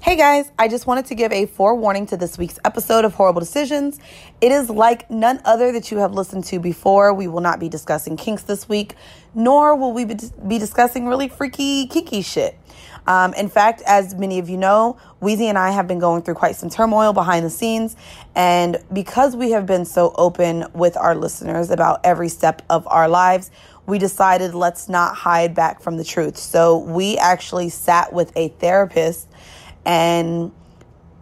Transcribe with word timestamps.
Hey 0.00 0.14
guys, 0.14 0.52
I 0.56 0.68
just 0.68 0.86
wanted 0.86 1.06
to 1.06 1.16
give 1.16 1.32
a 1.32 1.46
forewarning 1.46 2.06
to 2.06 2.16
this 2.16 2.38
week's 2.38 2.60
episode 2.64 3.04
of 3.04 3.14
Horrible 3.14 3.40
Decisions. 3.40 3.98
It 4.40 4.52
is 4.52 4.70
like 4.70 5.10
none 5.10 5.40
other 5.44 5.72
that 5.72 5.90
you 5.90 5.98
have 5.98 6.12
listened 6.12 6.44
to 6.44 6.60
before. 6.60 7.12
We 7.12 7.26
will 7.26 7.40
not 7.40 7.58
be 7.58 7.68
discussing 7.68 8.16
kinks 8.16 8.42
this 8.42 8.68
week, 8.68 8.94
nor 9.34 9.74
will 9.74 9.92
we 9.92 10.04
be 10.04 10.58
discussing 10.58 11.08
really 11.08 11.28
freaky, 11.28 11.88
kinky 11.88 12.22
shit. 12.22 12.56
Um, 13.08 13.34
in 13.34 13.48
fact, 13.48 13.82
as 13.86 14.14
many 14.14 14.38
of 14.38 14.48
you 14.48 14.56
know, 14.56 14.98
Weezy 15.20 15.46
and 15.46 15.58
I 15.58 15.70
have 15.70 15.88
been 15.88 15.98
going 15.98 16.22
through 16.22 16.34
quite 16.34 16.54
some 16.54 16.70
turmoil 16.70 17.12
behind 17.12 17.44
the 17.44 17.50
scenes. 17.50 17.96
And 18.36 18.76
because 18.92 19.34
we 19.34 19.50
have 19.50 19.66
been 19.66 19.84
so 19.84 20.14
open 20.16 20.66
with 20.74 20.96
our 20.96 21.16
listeners 21.16 21.70
about 21.70 22.00
every 22.04 22.28
step 22.28 22.62
of 22.70 22.86
our 22.86 23.08
lives, 23.08 23.50
we 23.86 23.98
decided 23.98 24.54
let's 24.54 24.88
not 24.88 25.16
hide 25.16 25.54
back 25.54 25.80
from 25.80 25.96
the 25.96 26.04
truth. 26.04 26.36
So 26.36 26.76
we 26.76 27.16
actually 27.16 27.70
sat 27.70 28.12
with 28.12 28.30
a 28.36 28.48
therapist 28.48 29.26
and 29.84 30.52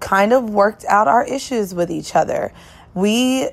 kind 0.00 0.32
of 0.32 0.50
worked 0.50 0.84
out 0.88 1.08
our 1.08 1.24
issues 1.24 1.74
with 1.74 1.90
each 1.90 2.14
other. 2.14 2.52
We 2.94 3.48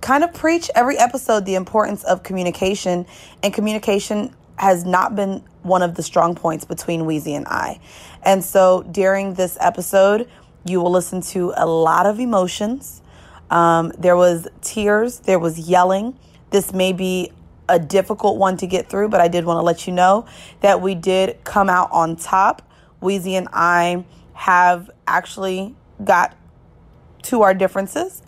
kind 0.00 0.24
of 0.24 0.32
preach 0.32 0.70
every 0.74 0.98
episode 0.98 1.44
the 1.44 1.54
importance 1.54 2.04
of 2.04 2.22
communication, 2.22 3.06
and 3.42 3.52
communication 3.52 4.34
has 4.56 4.84
not 4.84 5.16
been 5.16 5.42
one 5.62 5.82
of 5.82 5.94
the 5.94 6.02
strong 6.02 6.34
points 6.34 6.64
between 6.64 7.02
Weezy 7.02 7.32
and 7.36 7.46
I. 7.48 7.80
And 8.22 8.44
so 8.44 8.82
during 8.90 9.34
this 9.34 9.56
episode, 9.60 10.28
you 10.64 10.80
will 10.80 10.90
listen 10.90 11.20
to 11.22 11.52
a 11.56 11.66
lot 11.66 12.06
of 12.06 12.20
emotions. 12.20 13.02
Um, 13.50 13.92
there 13.98 14.16
was 14.16 14.46
tears, 14.60 15.20
there 15.20 15.38
was 15.38 15.58
yelling. 15.58 16.18
This 16.50 16.72
may 16.72 16.92
be 16.92 17.32
a 17.68 17.78
difficult 17.78 18.36
one 18.36 18.56
to 18.58 18.66
get 18.66 18.88
through, 18.88 19.08
but 19.08 19.20
I 19.20 19.28
did 19.28 19.44
want 19.44 19.58
to 19.58 19.62
let 19.62 19.86
you 19.86 19.92
know 19.92 20.26
that 20.60 20.80
we 20.80 20.94
did 20.94 21.42
come 21.44 21.68
out 21.68 21.88
on 21.92 22.16
top. 22.16 22.62
Weezy 23.00 23.32
and 23.32 23.48
I 23.52 24.04
have 24.40 24.90
actually 25.06 25.74
got 26.02 26.34
to 27.24 27.42
our 27.42 27.52
differences 27.52 28.22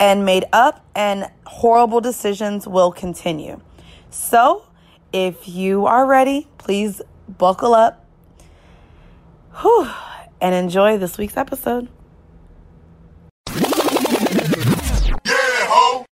and 0.00 0.24
made 0.24 0.46
up, 0.50 0.82
and 0.94 1.30
horrible 1.44 2.00
decisions 2.00 2.66
will 2.66 2.90
continue. 2.90 3.60
So, 4.08 4.64
if 5.12 5.46
you 5.46 5.84
are 5.84 6.06
ready, 6.06 6.48
please 6.56 7.02
buckle 7.36 7.74
up 7.74 8.06
whew, 9.60 9.90
and 10.40 10.54
enjoy 10.54 10.96
this 10.96 11.18
week's 11.18 11.36
episode. 11.36 11.88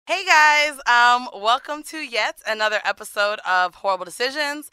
Hey 0.07 0.23
guys, 0.23 0.79
um, 0.85 1.29
welcome 1.33 1.81
to 1.83 1.97
yet 1.97 2.39
another 2.45 2.79
episode 2.83 3.39
of 3.47 3.73
Horrible 3.75 4.05
Decisions. 4.05 4.69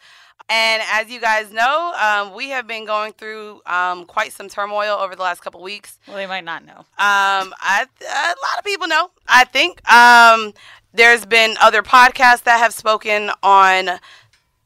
And 0.54 0.82
as 0.92 1.08
you 1.08 1.18
guys 1.18 1.50
know, 1.50 1.94
um, 1.98 2.34
we 2.34 2.50
have 2.50 2.66
been 2.66 2.84
going 2.84 3.14
through 3.14 3.62
um, 3.64 4.04
quite 4.04 4.34
some 4.34 4.50
turmoil 4.50 4.98
over 4.98 5.16
the 5.16 5.22
last 5.22 5.40
couple 5.40 5.62
weeks. 5.62 5.98
Well, 6.06 6.18
they 6.18 6.26
might 6.26 6.44
not 6.44 6.62
know. 6.62 6.80
Um, 6.80 6.84
I, 6.98 7.86
a 8.02 8.28
lot 8.28 8.58
of 8.58 8.64
people 8.64 8.86
know. 8.86 9.10
I 9.26 9.44
think 9.44 9.90
um, 9.90 10.52
there's 10.92 11.24
been 11.24 11.56
other 11.58 11.82
podcasts 11.82 12.42
that 12.42 12.58
have 12.58 12.74
spoken 12.74 13.30
on 13.42 13.98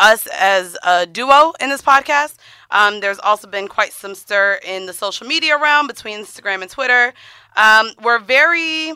us 0.00 0.26
as 0.36 0.76
a 0.82 1.06
duo 1.06 1.52
in 1.60 1.68
this 1.68 1.82
podcast. 1.82 2.34
Um, 2.72 2.98
there's 2.98 3.20
also 3.20 3.46
been 3.46 3.68
quite 3.68 3.92
some 3.92 4.16
stir 4.16 4.58
in 4.66 4.86
the 4.86 4.92
social 4.92 5.28
media 5.28 5.56
realm 5.56 5.86
between 5.86 6.18
Instagram 6.18 6.62
and 6.62 6.70
Twitter. 6.70 7.14
Um, 7.54 7.92
we're 8.02 8.18
very 8.18 8.92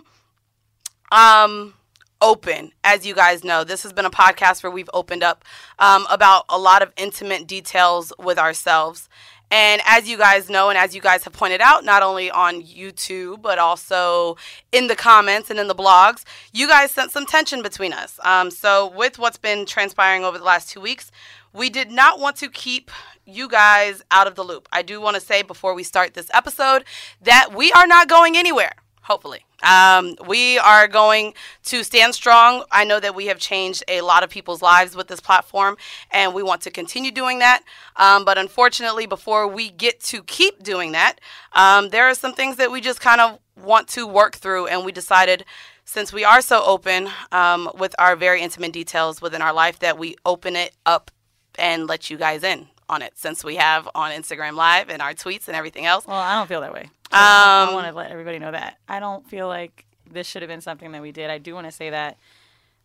um, 1.12 1.75
open, 2.21 2.73
as 2.85 3.07
you 3.07 3.15
guys 3.15 3.45
know. 3.45 3.65
This 3.65 3.83
has 3.83 3.93
been 3.93 4.05
a 4.05 4.11
podcast 4.11 4.63
where 4.63 4.71
we've 4.71 4.91
opened 4.93 5.23
up 5.23 5.45
um, 5.79 6.07
about 6.11 6.45
a 6.49 6.59
lot 6.59 6.83
of 6.83 6.93
intimate 6.97 7.47
details 7.47 8.13
with 8.19 8.39
ourselves. 8.39 9.09
And 9.51 9.83
as 9.85 10.09
you 10.09 10.17
guys 10.17 10.49
know, 10.49 10.69
and 10.69 10.79
as 10.79 10.95
you 10.95 11.01
guys 11.01 11.25
have 11.25 11.33
pointed 11.33 11.61
out, 11.61 11.85
not 11.85 12.05
only 12.05 12.31
on 12.31 12.63
YouTube, 12.63 13.43
but 13.43 13.59
also 13.59 14.37
in 14.71 14.87
the 14.87 14.95
comments 14.95 15.51
and 15.51 15.59
in 15.59 15.67
the 15.67 15.75
blogs, 15.75 16.23
you 16.53 16.69
guys 16.69 16.93
sent 16.93 17.11
some 17.11 17.27
tension 17.27 17.61
between 17.61 17.93
us. 17.93 18.21
Um, 18.23 18.53
so, 18.53 18.93
with 18.97 19.19
what's 19.19 19.39
been 19.39 19.67
transpiring 19.67 20.25
over 20.25 20.39
the 20.39 20.45
last 20.45 20.71
two 20.71 20.81
weeks, 20.81 21.11
we 21.53 21.69
did 21.69 21.91
not 21.91 22.21
want 22.21 22.37
to 22.37 22.49
keep 22.49 22.93
you 23.27 23.49
guys 23.49 24.03
out 24.13 24.29
of 24.29 24.37
the 24.37 24.45
loop. 24.45 24.69
I 24.73 24.83
do 24.83 25.01
want 25.01 25.17
to 25.17 25.21
say 25.21 25.43
before 25.43 25.75
we 25.75 25.83
start 25.83 26.15
this 26.15 26.31
episode 26.33 26.85
that 27.21 27.53
we 27.53 27.73
are 27.73 27.89
not 27.89 28.09
going 28.09 28.37
anywhere, 28.37 28.75
hopefully. 29.03 29.45
Um, 29.62 30.16
we 30.26 30.59
are 30.59 30.88
going 30.88 31.34
to 31.65 31.84
stand 31.84 32.15
strong. 32.15 32.65
I 32.71 32.84
know 32.84 33.00
that 33.00 33.15
we 33.15 33.26
have 33.26 33.38
changed 33.38 33.84
a 33.88 34.00
lot 34.00 34.22
of 34.22 34.31
people's 34.31 34.62
lives 34.62 34.97
with 34.97 35.09
this 35.09 35.21
platform, 35.21 35.76
and 36.10 36.34
we 36.34 36.43
want 36.43 36.62
to 36.62 36.71
continue 36.71 37.10
doing 37.10 37.38
that. 37.41 37.62
Um, 37.97 38.25
but 38.25 38.38
unfortunately, 38.38 39.06
before 39.06 39.47
we 39.47 39.71
get 39.71 40.00
to 40.04 40.22
keep 40.22 40.62
doing 40.62 40.93
that, 40.93 41.21
um, 41.53 41.91
there 41.91 42.04
are 42.04 42.15
some 42.15 42.34
things 42.34 42.56
that 42.56 42.71
we 42.71 42.81
just 42.81 43.00
kind 43.00 43.21
of 43.21 43.38
want 43.56 43.88
to 43.88 44.06
work 44.06 44.37
through, 44.37 44.66
and 44.66 44.84
we 44.84 44.93
decided 44.93 45.44
since 45.84 46.12
we 46.12 46.25
are 46.25 46.41
so 46.41 46.62
open 46.65 47.09
um, 47.32 47.69
with 47.77 47.94
our 47.98 48.15
very 48.15 48.42
intimate 48.42 48.72
details 48.72 49.21
within 49.21 49.42
our 49.42 49.53
life 49.53 49.81
that 49.81 49.98
we 49.98 50.15
open 50.25 50.54
it 50.54 50.72
up 50.87 51.10
and 51.59 51.88
let 51.88 52.10
you 52.10 52.16
guys 52.16 52.44
in 52.44 52.69
on 52.88 53.03
it 53.03 53.16
since 53.16 53.44
we 53.44 53.56
have 53.56 53.88
on 53.94 54.10
Instagram 54.12 54.54
Live 54.54 54.89
and 54.89 55.03
our 55.03 55.15
tweets 55.15 55.48
and 55.48 55.56
everything 55.56 55.86
else. 55.86 56.06
Well, 56.06 56.16
I 56.16 56.36
don't 56.36 56.47
feel 56.47 56.60
that 56.60 56.72
way. 56.72 56.91
Um, 57.12 57.18
I 57.21 57.74
want 57.74 57.86
to 57.89 57.92
let 57.92 58.10
everybody 58.10 58.39
know 58.39 58.53
that. 58.53 58.78
I 58.89 59.01
don't 59.01 59.27
feel 59.28 59.48
like 59.48 59.84
this 60.10 60.27
should 60.27 60.42
have 60.42 60.48
been 60.48 60.60
something 60.60 60.92
that 60.92 61.03
we 61.03 61.12
did. 61.12 61.30
I 61.30 61.39
do 61.39 61.54
want 61.54 61.66
to 61.66 61.72
say 61.72 61.91
that 61.91 62.18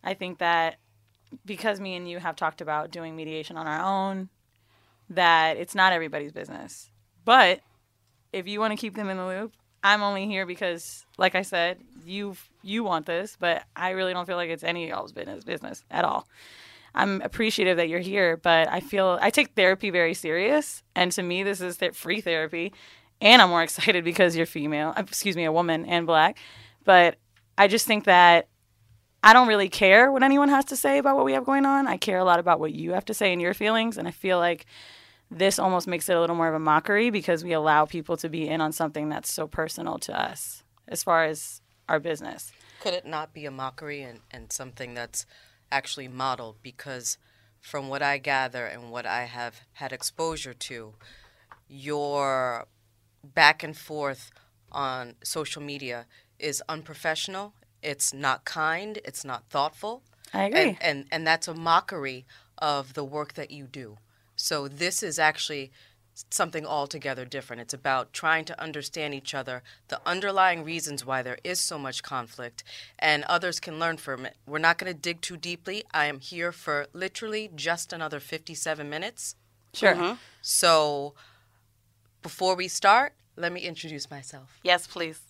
I 0.02 0.14
think 0.14 0.38
that 0.38 0.78
because 1.44 1.80
me 1.80 1.96
and 1.96 2.08
you 2.08 2.18
have 2.18 2.36
talked 2.36 2.60
about 2.60 2.90
doing 2.90 3.16
mediation 3.16 3.56
on 3.56 3.66
our 3.66 3.82
own, 3.82 4.28
that 5.10 5.56
it's 5.56 5.74
not 5.74 5.92
everybody's 5.92 6.32
business. 6.32 6.90
But 7.24 7.60
if 8.32 8.46
you 8.46 8.60
want 8.60 8.72
to 8.72 8.76
keep 8.76 8.94
them 8.94 9.08
in 9.08 9.16
the 9.16 9.26
loop, 9.26 9.52
I'm 9.82 10.02
only 10.02 10.26
here 10.26 10.46
because, 10.46 11.04
like 11.18 11.34
I 11.34 11.42
said, 11.42 11.78
you 12.04 12.36
you 12.62 12.82
want 12.82 13.06
this, 13.06 13.36
but 13.38 13.62
I 13.76 13.90
really 13.90 14.12
don't 14.12 14.26
feel 14.26 14.36
like 14.36 14.50
it's 14.50 14.64
any 14.64 14.84
of 14.84 14.90
y'all's 14.90 15.12
business 15.12 15.44
business 15.44 15.84
at 15.90 16.04
all. 16.04 16.26
I'm 16.94 17.20
appreciative 17.20 17.76
that 17.76 17.88
you're 17.88 18.00
here, 18.00 18.36
but 18.36 18.68
I 18.68 18.80
feel 18.80 19.18
I 19.20 19.30
take 19.30 19.54
therapy 19.54 19.90
very 19.90 20.14
serious, 20.14 20.82
and 20.94 21.12
to 21.12 21.22
me, 21.22 21.42
this 21.42 21.60
is 21.60 21.76
th- 21.76 21.94
free 21.94 22.20
therapy, 22.20 22.72
and 23.20 23.42
I'm 23.42 23.50
more 23.50 23.62
excited 23.62 24.04
because 24.04 24.36
you're 24.36 24.46
female, 24.46 24.92
uh, 24.96 25.02
excuse 25.06 25.36
me, 25.36 25.44
a 25.44 25.52
woman 25.52 25.86
and 25.86 26.06
black. 26.06 26.38
But 26.84 27.16
I 27.58 27.68
just 27.68 27.86
think 27.86 28.04
that 28.04 28.48
I 29.22 29.32
don't 29.32 29.48
really 29.48 29.68
care 29.68 30.12
what 30.12 30.22
anyone 30.22 30.48
has 30.50 30.66
to 30.66 30.76
say 30.76 30.98
about 30.98 31.16
what 31.16 31.24
we 31.24 31.32
have 31.32 31.44
going 31.44 31.66
on. 31.66 31.86
I 31.86 31.96
care 31.96 32.18
a 32.18 32.24
lot 32.24 32.38
about 32.38 32.60
what 32.60 32.72
you 32.72 32.92
have 32.92 33.04
to 33.06 33.14
say 33.14 33.32
and 33.32 33.42
your 33.42 33.54
feelings. 33.54 33.98
And 33.98 34.06
I 34.06 34.12
feel 34.12 34.38
like 34.38 34.66
this 35.30 35.58
almost 35.58 35.88
makes 35.88 36.08
it 36.08 36.16
a 36.16 36.20
little 36.20 36.36
more 36.36 36.48
of 36.48 36.54
a 36.54 36.60
mockery 36.60 37.10
because 37.10 37.42
we 37.42 37.52
allow 37.52 37.86
people 37.86 38.16
to 38.18 38.28
be 38.28 38.46
in 38.46 38.60
on 38.60 38.72
something 38.72 39.08
that's 39.08 39.32
so 39.32 39.48
personal 39.48 39.98
to 39.98 40.18
us 40.18 40.62
as 40.86 41.02
far 41.02 41.24
as 41.24 41.60
our 41.88 41.98
business. 41.98 42.52
Could 42.80 42.94
it 42.94 43.06
not 43.06 43.32
be 43.32 43.46
a 43.46 43.50
mockery 43.50 44.02
and, 44.02 44.20
and 44.30 44.52
something 44.52 44.94
that's 44.94 45.26
actually 45.72 46.06
modeled? 46.06 46.58
Because 46.62 47.18
from 47.60 47.88
what 47.88 48.02
I 48.02 48.18
gather 48.18 48.66
and 48.66 48.92
what 48.92 49.06
I 49.06 49.24
have 49.24 49.62
had 49.72 49.92
exposure 49.92 50.54
to, 50.54 50.94
your 51.68 52.68
back 53.34 53.62
and 53.62 53.76
forth 53.76 54.30
on 54.72 55.14
social 55.22 55.62
media 55.62 56.06
is 56.38 56.62
unprofessional. 56.68 57.54
It's 57.82 58.12
not 58.12 58.44
kind. 58.44 58.98
It's 59.04 59.24
not 59.24 59.48
thoughtful. 59.48 60.02
I 60.32 60.44
agree. 60.44 60.60
And, 60.60 60.76
and, 60.80 61.04
and 61.10 61.26
that's 61.26 61.48
a 61.48 61.54
mockery 61.54 62.26
of 62.58 62.94
the 62.94 63.04
work 63.04 63.34
that 63.34 63.50
you 63.50 63.66
do. 63.66 63.98
So 64.34 64.68
this 64.68 65.02
is 65.02 65.18
actually 65.18 65.72
something 66.30 66.66
altogether 66.66 67.24
different. 67.24 67.62
It's 67.62 67.74
about 67.74 68.12
trying 68.12 68.44
to 68.46 68.60
understand 68.60 69.14
each 69.14 69.34
other, 69.34 69.62
the 69.88 70.00
underlying 70.06 70.64
reasons 70.64 71.04
why 71.04 71.22
there 71.22 71.38
is 71.44 71.60
so 71.60 71.78
much 71.78 72.02
conflict, 72.02 72.64
and 72.98 73.24
others 73.24 73.60
can 73.60 73.78
learn 73.78 73.98
from 73.98 74.24
it. 74.24 74.36
We're 74.46 74.58
not 74.58 74.78
going 74.78 74.92
to 74.92 74.98
dig 74.98 75.20
too 75.20 75.36
deeply. 75.36 75.84
I 75.92 76.06
am 76.06 76.20
here 76.20 76.52
for 76.52 76.86
literally 76.92 77.50
just 77.54 77.92
another 77.92 78.20
57 78.20 78.88
minutes. 78.88 79.36
Sure. 79.74 79.94
Mm-hmm. 79.94 80.14
So 80.40 81.14
before 82.26 82.56
we 82.56 82.66
start, 82.66 83.12
let 83.36 83.52
me 83.52 83.60
introduce 83.60 84.10
myself. 84.10 84.58
Yes, 84.64 84.88
please. 84.88 85.20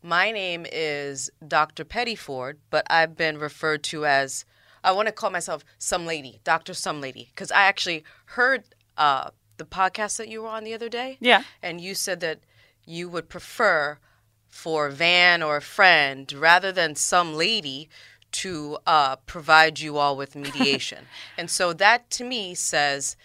My 0.00 0.30
name 0.30 0.64
is 0.70 1.28
Dr. 1.44 1.84
Pettyford, 1.84 2.58
but 2.70 2.86
I've 2.88 3.16
been 3.16 3.36
referred 3.36 3.82
to 3.90 4.06
as 4.06 4.44
I 4.84 4.92
want 4.92 5.06
to 5.08 5.12
call 5.12 5.30
myself 5.30 5.64
some 5.76 6.06
lady, 6.06 6.38
Dr. 6.44 6.72
Some 6.72 7.00
Lady, 7.00 7.30
because 7.34 7.50
I 7.50 7.62
actually 7.62 8.04
heard 8.26 8.62
uh, 8.96 9.30
the 9.56 9.64
podcast 9.64 10.18
that 10.18 10.28
you 10.28 10.42
were 10.42 10.48
on 10.48 10.62
the 10.62 10.72
other 10.72 10.88
day. 10.88 11.16
Yeah. 11.18 11.42
And 11.64 11.80
you 11.80 11.96
said 11.96 12.20
that 12.20 12.38
you 12.86 13.08
would 13.08 13.28
prefer 13.28 13.98
for 14.46 14.90
Van 14.90 15.42
or 15.42 15.56
a 15.56 15.60
friend 15.60 16.32
rather 16.32 16.70
than 16.70 16.94
some 16.94 17.34
lady 17.34 17.88
to 18.30 18.78
uh, 18.86 19.16
provide 19.26 19.80
you 19.80 19.96
all 19.98 20.16
with 20.16 20.36
mediation. 20.46 21.06
and 21.36 21.50
so 21.50 21.72
that 21.72 22.08
to 22.10 22.22
me 22.22 22.54
says 22.54 23.16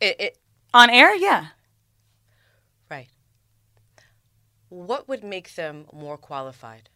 it, 0.00 0.18
it 0.18 0.38
On 0.72 0.88
air, 0.88 1.14
yeah. 1.14 1.48
right. 2.90 3.08
What 4.68 5.08
would 5.08 5.24
make 5.24 5.54
them 5.54 5.86
more 5.92 6.16
qualified? 6.16 6.88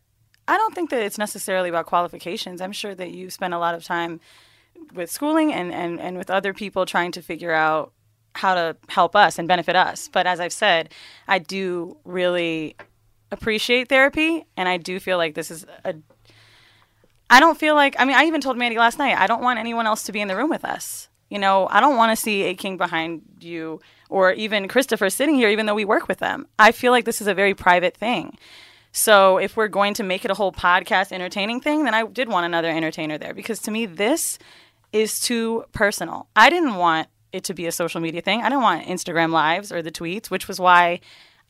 I 0.49 0.57
don't 0.57 0.75
think 0.75 0.91
that 0.91 1.03
it's 1.03 1.19
necessarily 1.19 1.69
about 1.69 1.87
qualifications. 1.87 2.61
I'm 2.61 2.73
sure 2.73 2.95
that 2.95 3.13
you 3.13 3.31
spend 3.31 3.55
a 3.55 3.59
lot 3.59 3.75
of 3.75 3.85
time 3.85 4.21
with 4.95 5.11
schooling 5.11 5.53
and, 5.53 5.73
and, 5.73 6.01
and 6.01 6.19
with 6.19 6.31
other 6.31 6.53
people 6.53 6.85
trying 6.85 7.13
to 7.13 7.23
figure 7.23 7.53
out 7.53 7.93
how 8.35 8.55
to 8.55 8.77
help 8.89 9.15
us 9.15 9.39
and 9.39 9.47
benefit 9.47 9.77
us. 9.77 10.09
But 10.09 10.27
as 10.27 10.41
I've 10.41 10.53
said, 10.53 10.93
I 11.29 11.39
do 11.39 11.97
really 12.05 12.77
appreciate 13.31 13.89
therapy 13.89 14.45
and 14.57 14.69
I 14.69 14.77
do 14.77 15.01
feel 15.01 15.17
like 15.17 15.35
this 15.35 15.51
is 15.51 15.65
a 15.85 15.95
I 17.31 17.41
don't 17.41 17.59
feel 17.59 17.75
like 17.75 17.97
I 17.99 18.05
mean 18.05 18.15
I 18.15 18.25
even 18.25 18.43
told 18.43 18.59
Mandy 18.59 18.77
last 18.77 18.99
night 18.99 19.17
I 19.17 19.27
don't 19.27 19.43
want 19.43 19.59
anyone 19.59 19.87
else 19.87 20.03
to 20.05 20.13
be 20.13 20.21
in 20.21 20.29
the 20.29 20.37
room 20.37 20.51
with 20.51 20.67
us. 20.67 21.09
You 21.33 21.39
know, 21.39 21.67
I 21.71 21.81
don't 21.81 21.97
want 21.97 22.13
to 22.13 22.23
see 22.23 22.43
a 22.43 22.55
king 22.55 22.77
behind 22.77 23.23
you 23.41 23.81
or 24.11 24.33
even 24.33 24.69
Christopher 24.69 25.09
sitting 25.09 25.35
here 25.35 25.49
even 25.49 25.65
though 25.65 25.75
we 25.75 25.87
work 25.87 26.07
with 26.07 26.19
them. 26.19 26.47
I 26.59 26.73
feel 26.73 26.93
like 26.93 27.07
this 27.07 27.23
is 27.23 27.27
a 27.27 27.33
very 27.33 27.55
private 27.55 27.97
thing. 27.97 28.37
So 28.93 29.39
if 29.39 29.57
we're 29.57 29.69
going 29.69 29.95
to 29.95 30.03
make 30.03 30.27
it 30.27 30.31
a 30.31 30.35
whole 30.35 30.53
podcast 30.53 31.11
entertaining 31.11 31.63
thing, 31.63 31.85
then 31.85 31.95
I 31.95 32.05
did 32.05 32.29
want 32.29 32.45
another 32.45 32.69
entertainer 32.69 33.17
there 33.17 33.33
because 33.33 33.61
to 33.61 33.71
me 33.71 33.87
this 33.87 34.39
is 34.93 35.21
too 35.21 35.65
personal. 35.73 36.27
I 36.37 36.51
didn't 36.51 36.75
want 36.75 37.09
it 37.33 37.45
to 37.45 37.55
be 37.55 37.65
a 37.65 37.73
social 37.73 38.03
media 38.03 38.21
thing. 38.21 38.43
I 38.43 38.51
didn't 38.51 38.61
want 38.61 38.85
Instagram 38.85 39.31
lives 39.31 39.73
or 39.73 39.81
the 39.81 39.91
tweets, 39.91 40.29
which 40.29 40.49
was 40.49 40.61
why 40.61 41.01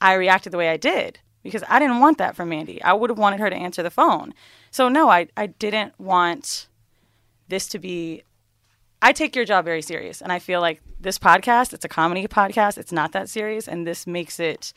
I 0.00 0.12
reacted 0.12 0.52
the 0.52 0.58
way 0.58 0.69
I 0.69 0.76
did 0.76 1.19
because 1.43 1.64
I 1.69 1.81
didn't 1.81 1.99
want 1.99 2.19
that 2.19 2.37
from 2.37 2.50
Mandy. 2.50 2.81
I 2.84 2.93
would 2.93 3.11
have 3.11 3.19
wanted 3.19 3.40
her 3.40 3.50
to 3.50 3.56
answer 3.56 3.82
the 3.82 3.90
phone. 3.90 4.32
So 4.70 4.88
no, 4.88 5.08
I 5.08 5.26
I 5.37 5.46
didn't 5.49 5.99
want 5.99 6.69
this 7.49 7.67
to 7.70 7.81
be 7.81 8.23
I 9.03 9.13
take 9.13 9.35
your 9.37 9.45
job 9.45 9.65
very 9.65 9.83
serious 9.83 10.23
and 10.23 10.33
I 10.33 10.39
feel 10.39 10.61
like 10.61 10.81
this 11.01 11.19
podcast, 11.19 11.73
it's 11.73 11.85
a 11.85 11.89
comedy 11.89 12.27
podcast, 12.29 12.79
it's 12.79 12.93
not 12.93 13.13
that 13.13 13.29
serious 13.29 13.67
and 13.69 13.87
this 13.87 14.07
makes 14.07 14.39
it 14.41 14.73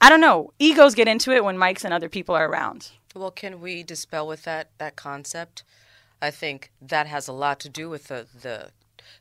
I 0.00 0.08
don't 0.08 0.20
know, 0.20 0.52
egos 0.58 0.94
get 0.94 1.08
into 1.08 1.32
it 1.32 1.44
when 1.44 1.58
Mike's 1.58 1.84
and 1.84 1.92
other 1.92 2.08
people 2.08 2.34
are 2.34 2.48
around. 2.48 2.90
Well, 3.16 3.30
can 3.32 3.60
we 3.60 3.82
dispel 3.82 4.26
with 4.26 4.44
that 4.44 4.70
that 4.78 4.96
concept? 4.96 5.64
I 6.22 6.30
think 6.30 6.70
that 6.80 7.06
has 7.06 7.28
a 7.28 7.32
lot 7.32 7.60
to 7.60 7.68
do 7.68 7.88
with 7.90 8.04
the 8.08 8.26
the, 8.42 8.70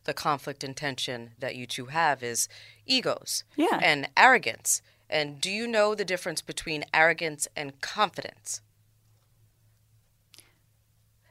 the 0.05 0.13
conflict 0.13 0.63
and 0.63 0.75
tension 0.75 1.31
that 1.39 1.55
you 1.55 1.65
two 1.65 1.85
have 1.87 2.23
is 2.23 2.47
egos 2.85 3.43
Yeah. 3.55 3.79
and 3.81 4.07
arrogance. 4.15 4.81
And 5.09 5.39
do 5.41 5.49
you 5.49 5.67
know 5.67 5.95
the 5.95 6.05
difference 6.05 6.41
between 6.41 6.83
arrogance 6.93 7.47
and 7.55 7.79
confidence? 7.81 8.61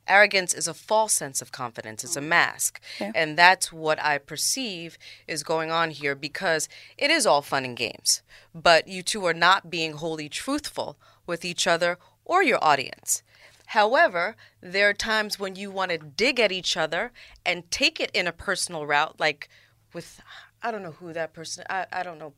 Arrogance 0.08 0.54
is 0.54 0.68
a 0.68 0.74
false 0.74 1.12
sense 1.12 1.42
of 1.42 1.52
confidence. 1.52 2.04
It's 2.04 2.16
a 2.16 2.20
mm. 2.20 2.28
mask. 2.28 2.80
Yeah. 3.00 3.12
And 3.14 3.36
that's 3.36 3.72
what 3.72 4.02
I 4.02 4.18
perceive 4.18 4.98
is 5.26 5.42
going 5.42 5.70
on 5.70 5.90
here 5.90 6.14
because 6.14 6.68
it 6.96 7.10
is 7.10 7.26
all 7.26 7.42
fun 7.42 7.64
and 7.64 7.76
games. 7.76 8.22
But 8.54 8.88
you 8.88 9.02
two 9.02 9.24
are 9.26 9.34
not 9.34 9.70
being 9.70 9.94
wholly 9.94 10.28
truthful 10.28 10.96
with 11.26 11.44
each 11.44 11.66
other 11.66 11.98
or 12.24 12.42
your 12.42 12.62
audience. 12.62 13.22
However, 13.70 14.36
there 14.60 14.88
are 14.88 14.94
times 14.94 15.38
when 15.38 15.56
you 15.56 15.70
want 15.70 15.90
to 15.90 15.98
dig 15.98 16.38
at 16.38 16.52
each 16.52 16.76
other 16.76 17.12
and 17.44 17.68
take 17.70 17.98
it 17.98 18.10
in 18.12 18.26
a 18.26 18.32
personal 18.32 18.86
route, 18.86 19.18
like 19.18 19.48
with, 19.92 20.20
I 20.62 20.70
don't 20.70 20.82
know 20.82 20.92
who 20.92 21.12
that 21.12 21.32
person, 21.32 21.64
I, 21.68 21.86
I 21.92 22.02
don't 22.04 22.18
know, 22.18 22.34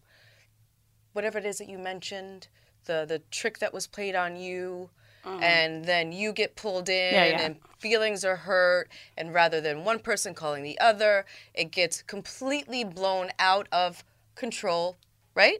whatever 1.12 1.38
it 1.38 1.44
is 1.44 1.58
that 1.58 1.68
you 1.68 1.78
mentioned, 1.78 2.48
the, 2.86 3.04
the 3.06 3.20
trick 3.30 3.58
that 3.58 3.74
was 3.74 3.86
played 3.86 4.14
on 4.14 4.36
you, 4.36 4.88
and 5.24 5.84
then 5.84 6.12
you 6.12 6.32
get 6.32 6.56
pulled 6.56 6.88
in 6.88 7.14
Yeah, 7.14 7.24
yeah. 7.26 7.40
and 7.42 7.56
feelings 7.78 8.24
are 8.24 8.36
hurt, 8.36 8.88
and 9.16 9.32
rather 9.34 9.60
than 9.60 9.84
one 9.84 9.98
person 10.00 10.34
calling 10.34 10.62
the 10.62 10.78
other, 10.80 11.24
it 11.54 11.70
gets 11.70 12.02
completely 12.02 12.82
blown 12.84 13.30
out 13.38 13.68
of 13.72 14.02
control, 14.34 14.96
right? 15.34 15.58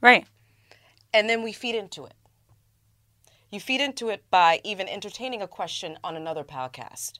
Right. 0.00 0.26
and 1.12 1.28
then 1.28 1.42
we 1.42 1.52
feed 1.52 1.74
into 1.74 2.04
it. 2.04 2.14
You 3.50 3.58
feed 3.60 3.80
into 3.80 4.10
it 4.10 4.22
by 4.30 4.60
even 4.62 4.88
entertaining 4.88 5.40
a 5.42 5.48
question 5.48 5.98
on 6.04 6.16
another 6.16 6.44
podcast. 6.44 7.18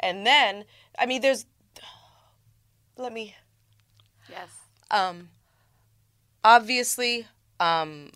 And 0.00 0.24
then, 0.24 0.64
I 0.98 1.04
mean, 1.06 1.20
there's, 1.20 1.46
let 2.96 3.12
me, 3.12 3.34
Yes. 4.30 4.48
um, 4.90 5.30
obviously, 6.44 7.26
um, 7.60 8.12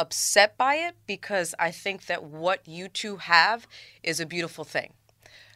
upset 0.00 0.56
by 0.56 0.76
it 0.76 0.96
because 1.06 1.54
I 1.58 1.70
think 1.70 2.06
that 2.06 2.24
what 2.24 2.66
you 2.66 2.88
two 2.88 3.18
have 3.18 3.66
is 4.02 4.18
a 4.18 4.24
beautiful 4.24 4.64
thing. 4.64 4.94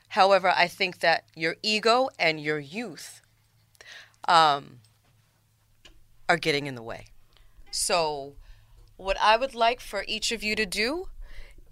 However, 0.09 0.53
I 0.55 0.69
think 0.69 1.01
that 1.01 1.25
your 1.35 1.57
ego 1.63 2.11
and 2.19 2.39
your 2.39 2.59
youth 2.59 3.23
um, 4.29 4.81
are 6.29 6.37
getting 6.37 6.67
in 6.67 6.75
the 6.75 6.83
way. 6.83 7.07
So, 7.71 8.35
what 8.97 9.17
I 9.21 9.37
would 9.37 9.55
like 9.55 9.81
for 9.81 10.05
each 10.07 10.31
of 10.31 10.43
you 10.43 10.55
to 10.57 10.67
do 10.67 11.09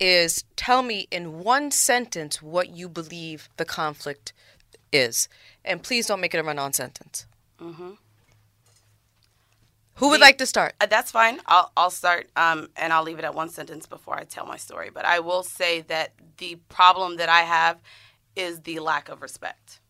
is 0.01 0.45
tell 0.57 0.83
me 0.83 1.07
in 1.11 1.45
one 1.45 1.71
sentence 1.71 2.43
what 2.43 2.71
you 2.71 2.89
believe 2.89 3.49
the 3.59 3.65
conflict 3.67 4.33
is. 4.93 5.29
And 5.65 5.83
please 5.83 6.07
don't 6.07 6.21
make 6.21 6.35
it 6.35 6.39
a 6.39 6.43
run 6.43 6.59
on 6.59 6.73
sentence. 6.73 7.27
Who 9.97 10.09
would 10.09 10.17
The- 10.21 10.25
like 10.25 10.39
to 10.39 10.47
start? 10.47 10.75
Uh, 10.81 10.87
that's 10.87 11.11
fine. 11.11 11.41
I'll, 11.47 11.71
I'll 11.77 11.91
start 11.91 12.29
um, 12.37 12.69
and 12.77 12.93
I'll 12.93 13.03
leave 13.03 13.19
it 13.19 13.25
at 13.25 13.35
one 13.35 13.49
sentence 13.49 13.87
before 13.87 14.17
I 14.19 14.25
tell 14.25 14.47
my 14.47 14.57
story. 14.57 14.91
But 14.93 15.05
I 15.05 15.21
will 15.21 15.43
say 15.43 15.83
that 15.83 16.13
the 16.39 16.57
problem 16.69 17.17
that 17.19 17.29
I 17.29 17.41
have 17.43 17.81
is 18.35 18.61
the 18.61 18.79
lack 18.81 19.09
of 19.09 19.23
respect. 19.23 19.81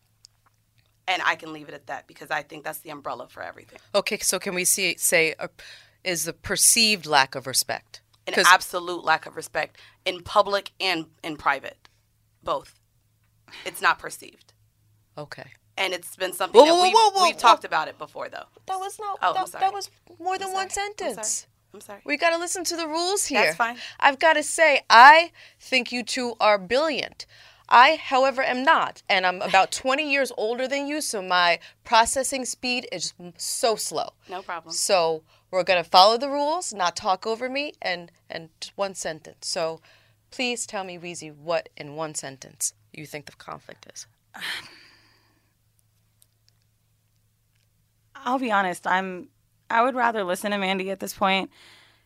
And 1.07 1.21
I 1.25 1.35
can 1.35 1.51
leave 1.51 1.67
it 1.67 1.73
at 1.73 1.87
that 1.87 2.07
because 2.07 2.31
I 2.31 2.43
think 2.43 2.63
that's 2.63 2.79
the 2.79 2.89
umbrella 2.89 3.27
for 3.27 3.41
everything. 3.43 3.79
Okay, 3.93 4.19
so 4.19 4.39
can 4.39 4.55
we 4.55 4.63
see 4.65 4.95
say 4.97 5.35
uh, 5.39 5.47
is 6.03 6.23
the 6.25 6.33
perceived 6.33 7.05
lack 7.05 7.35
of 7.35 7.45
respect? 7.47 8.01
An 8.25 8.33
absolute 8.45 9.03
lack 9.03 9.25
of 9.25 9.35
respect 9.35 9.77
in 10.05 10.21
public 10.23 10.71
and 10.79 11.07
in 11.23 11.35
private, 11.35 11.89
both. 12.41 12.79
It's 13.65 13.81
not 13.81 13.99
perceived. 13.99 14.53
okay. 15.17 15.51
And 15.77 15.93
it's 15.93 16.15
been 16.15 16.33
something 16.33 16.59
Whoa, 16.59 16.65
that 16.67 16.73
whoa, 16.73 16.83
we've, 16.83 16.93
whoa, 16.93 17.09
whoa, 17.11 17.23
we've 17.25 17.35
whoa. 17.35 17.39
talked 17.39 17.65
about 17.65 17.87
it 17.87 17.97
before, 17.97 18.29
though. 18.29 18.45
That 18.67 18.77
was 18.79 18.99
not 18.99 19.17
Oh, 19.21 19.33
that, 19.33 19.49
sorry. 19.49 19.61
that 19.61 19.73
was 19.73 19.89
more 20.19 20.37
than 20.37 20.53
one 20.53 20.69
sorry. 20.69 20.87
I'm 20.89 20.97
sorry. 20.97 21.13
sentence. 21.15 21.47
I'm 21.73 21.81
sorry. 21.81 22.01
We 22.05 22.17
got 22.17 22.29
to 22.29 22.37
listen 22.37 22.63
to 22.65 22.75
the 22.75 22.87
rules 22.87 23.25
here. 23.25 23.41
That's 23.43 23.55
fine. 23.57 23.77
I've 23.99 24.19
got 24.19 24.33
to 24.33 24.43
say, 24.43 24.81
I 24.89 25.31
think 25.59 25.91
you 25.91 26.03
two 26.03 26.35
are 26.39 26.59
brilliant. 26.59 27.25
I, 27.67 27.95
however, 27.95 28.43
am 28.43 28.63
not. 28.63 29.01
And 29.09 29.25
I'm 29.25 29.41
about 29.41 29.71
20 29.83 30.09
years 30.11 30.31
older 30.37 30.67
than 30.67 30.85
you, 30.85 31.01
so 31.01 31.21
my 31.23 31.57
processing 31.83 32.45
speed 32.45 32.87
is 32.91 33.13
so 33.37 33.75
slow. 33.75 34.09
No 34.29 34.43
problem. 34.43 34.73
So 34.75 35.23
we're 35.49 35.63
going 35.63 35.83
to 35.83 35.89
follow 35.89 36.17
the 36.19 36.29
rules, 36.29 36.71
not 36.71 36.95
talk 36.95 37.25
over 37.25 37.49
me, 37.49 37.73
and, 37.81 38.11
and 38.29 38.49
one 38.75 38.93
sentence. 38.93 39.47
So 39.47 39.81
please 40.29 40.67
tell 40.67 40.83
me, 40.83 40.99
Weezy, 40.99 41.33
what 41.35 41.69
in 41.75 41.95
one 41.95 42.13
sentence 42.13 42.73
you 42.93 43.07
think 43.07 43.25
the 43.25 43.31
conflict 43.33 43.87
is. 43.91 44.05
I'll 48.25 48.39
be 48.39 48.51
honest. 48.51 48.87
I'm. 48.87 49.29
I 49.69 49.81
would 49.81 49.95
rather 49.95 50.23
listen 50.23 50.51
to 50.51 50.57
Mandy 50.57 50.91
at 50.91 50.99
this 50.99 51.13
point. 51.13 51.49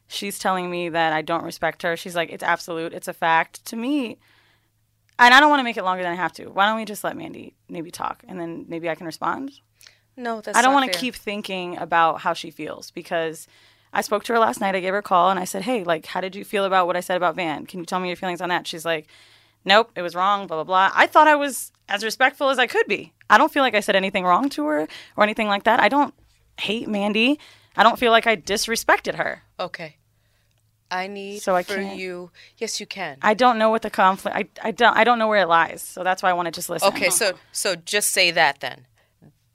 She's 0.07 0.39
telling 0.39 0.69
me 0.71 0.89
that 0.89 1.11
I 1.11 1.21
don't 1.21 1.43
respect 1.43 1.81
her. 1.83 1.97
She's 1.97 2.15
like, 2.15 2.31
it's 2.31 2.43
absolute. 2.43 2.93
It's 2.93 3.09
a 3.09 3.13
fact. 3.13 3.65
To 3.65 3.75
me, 3.75 4.17
and 5.19 5.33
I 5.33 5.39
don't 5.39 5.49
want 5.49 5.59
to 5.59 5.65
make 5.65 5.77
it 5.77 5.83
longer 5.83 6.03
than 6.03 6.11
I 6.11 6.15
have 6.15 6.33
to. 6.33 6.45
Why 6.45 6.65
don't 6.65 6.77
we 6.77 6.85
just 6.85 7.03
let 7.03 7.17
Mandy 7.17 7.55
maybe 7.67 7.91
talk, 7.91 8.23
and 8.27 8.39
then 8.39 8.65
maybe 8.67 8.89
I 8.89 8.95
can 8.95 9.05
respond. 9.05 9.51
No, 10.15 10.41
that's 10.41 10.57
I 10.57 10.61
don't 10.61 10.73
want 10.73 10.91
to 10.91 10.97
keep 10.97 11.15
thinking 11.15 11.77
about 11.77 12.21
how 12.21 12.33
she 12.33 12.51
feels 12.51 12.91
because 12.91 13.47
I 13.93 14.01
spoke 14.01 14.23
to 14.25 14.33
her 14.33 14.39
last 14.39 14.61
night. 14.61 14.75
I 14.75 14.79
gave 14.79 14.93
her 14.93 14.99
a 14.99 15.03
call 15.03 15.29
and 15.29 15.39
I 15.39 15.43
said, 15.43 15.63
"Hey, 15.63 15.83
like, 15.83 16.05
how 16.07 16.21
did 16.21 16.35
you 16.35 16.43
feel 16.43 16.65
about 16.65 16.87
what 16.87 16.95
I 16.95 17.01
said 17.01 17.17
about 17.17 17.35
Van? 17.35 17.65
Can 17.65 17.79
you 17.79 17.85
tell 17.85 17.99
me 17.99 18.07
your 18.07 18.17
feelings 18.17 18.41
on 18.41 18.49
that?" 18.49 18.65
She's 18.65 18.85
like, 18.85 19.07
"Nope, 19.65 19.91
it 19.95 20.01
was 20.01 20.15
wrong." 20.15 20.47
Blah 20.47 20.57
blah 20.57 20.63
blah. 20.63 20.91
I 20.95 21.07
thought 21.07 21.27
I 21.27 21.35
was 21.35 21.71
as 21.89 22.03
respectful 22.03 22.49
as 22.49 22.59
I 22.59 22.67
could 22.67 22.87
be. 22.87 23.13
I 23.29 23.37
don't 23.37 23.51
feel 23.51 23.63
like 23.63 23.75
I 23.75 23.79
said 23.81 23.95
anything 23.95 24.23
wrong 24.25 24.49
to 24.49 24.65
her 24.67 24.87
or 25.15 25.23
anything 25.23 25.47
like 25.47 25.63
that. 25.63 25.79
I 25.79 25.89
don't 25.89 26.13
hate 26.59 26.87
Mandy. 26.87 27.39
I 27.75 27.83
don't 27.83 27.99
feel 27.99 28.11
like 28.11 28.25
I 28.27 28.35
disrespected 28.35 29.15
her. 29.15 29.43
Okay. 29.59 29.97
I 30.89 31.07
need 31.07 31.39
So 31.41 31.53
I 31.55 31.63
for 31.63 31.75
can't- 31.75 31.97
you. 31.97 32.31
Yes, 32.57 32.79
you 32.79 32.85
can. 32.85 33.17
I 33.21 33.33
don't 33.33 33.57
know 33.57 33.69
what 33.69 33.81
the 33.81 33.89
conflict. 33.89 34.35
I, 34.37 34.45
I 34.63 34.71
don't 34.71 34.95
I 34.95 35.03
don't 35.03 35.19
know 35.19 35.27
where 35.27 35.41
it 35.41 35.47
lies. 35.47 35.81
So 35.81 36.03
that's 36.03 36.23
why 36.23 36.29
I 36.29 36.33
want 36.33 36.45
to 36.47 36.51
just 36.51 36.69
listen. 36.69 36.87
Okay, 36.89 37.09
so 37.09 37.33
so 37.51 37.75
just 37.75 38.11
say 38.11 38.31
that 38.31 38.61
then. 38.61 38.85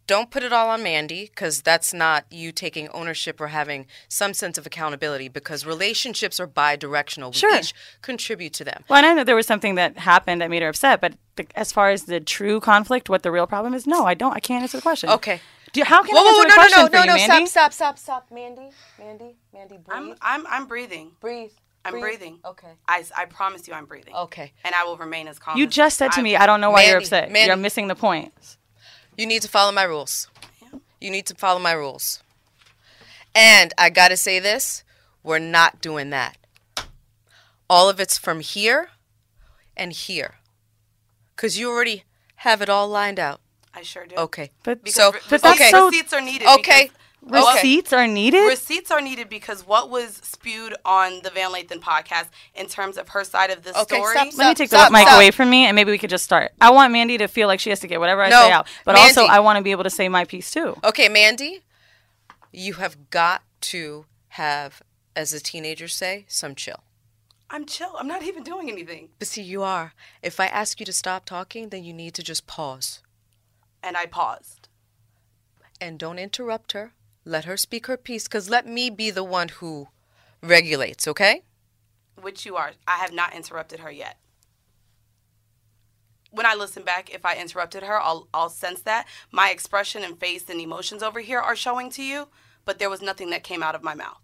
Don't 0.07 0.31
put 0.31 0.43
it 0.43 0.53
all 0.53 0.69
on 0.69 0.83
Mandy 0.83 1.25
because 1.27 1.63
that's 1.63 1.95
not 1.95 2.25
you 2.31 2.51
taking 2.53 2.89
ownership 2.89 3.41
or 3.41 3.49
having 3.49 3.87
some 4.09 4.35
sense 4.35 4.59
of 4.59 4.67
accountability 4.67 5.29
because 5.29 5.65
relationships 5.65 6.41
are 6.41 6.47
bi-directional. 6.47 7.31
We 7.31 7.37
Sure. 7.37 7.57
each 7.57 7.73
contribute 8.03 8.53
to 8.55 8.65
them. 8.65 8.85
Well, 8.89 9.05
I 9.05 9.15
know 9.15 9.25
there 9.25 9.37
was 9.37 9.47
something 9.47 9.77
that 9.77 9.99
happened 9.99 10.41
that 10.43 10.51
made 10.51 10.63
her 10.63 10.69
upset, 10.69 11.01
but 11.01 11.15
the, 11.37 11.47
as 11.55 11.73
far 11.73 11.91
as 11.91 12.05
the 12.05 12.21
true 12.21 12.59
conflict, 12.61 13.09
what 13.09 13.23
the 13.23 13.31
real 13.31 13.47
problem 13.47 13.75
is, 13.75 13.87
no, 13.87 14.05
I 14.05 14.15
don't. 14.15 14.33
I 14.35 14.41
can't 14.41 14.63
answer 14.63 14.79
the 14.79 14.83
question. 14.83 15.09
Okay. 15.11 15.41
Do 15.73 15.81
you, 15.81 15.85
how 15.87 16.03
can 16.03 16.15
Whoa, 16.15 16.21
I 16.23 16.27
answer 16.27 16.33
whoa, 16.37 16.43
the 16.43 16.49
no, 16.49 16.55
question 16.55 16.81
no, 16.83 16.87
for 16.89 16.93
no, 16.93 17.01
you, 17.01 17.07
no, 17.07 17.29
Mandy? 17.29 17.47
stop, 17.47 17.73
stop, 17.73 17.99
stop, 17.99 17.99
stop, 17.99 18.31
Mandy, 18.31 18.71
Mandy, 18.99 19.37
Mandy, 19.55 19.79
breathe, 19.79 19.85
I'm 19.89 20.15
I'm 20.21 20.47
I'm 20.47 20.67
breathing. 20.67 21.13
breathe. 21.21 21.53
I'm 21.85 21.93
breathe. 21.93 22.03
breathing. 22.03 22.39
Okay. 22.45 22.69
I, 22.87 23.03
I 23.17 23.25
promise 23.25 23.67
you 23.67 23.75
I'm 23.75 23.87
breathing. 23.87 24.15
Okay. 24.15 24.53
And 24.65 24.75
I 24.75 24.85
will 24.85 24.97
remain 24.99 25.27
as 25.29 25.39
calm. 25.39 25.57
You 25.57 25.67
just 25.67 25.97
said 25.97 26.13
to 26.13 26.21
I- 26.21 26.23
me, 26.23 26.37
I 26.37 26.45
don't 26.47 26.61
know 26.61 26.71
why 26.71 26.85
you're 26.85 26.99
upset. 26.99 27.31
Mandy. 27.33 27.47
You're 27.49 27.57
missing 27.57 27.89
the 27.89 27.95
point. 27.97 28.33
You 29.17 29.27
need 29.27 29.43
to 29.43 29.49
follow 29.49 29.73
my 29.73 29.83
rules. 29.83 30.29
You 31.01 31.11
need 31.11 31.27
to 31.27 31.35
follow 31.35 31.59
my 31.59 31.73
rules. 31.73 32.23
And 33.35 33.73
I 33.77 33.91
got 33.91 34.09
to 34.09 34.17
say 34.17 34.39
this 34.39 34.85
we're 35.23 35.39
not 35.39 35.81
doing 35.81 36.11
that. 36.11 36.37
All 37.69 37.89
of 37.89 38.01
it's 38.01 38.19
from 38.19 38.41
here 38.41 38.91
and 39.77 39.93
here. 39.93 40.35
Because 41.35 41.59
you 41.59 41.71
already 41.71 42.05
have 42.37 42.61
it 42.61 42.69
all 42.69 42.89
lined 42.89 43.19
out. 43.19 43.41
I 43.75 43.83
sure 43.83 44.05
do. 44.07 44.15
Okay. 44.17 44.51
But- 44.63 44.83
Because 44.85 44.95
so, 44.95 45.13
but 45.31 45.41
that's 45.43 45.61
okay. 45.61 45.71
so- 45.71 45.87
receipts 45.87 46.13
are 46.13 46.21
needed. 46.21 46.47
Okay. 46.59 46.91
Oh, 47.25 47.29
because- 47.29 47.55
Receipts 47.57 47.93
are 47.93 48.07
needed. 48.09 48.47
Receipts 48.49 48.91
are 48.91 49.01
needed 49.01 49.29
because 49.29 49.65
what 49.67 49.89
was 49.91 50.17
spewed 50.25 50.75
on 50.85 51.21
the 51.23 51.31
Van 51.31 51.53
Lathan 51.53 51.79
podcast 51.81 52.27
in 52.55 52.67
terms 52.67 52.99
of 52.99 53.11
her 53.11 53.23
side 53.23 53.51
of 53.51 53.63
the 53.63 53.71
Okay, 53.83 53.97
story. 53.97 54.13
stop, 54.15 54.29
Let 54.37 54.49
me 54.49 54.55
take 54.55 54.69
stop, 54.69 54.89
the 54.89 54.93
mic 54.93 55.07
stop. 55.07 55.17
away 55.17 55.31
from 55.31 55.49
me, 55.49 55.65
and 55.67 55.77
maybe 55.77 55.93
we 55.93 55.99
could 55.99 56.11
just 56.11 56.25
start. 56.25 56.51
I 56.61 56.71
want 56.71 56.93
Mandy 56.93 57.19
to 57.19 57.29
feel 57.29 57.47
like 57.47 57.61
she 57.61 57.71
has 57.71 57.79
to 57.81 57.87
get 57.87 58.01
whatever 58.01 58.23
I 58.23 58.29
No, 58.29 58.41
say 58.43 58.51
out, 58.53 58.67
but 58.85 58.97
also 58.97 59.25
I 59.27 59.39
want 59.41 59.57
to 59.59 59.63
be 59.63 59.71
able 59.71 59.85
to 59.85 59.91
say 59.91 60.09
my 60.09 60.25
piece 60.25 60.51
too. 60.51 60.77
Okay, 60.83 61.09
Mandy, 61.09 61.63
you 62.53 62.75
have 62.75 63.11
got 63.11 63.43
to 63.63 64.07
have, 64.31 64.83
as 65.15 65.31
the 65.31 65.39
teenagers 65.41 65.95
say, 65.95 66.25
some 66.29 66.55
chill. 66.57 66.83
I'm 67.51 67.67
chill. 67.67 67.95
I'm 67.99 68.09
not 68.09 68.23
even 68.25 68.43
doing 68.43 68.69
anything. 68.71 69.11
But 69.19 69.29
see, 69.29 69.43
you 69.43 69.63
are. 69.63 69.93
If 70.23 70.41
I 70.41 70.47
ask 70.47 70.81
you 70.81 70.87
to 70.87 70.93
stop 70.93 71.25
talking, 71.27 71.69
then 71.69 71.85
you 71.85 71.93
need 71.93 72.15
to 72.15 72.23
just 72.23 72.47
pause. 72.47 73.01
And 73.83 73.97
I 73.97 74.07
paused. 74.07 74.69
and 75.81 75.99
don't 75.99 76.19
interrupt 76.19 76.73
her. 76.73 76.93
Let 77.25 77.45
her 77.45 77.57
speak 77.57 77.87
her 77.87 77.97
piece, 77.97 78.25
because 78.25 78.51
let 78.51 78.67
me 78.67 78.91
be 78.91 79.11
the 79.11 79.25
one 79.25 79.49
who 79.49 79.89
regulates, 80.43 81.07
okay? 81.07 81.43
Which 82.21 82.45
you 82.45 82.57
are. 82.57 82.73
I 82.87 82.97
have 82.97 83.13
not 83.13 83.35
interrupted 83.35 83.81
her 83.81 83.91
yet. 83.91 84.19
When 86.31 86.47
I 86.47 86.55
listen 86.55 86.83
back, 86.83 87.15
if 87.15 87.25
I 87.25 87.37
interrupted 87.37 87.83
her, 87.83 88.01
I'll, 88.01 88.27
I'll 88.33 88.49
sense 88.49 88.81
that. 88.83 89.07
My 89.31 89.51
expression 89.51 90.03
and 90.03 90.19
face 90.19 90.49
and 90.49 90.61
emotions 90.61 91.03
over 91.03 91.21
here 91.21 91.39
are 91.39 91.55
showing 91.55 91.91
to 91.91 92.03
you, 92.03 92.29
but 92.65 92.79
there 92.79 92.91
was 92.91 93.03
nothing 93.03 93.31
that 93.31 93.45
came 93.45 93.63
out 93.63 93.75
of 93.75 93.83
my 93.83 93.95
mouth. 93.95 94.19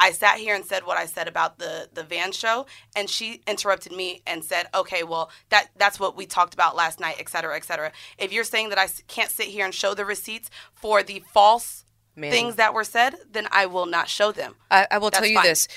I 0.00 0.10
sat 0.10 0.38
here 0.38 0.54
and 0.54 0.64
said 0.64 0.84
what 0.84 0.96
I 0.96 1.06
said 1.06 1.28
about 1.28 1.58
the 1.58 1.88
the 1.92 2.02
van 2.02 2.32
show, 2.32 2.66
and 2.96 3.08
she 3.08 3.40
interrupted 3.46 3.92
me 3.92 4.22
and 4.26 4.42
said, 4.42 4.66
"Okay, 4.74 5.04
well 5.04 5.30
that 5.50 5.68
that's 5.76 6.00
what 6.00 6.16
we 6.16 6.26
talked 6.26 6.54
about 6.54 6.74
last 6.74 6.98
night, 6.98 7.16
et 7.20 7.28
cetera, 7.28 7.56
et 7.56 7.64
cetera." 7.64 7.92
If 8.18 8.32
you're 8.32 8.42
saying 8.42 8.70
that 8.70 8.78
I 8.78 8.88
can't 9.06 9.30
sit 9.30 9.46
here 9.48 9.64
and 9.64 9.72
show 9.72 9.94
the 9.94 10.04
receipts 10.04 10.50
for 10.74 11.04
the 11.04 11.22
false 11.32 11.84
Mandy. 12.16 12.36
things 12.36 12.56
that 12.56 12.74
were 12.74 12.84
said, 12.84 13.16
then 13.30 13.48
I 13.50 13.66
will 13.66 13.86
not 13.86 14.08
show 14.08 14.32
them. 14.32 14.54
I, 14.70 14.86
I 14.90 14.98
will 14.98 15.10
That's 15.10 15.20
tell 15.20 15.28
you 15.28 15.36
fine. 15.36 15.44
this. 15.44 15.68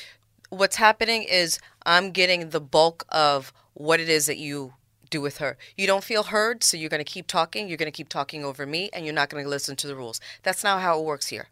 What's 0.49 0.75
happening 0.75 1.23
is 1.23 1.59
I'm 1.85 2.11
getting 2.11 2.49
the 2.49 2.61
bulk 2.61 3.05
of 3.09 3.53
what 3.73 3.99
it 3.99 4.09
is 4.09 4.25
that 4.25 4.37
you 4.37 4.73
do 5.09 5.21
with 5.21 5.37
her. 5.37 5.57
You 5.77 5.87
don't 5.87 6.03
feel 6.03 6.23
heard, 6.23 6.63
so 6.63 6.77
you're 6.77 6.89
going 6.89 7.03
to 7.03 7.11
keep 7.11 7.27
talking. 7.27 7.67
You're 7.67 7.77
going 7.77 7.91
to 7.91 7.95
keep 7.95 8.09
talking 8.09 8.43
over 8.43 8.65
me, 8.65 8.89
and 8.93 9.05
you're 9.05 9.13
not 9.13 9.29
going 9.29 9.43
to 9.43 9.49
listen 9.49 9.75
to 9.77 9.87
the 9.87 9.95
rules. 9.95 10.19
That's 10.43 10.63
not 10.63 10.81
how 10.81 10.99
it 10.99 11.05
works 11.05 11.27
here. 11.27 11.49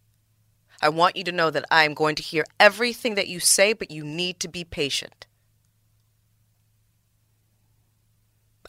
I 0.81 0.89
want 0.89 1.15
you 1.15 1.23
to 1.25 1.31
know 1.31 1.49
that 1.49 1.65
I'm 1.71 1.93
going 1.93 2.15
to 2.15 2.23
hear 2.23 2.43
everything 2.59 3.15
that 3.15 3.27
you 3.27 3.39
say, 3.39 3.73
but 3.73 3.89
you 3.89 4.03
need 4.03 4.39
to 4.41 4.47
be 4.47 4.63
patient. 4.63 5.27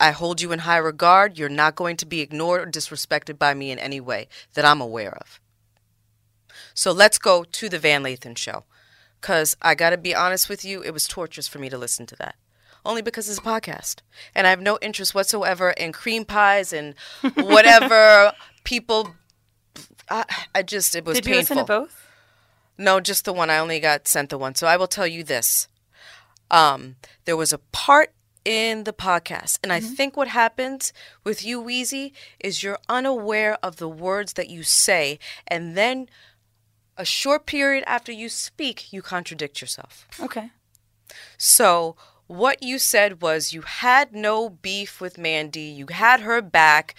I 0.01 0.11
hold 0.11 0.41
you 0.41 0.53
in 0.53 0.61
high 0.61 0.79
regard. 0.79 1.39
You're 1.39 1.49
not 1.49 1.77
going 1.77 1.97
to 1.99 2.07
be 2.07 2.21
ignored 2.21 2.61
or 2.61 2.71
disrespected 2.71 3.39
by 3.39 3.55
me 3.55 3.71
in 3.71 3.79
any 3.79 4.01
way 4.01 4.29
that 4.55 4.65
I'm 4.65 4.81
aware 4.81 5.17
of. 5.17 5.41
So 6.75 6.93
let's 6.93 7.19
go 7.19 7.45
to 7.45 7.69
the 7.69 7.79
Van 7.79 8.03
Lathan 8.03 8.37
show. 8.37 8.65
Because 9.21 9.57
I 9.63 9.75
got 9.75 9.91
to 9.91 9.97
be 9.97 10.15
honest 10.15 10.49
with 10.49 10.65
you, 10.65 10.83
it 10.83 10.93
was 10.93 11.09
torturous 11.09 11.49
for 11.49 11.59
me 11.59 11.71
to 11.71 11.79
listen 11.79 12.05
to 12.07 12.17
that. 12.17 12.35
Only 12.85 13.01
because 13.01 13.29
it's 13.31 13.39
a 13.39 13.43
podcast. 13.43 14.01
And 14.35 14.47
I 14.47 14.51
have 14.51 14.61
no 14.61 14.79
interest 14.83 15.15
whatsoever 15.15 15.71
in 15.71 15.93
cream 15.93 16.27
pies 16.27 16.73
and 16.75 16.95
whatever 17.37 18.33
people. 18.65 19.15
I, 20.11 20.25
I 20.55 20.63
just, 20.63 20.95
it 20.95 21.07
was 21.07 21.17
Did 21.17 21.27
you 21.27 21.35
painful. 21.37 21.57
listen 21.57 21.67
to 21.67 21.81
both? 21.81 22.07
No, 22.77 23.01
just 23.01 23.25
the 23.25 23.33
one. 23.33 23.49
I 23.49 23.59
only 23.59 23.81
got 23.81 24.07
sent 24.07 24.29
the 24.29 24.37
one. 24.37 24.55
So 24.55 24.67
I 24.67 24.77
will 24.77 24.89
tell 24.89 25.07
you 25.07 25.25
this. 25.25 25.69
Um, 26.51 26.97
there 27.25 27.37
was 27.37 27.53
a 27.55 27.59
part 27.59 28.13
in 28.45 28.85
the 28.85 28.93
podcast, 28.93 29.59
and 29.63 29.73
I 29.73 29.81
think 29.81 30.19
what 30.19 30.29
happens 30.29 30.93
with 31.25 31.43
you, 31.45 31.63
Weezy, 31.63 32.13
is 32.39 32.63
you're 32.63 32.79
unaware 32.91 33.57
of 33.63 33.77
the 33.77 33.89
words 33.89 34.35
that 34.35 34.51
you 34.51 34.63
say, 34.63 35.19
and 35.49 35.75
then 35.79 36.09
a 36.97 37.05
short 37.05 37.47
period 37.47 37.85
after 37.87 38.13
you 38.13 38.29
speak, 38.29 38.93
you 38.93 39.03
contradict 39.03 39.61
yourself. 39.61 40.07
Okay. 40.21 40.51
So 41.37 41.97
what 42.27 42.63
you 42.63 42.79
said 42.79 43.21
was 43.21 43.53
you 43.53 43.63
had 43.63 44.15
no 44.15 44.49
beef 44.49 45.01
with 45.01 45.19
Mandy, 45.19 45.61
you 45.61 45.87
had 45.91 46.21
her 46.21 46.41
back, 46.41 46.95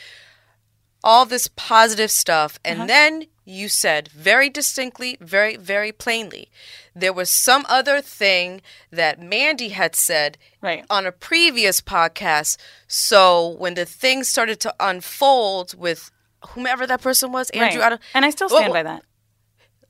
all 1.03 1.25
this 1.25 1.47
positive 1.55 2.11
stuff, 2.11 2.59
and 2.63 2.79
uh-huh. 2.79 2.87
then 2.87 3.23
you 3.45 3.69
said 3.69 4.07
very 4.09 4.49
distinctly, 4.49 5.17
very, 5.21 5.55
very 5.55 5.91
plainly, 5.91 6.49
there 6.95 7.13
was 7.13 7.29
some 7.29 7.65
other 7.69 8.01
thing 8.01 8.61
that 8.91 9.21
Mandy 9.21 9.69
had 9.69 9.95
said 9.95 10.37
Right. 10.61 10.83
on 10.89 11.05
a 11.05 11.11
previous 11.11 11.79
podcast. 11.79 12.57
So 12.87 13.49
when 13.49 13.75
the 13.75 13.85
thing 13.85 14.23
started 14.23 14.59
to 14.61 14.73
unfold 14.79 15.77
with 15.77 16.11
whomever 16.49 16.87
that 16.87 17.01
person 17.01 17.31
was, 17.31 17.51
Andrew, 17.51 17.81
right. 17.81 17.93
I 17.93 17.97
and 18.15 18.25
I 18.25 18.31
still 18.31 18.49
stand 18.49 18.69
whoa. 18.69 18.73
by 18.73 18.83
that. 18.83 19.03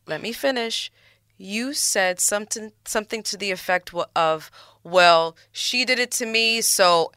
Let 0.06 0.22
me 0.22 0.32
finish. 0.32 0.92
You 1.38 1.74
said 1.74 2.20
something 2.20 2.72
something 2.86 3.22
to 3.24 3.38
the 3.38 3.52
effect 3.52 3.94
of, 4.16 4.52
"Well, 4.84 5.36
she 5.52 5.84
did 5.84 6.00
it 6.00 6.12
to 6.12 6.26
me, 6.26 6.62
so 6.62 7.12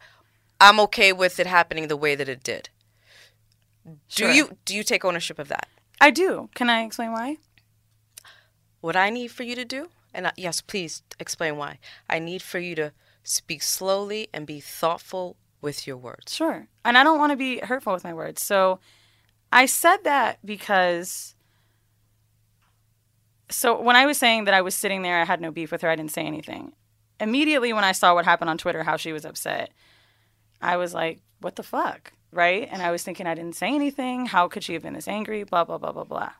I'm 0.61 0.80
okay 0.80 1.12
with 1.12 1.38
it 1.38 1.47
happening 1.47 1.88
the 1.88 1.97
way 1.97 2.14
that 2.16 2.28
it 2.28 2.42
did." 2.42 2.71
Sure. 4.09 4.28
Do 4.28 4.35
you 4.35 4.59
do 4.64 4.75
you 4.75 4.83
take 4.83 5.04
ownership 5.04 5.38
of 5.38 5.49
that? 5.49 5.68
I 6.00 6.11
do. 6.11 6.50
Can 6.54 6.68
I 6.68 6.83
explain 6.83 7.12
why? 7.12 7.37
What 8.80 8.97
I 8.97 9.11
need 9.11 9.28
for 9.28 9.45
you 9.45 9.54
to 9.54 9.64
do, 9.64 9.90
and 10.12 10.26
I, 10.26 10.33
yes, 10.37 10.61
please 10.61 11.02
explain 11.18 11.57
why. 11.57 11.78
I 12.09 12.18
need 12.18 12.42
for 12.42 12.59
you 12.59 12.75
to 12.76 12.92
speak 13.23 13.62
slowly 13.62 14.28
and 14.33 14.47
be 14.47 14.61
thoughtful 14.61 15.37
with 15.61 15.87
your 15.87 15.97
words. 15.97 16.35
Sure. 16.35 16.68
And 16.85 16.97
I 16.97 17.02
don't 17.04 17.18
want 17.18 17.30
to 17.30 17.37
be 17.37 17.59
hurtful 17.59 17.92
with 17.92 18.04
my 18.04 18.14
words. 18.14 18.42
So 18.42 18.80
I 19.52 19.66
said 19.66 19.99
that 20.04 20.38
because. 20.45 21.35
So 23.50 23.81
when 23.81 23.97
I 23.97 24.07
was 24.07 24.19
saying 24.19 24.45
that 24.45 24.55
I 24.55 24.61
was 24.61 24.75
sitting 24.75 25.02
there, 25.02 25.21
I 25.21 25.25
had 25.25 25.40
no 25.40 25.50
beef 25.50 25.73
with 25.73 25.83
her, 25.83 25.88
I 25.88 25.97
didn't 25.97 26.12
say 26.12 26.26
anything. 26.26 26.73
Immediately 27.21 27.73
when 27.73 27.85
I 27.85 27.93
saw 27.93 28.14
what 28.14 28.25
happened 28.25 28.50
on 28.50 28.59
Twitter, 28.59 28.83
how 28.85 28.97
she 28.97 29.12
was 29.12 29.25
upset, 29.25 29.73
I 30.61 30.76
was 30.76 30.95
like, 30.95 31.21
what 31.40 31.57
the 31.57 31.62
fuck? 31.62 32.12
Right? 32.31 32.69
And 32.71 32.83
I 32.83 32.90
was 32.90 33.02
thinking 33.02 33.26
I 33.26 33.35
didn't 33.35 33.57
say 33.57 33.75
anything. 33.75 34.26
How 34.26 34.49
could 34.49 34.62
she 34.62 34.75
have 34.75 34.83
been 34.83 34.93
this 34.95 35.09
angry? 35.09 35.45
Blah, 35.45 35.64
blah, 35.64 35.78
blah, 35.78 35.93
blah, 35.93 36.05
blah. 36.05 36.31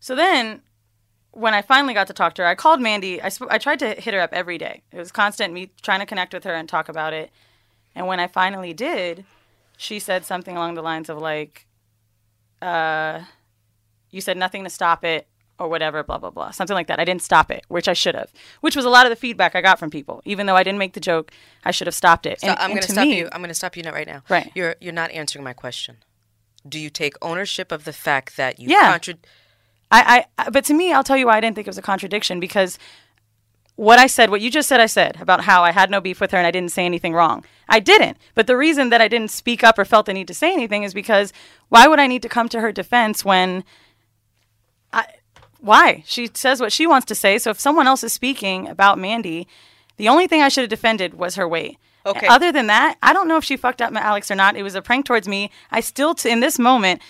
So 0.00 0.14
then 0.14 0.62
when 1.32 1.52
I 1.52 1.62
finally 1.62 1.94
got 1.94 2.06
to 2.06 2.12
talk 2.12 2.34
to 2.34 2.42
her, 2.42 2.48
I 2.48 2.54
called 2.54 2.80
Mandy. 2.80 3.20
I, 3.20 3.28
sp- 3.32 3.50
I 3.50 3.58
tried 3.58 3.80
to 3.80 3.94
hit 3.94 4.14
her 4.14 4.20
up 4.20 4.32
every 4.32 4.56
day. 4.56 4.82
It 4.92 4.98
was 4.98 5.10
constant 5.10 5.52
me 5.52 5.70
trying 5.82 6.00
to 6.00 6.06
connect 6.06 6.32
with 6.32 6.44
her 6.44 6.54
and 6.54 6.68
talk 6.68 6.88
about 6.88 7.12
it. 7.12 7.30
And 7.94 8.06
when 8.06 8.20
I 8.20 8.28
finally 8.28 8.72
did, 8.72 9.24
she 9.76 9.98
said 9.98 10.24
something 10.24 10.56
along 10.56 10.74
the 10.74 10.82
lines 10.82 11.08
of 11.08 11.18
like, 11.18 11.66
uh, 12.62 13.22
You 14.14 14.20
said 14.20 14.36
nothing 14.36 14.64
to 14.64 14.70
stop 14.70 15.04
it 15.04 15.26
or 15.58 15.68
whatever, 15.68 16.02
blah, 16.02 16.18
blah, 16.18 16.30
blah. 16.30 16.50
Something 16.50 16.74
like 16.74 16.86
that. 16.88 16.98
I 16.98 17.04
didn't 17.04 17.22
stop 17.22 17.50
it, 17.50 17.64
which 17.68 17.86
I 17.88 17.92
should 17.92 18.14
have, 18.14 18.32
which 18.60 18.74
was 18.76 18.84
a 18.84 18.90
lot 18.90 19.06
of 19.06 19.10
the 19.10 19.16
feedback 19.16 19.54
I 19.54 19.60
got 19.60 19.78
from 19.78 19.90
people. 19.90 20.20
Even 20.24 20.46
though 20.46 20.56
I 20.56 20.62
didn't 20.62 20.78
make 20.78 20.94
the 20.94 21.00
joke, 21.00 21.30
I 21.64 21.70
should 21.70 21.86
have 21.86 21.94
stopped 21.94 22.26
it. 22.26 22.40
So 22.40 22.48
And- 22.48 22.58
I'm 22.58 22.70
going 22.70 22.80
to 22.82 22.86
to 22.88 22.92
stop 22.92 23.06
me- 23.06 23.18
you. 23.18 23.28
I'm 23.32 23.40
going 23.40 23.48
to 23.48 23.54
stop 23.54 23.76
you 23.76 23.82
right 23.84 24.06
now. 24.06 24.22
Right. 24.28 24.50
You're 24.54 24.76
you're 24.80 24.92
not 24.92 25.10
answering 25.12 25.44
my 25.44 25.52
question. 25.52 25.98
Do 26.68 26.78
you 26.78 26.90
take 26.90 27.14
ownership 27.20 27.70
of 27.72 27.84
the 27.84 27.92
fact 27.92 28.36
that 28.36 28.58
you 28.58 28.68
Yeah. 28.70 28.98
I, 29.90 30.24
I, 30.38 30.50
but 30.50 30.64
to 30.64 30.74
me, 30.74 30.92
I'll 30.92 31.04
tell 31.04 31.16
you 31.16 31.26
why 31.26 31.36
I 31.36 31.40
didn't 31.40 31.54
think 31.54 31.66
it 31.66 31.70
was 31.70 31.78
a 31.78 31.82
contradiction 31.82 32.40
because 32.40 32.78
what 33.76 33.98
I 33.98 34.06
said, 34.06 34.30
what 34.30 34.40
you 34.40 34.50
just 34.50 34.68
said, 34.68 34.80
I 34.80 34.86
said 34.86 35.20
about 35.20 35.42
how 35.42 35.62
I 35.62 35.72
had 35.72 35.90
no 35.90 36.00
beef 36.00 36.20
with 36.20 36.30
her 36.30 36.38
and 36.38 36.46
I 36.46 36.50
didn't 36.50 36.70
say 36.72 36.84
anything 36.84 37.12
wrong. 37.12 37.44
I 37.68 37.80
didn't. 37.80 38.16
But 38.34 38.46
the 38.46 38.56
reason 38.56 38.90
that 38.90 39.00
I 39.00 39.08
didn't 39.08 39.30
speak 39.30 39.62
up 39.64 39.78
or 39.78 39.84
felt 39.84 40.06
the 40.06 40.14
need 40.14 40.28
to 40.28 40.34
say 40.34 40.52
anything 40.52 40.84
is 40.84 40.94
because 40.94 41.32
why 41.68 41.86
would 41.86 41.98
I 42.00 42.06
need 42.06 42.22
to 42.22 42.28
come 42.28 42.48
to 42.50 42.60
her 42.60 42.72
defense 42.72 43.24
when 43.24 43.62
why? 45.64 46.02
She 46.06 46.28
says 46.34 46.60
what 46.60 46.72
she 46.72 46.86
wants 46.86 47.06
to 47.06 47.14
say. 47.14 47.38
So 47.38 47.50
if 47.50 47.58
someone 47.58 47.86
else 47.86 48.04
is 48.04 48.12
speaking 48.12 48.68
about 48.68 48.98
Mandy, 48.98 49.48
the 49.96 50.08
only 50.08 50.26
thing 50.26 50.42
I 50.42 50.48
should 50.48 50.62
have 50.62 50.70
defended 50.70 51.14
was 51.14 51.36
her 51.36 51.48
weight. 51.48 51.78
Okay. 52.06 52.26
Other 52.26 52.52
than 52.52 52.66
that, 52.66 52.98
I 53.02 53.12
don't 53.14 53.28
know 53.28 53.38
if 53.38 53.44
she 53.44 53.56
fucked 53.56 53.80
up 53.80 53.92
my 53.92 54.00
Alex 54.00 54.30
or 54.30 54.34
not. 54.34 54.56
It 54.56 54.62
was 54.62 54.74
a 54.74 54.82
prank 54.82 55.06
towards 55.06 55.26
me. 55.26 55.50
I 55.70 55.80
still, 55.80 56.14
t- 56.14 56.30
in 56.30 56.40
this 56.40 56.58
moment, 56.58 57.00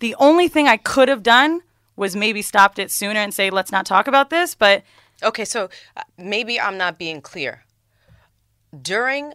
the 0.00 0.16
only 0.18 0.48
thing 0.48 0.66
I 0.66 0.76
could 0.76 1.08
have 1.08 1.22
done 1.22 1.60
was 1.94 2.16
maybe 2.16 2.42
stopped 2.42 2.80
it 2.80 2.90
sooner 2.90 3.20
and 3.20 3.32
say, 3.32 3.50
let's 3.50 3.70
not 3.70 3.86
talk 3.86 4.08
about 4.08 4.30
this. 4.30 4.54
But 4.56 4.82
Okay, 5.22 5.44
so 5.44 5.68
uh, 5.96 6.02
maybe 6.18 6.60
I'm 6.60 6.76
not 6.76 6.98
being 6.98 7.20
clear. 7.20 7.64
During 8.80 9.34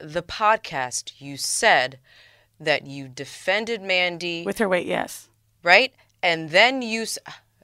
the 0.00 0.22
podcast, 0.22 1.12
you 1.18 1.36
said 1.36 1.98
that 2.58 2.86
you 2.86 3.06
defended 3.08 3.82
Mandy, 3.82 4.42
with 4.44 4.58
her 4.58 4.68
weight, 4.68 4.86
yes. 4.86 5.28
right? 5.62 5.92
And 6.22 6.50
then 6.50 6.82
you 6.82 7.02
s- 7.02 7.18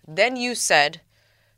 then 0.06 0.36
you 0.36 0.54
said 0.54 1.00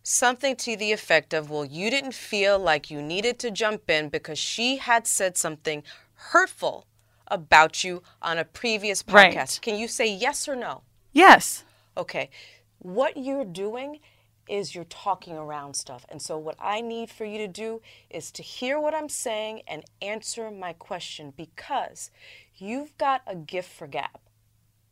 something 0.03 0.57
to 0.57 0.77
the 0.77 0.93
effect 0.93 1.35
of, 1.35 1.51
"Well, 1.51 1.65
you 1.65 1.91
didn't 1.91 2.15
feel 2.15 2.59
like 2.59 2.91
you 2.91 3.03
needed 3.03 3.39
to 3.41 3.51
jump 3.51 3.91
in 3.91 4.09
because 4.09 4.39
she 4.39 4.77
had 4.77 5.07
said 5.07 5.37
something 5.37 5.83
hurtful 6.15 6.87
about 7.27 7.83
you 7.83 8.03
on 8.23 8.39
a 8.39 8.45
previous 8.45 9.03
podcast." 9.03 9.37
Right. 9.37 9.59
Can 9.63 9.77
you 9.77 9.89
say 9.89 10.07
yes 10.07 10.49
or 10.49 10.57
no? 10.57 10.83
Yes. 11.13 11.65
Okay. 11.97 12.31
What 12.79 13.17
you're 13.17 13.45
doing 13.45 14.01
is 14.49 14.75
you're 14.75 14.85
talking 14.85 15.37
around 15.37 15.75
stuff. 15.75 16.07
And 16.09 16.23
so, 16.23 16.39
what 16.39 16.57
I 16.61 16.81
need 16.81 17.11
for 17.11 17.25
you 17.25 17.39
to 17.39 17.49
do 17.49 17.83
is 18.11 18.31
to 18.33 18.43
hear 18.43 18.79
what 18.79 18.95
I'm 18.95 19.09
saying 19.09 19.63
and 19.67 19.85
answer 20.01 20.51
my 20.51 20.73
question 20.73 21.33
because 21.37 22.11
you've 22.57 22.97
got 22.99 23.23
a 23.27 23.35
gift 23.35 23.73
for 23.73 23.87
gab. 23.87 24.21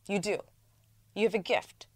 You 0.09 0.19
do. 0.19 0.41
You 1.15 1.25
have 1.25 1.35
a 1.35 1.39
gift. 1.39 1.87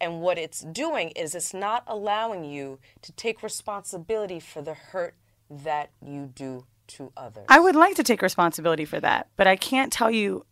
And 0.00 0.20
what 0.20 0.38
it's 0.38 0.60
doing 0.60 1.10
is 1.10 1.34
it's 1.34 1.52
not 1.52 1.82
allowing 1.86 2.44
you 2.44 2.78
to 3.02 3.12
take 3.12 3.42
responsibility 3.42 4.38
for 4.40 4.62
the 4.62 4.74
hurt 4.74 5.14
that 5.50 5.90
you 6.04 6.26
do 6.26 6.64
to 6.88 7.12
others. 7.16 7.44
I 7.48 7.58
would 7.60 7.76
like 7.76 7.96
to 7.96 8.02
take 8.02 8.22
responsibility 8.22 8.84
for 8.84 9.00
that, 9.00 9.28
but 9.36 9.46
I 9.46 9.56
can't 9.56 9.92
tell 9.92 10.10
you 10.10 10.46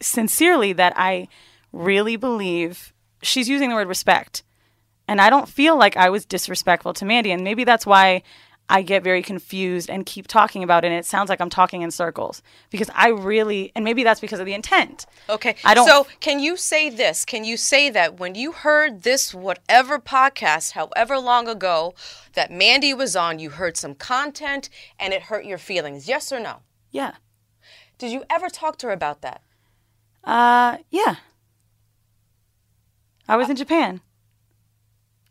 sincerely 0.00 0.72
that 0.74 0.92
I 0.96 1.28
really 1.72 2.16
believe 2.16 2.92
she's 3.22 3.48
using 3.48 3.68
the 3.68 3.74
word 3.74 3.88
respect. 3.88 4.42
And 5.06 5.20
I 5.20 5.30
don't 5.30 5.48
feel 5.48 5.76
like 5.76 5.96
I 5.96 6.10
was 6.10 6.24
disrespectful 6.24 6.94
to 6.94 7.04
Mandy. 7.04 7.32
And 7.32 7.42
maybe 7.42 7.64
that's 7.64 7.86
why 7.86 8.22
I 8.72 8.82
get 8.82 9.02
very 9.02 9.20
confused 9.20 9.90
and 9.90 10.06
keep 10.06 10.28
talking 10.28 10.62
about 10.62 10.84
it. 10.84 10.88
And 10.88 10.96
it 10.96 11.04
sounds 11.04 11.28
like 11.28 11.40
I'm 11.40 11.50
talking 11.50 11.82
in 11.82 11.90
circles 11.90 12.40
because 12.70 12.88
I 12.94 13.08
really, 13.08 13.72
and 13.74 13.84
maybe 13.84 14.04
that's 14.04 14.20
because 14.20 14.38
of 14.38 14.46
the 14.46 14.54
intent. 14.54 15.06
Okay. 15.28 15.56
I 15.64 15.74
don't- 15.74 15.88
So, 15.88 16.06
can 16.20 16.38
you 16.38 16.56
say 16.56 16.88
this? 16.88 17.24
Can 17.24 17.42
you 17.44 17.56
say 17.56 17.90
that 17.90 18.18
when 18.20 18.36
you 18.36 18.52
heard 18.52 19.02
this, 19.02 19.34
whatever 19.34 19.98
podcast, 19.98 20.72
however 20.72 21.18
long 21.18 21.48
ago, 21.48 21.94
that 22.34 22.52
Mandy 22.52 22.94
was 22.94 23.16
on, 23.16 23.40
you 23.40 23.50
heard 23.50 23.76
some 23.76 23.94
content 23.96 24.70
and 24.98 25.12
it 25.12 25.22
hurt 25.22 25.44
your 25.44 25.58
feelings? 25.58 26.06
Yes 26.06 26.30
or 26.30 26.38
no? 26.38 26.60
Yeah. 26.92 27.14
Did 27.98 28.12
you 28.12 28.22
ever 28.30 28.48
talk 28.48 28.78
to 28.78 28.86
her 28.86 28.92
about 28.92 29.20
that? 29.22 29.42
Uh, 30.22 30.78
yeah. 30.90 31.16
I 33.28 33.36
was 33.36 33.50
in 33.50 33.56
Japan. 33.56 34.00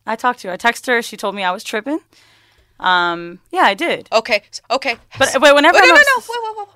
I 0.05 0.15
talked 0.15 0.39
to 0.39 0.47
her. 0.49 0.53
I 0.53 0.57
texted 0.57 0.87
her. 0.87 1.01
She 1.01 1.15
told 1.17 1.35
me 1.35 1.43
I 1.43 1.51
was 1.51 1.63
tripping. 1.63 1.99
Um, 2.79 3.39
yeah, 3.51 3.61
I 3.61 3.73
did. 3.73 4.07
Okay. 4.11 4.43
Okay. 4.71 4.97
But 5.17 5.35
but 5.39 5.55
whenever 5.55 5.75
Wait, 5.75 5.83
I'm 5.83 5.89
no, 5.89 5.95
no, 5.95 6.01
no. 6.01 6.23
Wait, 6.29 6.57
wait, 6.57 6.57
wait. 6.57 6.67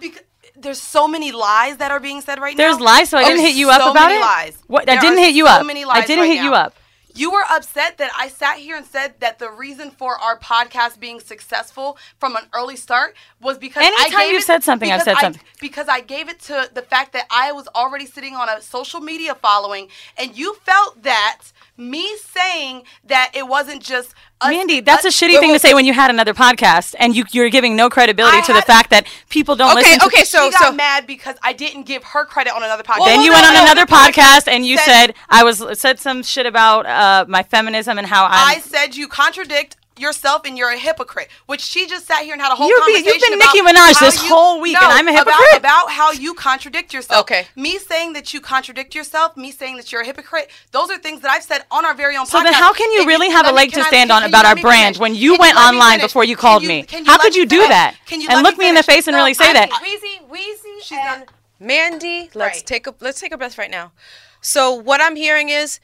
Because 0.00 0.22
there's 0.56 0.80
so 0.80 1.06
many 1.08 1.32
lies 1.32 1.76
that 1.78 1.90
are 1.90 2.00
being 2.00 2.20
said 2.20 2.38
right 2.40 2.56
now. 2.56 2.64
There's 2.64 2.80
lies, 2.80 3.08
so 3.10 3.18
I 3.18 3.24
didn't 3.24 3.40
hit 3.40 3.54
you 3.56 3.70
up 3.70 3.80
so 3.82 3.90
about 3.90 4.06
many 4.08 4.16
it? 4.16 4.20
Lies. 4.20 4.58
What- 4.66 4.88
I 4.88 4.96
didn't 5.00 5.18
hit 5.18 5.34
you 5.34 5.46
so 5.46 5.52
up. 5.52 5.66
Many 5.66 5.84
I 5.84 6.00
didn't 6.06 6.24
right 6.24 6.36
hit 6.36 6.42
you 6.44 6.52
up. 6.54 6.74
You 7.14 7.30
were 7.30 7.44
upset 7.50 7.98
that 7.98 8.10
I 8.16 8.28
sat 8.28 8.56
here 8.56 8.74
and 8.74 8.86
said 8.86 9.20
that 9.20 9.38
the 9.38 9.50
reason 9.50 9.90
for 9.90 10.18
our 10.18 10.38
podcast 10.38 10.98
being 10.98 11.20
successful 11.20 11.98
from 12.18 12.36
an 12.36 12.44
early 12.54 12.74
start 12.76 13.14
was 13.38 13.58
because 13.58 13.82
I 13.82 13.86
Anytime 13.88 14.20
gave 14.20 14.32
you've 14.32 14.42
it- 14.42 14.46
said 14.46 14.62
something, 14.64 14.90
I've 14.90 15.00
because 15.00 15.04
said 15.04 15.16
I- 15.18 15.20
something. 15.20 15.42
because 15.60 15.88
I 15.88 16.00
gave 16.00 16.30
it 16.30 16.40
to 16.44 16.70
the 16.72 16.80
fact 16.80 17.12
that 17.12 17.26
I 17.30 17.52
was 17.52 17.68
already 17.74 18.06
sitting 18.06 18.34
on 18.34 18.48
a 18.48 18.62
social 18.62 19.00
media 19.00 19.34
following, 19.34 19.88
and 20.16 20.34
you 20.36 20.54
felt 20.64 21.02
that 21.02 21.40
me 21.76 22.16
saying 22.18 22.82
that 23.04 23.30
it 23.34 23.46
wasn't 23.48 23.82
just 23.82 24.14
us, 24.40 24.50
Mandy, 24.50 24.80
that's 24.80 25.04
a 25.04 25.08
shitty 25.08 25.38
thing 25.38 25.52
to 25.52 25.58
say 25.58 25.72
when 25.72 25.84
you 25.84 25.92
had 25.92 26.10
another 26.10 26.34
podcast 26.34 26.94
and 26.98 27.14
you, 27.16 27.24
you're 27.32 27.48
giving 27.48 27.76
no 27.76 27.88
credibility 27.88 28.38
I 28.38 28.40
to 28.42 28.52
the 28.52 28.62
fact 28.62 28.90
that 28.90 29.06
people 29.28 29.54
don't 29.56 29.70
Okay, 29.78 29.82
listen 29.94 30.00
to 30.00 30.06
okay, 30.06 30.24
so 30.24 30.46
she 30.46 30.50
got 30.52 30.62
so 30.64 30.72
mad 30.72 31.06
because 31.06 31.36
I 31.42 31.52
didn't 31.52 31.84
give 31.84 32.02
her 32.04 32.24
credit 32.24 32.52
on 32.52 32.62
another 32.62 32.82
podcast. 32.82 33.04
Then 33.06 33.18
Well, 33.18 33.24
you 33.24 33.30
no, 33.30 33.36
went 33.36 33.46
on 33.46 33.54
no, 33.54 33.62
another 33.62 33.86
the 33.86 33.92
podcast 33.92 34.48
and 34.48 34.66
you 34.66 34.76
said- 34.78 34.84
said 34.84 35.14
I 35.28 35.44
was 35.44 35.64
said 35.78 35.98
some 36.00 36.22
shit 36.22 36.44
about 36.46 36.86
uh, 36.86 37.24
my 37.28 37.42
feminism 37.42 37.98
and 37.98 38.06
how 38.06 38.24
I 38.24 38.54
I'm. 38.56 38.60
said 38.60 38.96
you 38.96 39.06
contradict 39.08 39.76
yourself 39.98 40.42
and 40.44 40.56
you're 40.56 40.70
a 40.70 40.78
hypocrite, 40.78 41.28
which 41.46 41.60
she 41.60 41.86
just 41.86 42.06
sat 42.06 42.22
here 42.24 42.32
and 42.32 42.42
had 42.42 42.52
a 42.52 42.54
whole 42.54 42.68
You're 42.68 42.78
be- 42.86 42.94
conversation 42.94 43.12
you've 43.12 43.30
been 43.30 43.40
about 43.40 43.54
Nicki 43.54 43.66
Minaj 43.92 43.94
how 44.00 44.06
this 44.06 44.22
you- 44.22 44.28
whole 44.28 44.60
week, 44.60 44.76
and 44.76 44.92
I'm 44.92 45.06
a 45.08 45.12
hypocrite? 45.12 45.56
About, 45.56 45.90
how 45.90 46.12
you 46.12 46.34
contradict 46.34 46.92
yourself. 46.94 47.20
Okay. 47.22 47.46
Me 47.56 47.78
saying 47.78 48.12
that 48.14 48.32
you 48.34 48.40
contradict 48.40 48.94
yourself, 48.94 49.36
me 49.36 49.52
saying 49.52 49.76
that 49.76 49.92
you're 49.92 50.00
a 50.02 50.04
hypocrite, 50.06 50.50
those 50.70 50.90
are 50.90 50.98
things 50.98 51.20
that 51.20 51.30
I've 51.30 51.42
said 51.44 51.64
on 51.70 51.84
our 51.84 51.94
very 51.94 52.16
own 52.16 52.26
So 52.26 52.38
podcast. 52.38 52.44
then, 52.44 52.54
how 52.54 52.72
can 52.72 52.90
you 52.92 53.00
And 53.00 53.08
really 53.08 53.30
have 53.30 53.46
a 53.46 53.52
leg 53.52 53.72
to 53.72 53.82
stand 53.84 54.10
can 54.10 54.22
on 54.22 54.28
about 54.28 54.44
our 54.44 54.56
brand 54.56 54.96
finish? 54.96 54.98
when 55.00 55.14
you 55.14 55.32
Can 55.32 55.40
went 55.40 55.56
let 55.56 55.70
me 55.72 55.76
online 55.76 55.98
finish? 55.98 56.06
before 56.12 56.24
you 56.24 56.36
called 56.36 56.64
me? 56.64 56.82
can 56.84 57.04
How 57.04 57.18
could 57.18 57.34
you 57.36 57.46
do 57.46 57.58
that? 57.68 57.96
Can 58.06 58.20
you 58.20 58.28
And 58.30 58.42
look 58.42 58.56
me 58.58 58.68
in 58.68 58.74
the 58.74 58.82
face 58.82 59.06
and 59.08 59.16
really 59.16 59.34
say 59.34 59.52
that? 59.52 59.68
I- 59.72 59.78
Weezy, 59.84 60.28
Weezy, 60.30 60.82
She's 60.82 60.98
and 60.98 61.24
Mandy, 61.60 62.30
let's 62.34 62.58
Right. 62.58 62.66
take 62.66 62.86
a 62.86 62.94
let's 63.00 63.20
take 63.20 63.32
a 63.32 63.36
breath 63.38 63.56
right 63.58 63.70
now. 63.70 63.92
So 64.40 64.72
what 64.72 65.00
I'm 65.00 65.14
hearing 65.16 65.48
is 65.48 65.78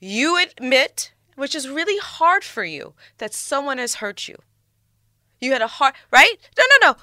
you 0.00 0.36
admit, 0.36 1.12
which 1.36 1.54
is 1.54 1.68
really 1.68 1.98
hard 1.98 2.44
for 2.44 2.64
you, 2.64 2.94
that 3.18 3.34
someone 3.34 3.78
has 3.78 3.96
hurt 3.96 4.28
you. 4.28 4.36
You 5.40 5.52
had 5.52 5.62
a 5.62 5.66
heart, 5.66 5.94
right? 6.10 6.36
No, 6.56 6.64
no, 6.80 6.88
no. 6.90 6.96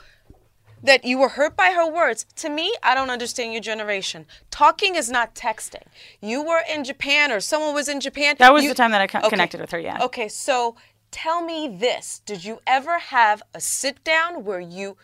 That 0.83 1.05
you 1.05 1.19
were 1.19 1.29
hurt 1.29 1.55
by 1.55 1.71
her 1.71 1.87
words. 1.87 2.25
To 2.37 2.49
me, 2.49 2.73
I 2.81 2.95
don't 2.95 3.11
understand 3.11 3.53
your 3.53 3.61
generation. 3.61 4.25
Talking 4.49 4.95
is 4.95 5.11
not 5.11 5.35
texting. 5.35 5.83
You 6.21 6.43
were 6.43 6.61
in 6.67 6.83
Japan, 6.83 7.31
or 7.31 7.39
someone 7.39 7.75
was 7.75 7.87
in 7.87 7.99
Japan. 7.99 8.35
That 8.39 8.51
was 8.51 8.63
You- 8.63 8.69
the 8.69 8.75
time 8.75 8.89
that 8.91 9.01
I 9.01 9.05
con- 9.07 9.21
Okay. 9.21 9.29
connected 9.29 9.61
with 9.61 9.71
her. 9.71 9.79
Yeah. 9.79 10.01
Okay, 10.01 10.27
so 10.27 10.75
tell 11.11 11.41
me 11.43 11.67
this. 11.67 12.21
Did 12.25 12.43
you 12.43 12.61
ever 12.65 12.97
have 12.97 13.43
a 13.53 13.61
sit 13.61 14.03
down 14.03 14.43
where 14.43 14.59
you 14.59 14.97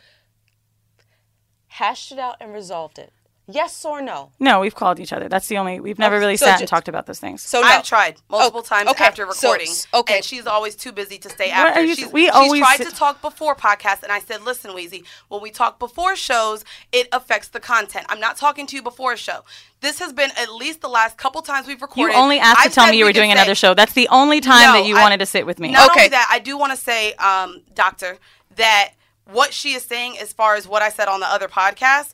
hashed 1.68 2.12
it 2.12 2.18
out 2.18 2.38
and 2.40 2.54
resolved 2.54 2.98
it? 2.98 3.13
Yes 3.49 3.86
or 3.86 4.01
no? 4.01 4.31
No, 4.39 4.60
we've 4.60 4.75
called 4.75 4.99
each 4.99 5.13
other. 5.13 5.29
That's 5.29 5.47
the 5.47 5.57
only. 5.57 5.79
We've 5.79 5.97
never 5.97 6.17
Oh, 6.17 6.19
really 6.19 6.36
so 6.36 6.45
sat 6.47 6.57
ju- 6.57 6.63
and 6.63 6.69
talked 6.69 6.89
about 6.89 7.05
those 7.05 7.19
things. 7.19 7.41
So 7.41 7.62
no. 7.62 7.67
I've 7.67 7.83
tried 7.83 8.17
multiple 8.29 8.60
Oh, 8.60 8.63
times 8.63 8.89
okay, 8.89 9.05
after 9.05 9.23
so- 9.23 9.29
recording. 9.51 9.73
okay. 9.93 10.15
And 10.17 10.25
she's 10.25 10.45
always 10.45 10.75
too 10.75 10.91
busy 10.91 11.17
to 11.19 11.29
stay 11.29 11.49
after. 11.49 11.81
you- 11.81 11.95
she's, 11.95 12.12
we 12.12 12.25
she's 12.25 12.31
always 12.33 12.62
tried 12.62 12.77
to 12.77 12.91
talk 12.91 13.21
before 13.21 13.55
podcasts, 13.55 14.03
and 14.03 14.12
I 14.12 14.19
said, 14.19 14.41
listen, 14.43 14.71
Weezy, 14.71 15.05
when 15.29 15.41
we 15.41 15.49
talk 15.49 15.79
before 15.79 16.17
shows, 16.17 16.65
it 16.91 17.07
affects 17.13 17.47
the 17.47 17.62
content. 17.62 18.05
I'm 18.10 18.19
not 18.19 18.36
talking 18.36 18.67
to 18.67 18.75
you 18.75 18.81
before 18.81 19.13
a 19.13 19.17
show. 19.17 19.45
This 19.79 19.99
has 19.99 20.12
been 20.12 20.31
at 20.38 20.51
least 20.53 20.81
the 20.81 20.89
last 20.89 21.17
couple 21.17 21.41
times 21.41 21.67
we've 21.67 21.81
recorded. 21.81 22.01
You 22.01 22.07
recorded. 22.07 22.23
only 22.23 22.39
asked 22.39 22.60
to 22.63 22.65
I've 22.67 22.73
tell 22.73 22.88
me 22.88 22.97
you 22.97 23.05
we 23.05 23.10
were 23.10 23.13
doing 23.13 23.29
say- 23.29 23.38
another 23.38 23.55
show. 23.55 23.73
That's 23.73 23.93
the 23.93 24.10
only 24.10 24.41
time 24.41 24.73
No, 24.73 24.73
that 24.81 24.86
you 24.86 24.97
I- 24.97 25.01
wanted 25.01 25.19
to 25.19 25.25
sit 25.25 25.45
with 25.45 25.57
me. 25.60 25.71
Not 25.71 25.91
Okay. 25.91 26.01
only 26.01 26.10
that, 26.10 26.27
I 26.29 26.39
do 26.39 26.57
want 26.57 26.71
to 26.73 26.77
say, 26.77 27.13
um, 27.13 27.62
Doctor, 27.73 28.17
that 28.57 28.89
what 29.31 29.53
she 29.53 29.73
is 29.73 29.83
saying 29.83 30.17
as 30.19 30.33
far 30.33 30.55
as 30.55 30.67
what 30.67 30.81
I 30.81 30.89
said 30.89 31.07
on 31.07 31.19
the 31.21 31.27
other 31.27 31.47
podcast, 31.47 32.12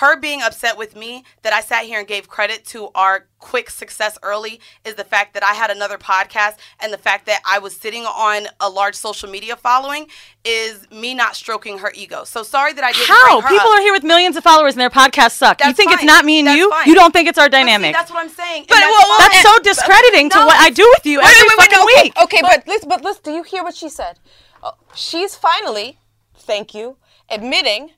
her 0.00 0.16
being 0.18 0.40
upset 0.40 0.78
with 0.78 0.96
me 0.96 1.22
that 1.42 1.52
I 1.52 1.60
sat 1.60 1.84
here 1.84 1.98
and 1.98 2.08
gave 2.08 2.26
credit 2.26 2.64
to 2.66 2.88
our 2.94 3.26
quick 3.38 3.68
success 3.68 4.16
early 4.22 4.58
is 4.86 4.94
the 4.94 5.04
fact 5.04 5.34
that 5.34 5.42
I 5.44 5.52
had 5.52 5.70
another 5.70 5.98
podcast 5.98 6.56
and 6.80 6.92
the 6.92 6.98
fact 6.98 7.26
that 7.26 7.42
I 7.44 7.58
was 7.58 7.76
sitting 7.76 8.04
on 8.06 8.46
a 8.60 8.70
large 8.70 8.94
social 8.94 9.28
media 9.28 9.54
following 9.54 10.06
is 10.44 10.90
me 10.90 11.12
not 11.12 11.36
stroking 11.36 11.78
her 11.78 11.92
ego. 11.94 12.24
So 12.24 12.42
sorry 12.42 12.72
that 12.72 12.82
I 12.82 12.92
didn't 12.92 13.06
How? 13.08 13.42
People 13.42 13.68
up. 13.68 13.78
are 13.78 13.80
here 13.82 13.92
with 13.92 14.02
millions 14.02 14.36
of 14.36 14.42
followers 14.42 14.72
and 14.74 14.80
their 14.80 14.88
podcasts 14.88 15.32
suck. 15.32 15.60
you 15.60 15.66
That's 15.66 15.76
think 15.76 15.92
it's 15.92 16.04
not 16.04 16.24
me 16.24 16.38
and 16.38 16.48
That's 16.48 16.56
you? 16.56 16.70
fine. 16.70 16.88
You 16.88 16.94
don't 16.94 17.12
think 17.12 17.28
it's 17.28 17.38
our 17.38 17.50
But 17.50 17.56
see, 17.58 17.64
dynamic? 17.64 17.92
that's 17.92 18.10
what 18.10 18.20
I'm 18.20 18.30
saying. 18.30 18.64
But 18.68 18.78
and 18.78 18.84
well, 18.90 19.04
well, 19.10 19.18
That's 19.28 19.42
so 19.42 19.58
discrediting 19.58 20.30
to 20.30 20.38
no, 20.38 20.46
what 20.46 20.56
I 20.58 20.70
do 20.70 20.90
with 20.96 21.04
you 21.04 21.18
Wait, 21.18 21.26
every 21.26 21.48
wait, 21.48 21.58
wait, 21.58 21.70
fucking 21.70 21.84
okay, 21.84 22.02
week. 22.02 22.12
Okay, 22.22 22.40
but 22.40 22.66
listen, 22.66 22.88
but 22.88 23.04
listen, 23.04 23.22
do 23.24 23.30
you 23.32 23.42
hear 23.42 23.62
what 23.62 23.74
she 23.74 23.90
said? 23.90 24.18
Uh, 24.62 24.70
she's 24.94 25.36
finally, 25.36 25.98
thank 26.34 26.72
you, 26.74 26.96
admitting 27.28 27.90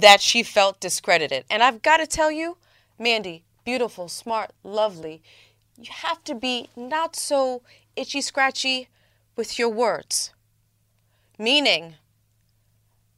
that 0.00 0.20
she 0.20 0.42
felt 0.42 0.80
discredited. 0.80 1.44
And 1.50 1.62
I've 1.62 1.82
got 1.82 1.98
to 1.98 2.06
tell 2.06 2.30
you, 2.30 2.58
Mandy, 2.98 3.44
beautiful, 3.64 4.08
smart, 4.08 4.50
lovely. 4.62 5.22
you 5.78 5.90
have 5.90 6.22
to 6.24 6.34
be 6.34 6.68
not 6.76 7.16
so 7.16 7.62
itchy 7.96 8.20
scratchy 8.20 8.88
with 9.36 9.58
your 9.58 9.68
words. 9.68 10.32
Meaning, 11.38 11.94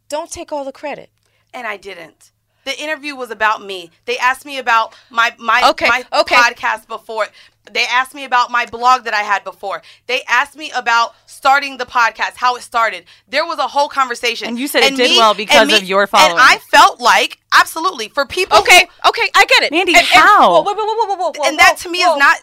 don't 0.08 0.30
take 0.30 0.52
all 0.52 0.64
the 0.64 0.72
credit. 0.72 1.10
And 1.52 1.66
I 1.66 1.76
didn't. 1.76 2.32
The 2.68 2.78
interview 2.78 3.16
was 3.16 3.30
about 3.30 3.64
me. 3.64 3.90
They 4.04 4.18
asked 4.18 4.44
me 4.44 4.58
about 4.58 4.94
my 5.08 5.34
my 5.38 5.70
Okay, 5.70 5.88
my 5.88 6.04
okay. 6.20 6.34
podcast 6.34 6.86
before. 6.86 7.26
They 7.72 7.86
asked 7.86 8.14
me 8.14 8.24
about 8.24 8.50
my 8.50 8.66
blog 8.66 9.04
that 9.04 9.14
I 9.14 9.22
had 9.22 9.42
before. 9.42 9.80
They 10.06 10.20
asked 10.28 10.54
me 10.54 10.70
about 10.72 11.14
starting 11.24 11.78
the 11.78 11.86
podcast, 11.86 12.36
how 12.36 12.56
it 12.56 12.60
started. 12.62 13.06
There 13.26 13.46
was 13.46 13.58
a 13.58 13.68
whole 13.68 13.88
conversation. 13.88 14.48
And 14.48 14.58
you 14.58 14.68
said 14.68 14.82
it 14.82 14.96
did 14.96 15.16
well 15.16 15.32
because 15.32 15.62
and 15.72 15.82
of 15.82 15.88
your 15.88 16.06
following. 16.06 16.32
And 16.32 16.40
I 16.40 16.58
felt 16.70 17.00
like 17.00 17.38
absolutely 17.54 18.08
for 18.10 18.26
people. 18.26 18.58
Okay, 18.58 18.86
okay, 19.06 19.30
I 19.34 19.46
get 19.46 19.62
it. 19.62 19.70
Mandy, 19.72 19.92
And- 19.94 20.00
and- 20.00 20.06
how? 20.06 20.50
whoa, 20.50 20.60
whoa, 20.60 20.74
whoa, 20.74 20.84
whoa, 20.84 21.06
whoa, 21.06 21.16
whoa, 21.16 21.32
whoa, 21.38 21.48
and 21.48 21.58
that 21.58 21.78
to 21.78 21.88
me 21.88 22.02
whoa. 22.02 22.16
is 22.16 22.18
not. 22.18 22.36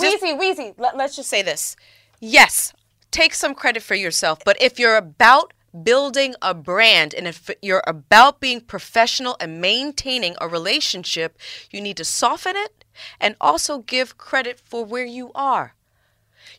Just, 0.00 0.22
Weezy, 0.22 0.40
Weezy, 0.40 0.74
let, 0.78 0.96
let's 0.96 1.16
just 1.16 1.28
say 1.28 1.42
this. 1.42 1.76
Yes, 2.20 2.72
take 3.10 3.34
some 3.34 3.54
credit 3.54 3.82
for 3.82 3.94
yourself, 3.94 4.38
but 4.42 4.56
if 4.58 4.78
you're 4.78 4.96
about 4.96 5.52
building 5.82 6.34
a 6.42 6.54
brand 6.54 7.14
and 7.14 7.26
if 7.26 7.50
you're 7.62 7.82
about 7.86 8.40
being 8.40 8.60
professional 8.60 9.36
and 9.40 9.60
maintaining 9.60 10.34
a 10.40 10.48
relationship, 10.48 11.38
you 11.70 11.80
need 11.80 11.96
to 11.96 12.04
soften 12.04 12.56
it 12.56 12.84
and 13.20 13.36
also 13.40 13.78
give 13.78 14.18
credit 14.18 14.60
for 14.60 14.84
where 14.84 15.04
you 15.04 15.30
are. 15.34 15.74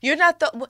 You're 0.01 0.15
not 0.15 0.39
the. 0.39 0.67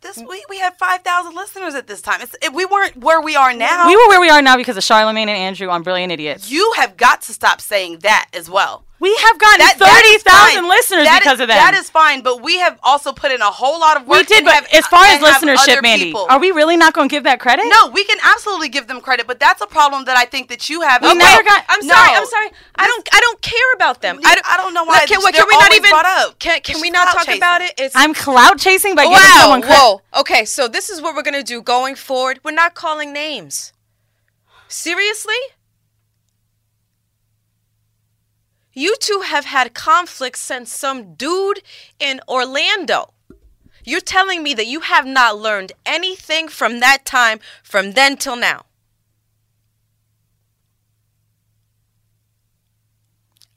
this 0.00 0.18
we, 0.18 0.44
we 0.48 0.58
had 0.58 0.76
five 0.78 1.02
thousand 1.02 1.34
listeners 1.34 1.74
at 1.74 1.86
this 1.86 2.00
time. 2.00 2.20
It's, 2.20 2.36
it, 2.42 2.52
we 2.52 2.64
weren't 2.64 2.96
where 2.96 3.20
we 3.20 3.36
are 3.36 3.52
now. 3.52 3.86
We 3.88 3.96
were 3.96 4.08
where 4.08 4.20
we 4.20 4.30
are 4.30 4.42
now 4.42 4.56
because 4.56 4.76
of 4.76 4.84
Charlamagne 4.84 5.22
and 5.22 5.30
Andrew 5.30 5.68
on 5.68 5.82
Brilliant 5.82 6.12
Idiots. 6.12 6.50
you 6.50 6.72
have 6.76 6.96
got 6.96 7.22
to 7.22 7.32
stop 7.32 7.60
saying 7.60 8.00
that 8.00 8.28
as 8.32 8.48
well. 8.48 8.84
We 9.00 9.14
have 9.14 9.38
gotten 9.38 9.58
That- 9.60 9.78
thirty 9.78 10.18
thousand 10.18 10.66
listeners 10.68 11.04
That 11.04 11.20
because 11.22 11.34
is- 11.38 11.40
of 11.42 11.48
that. 11.48 11.70
That 11.70 11.74
is 11.78 11.88
fine, 11.88 12.20
but 12.20 12.42
we 12.42 12.58
have 12.58 12.78
also 12.82 13.12
put 13.12 13.30
in 13.30 13.40
a 13.40 13.50
whole 13.50 13.78
lot 13.78 13.96
of 13.96 14.08
work. 14.08 14.18
we 14.18 14.24
did, 14.24 14.44
but 14.44 14.54
have- 14.54 14.66
as 14.72 14.86
far 14.88 15.04
as 15.06 15.20
listenership, 15.22 15.82
Mandy, 15.82 16.06
people. 16.06 16.26
are 16.28 16.40
we 16.40 16.50
really 16.50 16.76
not 16.76 16.94
going 16.94 17.08
to 17.08 17.14
give 17.14 17.22
that 17.22 17.38
credit? 17.38 17.66
No, 17.68 17.88
we 17.90 18.02
can 18.02 18.18
absolutely 18.24 18.68
give 18.68 18.88
them 18.88 19.00
credit, 19.00 19.28
but 19.28 19.38
that's 19.38 19.60
a 19.62 19.68
problem 19.68 20.04
that 20.06 20.16
I 20.16 20.24
think 20.24 20.48
that 20.48 20.68
you 20.68 20.80
have. 20.80 21.02
We 21.02 21.10
as 21.10 21.16
never 21.16 21.42
got- 21.44 21.64
I'm 21.68 21.86
No. 21.86 21.94
sorry. 21.94 22.10
I'm 22.16 22.26
sorry. 22.26 22.50
I 22.74 22.86
don't. 22.86 23.08
I 23.12 23.20
don't 23.20 23.40
care 23.40 23.72
about 23.74 24.00
them. 24.02 24.18
Yeah, 24.20 24.34
I 24.44 24.56
don't 24.56 24.74
know 24.74 24.82
why 24.84 25.06
Can, 25.06 25.20
they're 25.22 25.32
can 25.32 25.46
we 25.48 25.56
not 25.56 25.72
even? 25.74 25.90
Can 26.40 26.60
Can 26.62 26.80
we 26.80 26.90
not 26.90 27.12
talk 27.12 27.26
chasing. 27.26 27.38
about 27.38 27.62
it? 27.62 27.74
It's 27.78 27.94
I'm 27.94 28.14
cloud 28.14 28.58
chasing 28.58 28.96
by 28.96 29.04
giving 29.04 29.18
wow. 29.18 29.38
someone 29.42 29.62
credit. 29.62 29.78
Whoa. 29.78 30.02
Okay. 30.20 30.44
So 30.44 30.66
this 30.66 30.90
is 30.90 31.00
what 31.00 31.14
we're 31.14 31.22
gonna 31.22 31.42
do 31.44 31.62
going 31.62 31.94
forward. 31.94 32.40
We're 32.42 32.50
not 32.50 32.74
calling 32.74 33.12
names. 33.12 33.72
Seriously? 34.68 35.34
You 38.78 38.94
two 39.00 39.22
have 39.26 39.44
had 39.44 39.74
conflicts 39.74 40.38
since 40.38 40.72
some 40.72 41.14
dude 41.14 41.62
in 41.98 42.20
Orlando. 42.28 43.12
You're 43.84 44.00
telling 44.00 44.44
me 44.44 44.54
that 44.54 44.68
you 44.68 44.80
have 44.80 45.04
not 45.04 45.36
learned 45.36 45.72
anything 45.84 46.46
from 46.46 46.78
that 46.78 47.04
time 47.04 47.40
from 47.64 47.94
then 47.94 48.16
till 48.16 48.36
now. 48.36 48.66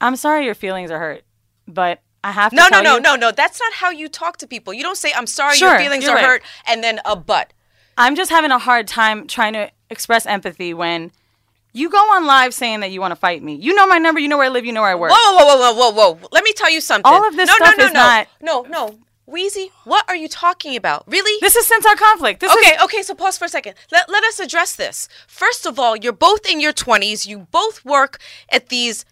I'm 0.00 0.16
sorry 0.16 0.44
your 0.44 0.56
feelings 0.56 0.90
are 0.90 0.98
hurt, 0.98 1.22
but 1.68 2.00
I 2.24 2.32
have 2.32 2.50
to 2.50 2.56
No, 2.56 2.66
no, 2.68 2.82
no, 2.82 2.96
you, 2.96 3.00
no, 3.02 3.14
no. 3.14 3.30
That's 3.30 3.60
not 3.60 3.74
how 3.74 3.90
you 3.90 4.08
talk 4.08 4.38
to 4.38 4.48
people. 4.48 4.74
You 4.74 4.82
don't 4.82 4.98
say, 4.98 5.12
I'm 5.14 5.28
sorry, 5.28 5.54
Sure, 5.54 5.68
your 5.68 5.78
feelings 5.78 6.08
are 6.08 6.16
right. 6.16 6.24
hurt, 6.24 6.42
and 6.66 6.82
then 6.82 6.98
a 7.04 7.14
but. 7.14 7.52
I'm 7.96 8.16
just 8.16 8.32
having 8.32 8.50
a 8.50 8.58
hard 8.58 8.88
time 8.88 9.28
trying 9.28 9.52
to 9.52 9.70
express 9.88 10.26
empathy 10.26 10.74
when 10.74 11.12
you 11.72 11.88
go 11.90 11.98
on 11.98 12.26
live 12.26 12.52
saying 12.54 12.80
that 12.80 12.90
you 12.90 13.00
want 13.00 13.12
to 13.12 13.16
fight 13.16 13.42
me. 13.42 13.54
You 13.54 13.74
know 13.74 13.86
my 13.86 13.98
number, 13.98 14.20
you 14.20 14.28
know 14.28 14.36
where 14.36 14.46
I 14.46 14.50
live, 14.50 14.64
you 14.64 14.72
know 14.72 14.82
where 14.82 14.90
I 14.90 14.94
work. 14.94 15.10
Whoa, 15.14 15.36
whoa, 15.36 15.56
whoa, 15.56 15.72
whoa, 15.72 15.90
whoa, 15.90 16.14
whoa. 16.14 16.28
Let 16.32 16.44
me 16.44 16.52
tell 16.52 16.70
you 16.70 16.80
something. 16.80 17.10
All 17.10 17.26
of 17.26 17.36
this 17.36 17.48
no, 17.48 17.54
stuff 17.54 17.74
no, 17.78 17.84
no, 17.84 17.88
is 17.88 17.92
no. 17.94 18.00
not- 18.00 18.28
No, 18.40 18.62
no. 18.62 18.98
Wheezy, 19.24 19.70
what 19.84 20.04
are 20.08 20.16
you 20.16 20.28
talking 20.28 20.76
about? 20.76 21.04
Really? 21.06 21.38
This 21.40 21.56
is 21.56 21.66
since 21.66 21.86
our 21.86 21.94
conflict. 21.96 22.40
This 22.40 22.52
okay, 22.52 22.74
is 22.74 22.82
okay, 22.82 23.02
so 23.02 23.14
pause 23.14 23.38
for 23.38 23.44
a 23.44 23.48
second. 23.48 23.74
Let, 23.90 24.10
let 24.10 24.24
us 24.24 24.40
address 24.40 24.74
this. 24.76 25.08
First 25.26 25.64
of 25.64 25.78
all, 25.78 25.96
you're 25.96 26.12
both 26.12 26.44
in 26.44 26.60
your 26.60 26.72
20s. 26.72 27.26
You 27.26 27.46
both 27.50 27.84
work 27.84 28.18
at 28.50 28.68
these, 28.68 29.04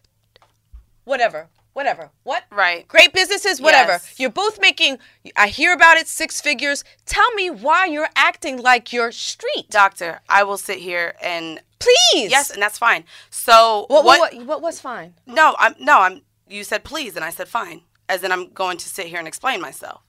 whatever, 1.05 1.49
whatever. 1.73 2.11
What? 2.25 2.44
Right. 2.51 2.87
Great 2.88 3.12
businesses, 3.14 3.61
whatever. 3.62 3.92
Yes. 3.92 4.14
You're 4.18 4.31
both 4.31 4.61
making, 4.61 4.99
I 5.37 5.46
hear 5.46 5.73
about 5.73 5.96
it, 5.96 6.09
six 6.09 6.40
figures. 6.40 6.85
Tell 7.07 7.33
me 7.35 7.49
why 7.49 7.87
you're 7.87 8.11
acting 8.16 8.61
like 8.61 8.92
you're 8.92 9.12
street. 9.12 9.70
Doctor, 9.70 10.20
I 10.29 10.42
will 10.42 10.59
sit 10.59 10.81
here 10.81 11.14
and 11.23 11.61
Please. 11.81 12.31
yes, 12.31 12.51
and 12.51 12.62
that's 12.62 12.79
fine. 12.79 13.05
So 13.31 13.87
What, 13.88 14.05
what? 14.05 14.21
what, 14.21 14.35
what, 14.35 14.47
what 14.47 14.62
was 14.62 14.81
fine? 14.81 15.14
No, 15.27 15.57
I'm 15.59 15.75
no, 15.81 16.01
I'm. 16.01 16.23
You 16.49 16.62
said 16.64 16.85
please, 16.85 17.16
and 17.16 17.25
I 17.25 17.31
said 17.31 17.49
fine, 17.49 17.83
as 18.09 18.23
in 18.23 18.31
I'm 18.33 18.51
going 18.51 18.77
to 18.79 18.88
sit 18.88 19.07
here 19.07 19.19
and 19.19 19.27
explain 19.29 19.61
myself. 19.61 20.03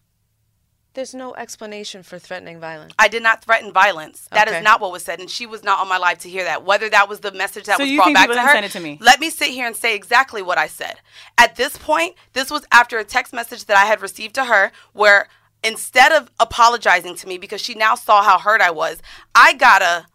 There's 0.93 1.13
no 1.15 1.33
explanation 1.35 2.03
for 2.03 2.19
threatening 2.19 2.59
violence. 2.59 2.91
I 2.99 3.07
did 3.07 3.23
not 3.23 3.41
threaten 3.45 3.71
violence. 3.71 4.27
That 4.33 4.49
is 4.49 4.55
Okay. 4.55 4.61
not 4.63 4.81
what 4.81 4.91
was 4.91 5.03
said, 5.05 5.21
and 5.21 5.29
she 5.29 5.45
was 5.45 5.63
not 5.63 5.79
on 5.79 5.87
my 5.87 5.97
live 5.97 6.17
to 6.19 6.29
hear 6.29 6.43
that. 6.43 6.65
Whether 6.65 6.89
that 6.89 7.07
was 7.07 7.21
the 7.21 7.31
message 7.31 7.63
that 7.67 7.77
So 7.77 7.83
was 7.83 7.89
you 7.91 7.97
brought 7.97 8.05
think 8.07 8.17
back 8.17 8.29
to 8.29 8.41
her, 8.41 8.51
send 8.51 8.65
it 8.65 8.71
to 8.73 8.81
me? 8.81 8.97
let 8.99 9.21
me 9.21 9.29
sit 9.29 9.51
here 9.51 9.65
and 9.65 9.73
say 9.75 9.95
exactly 9.95 10.41
what 10.41 10.57
I 10.57 10.67
said. 10.67 10.95
At 11.37 11.55
this 11.55 11.77
point, 11.77 12.15
this 12.33 12.51
was 12.51 12.65
after 12.73 12.97
a 12.99 13.05
text 13.05 13.31
message 13.31 13.65
that 13.65 13.77
I 13.77 13.85
had 13.85 14.01
received 14.01 14.35
to 14.35 14.45
her, 14.45 14.73
where 14.91 15.29
instead 15.63 16.11
of 16.11 16.29
apologizing 16.41 17.15
to 17.15 17.27
me 17.27 17.37
because 17.37 17.61
she 17.61 17.73
now 17.73 17.95
saw 17.95 18.21
how 18.21 18.37
hurt 18.37 18.59
I 18.59 18.71
was, 18.71 19.01
I 19.33 19.53
got 19.53 19.81
a 19.81 20.07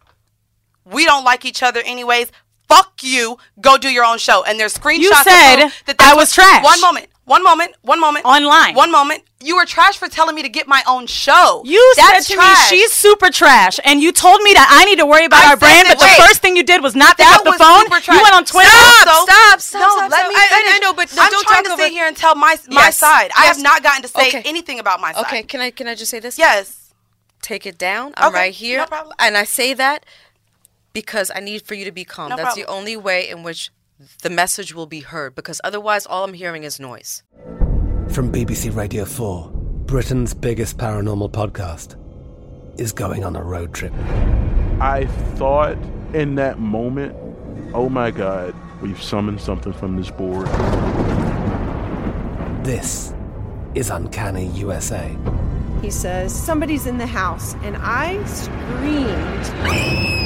we 0.87 1.05
don't 1.05 1.25
like 1.25 1.45
each 1.45 1.63
other 1.63 1.81
anyways. 1.85 2.31
Fuck 2.69 3.03
you. 3.03 3.39
Go 3.61 3.77
do 3.79 3.89
your 3.89 4.05
own 4.05 4.19
show. 4.19 4.43
And 4.43 4.59
there's 4.59 4.75
screenshots. 4.77 4.99
You 4.99 5.15
said 5.15 5.57
prove 5.61 5.83
that 5.87 5.97
I 6.01 6.05
that's 6.07 6.17
was 6.17 6.33
trash. 6.33 6.65
One 6.65 6.81
moment. 6.81 7.07
One 7.25 7.43
moment. 7.45 7.75
One 7.83 8.01
moment. 8.01 8.25
Online. 8.25 8.75
One 8.75 8.91
moment. 8.91 9.23
You 9.41 9.57
were 9.57 9.67
trash 9.67 9.99
for 9.99 10.09
telling 10.09 10.35
me 10.35 10.43
to 10.43 10.49
get 10.49 10.67
my 10.67 10.83
own 10.87 11.07
show. 11.07 11.63
You 11.65 11.93
That's 11.97 12.27
said 12.27 12.35
to 12.35 12.41
trash. 12.41 12.71
me 12.73 12.79
she's 12.79 12.93
super 12.93 13.31
trash, 13.31 13.79
and 13.85 14.01
you 14.01 14.11
told 14.11 14.41
me 14.43 14.53
that 14.55 14.67
I 14.71 14.85
need 14.87 14.97
to 14.99 15.07
worry 15.07 15.27
about 15.27 15.45
I 15.45 15.51
our 15.51 15.57
brand, 15.57 15.87
that- 15.87 15.99
but 15.99 16.07
wait. 16.07 16.17
the 16.17 16.23
first 16.23 16.41
thing 16.41 16.57
you 16.57 16.63
did 16.63 16.83
was 16.83 16.97
not 16.97 17.17
pick 17.19 17.27
That 17.27 17.39
up 17.41 17.45
the 17.45 17.53
phone. 17.53 17.83
super 17.91 18.13
You 18.17 18.23
went 18.23 18.35
on 18.35 18.45
Twitter. 18.45 18.71
Stop, 18.71 19.07
Also- 19.09 19.27
stop, 19.31 19.61
stop, 19.61 19.81
No, 19.83 19.89
stop, 19.91 20.11
let 20.11 20.21
stop. 20.21 20.29
me 20.31 20.35
I- 20.37 20.49
I- 20.51 20.77
I 20.77 20.79
know, 20.79 20.93
but 20.95 21.11
I'm 21.19 21.31
don't 21.31 21.47
trying 21.47 21.57
talk 21.57 21.65
to 21.67 21.73
over- 21.73 21.83
sit 21.83 21.93
here 21.93 22.07
and 22.07 22.17
tell 22.17 22.35
my 22.35 22.59
my 22.69 22.87
Yes, 22.87 22.99
side. 22.99 23.31
I 23.37 23.47
have 23.47 23.59
not 23.61 23.83
gotten 23.83 24.03
to 24.03 24.09
say 24.09 24.29
Okay. 24.29 24.43
anything 24.45 24.79
about 24.81 25.01
my 25.01 25.13
side. 25.13 25.27
Okay, 25.27 25.43
can 25.43 25.61
I 25.61 25.71
can 25.71 25.87
I 25.89 25.95
just 25.95 26.11
say 26.11 26.19
this? 26.21 26.39
Yes. 26.39 26.73
Take 27.43 27.67
it 27.67 27.77
down. 27.79 28.15
I'm 28.17 28.29
Okay, 28.29 28.39
right 28.39 28.55
here. 28.55 28.79
no 28.79 28.87
problem. 28.87 29.15
And 29.19 29.37
I 29.37 29.45
say 29.45 29.75
that 29.75 30.07
because 30.97 31.31
I 31.35 31.41
need 31.41 31.61
for 31.61 31.75
you 31.75 31.85
to 31.85 31.93
be 31.93 32.07
calm. 32.07 32.31
No 32.31 32.37
That's 32.37 32.55
the 32.55 32.65
only 32.65 32.97
way 32.97 33.29
in 33.29 33.43
which 33.43 33.71
the 34.23 34.31
message 34.31 34.75
will 34.75 34.87
be 34.87 35.01
heard 35.01 35.35
because 35.35 35.61
otherwise 35.63 36.07
all 36.07 36.25
I'm 36.25 36.33
hearing 36.33 36.65
is 36.65 36.81
noise. 36.81 37.23
From 38.09 38.33
BBC 38.33 38.75
Radio 38.75 39.05
4, 39.05 39.51
Britain's 39.85 40.33
biggest 40.33 40.79
paranormal 40.79 41.33
podcast 41.33 41.97
is 42.81 42.93
going 42.93 43.25
on 43.25 43.37
a 43.37 43.43
road 43.43 43.75
trip. 43.75 43.93
I 44.81 45.05
thought 45.35 45.77
in 46.15 46.37
that 46.37 46.61
moment, 46.61 47.15
oh 47.75 47.91
my 47.91 48.11
God, 48.11 48.55
we've 48.81 49.03
summoned 49.03 49.43
something 49.43 49.75
from 49.75 49.99
this 49.99 50.11
board. 50.11 50.47
This 52.65 53.13
is 53.75 53.91
Uncanny 53.91 54.47
USA. 54.53 55.15
He 55.83 55.91
says, 55.91 56.35
Somebody's 56.35 56.87
in 56.87 56.97
the 56.97 57.07
house, 57.07 57.53
and 57.57 57.77
I 57.81 58.25
screamed. 58.25 60.26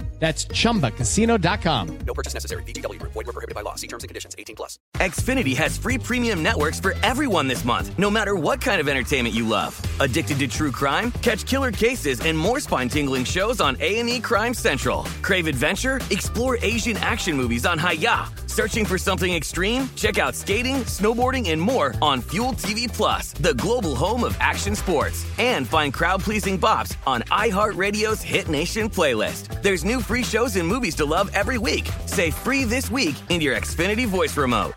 That's 0.21 0.45
chumbacasino.com. 0.45 1.97
No 2.05 2.13
purchase 2.13 2.35
necessary. 2.35 2.63
Group. 2.63 3.11
Void 3.13 3.25
were 3.25 3.33
prohibited 3.33 3.55
by 3.55 3.61
law. 3.61 3.73
See 3.75 3.87
terms 3.87 4.03
and 4.03 4.07
conditions. 4.07 4.35
18 4.37 4.55
plus. 4.55 4.77
Xfinity 4.97 5.57
has 5.57 5.77
free 5.77 5.97
premium 5.97 6.43
networks 6.43 6.79
for 6.79 6.93
everyone 7.01 7.47
this 7.47 7.65
month, 7.65 7.97
no 7.97 8.11
matter 8.11 8.35
what 8.35 8.61
kind 8.61 8.79
of 8.79 8.87
entertainment 8.87 9.33
you 9.33 9.47
love. 9.47 9.75
Addicted 9.99 10.37
to 10.39 10.47
true 10.47 10.71
crime? 10.71 11.11
Catch 11.23 11.47
killer 11.47 11.71
cases 11.71 12.21
and 12.21 12.37
more 12.37 12.59
spine-tingling 12.59 13.25
shows 13.25 13.59
on 13.59 13.75
A&E 13.81 14.19
Crime 14.19 14.53
Central. 14.53 15.03
Crave 15.23 15.47
adventure? 15.47 15.99
Explore 16.11 16.59
Asian 16.61 16.97
action 16.97 17.35
movies 17.35 17.65
on 17.65 17.79
Hi-YAH. 17.79 18.40
Searching 18.51 18.83
for 18.83 18.97
something 18.97 19.33
extreme? 19.33 19.89
Check 19.95 20.17
out 20.17 20.35
skating, 20.35 20.83
snowboarding, 20.83 21.51
and 21.51 21.61
more 21.61 21.95
on 22.01 22.19
Fuel 22.23 22.51
TV 22.51 22.85
Plus, 22.91 23.31
the 23.31 23.53
global 23.53 23.95
home 23.95 24.25
of 24.25 24.35
action 24.41 24.75
sports. 24.75 25.25
And 25.39 25.65
find 25.65 25.93
crowd 25.93 26.19
pleasing 26.19 26.59
bops 26.59 26.97
on 27.07 27.21
iHeartRadio's 27.31 28.21
Hit 28.21 28.49
Nation 28.49 28.89
playlist. 28.89 29.61
There's 29.61 29.85
new 29.85 30.01
free 30.01 30.23
shows 30.23 30.57
and 30.57 30.67
movies 30.67 30.95
to 30.95 31.05
love 31.05 31.31
every 31.33 31.57
week. 31.57 31.89
Say 32.07 32.29
free 32.29 32.65
this 32.65 32.91
week 32.91 33.15
in 33.29 33.39
your 33.39 33.55
Xfinity 33.55 34.05
voice 34.05 34.35
remote. 34.35 34.73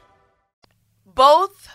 both 1.14 1.68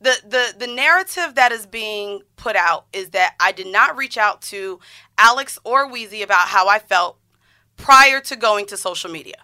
the 0.00 0.14
the 0.24 0.54
the 0.58 0.66
narrative 0.66 1.34
that 1.36 1.52
is 1.52 1.66
being 1.66 2.22
put 2.36 2.56
out 2.56 2.86
is 2.92 3.10
that 3.10 3.34
I 3.40 3.52
did 3.52 3.66
not 3.68 3.96
reach 3.96 4.16
out 4.16 4.42
to 4.42 4.80
Alex 5.16 5.58
or 5.64 5.90
Weezy 5.90 6.22
about 6.22 6.48
how 6.48 6.68
I 6.68 6.78
felt 6.80 7.18
prior 7.76 8.20
to 8.22 8.36
going 8.36 8.66
to 8.66 8.76
social 8.76 9.10
media. 9.10 9.36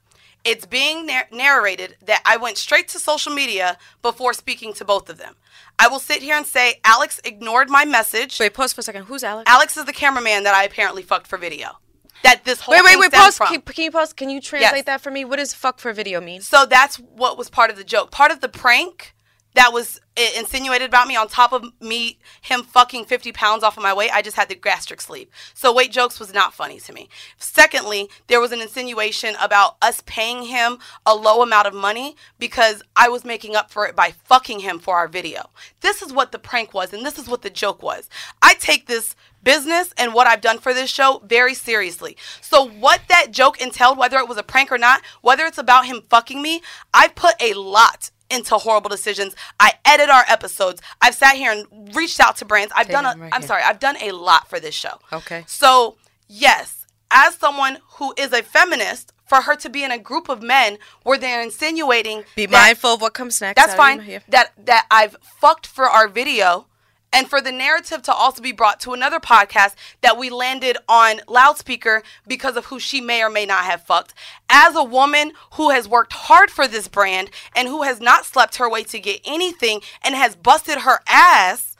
It's 0.44 0.66
being 0.66 1.06
nar- 1.06 1.26
narrated 1.32 1.96
that 2.04 2.20
I 2.26 2.36
went 2.36 2.58
straight 2.58 2.88
to 2.88 2.98
social 2.98 3.32
media 3.32 3.78
before 4.02 4.34
speaking 4.34 4.74
to 4.74 4.84
both 4.84 5.08
of 5.08 5.16
them. 5.18 5.36
I 5.78 5.88
will 5.88 5.98
sit 5.98 6.22
here 6.22 6.36
and 6.36 6.44
say 6.46 6.80
Alex 6.84 7.20
ignored 7.24 7.70
my 7.70 7.84
message. 7.84 8.38
Wait, 8.38 8.52
pause 8.54 8.72
for 8.72 8.80
a 8.80 8.84
second. 8.84 9.04
Who's 9.04 9.24
Alex? 9.24 9.50
Alex 9.50 9.76
is 9.76 9.86
the 9.86 9.92
cameraman 9.92 10.42
that 10.44 10.54
I 10.54 10.64
apparently 10.64 11.02
fucked 11.02 11.26
for 11.26 11.38
video. 11.38 11.78
That 12.22 12.44
this 12.44 12.60
whole 12.60 12.74
Wait, 12.74 12.82
wait, 12.84 12.90
thing 12.92 13.00
wait. 13.00 13.12
Pause. 13.12 13.36
from. 13.36 13.46
Can, 13.48 13.60
can 13.62 13.84
you 13.84 13.90
pause? 13.90 14.12
Can 14.12 14.30
you 14.30 14.40
translate 14.40 14.76
Yes. 14.76 14.84
that 14.86 15.00
for 15.00 15.10
me? 15.10 15.24
What 15.24 15.36
does 15.36 15.52
"fuck 15.52 15.78
for 15.78 15.92
video" 15.92 16.20
mean? 16.20 16.40
So 16.40 16.64
that's 16.64 16.96
what 16.96 17.36
was 17.36 17.50
part 17.50 17.70
of 17.70 17.76
the 17.76 17.84
joke. 17.84 18.10
Part 18.10 18.30
of 18.30 18.40
the 18.40 18.48
prank 18.48 19.13
that 19.54 19.72
was 19.72 20.00
insinuated 20.36 20.88
about 20.88 21.08
me 21.08 21.16
on 21.16 21.26
top 21.26 21.52
of 21.52 21.64
me 21.80 22.18
him 22.40 22.62
fucking 22.62 23.04
50 23.04 23.32
pounds 23.32 23.64
off 23.64 23.76
of 23.76 23.82
my 23.82 23.92
weight 23.92 24.10
i 24.14 24.22
just 24.22 24.36
had 24.36 24.48
the 24.48 24.54
gastric 24.54 25.00
sleeve. 25.00 25.28
So 25.54 25.72
weight 25.72 25.90
jokes 25.90 26.20
was 26.20 26.32
not 26.32 26.54
funny 26.54 26.78
to 26.80 26.92
me. 26.92 27.08
Secondly 27.36 28.08
there 28.28 28.40
was 28.40 28.52
an 28.52 28.60
insinuation 28.60 29.34
about 29.40 29.76
us 29.82 30.02
paying 30.06 30.44
him 30.44 30.78
a 31.04 31.14
low 31.14 31.42
amount 31.42 31.66
of 31.66 31.74
money 31.74 32.16
because 32.38 32.82
i 32.94 33.08
was 33.08 33.24
making 33.24 33.56
up 33.56 33.70
for 33.70 33.86
it 33.86 33.96
by 33.96 34.12
fucking 34.12 34.60
him 34.60 34.78
for 34.78 34.96
our 34.96 35.08
video. 35.08 35.50
This 35.80 36.02
is 36.02 36.12
what 36.12 36.32
the 36.32 36.38
prank 36.38 36.74
was 36.74 36.92
and 36.92 37.04
this 37.04 37.18
is 37.18 37.28
what 37.28 37.42
the 37.42 37.50
joke 37.50 37.82
was. 37.82 38.08
I 38.40 38.54
take 38.54 38.86
this 38.86 39.16
business 39.42 39.92
and 39.96 40.14
what 40.14 40.26
I've 40.26 40.40
done 40.40 40.58
for 40.58 40.72
this 40.72 40.90
show 40.90 41.22
very 41.24 41.54
seriously. 41.54 42.16
So 42.40 42.66
what 42.66 43.02
that 43.08 43.30
joke 43.30 43.60
entailed, 43.60 43.98
whether 43.98 44.16
it 44.18 44.28
was 44.28 44.38
a 44.38 44.42
prank 44.42 44.72
or 44.72 44.78
not, 44.78 45.02
whether 45.20 45.44
it's 45.44 45.58
about 45.58 45.86
him 45.86 46.02
fucking 46.08 46.40
me, 46.40 46.62
I 46.92 47.08
put 47.08 47.34
a 47.40 47.52
lot 47.52 48.10
into 48.34 48.56
horrible 48.58 48.90
decisions. 48.90 49.34
I 49.60 49.72
edit 49.84 50.10
our 50.10 50.24
episodes. 50.28 50.80
I've 51.00 51.14
sat 51.14 51.36
here 51.36 51.52
and 51.52 51.94
reached 51.96 52.20
out 52.20 52.36
to 52.38 52.44
brands. 52.44 52.72
I've 52.76 52.86
Take 52.88 52.96
done 52.96 53.06
a, 53.06 53.18
right 53.20 53.30
I'm 53.32 53.40
here. 53.42 53.48
sorry, 53.48 53.62
I've 53.62 53.80
done 53.80 53.96
a 54.02 54.12
lot 54.12 54.48
for 54.50 54.58
this 54.60 54.74
show. 54.74 54.98
Okay. 55.12 55.44
So, 55.46 55.96
yes, 56.28 56.86
as 57.10 57.34
someone 57.36 57.78
who 57.98 58.12
is 58.16 58.32
a 58.32 58.42
feminist, 58.42 59.12
for 59.26 59.40
her 59.40 59.56
to 59.56 59.70
be 59.70 59.82
in 59.82 59.90
a 59.90 59.98
group 59.98 60.28
of 60.28 60.42
men 60.42 60.76
where 61.02 61.16
they're 61.16 61.40
insinuating 61.42 62.24
Be 62.36 62.44
that- 62.44 62.52
mindful 62.52 62.90
of 62.94 63.00
what 63.00 63.14
comes 63.14 63.40
next. 63.40 63.56
that's 63.56 63.72
How 63.74 63.96
do 63.96 64.02
you 64.02 64.18
fine. 64.20 64.22
That 64.28 64.52
that 64.66 64.86
I've 64.90 65.16
fucked 65.40 65.66
for 65.66 65.86
our 65.88 66.08
video, 66.08 66.66
and 67.14 67.30
for 67.30 67.40
the 67.40 67.52
narrative 67.52 68.02
to 68.02 68.12
also 68.12 68.42
be 68.42 68.52
brought 68.52 68.80
to 68.80 68.92
another 68.92 69.20
podcast 69.20 69.76
that 70.02 70.18
we 70.18 70.28
landed 70.28 70.76
on 70.88 71.20
loudspeaker 71.28 72.02
because 72.26 72.56
of 72.56 72.66
who 72.66 72.80
she 72.80 73.00
may 73.00 73.22
or 73.22 73.30
may 73.30 73.46
not 73.46 73.64
have 73.64 73.82
fucked. 73.82 74.12
As 74.50 74.74
a 74.74 74.82
woman 74.82 75.32
who 75.52 75.70
has 75.70 75.88
worked 75.88 76.12
hard 76.12 76.50
for 76.50 76.66
this 76.66 76.88
brand 76.88 77.30
and 77.54 77.68
who 77.68 77.82
has 77.84 78.00
not 78.00 78.26
slept 78.26 78.56
her 78.56 78.68
way 78.68 78.82
to 78.84 78.98
get 78.98 79.20
anything 79.24 79.80
and 80.02 80.16
has 80.16 80.34
busted 80.34 80.78
her 80.78 80.98
ass. 81.08 81.73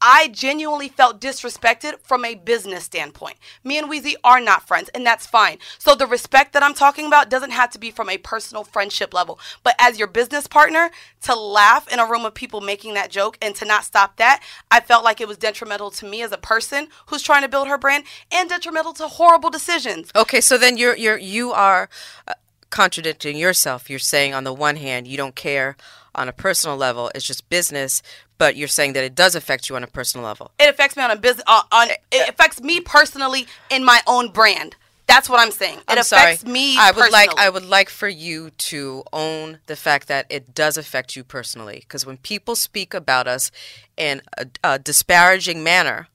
I 0.00 0.28
genuinely 0.28 0.88
felt 0.88 1.20
disrespected 1.20 2.00
from 2.02 2.24
a 2.24 2.34
business 2.34 2.84
standpoint. 2.84 3.36
Me 3.64 3.78
and 3.78 3.90
Weezy 3.90 4.14
are 4.22 4.40
not 4.40 4.66
friends, 4.66 4.88
and 4.94 5.04
that's 5.04 5.26
fine. 5.26 5.58
So 5.78 5.94
the 5.94 6.06
respect 6.06 6.52
that 6.52 6.62
I'm 6.62 6.74
talking 6.74 7.06
about 7.06 7.30
doesn't 7.30 7.50
have 7.50 7.70
to 7.70 7.78
be 7.78 7.90
from 7.90 8.08
a 8.08 8.18
personal 8.18 8.64
friendship 8.64 9.12
level. 9.12 9.38
But 9.62 9.74
as 9.78 9.98
your 9.98 10.08
business 10.08 10.46
partner, 10.46 10.90
to 11.22 11.34
laugh 11.34 11.92
in 11.92 11.98
a 11.98 12.06
room 12.06 12.24
of 12.24 12.34
people 12.34 12.60
making 12.60 12.94
that 12.94 13.10
joke 13.10 13.38
and 13.42 13.54
to 13.56 13.64
not 13.64 13.84
stop 13.84 14.16
that, 14.16 14.42
I 14.70 14.80
felt 14.80 15.04
like 15.04 15.20
it 15.20 15.28
was 15.28 15.36
detrimental 15.36 15.90
to 15.92 16.06
me 16.06 16.22
as 16.22 16.32
a 16.32 16.38
person 16.38 16.88
who's 17.06 17.22
trying 17.22 17.42
to 17.42 17.48
build 17.48 17.68
her 17.68 17.78
brand 17.78 18.04
and 18.30 18.48
detrimental 18.48 18.92
to 18.94 19.08
horrible 19.08 19.50
decisions. 19.50 20.10
Okay, 20.14 20.40
so 20.40 20.56
then 20.58 20.76
you're 20.76 20.96
you're 20.96 21.18
you 21.18 21.52
are 21.52 21.88
uh, 22.26 22.34
contradicting 22.70 23.36
yourself. 23.36 23.90
You're 23.90 23.98
saying 23.98 24.34
on 24.34 24.44
the 24.44 24.52
one 24.52 24.76
hand 24.76 25.06
you 25.06 25.16
don't 25.16 25.34
care 25.34 25.76
on 26.18 26.28
a 26.28 26.32
personal 26.32 26.76
level, 26.76 27.10
it's 27.14 27.24
just 27.24 27.48
business, 27.48 28.02
but 28.36 28.56
you're 28.56 28.68
saying 28.68 28.92
that 28.94 29.04
it 29.04 29.14
does 29.14 29.34
affect 29.34 29.68
you 29.68 29.76
on 29.76 29.84
a 29.84 29.86
personal 29.86 30.26
level. 30.26 30.50
It 30.58 30.68
affects 30.68 30.96
me 30.96 31.02
on 31.02 31.10
a 31.10 31.16
business 31.16 31.44
on, 31.46 31.62
uh, 31.70 31.76
on 31.76 31.88
it 31.90 32.00
uh, 32.12 32.24
affects 32.28 32.60
me 32.60 32.80
personally 32.80 33.46
in 33.70 33.84
my 33.84 34.00
own 34.06 34.30
brand. 34.30 34.76
That's 35.06 35.30
what 35.30 35.40
I'm 35.40 35.50
saying. 35.50 35.78
It 35.78 35.84
I'm 35.88 35.98
affects 35.98 36.42
sorry. 36.42 36.52
me 36.52 36.76
I 36.78 36.90
would 36.90 37.10
like. 37.10 37.30
I 37.38 37.48
would 37.48 37.64
like 37.64 37.88
for 37.88 38.08
you 38.08 38.50
to 38.50 39.04
own 39.10 39.58
the 39.66 39.76
fact 39.76 40.06
that 40.08 40.26
it 40.28 40.54
does 40.54 40.76
affect 40.76 41.16
you 41.16 41.24
personally 41.24 41.78
because 41.80 42.04
when 42.04 42.18
people 42.18 42.54
speak 42.54 42.92
about 42.92 43.26
us 43.26 43.50
in 43.96 44.20
a, 44.36 44.46
a 44.62 44.78
disparaging 44.78 45.64
manner, 45.64 46.08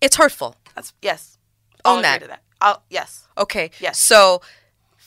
it's 0.00 0.16
hurtful. 0.16 0.56
That's 0.74 0.92
yes. 1.00 1.38
Own 1.84 1.98
I'll 1.98 2.02
that. 2.02 2.22
to 2.22 2.26
that. 2.28 2.42
I'll, 2.60 2.82
yes. 2.90 3.28
Okay. 3.38 3.70
Yes. 3.78 3.98
So 4.00 4.42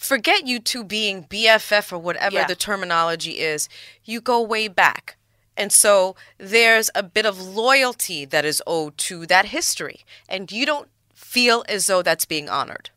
forget 0.03 0.45
you 0.45 0.59
two 0.59 0.83
being 0.83 1.23
BFF 1.25 1.91
or 1.93 1.97
whatever 1.97 2.35
Yeah. 2.35 2.47
the 2.47 2.55
terminology 2.55 3.39
is. 3.39 3.69
You 4.03 4.21
go 4.21 4.41
way 4.41 4.67
back. 4.67 5.17
And 5.55 5.71
so 5.71 6.15
there's 6.37 6.89
a 6.95 7.03
bit 7.03 7.25
of 7.25 7.39
loyalty 7.39 8.25
that 8.25 8.43
is 8.43 8.61
owed 8.65 8.97
to 8.99 9.25
that 9.27 9.45
history. 9.45 10.03
And 10.27 10.51
you 10.51 10.65
don't 10.65 10.89
feel 11.13 11.63
as 11.69 11.85
though 11.87 12.01
that's 12.01 12.25
being 12.25 12.49
honored. 12.49 12.89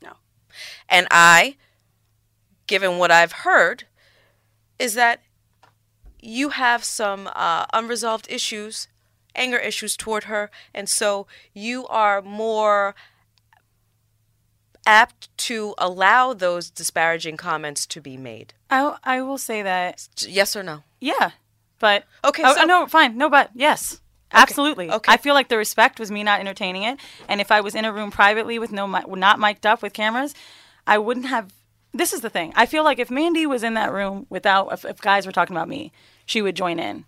No. 0.00 0.14
And 0.88 1.06
I, 1.10 1.56
given 2.66 2.98
what 2.98 3.10
I've 3.10 3.32
heard, 3.44 3.84
is 4.78 4.94
that 4.94 5.20
you 6.20 6.50
have 6.50 6.84
some 6.84 7.28
uh, 7.34 7.66
unresolved 7.72 8.26
issues, 8.30 8.88
anger 9.34 9.58
issues 9.58 9.96
toward 9.96 10.24
her. 10.24 10.50
And 10.72 10.88
so 10.88 11.26
you 11.52 11.86
are 11.88 12.22
more 12.22 12.94
apt 14.86 15.36
to 15.38 15.74
allow 15.78 16.32
those 16.32 16.70
disparaging 16.70 17.36
comments 17.36 17.84
to 17.86 18.00
be 18.00 18.16
made. 18.16 18.54
I, 18.70 18.96
I 19.04 19.20
will 19.22 19.38
say 19.38 19.62
that. 19.62 20.08
Yes 20.26 20.56
or 20.56 20.62
no? 20.62 20.82
Yeah. 21.00 21.32
But. 21.78 22.04
Okay, 22.24 22.42
Oh, 22.46 22.54
so- 22.54 22.64
no, 22.64 22.86
fine. 22.86 23.18
No, 23.18 23.28
but 23.28 23.50
yes. 23.54 24.00
Absolutely. 24.32 24.90
Okay. 24.90 25.12
I 25.12 25.16
feel 25.16 25.34
like 25.34 25.48
the 25.48 25.56
respect 25.56 26.00
was 26.00 26.10
me 26.10 26.22
not 26.24 26.40
entertaining 26.40 26.82
it. 26.82 26.98
And 27.28 27.40
if 27.40 27.52
I 27.52 27.60
was 27.60 27.74
in 27.74 27.84
a 27.84 27.92
room 27.92 28.10
privately 28.10 28.58
with 28.58 28.72
no, 28.72 28.86
not 28.86 29.38
mic'd 29.38 29.66
up 29.66 29.82
with 29.82 29.92
cameras, 29.92 30.34
I 30.86 30.98
wouldn't 30.98 31.26
have. 31.26 31.52
This 31.92 32.12
is 32.12 32.20
the 32.20 32.28
thing. 32.30 32.52
I 32.56 32.66
feel 32.66 32.84
like 32.84 32.98
if 32.98 33.10
Mandy 33.10 33.46
was 33.46 33.62
in 33.62 33.74
that 33.74 33.92
room 33.92 34.26
without, 34.28 34.72
if, 34.72 34.84
if 34.84 35.00
guys 35.00 35.24
were 35.26 35.32
talking 35.32 35.56
about 35.56 35.68
me, 35.68 35.92
she 36.26 36.42
would 36.42 36.56
join 36.56 36.78
in. 36.78 37.04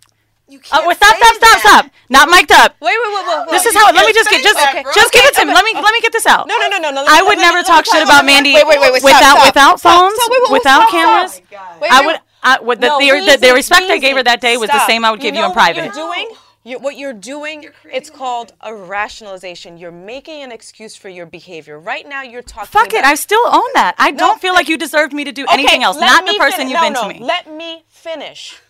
You 0.49 0.59
uh, 0.73 0.81
Oh, 0.81 0.89
wait, 0.89 0.97
stop, 0.97 1.15
stop, 1.17 1.35
stop, 1.37 1.59
stop! 1.61 1.85
Not 2.09 2.31
mic'd 2.31 2.51
up. 2.53 2.75
Wait, 2.81 2.97
wait, 2.97 3.13
wait, 3.15 3.25
wait. 3.29 3.51
This 3.51 3.67
is 3.67 3.75
how. 3.77 3.93
Let 3.93 4.07
me 4.07 4.13
just 4.15 4.31
get 4.31 4.43
just 4.43 4.59
say 4.59 4.65
that, 4.83 4.85
just 4.95 5.13
bro. 5.13 5.21
give 5.21 5.29
it 5.29 5.35
to 5.35 5.41
Okay, 5.43 5.49
me. 5.49 5.55
Let 5.55 5.65
me 5.65 5.75
let 5.75 5.93
me 5.93 6.01
get 6.01 6.13
this 6.13 6.25
out. 6.27 6.49
No, 6.49 6.57
no, 6.57 6.69
no, 6.69 6.79
no, 6.79 6.91
no. 6.91 7.05
I 7.07 7.23
would 7.23 7.37
never 7.37 7.63
talk 7.63 7.85
talk 7.85 7.95
shit 7.95 8.03
about 8.03 8.25
about 8.25 8.25
Mandy 8.25 8.55
Wait, 8.55 8.67
wait, 8.67 8.81
wait, 8.81 8.93
wait, 8.93 9.03
without 9.05 9.45
without 9.45 9.81
phones, 9.81 10.15
stop, 10.15 10.31
wait, 10.31 10.41
wait, 10.45 10.53
without 10.53 10.89
cameras. 10.89 11.43
I 11.91 12.01
would. 12.07 12.17
I, 12.43 12.61
what 12.61 12.81
the, 12.81 12.87
No, 12.87 12.99
the, 12.99 13.11
the, 13.11 13.37
the 13.37 13.47
Weezy, 13.49 13.55
respect 13.55 13.91
I 13.91 13.99
gave 13.99 14.17
her 14.17 14.23
that 14.23 14.41
day 14.41 14.57
was 14.57 14.71
the 14.71 14.87
same 14.87 15.05
I 15.05 15.11
would 15.11 15.21
give 15.21 15.35
you, 15.35 15.41
know 15.41 15.49
in 15.49 15.53
private. 15.53 15.87
What 15.87 15.97
you're 15.97 16.07
doing? 16.07 16.31
You, 16.65 16.79
what 16.79 16.97
you're 16.97 17.13
doing, 17.15 17.69
it's 17.93 18.11
called 18.11 18.53
a 18.61 18.75
rationalization. 18.75 19.77
You're 19.79 19.91
making 19.93 20.43
an 20.43 20.53
excuse 20.53 20.95
for 20.97 21.09
your 21.09 21.27
behavior. 21.27 21.79
Right 21.79 22.07
now, 22.07 22.23
you're 22.23 22.43
talking. 22.43 22.69
Fuck 22.69 22.93
it. 22.95 23.05
I 23.05 23.15
still 23.15 23.43
own 23.47 23.69
that. 23.75 23.95
I 23.99 24.11
No, 24.11 24.19
don't 24.19 24.41
feel 24.41 24.55
like 24.55 24.69
you 24.69 24.77
deserved 24.77 25.13
me 25.13 25.25
to 25.25 25.33
do 25.33 25.45
Okay, 25.45 25.55
anything 25.55 25.83
else. 25.83 25.99
Not 25.99 26.27
the 26.27 26.35
person 26.39 26.59
fin- 26.59 26.69
you've 26.69 26.77
no, 26.77 26.83
been 26.83 26.93
no, 26.95 27.03
to 27.03 27.09
me. 27.09 27.19
Let 27.21 27.51
me 27.51 27.85
finish. 27.89 28.61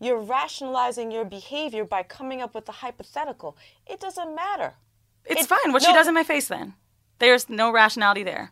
You're 0.00 0.18
rationalizing 0.20 1.10
your 1.12 1.24
behavior 1.26 1.84
by 1.84 2.02
coming 2.02 2.40
up 2.40 2.54
with 2.54 2.68
a 2.68 2.72
hypothetical. 2.72 3.56
It 3.86 4.00
doesn't 4.00 4.34
matter. 4.34 4.74
It's 5.26 5.42
It- 5.42 5.46
fine. 5.46 5.72
What 5.72 5.82
she 5.82 5.92
does 5.92 6.08
in 6.08 6.14
my 6.14 6.24
face, 6.24 6.48
then. 6.48 6.74
There's 7.18 7.48
no 7.50 7.70
rationality 7.70 8.22
there. 8.22 8.50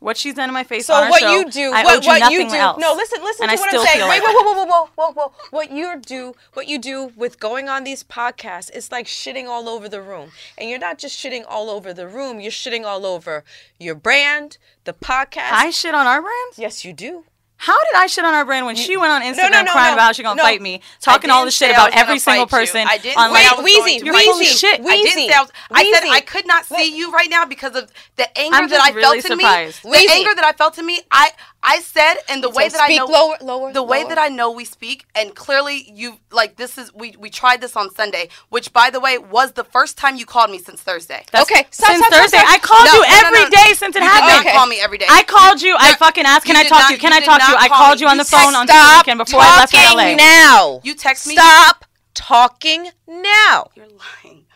What 0.00 0.16
she's 0.16 0.34
done 0.34 0.48
in 0.50 0.52
my 0.52 0.64
face 0.64 0.86
So 0.86 0.94
on 0.94 1.04
our 1.04 1.10
what 1.10 1.20
show, 1.20 1.30
you 1.30 1.48
do, 1.48 1.72
I 1.72 1.84
what, 1.84 2.04
you 2.04 2.40
you 2.42 2.50
do, 2.50 2.56
else. 2.56 2.80
no, 2.80 2.92
listen, 2.92 3.22
listen 3.22 3.48
and 3.48 3.52
to 3.52 3.56
I 3.56 3.60
what 3.60 3.68
still 3.70 3.80
I'm 3.82 3.86
saying. 3.86 3.98
feel 4.00 4.08
Wait, 4.08 4.18
like 4.18 4.26
wait, 4.26 4.34
whoa, 4.36 4.52
whoa, 4.52 4.64
whoa, 4.64 4.66
whoa, 4.66 4.90
whoa, 4.96 5.12
whoa. 5.12 5.32
What 5.50 5.70
you 5.70 6.00
do, 6.04 6.34
what 6.54 6.66
you 6.66 6.80
do 6.80 7.12
with 7.14 7.38
going 7.38 7.68
on 7.68 7.84
these 7.84 8.02
podcasts, 8.02 8.68
it's 8.74 8.90
like 8.90 9.06
shitting 9.06 9.46
all 9.46 9.68
over 9.68 9.88
the 9.88 10.02
room. 10.02 10.32
And 10.58 10.68
you're 10.68 10.80
not 10.80 10.98
just 10.98 11.16
shitting 11.16 11.44
all 11.48 11.70
over 11.70 11.94
the 11.94 12.08
room, 12.08 12.40
you're 12.40 12.50
shitting 12.50 12.84
all 12.84 13.06
over 13.06 13.44
your 13.78 13.94
brand, 13.94 14.58
the 14.84 14.92
podcast. 14.92 15.52
I 15.52 15.70
shit 15.70 15.94
on 15.94 16.08
our 16.08 16.20
brand? 16.20 16.54
Yes, 16.56 16.84
you 16.84 16.92
do. 16.92 17.24
How 17.62 17.78
did 17.78 17.94
I 17.94 18.08
shit 18.08 18.24
on 18.24 18.34
our 18.34 18.44
brand 18.44 18.66
when 18.66 18.74
she 18.74 18.96
went 18.96 19.12
on 19.12 19.22
Instagram 19.22 19.52
no, 19.52 19.62
no, 19.62 19.70
crying 19.70 19.90
no, 19.90 19.94
about 19.94 20.06
how 20.06 20.12
she 20.12 20.24
gonna 20.24 20.42
fight 20.42 20.60
me, 20.60 20.80
talking 21.00 21.30
all 21.30 21.44
this 21.44 21.56
shit 21.56 21.70
about 21.70 21.92
every 21.94 22.18
single 22.18 22.48
fight 22.48 22.62
you. 22.62 22.66
person? 22.66 22.88
I 22.88 22.98
didn't 22.98 23.18
on 23.18 23.28
say 23.28 23.34
like, 23.34 23.52
I 23.52 23.54
was 23.54 23.70
Weezy, 23.70 24.04
you're 24.04 24.16
of 24.16 24.46
shit. 24.46 24.80
I 24.80 24.96
didn't 24.96 25.28
say 25.28 25.32
I 25.32 25.42
was. 25.42 25.52
I 25.70 25.92
said 25.92 26.08
I 26.10 26.20
could 26.22 26.44
not 26.48 26.64
see 26.66 26.96
you 26.96 27.12
right 27.12 27.30
now 27.30 27.44
because 27.44 27.76
of 27.76 27.92
the 28.16 28.26
anger 28.36 28.56
I'm 28.56 28.68
that 28.68 28.80
I 28.80 28.90
really 28.90 29.02
felt 29.02 29.14
in 29.14 29.38
surprised. 29.38 29.84
me. 29.84 29.90
The 29.92 30.12
anger 30.12 30.34
that 30.34 30.44
I 30.44 30.52
felt 30.54 30.76
in 30.76 30.86
me. 30.86 31.02
I 31.12 31.30
I 31.64 31.78
said, 31.80 32.14
and 32.28 32.42
the 32.42 32.50
way 32.50 32.68
that 32.68 32.80
I 32.80 32.96
know 32.96 33.06
lower- 33.06 33.36
lower, 33.40 33.72
the 33.72 33.84
way 33.84 34.00
lower. 34.00 34.08
that 34.08 34.18
I 34.18 34.28
know 34.28 34.50
we 34.50 34.64
speak, 34.64 35.04
and 35.14 35.32
clearly 35.34 35.88
you 35.94 36.18
like 36.32 36.56
this 36.56 36.76
is 36.76 36.92
we 36.92 37.14
we 37.18 37.30
tried 37.30 37.60
this 37.60 37.76
on 37.76 37.94
Sunday, 37.94 38.28
which 38.48 38.72
by 38.72 38.90
the 38.90 38.98
way 38.98 39.16
was 39.18 39.52
the 39.52 39.62
first 39.62 39.96
time 39.96 40.16
you 40.16 40.26
called 40.26 40.50
me 40.50 40.58
since 40.58 40.80
Thursday. 40.80 41.24
okay, 41.34 41.66
stop, 41.70 41.90
Since 41.92 41.98
stop, 41.98 41.98
stop, 41.98 42.12
Thursday, 42.12 42.38
stop. 42.38 42.50
I 42.52 42.58
called 42.58 42.84
No, 42.86 42.92
you 42.94 43.02
no, 43.02 43.08
no, 43.08 43.26
every 43.28 43.44
no. 43.44 43.50
day 43.50 43.66
since 43.74 43.78
since 43.78 43.96
it 43.96 44.02
You 44.02 44.08
did 44.08 44.12
happened. 44.12 44.44
not 44.46 44.54
call 44.54 44.66
me 44.66 44.80
every 44.80 44.98
day. 44.98 45.06
I 45.08 45.22
called 45.22 45.62
you. 45.62 45.76
I 45.78 45.94
fucking 45.94 46.24
asked, 46.24 46.46
can 46.46 46.56
I 46.56 46.64
talk 46.64 46.80
not- 46.80 46.86
to 46.88 46.92
you? 46.94 46.98
Can 46.98 47.12
I 47.12 47.20
talk 47.20 47.40
to 47.40 47.46
you? 47.46 47.52
not 47.54 47.62
I 47.62 47.68
called 47.68 47.98
me. 47.98 48.02
you 48.04 48.08
on 48.10 48.16
the 48.16 48.24
phone 48.24 48.54
on 48.56 48.66
Stop 48.66 49.04
the 49.04 49.10
weekend 49.10 49.18
before 49.18 49.40
I 49.40 49.56
left 49.58 49.72
for 49.72 49.78
talking 49.78 49.96
LA. 49.98 50.14
now. 50.16 50.80
You 50.82 50.94
text 50.94 51.26
me. 51.28 51.34
Stop 51.36 51.84
talking 52.14 52.90
now. 53.06 53.70
You're 53.74 53.86
lying. 53.86 54.46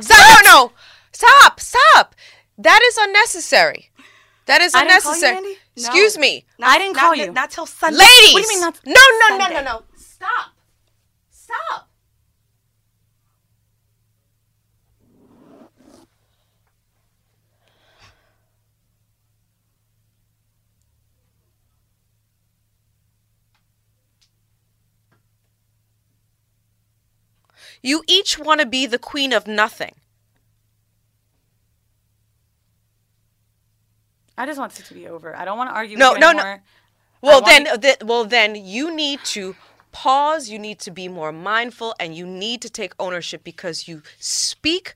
Stop! 0.00 0.44
No, 0.44 0.50
no, 0.50 0.72
stop! 1.12 1.60
Stop! 1.60 2.14
That 2.58 2.80
is 2.82 2.96
unnecessary. 2.96 3.90
That 4.46 4.60
is 4.60 4.74
I 4.74 4.84
didn't 4.84 5.02
call 5.02 5.16
you, 5.16 5.24
unnecessary. 5.26 5.58
Andy? 5.76 5.86
Excuse 5.86 6.18
me, 6.18 6.44
Not, 6.58 6.70
I 6.70 6.78
didn't 6.78 6.96
not- 6.96 7.00
call 7.00 7.14
you. 7.14 7.32
Not 7.32 7.50
till 7.50 7.66
Sunday. 7.66 7.98
ladies. 7.98 8.34
What 8.34 8.42
do 8.42 8.48
you 8.48 8.48
mean 8.48 8.60
not- 8.60 8.80
No, 8.84 8.94
no, 9.28 9.36
no, 9.38 9.48
no, 9.54 9.62
no. 9.62 9.82
Stop. 9.96 10.50
Stop. 11.30 11.88
You 27.82 28.04
each 28.06 28.38
want 28.38 28.60
to 28.60 28.66
be 28.66 28.86
the 28.86 28.98
queen 28.98 29.32
of 29.32 29.46
nothing. 29.46 29.96
I 34.38 34.46
just 34.46 34.58
want 34.58 34.78
it 34.78 34.84
to 34.86 34.94
be 34.94 35.06
over. 35.08 35.36
I 35.36 35.44
don't 35.44 35.58
want 35.58 35.70
to 35.70 35.74
argue 35.74 35.96
No, 35.96 36.12
with 36.12 36.20
you 36.20 36.26
no, 36.26 36.32
no. 36.32 36.56
Well, 37.20 37.40
then, 37.42 37.66
you- 37.66 37.78
th- 37.78 37.98
well, 38.04 38.24
then 38.24 38.54
you 38.56 38.94
need 38.94 39.20
to 39.26 39.54
pause. 39.92 40.48
You 40.48 40.58
need 40.58 40.78
to 40.80 40.90
be 40.90 41.06
more 41.08 41.32
mindful, 41.32 41.94
and 42.00 42.16
you 42.16 42.26
need 42.26 42.62
to 42.62 42.70
take 42.70 42.94
ownership 42.98 43.44
because 43.44 43.86
you 43.86 44.02
speak, 44.18 44.94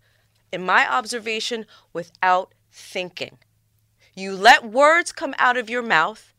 in 0.52 0.64
my 0.64 0.90
observation, 0.90 1.66
without 1.92 2.52
thinking. 2.72 3.38
You 4.14 4.34
let 4.34 4.64
words 4.64 5.12
come 5.12 5.34
out 5.38 5.56
of 5.56 5.68
your 5.70 5.82
mouth 5.82 6.32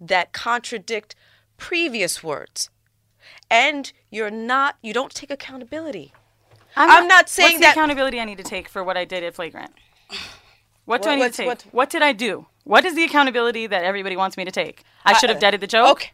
that 0.00 0.32
contradict 0.32 1.14
previous 1.56 2.22
words, 2.22 2.70
and 3.50 3.92
you're 4.10 4.30
not. 4.30 4.76
You 4.82 4.92
don't 4.94 5.12
take 5.12 5.30
accountability. 5.30 6.12
I'm 6.76 7.08
not 7.08 7.28
saying 7.28 7.54
what's 7.54 7.60
that- 7.60 7.74
the 7.74 7.80
accountability 7.80 8.20
I 8.20 8.24
need 8.24 8.38
to 8.38 8.44
take 8.44 8.68
for 8.68 8.84
what 8.84 8.96
I 8.96 9.04
did 9.04 9.24
at 9.24 9.34
Flagrant. 9.34 9.72
What 10.86 11.02
do 11.02 11.08
What- 11.10 11.14
I 11.14 11.16
need 11.16 11.24
to 11.32 11.36
take? 11.36 11.46
what- 11.46 11.62
What, 11.72 11.90
did 11.90 12.02
I 12.02 12.12
do? 12.12 12.46
What 12.64 12.84
is 12.84 12.94
the 12.94 13.04
accountability 13.04 13.66
that 13.68 13.84
everybody 13.84 14.16
wants 14.16 14.36
me 14.36 14.44
to 14.44 14.50
take? 14.50 14.82
I 15.04 15.12
should 15.12 15.28
have 15.28 15.36
Uh, 15.36 15.40
deaded 15.40 15.60
the 15.60 15.66
joke. 15.68 15.88
Okay. 15.88 16.10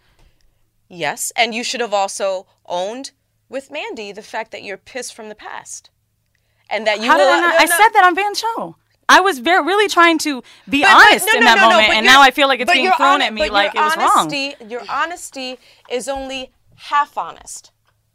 Yes, 0.89 1.33
and 1.37 1.55
you 1.55 1.65
should 1.65 1.81
have 1.81 1.95
also 1.95 2.47
owned 2.67 3.13
with 3.49 3.71
Mandy 3.71 4.13
the 4.13 4.23
fact 4.23 4.51
that 4.51 4.63
you're 4.63 4.77
pissed 4.77 5.15
from 5.15 5.29
the 5.31 5.35
past, 5.35 5.89
and 6.69 6.87
that 6.87 7.01
you. 7.01 7.11
How 7.11 7.17
did 7.17 7.29
I 7.29 7.41
not? 7.41 7.51
no, 7.55 7.57
I 7.59 7.65
no. 7.65 7.77
said 7.77 7.89
that 7.95 8.05
on 8.05 8.15
Van's 8.15 8.39
show. 8.41 8.77
I 9.09 9.21
was 9.21 9.39
very, 9.41 9.63
really 9.65 9.89
trying 9.89 10.19
to 10.19 10.43
be 10.69 10.83
But- 10.83 10.89
but- 10.93 11.07
honest 11.07 11.27
no, 11.33 11.39
in 11.39 11.45
that 11.45 11.59
moment, 11.59 11.89
but 11.89 11.97
and 11.97 12.07
now 12.07 12.21
I 12.23 12.31
feel 12.31 12.47
like 12.49 12.61
it's 12.61 12.71
being 12.73 12.87
thrown 12.93 13.21
hone- 13.21 13.23
at 13.23 13.33
me 13.33 13.49
like 13.51 13.75
it 13.75 13.81
was 13.81 13.97
wrong. 13.97 14.31
Your 14.71 14.83
honesty 14.89 15.59
is 15.91 16.09
only 16.09 16.51
half 16.77 17.17
honest 17.19 17.71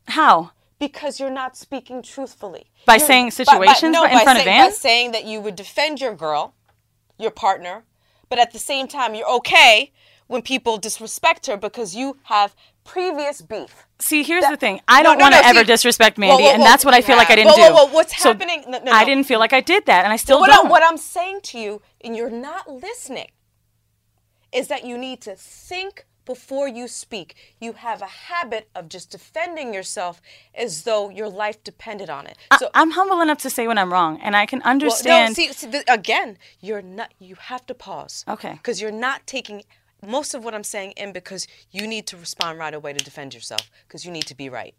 How? 0.10 0.52
Because 0.80 1.20
you're 1.20 1.30
not 1.32 1.58
speaking 1.58 2.02
truthfully. 2.02 2.72
By 2.86 2.96
You're- 2.96 3.08
saying 3.08 3.26
by- 3.26 3.30
by- 3.30 3.44
situations 3.74 3.94
no, 3.94 4.04
in 4.06 4.12
by 4.12 4.24
front 4.24 4.40
of 4.40 4.44
saying, 4.46 4.62
by 4.66 4.70
saying 4.72 5.12
that 5.12 5.26
you 5.26 5.42
would 5.42 5.56
defend 5.56 6.00
your 6.02 6.14
girl, 6.16 6.54
your 7.18 7.32
partner, 7.32 7.84
but 8.30 8.40
at 8.40 8.52
the 8.54 8.60
same 8.60 8.88
time 8.88 9.16
you're 9.16 9.28
okay 9.38 9.92
when 10.28 10.42
people 10.42 10.78
disrespect 10.78 11.46
her 11.48 11.56
because 11.58 11.96
you 11.96 12.18
have 12.24 12.56
previous 12.84 13.42
beef. 13.42 13.88
See, 14.00 14.24
here's 14.24 14.44
That- 14.44 14.52
the 14.52 14.58
thing. 14.58 14.82
I 14.88 15.02
No, 15.02 15.10
don't 15.10 15.18
no, 15.20 15.24
want 15.24 15.36
to 15.36 15.42
no, 15.42 15.50
ever 15.50 15.60
see- 15.60 15.66
disrespect 15.66 16.18
Whoa, 16.18 16.28
Mandy, 16.28 16.44
whoa, 16.44 16.52
and 16.52 16.62
that's 16.64 16.86
what 16.86 16.94
I 16.94 17.02
feel 17.02 17.18
like 17.18 17.30
I 17.32 17.36
didn't 17.36 17.52
Whoa, 17.52 17.56
do. 17.70 17.74
whoa, 17.74 17.86
whoa, 17.88 17.94
what's 17.94 18.22
So 18.22 18.30
happening? 18.34 18.64
I 18.92 19.04
didn't 19.04 19.26
feel 19.26 19.40
like 19.40 19.54
I 19.54 19.62
did 19.62 19.86
that, 19.88 20.04
and 20.04 20.14
I 20.14 20.18
still 20.18 20.40
what, 20.40 20.48
don't. 20.52 20.68
I, 20.68 20.70
what 20.70 20.84
I'm 20.84 20.98
saying 20.98 21.42
to 21.44 21.60
you, 21.60 21.82
and 22.02 22.16
you're 22.16 22.30
not 22.30 22.70
listening, 22.70 23.32
is 24.52 24.68
that 24.68 24.86
you 24.86 24.98
need 24.98 25.22
to 25.22 25.36
think 25.36 26.06
before 26.28 26.68
you 26.68 26.88
speak. 26.88 27.36
You 27.60 27.74
have 27.74 28.04
a 28.04 28.06
habit 28.06 28.70
of 28.76 28.90
just 28.90 29.10
defending 29.10 29.74
yourself 29.74 30.22
as 30.54 30.84
though 30.84 31.10
your 31.10 31.30
life 31.30 31.64
depended 31.64 32.10
on 32.12 32.28
it. 32.28 32.38
So, 32.60 32.70
I, 32.76 32.84
am 32.84 32.92
humble 32.92 33.22
enough 33.22 33.40
to 33.40 33.50
say 33.50 33.68
when 33.68 33.80
I'm 33.80 33.92
wrong, 33.92 34.20
and 34.22 34.36
I 34.36 34.46
can 34.46 34.60
well, 34.60 34.70
understand. 34.70 35.32
no, 35.32 35.34
see, 35.44 35.54
see 35.54 35.68
the, 35.68 35.84
again, 35.92 36.38
you're 36.60 36.84
not. 36.84 37.14
You 37.18 37.36
have 37.36 37.66
to 37.66 37.74
pause. 37.74 38.24
Okay. 38.28 38.54
Because 38.54 38.80
you're 38.80 38.92
not 38.92 39.26
taking 39.26 39.64
most 40.06 40.36
of 40.36 40.44
what 40.44 40.54
I'm 40.54 40.64
saying 40.64 40.92
in 40.92 41.12
because 41.12 41.48
you 41.72 41.88
need 41.88 42.06
to 42.08 42.18
respond 42.18 42.60
right 42.60 42.74
away 42.74 42.94
to 42.94 43.04
defend 43.04 43.34
yourself 43.34 43.72
because 43.88 44.06
you 44.06 44.12
need 44.12 44.28
to 44.28 44.36
be 44.36 44.50
right, 44.50 44.76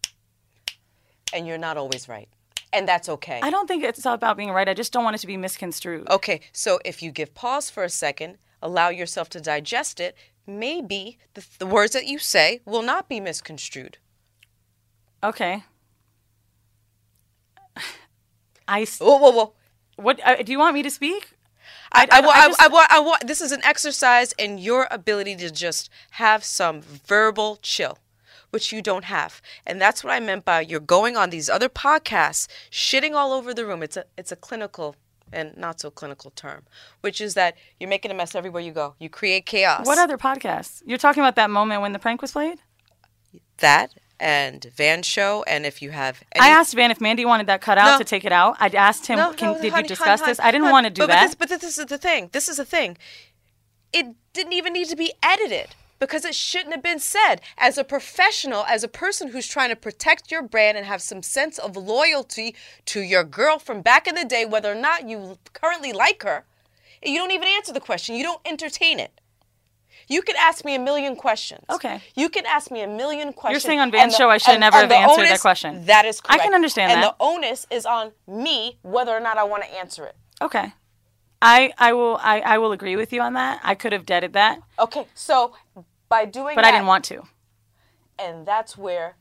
and 1.33 1.47
you're 1.47 1.59
not 1.59 1.77
always 1.77 2.09
right, 2.09 2.29
and 2.73 2.87
that's 2.87 3.09
okay. 3.09 3.41
I 3.43 3.51
don't 3.51 3.67
think 3.67 3.83
it's 3.83 4.05
all 4.05 4.15
about 4.15 4.37
being 4.37 4.51
right. 4.51 4.69
I 4.69 4.75
just 4.75 4.93
don't 4.93 5.03
want 5.03 5.17
it 5.17 5.21
to 5.21 5.27
be 5.27 5.39
misconstrued. 5.39 6.09
Okay, 6.11 6.41
so 6.53 6.79
if 6.85 7.03
you 7.03 7.11
give 7.11 7.35
pause 7.35 7.71
for 7.71 7.85
a 7.85 7.89
second, 7.89 8.37
allow 8.61 8.91
yourself 8.91 9.29
to 9.31 9.41
digest 9.41 9.99
it, 9.99 10.15
maybe 10.49 11.19
the, 11.35 11.45
the 11.59 11.67
words 11.67 11.93
that 11.93 12.07
you 12.07 12.19
say 12.19 12.61
will 12.65 12.83
not 12.83 13.09
be 13.09 13.21
misconstrued. 13.21 13.99
Okay. 15.23 15.65
I. 18.67 18.85
Whoa, 18.99 19.17
whoa, 19.19 19.31
whoa. 19.31 19.53
What 19.97 20.21
uh, 20.25 20.43
do 20.43 20.53
you 20.53 20.59
want 20.59 20.75
me 20.75 20.83
to 20.83 20.91
speak? 20.91 21.33
I, 21.93 22.07
I, 22.11 22.21
wa- 22.21 22.33
I 22.35 22.39
I, 22.39 22.47
just- 22.49 22.63
I, 22.63 22.69
wa- 22.69 22.87
I 22.91 23.01
wa- 23.01 23.19
this 23.25 23.41
is 23.41 23.51
an 23.53 23.65
exercise 23.65 24.33
in 24.39 24.59
your 24.59 24.87
ability 24.91 25.37
to 25.37 25.51
just 25.51 25.91
have 26.13 26.45
some 26.45 26.83
verbal 26.83 27.59
chill, 27.63 27.99
which 28.51 28.73
you 28.73 28.83
don't 28.83 29.05
have. 29.05 29.41
And 29.67 29.81
that's 29.81 30.05
what 30.05 30.13
I 30.13 30.21
meant 30.21 30.45
by 30.45 30.61
you're 30.61 30.81
going 30.81 31.17
on 31.17 31.31
these 31.31 31.49
other 31.49 31.69
podcasts, 31.69 32.47
shitting 32.71 33.15
all 33.15 33.33
over 33.33 33.55
the 33.55 33.65
room. 33.67 33.83
It's 33.83 33.97
a, 33.97 34.05
it's 34.19 34.31
a 34.33 34.37
clinical 34.37 34.97
and 35.33 35.57
not 35.57 35.81
so 35.81 35.91
clinical 35.91 36.31
term, 36.31 36.65
which 37.01 37.21
is 37.21 37.35
that 37.35 37.57
you're 37.79 37.89
making 37.89 38.11
a 38.11 38.15
mess 38.15 38.35
everywhere 38.35 38.63
you 38.63 38.73
go. 38.73 38.95
You 38.99 39.09
create 39.09 39.47
chaos. 39.47 39.87
What 39.87 39.99
other 39.99 40.19
podcasts? 40.19 40.83
You're 40.87 40.99
talking 40.99 41.23
about 41.23 41.37
that 41.37 41.51
moment 41.51 41.83
when 41.83 41.93
the 41.93 41.99
prank 41.99 42.23
was 42.23 42.33
played? 42.33 42.59
that 43.59 43.93
and 44.21 44.65
Van 44.75 45.03
Show, 45.03 45.45
and 45.47 45.65
if 45.65 45.81
you 45.81 45.91
have 45.91 46.23
any 46.33 46.45
I 46.45 46.49
asked 46.49 46.75
Van 46.75 46.91
if 46.91 47.01
Mandy 47.01 47.25
wanted 47.25 47.47
that 47.47 47.61
cut 47.61 47.79
out 47.79 47.93
No. 47.93 47.99
to 47.99 48.05
take 48.05 48.25
it 48.25 48.33
out. 48.33 48.57
I 48.59 48.69
asked 48.69 49.07
him, 49.07 49.17
No, 49.17 49.33
can, 49.33 49.53
no, 49.53 49.61
did 49.61 49.73
honey, 49.73 49.85
you 49.85 49.89
discuss 49.89 50.21
honey, 50.21 50.31
this? 50.31 50.41
I 50.41 50.51
didn't 50.51 50.65
honey, 50.65 50.73
want 50.73 50.87
to 50.87 50.91
do 50.91 51.03
but, 51.03 51.07
that. 51.09 51.37
But 51.39 51.49
this, 51.49 51.59
but 51.59 51.61
this 51.61 51.79
is 51.79 51.87
the 51.87 51.99
thing. 51.99 52.31
This 52.33 52.49
is 52.49 52.57
the 52.57 52.65
thing. 52.65 52.99
It 53.93 54.07
didn't 54.33 54.53
even 54.53 54.73
need 54.73 54.89
to 54.89 54.97
be 54.97 55.13
edited 55.23 55.69
because 55.99 56.25
it 56.25 56.35
shouldn't 56.35 56.73
have 56.75 56.83
been 56.83 56.99
said. 56.99 57.41
As 57.57 57.79
a 57.79 57.85
professional, 57.85 58.65
as 58.65 58.85
a 58.85 58.89
person 58.89 59.29
who's 59.29 59.47
trying 59.47 59.71
to 59.71 59.77
protect 59.77 60.31
your 60.31 60.43
brand 60.43 60.77
and 60.79 60.87
have 60.87 61.03
some 61.03 61.23
sense 61.23 61.59
of 61.59 61.77
loyalty 61.77 62.55
to 62.87 63.01
your 63.01 63.25
girl 63.25 63.59
from 63.59 63.83
back 63.83 64.07
in 64.07 64.15
the 64.15 64.25
day, 64.25 64.45
whether 64.45 64.71
or 64.73 64.77
not 64.77 65.09
you 65.09 65.39
currently 65.53 65.93
like 65.93 66.23
her, 66.23 66.45
you 67.03 67.19
don't 67.19 67.31
even 67.33 67.49
answer 67.49 67.73
the 67.73 67.81
question. 67.81 68.15
You 68.15 68.23
don't 68.25 68.41
entertain 68.45 68.99
it. 68.99 69.21
You 70.11 70.23
could 70.23 70.37
ask 70.37 70.65
me 70.65 70.75
a 70.75 70.79
million 70.79 71.17
questions. 71.17 71.65
Okay. 71.69 72.01
You 72.15 72.31
can 72.31 72.47
ask 72.47 72.71
me 72.71 72.81
a 72.83 72.87
million 72.89 73.33
questions. 73.35 73.63
You're 73.63 73.69
saying 73.69 73.79
on 73.81 73.85
and 73.85 73.93
Van's 73.93 74.13
the- 74.15 74.19
show 74.19 74.31
I 74.31 74.39
should 74.39 74.53
and- 74.55 74.61
never 74.61 74.79
and 74.79 74.91
have 74.91 75.11
answered 75.11 75.27
that 75.27 75.41
question. 75.41 75.85
That 75.85 76.07
is 76.07 76.21
correct. 76.21 76.41
I 76.41 76.45
can 76.45 76.55
understand 76.55 76.93
and 76.93 77.03
that. 77.03 77.19
the 77.19 77.25
onus 77.25 77.67
is 77.71 77.85
on 77.85 78.13
me 78.27 78.79
whether 78.83 79.13
or 79.13 79.21
not 79.21 79.37
I 79.37 79.45
want 79.45 79.65
to 79.65 79.69
answer 79.79 80.07
it. 80.07 80.17
okay. 80.41 80.73
I, 81.41 81.73
I 81.79 81.93
will 81.93 82.19
I, 82.23 82.41
I 82.41 82.59
will 82.59 82.73
agree 82.73 82.97
with 82.97 83.13
you 83.13 83.21
on 83.23 83.35
that. 83.35 83.61
I 83.63 83.75
could 83.75 83.93
have 83.93 84.05
deaded 84.07 84.33
that, 84.33 84.61
Okay, 84.79 85.07
so 85.15 85.55
by 86.09 86.25
doing 86.25 86.55
but 86.57 86.63
that, 86.63 86.69
I 86.69 86.73
didn't 86.73 86.87
want 86.87 87.05
to. 87.07 87.23
and 88.19 88.45
that's 88.47 88.77
where 88.77 89.17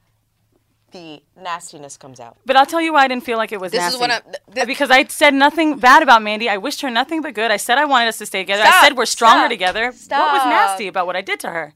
the 0.92 1.22
nastiness 1.40 1.98
comes 1.98 2.20
out. 2.20 2.38
But 2.46 2.56
I'll 2.56 2.66
tell 2.66 2.80
you 2.82 2.94
why 2.94 3.04
I 3.04 3.08
didn't 3.10 3.26
feel 3.26 3.38
like 3.38 3.52
it 3.52 3.60
was 3.60 3.72
This 3.74 3.82
nasty. 3.82 3.96
is 3.96 4.00
what 4.00 4.10
I'm- 4.10 4.24
th- 4.54 4.66
because 4.68 4.90
I 4.90 5.04
said 5.06 5.34
nothing 5.34 5.78
bad 5.78 6.02
about 6.02 6.22
Mandy. 6.24 6.50
I 6.50 6.58
wished 6.58 6.80
her 6.82 6.90
nothing 6.90 7.22
but 7.22 7.34
good. 7.34 7.52
I 7.52 7.58
said 7.58 7.78
I 7.78 7.84
wanted 7.86 8.08
us 8.08 8.18
to 8.20 8.26
stay 8.26 8.40
together. 8.42 8.64
I 8.66 8.82
said 8.82 8.96
we're 8.98 9.06
stronger 9.06 9.42
stop, 9.42 9.50
together. 9.50 9.86
What 9.88 10.34
was 10.34 10.46
nasty 10.46 10.88
about 10.88 11.06
what 11.06 11.16
I 11.18 11.22
did 11.22 11.40
to 11.42 11.50
her? 11.50 11.74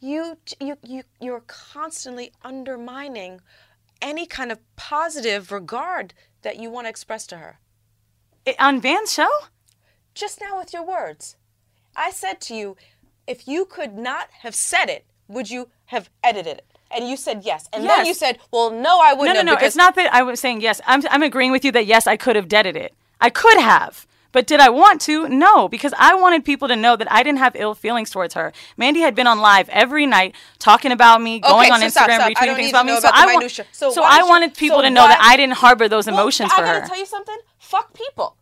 You 0.00 0.38
you 0.60 0.76
you 0.84 1.02
you're 1.20 1.42
constantly 1.46 2.30
undermining 2.44 3.40
any 4.00 4.26
kind 4.26 4.52
of 4.52 4.58
positive 4.76 5.50
regard 5.50 6.14
that 6.42 6.56
you 6.60 6.70
want 6.70 6.84
to 6.84 6.90
express 6.90 7.26
to 7.28 7.38
her. 7.38 7.58
It, 8.44 8.56
on 8.58 8.80
Van's 8.80 9.12
show? 9.12 9.28
Just 10.14 10.40
now 10.40 10.58
with 10.58 10.72
your 10.72 10.84
words. 10.84 11.36
I 11.96 12.10
said 12.10 12.40
to 12.42 12.54
you, 12.54 12.76
if 13.26 13.46
you 13.46 13.64
could 13.64 13.94
not 13.96 14.28
have 14.40 14.54
said 14.54 14.86
it, 14.86 15.04
would 15.28 15.50
you 15.50 15.68
have 15.86 16.08
edited 16.24 16.58
it? 16.58 16.64
And 16.90 17.06
you 17.08 17.16
said 17.16 17.42
yes. 17.44 17.68
And 17.72 17.84
then 17.84 18.06
you 18.06 18.14
said, 18.14 18.38
well, 18.50 18.70
no, 18.70 19.00
I 19.02 19.12
wouldn't 19.12 19.36
no, 19.36 19.42
no. 19.42 19.54
because 19.54 19.68
It's 19.68 19.76
not 19.76 19.94
that 19.96 20.12
I 20.14 20.22
was 20.22 20.40
saying 20.40 20.62
yes. 20.62 20.80
I'm, 20.86 21.02
I'm 21.10 21.22
agreeing 21.22 21.52
with 21.52 21.64
you 21.64 21.72
that 21.72 21.84
yes, 21.86 22.06
I 22.06 22.16
could 22.16 22.34
have 22.34 22.48
deaded 22.48 22.76
it. 22.76 22.94
I 23.20 23.28
could 23.28 23.58
have. 23.58 24.06
But 24.32 24.46
did 24.46 24.60
I 24.60 24.68
want 24.68 25.00
to? 25.02 25.28
No, 25.28 25.68
because 25.68 25.92
I 25.98 26.14
wanted 26.14 26.44
people 26.44 26.68
to 26.68 26.76
know 26.76 26.96
that 26.96 27.10
I 27.10 27.22
didn't 27.22 27.38
have 27.38 27.56
ill 27.56 27.74
feelings 27.74 28.10
towards 28.10 28.34
her. 28.34 28.52
Mandy 28.76 29.00
had 29.00 29.14
been 29.14 29.26
on 29.26 29.38
live 29.40 29.68
every 29.70 30.06
night 30.06 30.34
talking 30.58 30.92
about 30.92 31.22
me, 31.22 31.40
going 31.40 31.66
Okay, 31.66 31.70
on 31.70 31.80
so 31.80 31.86
Instagram, 31.86 31.90
stop, 31.90 32.30
stop. 32.30 32.30
Retweeting 32.32 32.56
things 32.56 32.70
about 32.70 32.86
me. 32.86 32.92
know 32.92 33.00
So 33.00 33.10
I, 33.12 33.34
wa- 33.34 33.48
So 33.72 33.90
so 33.90 34.02
I 34.04 34.22
wanted 34.22 34.54
people 34.54 34.82
to 34.82 34.90
know 34.90 35.06
that 35.08 35.18
I 35.20 35.36
didn't 35.36 35.54
harbor 35.54 35.88
those 35.88 36.06
Well, 36.06 36.16
emotions 36.20 36.50
I 36.52 36.56
for 36.56 36.62
her. 36.62 36.68
I 36.68 36.78
gotta 36.80 36.88
tell 36.88 36.98
you 36.98 37.06
something. 37.06 37.36
Fuck 37.68 37.92
people. 37.92 38.36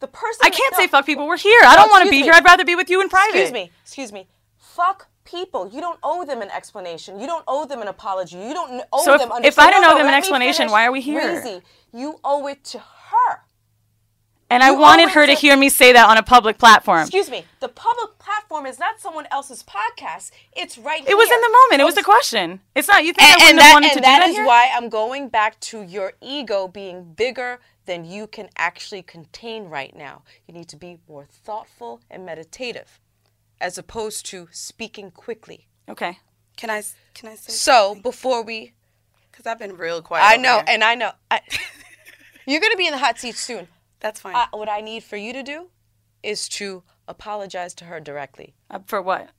The 0.00 0.06
person. 0.06 0.40
I 0.42 0.48
can't 0.50 0.72
no. 0.72 0.78
say 0.78 0.86
fuck 0.86 1.04
people. 1.04 1.26
We're 1.26 1.36
here. 1.36 1.60
I 1.64 1.76
don't 1.76 1.90
want 1.90 2.04
to 2.04 2.10
be 2.10 2.18
me. 2.18 2.22
here. 2.22 2.32
I'd 2.32 2.44
rather 2.44 2.64
be 2.64 2.74
with 2.74 2.88
you 2.88 3.02
in 3.02 3.10
private. 3.10 3.34
Excuse 3.36 3.52
me. 3.52 3.70
Excuse 3.82 4.12
me. 4.12 4.26
Fuck 4.56 5.08
people. 5.24 5.68
You 5.70 5.82
don't 5.82 5.98
owe 6.02 6.24
them 6.24 6.40
an 6.40 6.50
explanation. 6.50 7.20
You 7.20 7.26
don't 7.26 7.44
owe 7.46 7.66
them 7.66 7.82
an 7.82 7.88
apology. 7.88 8.38
You 8.38 8.54
don't 8.54 8.82
owe 8.90 9.04
So 9.04 9.14
if- 9.14 9.20
them. 9.20 9.28
if 9.28 9.36
understand- 9.36 9.68
I 9.68 9.70
don't 9.72 9.82
No, 9.82 9.92
owe 9.94 9.98
them 9.98 10.06
an 10.08 10.14
explanation, 10.14 10.70
why 10.70 10.86
are 10.86 10.92
we 10.92 11.02
here? 11.02 11.20
Crazy. 11.20 11.60
you 11.92 12.18
owe 12.24 12.46
it 12.46 12.64
to 12.72 12.78
her. 12.78 13.42
And 14.52 14.62
I 14.64 14.70
wanted 14.72 15.10
her 15.10 15.26
to 15.26 15.36
say- 15.36 15.40
hear 15.40 15.56
me 15.56 15.68
say 15.68 15.92
that 15.92 16.08
on 16.08 16.16
a 16.16 16.22
public 16.24 16.56
platform. 16.58 17.02
Excuse 17.02 17.28
me. 17.30 17.44
The 17.60 17.68
public 17.68 18.18
platform 18.18 18.64
is 18.66 18.78
not 18.78 18.98
someone 18.98 19.28
else's 19.30 19.62
podcast. 19.62 20.30
It's 20.56 20.78
right 20.78 21.02
here. 21.02 21.10
It 21.10 21.16
was 21.16 21.30
in 21.30 21.40
the 21.40 21.48
moment. 21.50 21.82
It 21.82 21.84
was 21.84 21.94
the 21.94 22.02
question. 22.02 22.60
It's 22.74 22.88
not. 22.88 23.04
You 23.04 23.12
think 23.12 23.28
and, 23.30 23.40
I 23.40 23.44
wouldn't 23.44 23.50
and 23.50 23.60
have 23.60 23.68
that, 23.68 23.74
wanted 23.74 23.86
and 23.86 23.92
to 23.92 23.98
do 24.00 24.04
that 24.06 24.18
that 24.20 24.28
is 24.30 24.36
here? 24.36 24.46
why 24.46 24.70
I'm 24.74 24.88
going 24.88 25.28
back 25.28 25.60
to 25.60 25.82
your 25.82 26.14
ego 26.20 26.66
being 26.66 27.12
bigger 27.12 27.60
than 27.90 28.04
you 28.04 28.28
can 28.28 28.48
actually 28.56 29.02
contain 29.02 29.64
right 29.64 29.96
now. 29.96 30.22
You 30.46 30.54
need 30.54 30.68
to 30.68 30.76
be 30.76 30.98
more 31.08 31.26
thoughtful 31.28 32.00
and 32.08 32.24
meditative, 32.24 33.00
as 33.60 33.78
opposed 33.78 34.24
to 34.26 34.46
speaking 34.52 35.10
quickly. 35.10 35.66
Okay. 35.88 36.20
Can 36.56 36.70
I? 36.70 36.84
Can 37.14 37.30
I 37.30 37.34
say? 37.34 37.52
So 37.52 37.96
before 37.96 38.44
we, 38.44 38.74
Because 39.32 39.44
I've 39.44 39.58
been 39.58 39.76
real 39.76 40.02
quiet. 40.02 40.22
I 40.24 40.36
know, 40.36 40.62
and 40.68 40.84
I 40.84 40.94
know, 40.94 41.10
I, 41.32 41.40
you're 42.46 42.60
gonna 42.60 42.76
be 42.76 42.86
in 42.86 42.92
the 42.92 42.98
hot 42.98 43.18
seat 43.18 43.34
soon. 43.34 43.66
That's 43.98 44.20
fine. 44.20 44.36
I, 44.36 44.46
what 44.52 44.68
I 44.68 44.80
need 44.82 45.02
for 45.02 45.16
you 45.16 45.32
to 45.32 45.42
do 45.42 45.66
is 46.22 46.48
to 46.50 46.84
apologize 47.08 47.74
to 47.74 47.86
her 47.86 47.98
directly. 47.98 48.54
Uh, 48.70 48.78
for 48.86 49.02
what? 49.02 49.30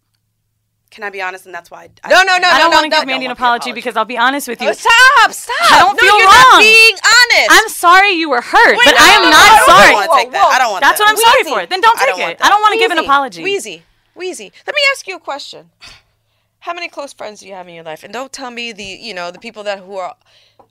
Can 0.92 1.04
I 1.06 1.10
be 1.10 1.22
honest? 1.22 1.46
And 1.46 1.56
that's 1.56 1.72
why. 1.72 1.90
I, 2.04 2.10
No, 2.10 2.22
no, 2.24 2.36
no, 2.38 2.48
I 2.50 2.60
don't 2.60 2.70
no, 2.70 2.76
want 2.78 2.84
to 2.84 2.90
no, 2.90 2.98
give 3.00 3.08
Mandy 3.08 3.26
an 3.26 3.32
apology, 3.32 3.72
apology. 3.72 3.72
because 3.74 3.96
I'll 3.96 4.04
be 4.06 4.18
honest 4.18 4.48
with 4.50 4.62
you. 4.62 4.68
Oh, 4.70 4.74
stop! 4.74 5.32
Stop! 5.32 5.56
I 5.72 5.80
don't 5.80 5.96
no, 5.96 6.00
feel 6.04 6.18
you're 6.20 6.28
wrong. 6.28 6.52
Not 6.52 6.60
being 6.60 6.96
honest. 7.00 7.48
I'm 7.50 7.70
sorry 7.70 8.12
you 8.12 8.30
were 8.30 8.42
hurt, 8.42 8.76
Wait, 8.78 8.84
but 8.86 8.92
no, 8.92 8.98
I 9.00 9.08
am 9.16 9.22
no, 9.24 9.30
no, 9.30 9.32
not 9.32 9.40
I 9.40 9.56
don't 9.56 9.66
sorry. 9.68 9.94
want 9.96 10.12
to 10.12 10.18
take 10.18 10.32
that. 10.34 10.52
I 10.52 10.58
don't 10.60 10.72
want 10.72 10.82
That's 10.84 11.00
that. 11.00 11.04
what 11.06 11.10
I'm 11.10 11.18
sorry 11.18 11.44
for. 11.64 11.66
Then 11.70 11.80
don't 11.82 11.98
I 11.98 12.06
take 12.06 12.16
don't 12.18 12.30
it. 12.32 12.38
I 12.42 12.50
don't 12.50 12.62
want 12.62 12.74
to 12.74 12.80
give 12.80 12.92
an 12.92 12.98
apology. 13.00 13.42
Weezy, 13.42 13.82
Weezy. 14.18 14.52
Let 14.68 14.76
me 14.76 14.82
ask 14.92 15.08
you 15.08 15.16
a 15.16 15.20
question. 15.20 15.70
How 16.60 16.74
many 16.74 16.90
close 16.90 17.14
friends 17.14 17.40
do 17.40 17.48
you 17.48 17.54
have 17.54 17.68
in 17.68 17.74
your 17.74 17.84
life? 17.86 18.04
And 18.04 18.12
don't 18.14 18.32
tell 18.32 18.52
me 18.52 18.72
the 18.74 18.84
you 18.84 19.14
know 19.14 19.32
the 19.32 19.40
people 19.40 19.64
that 19.64 19.80
who 19.80 19.98
are. 19.98 20.16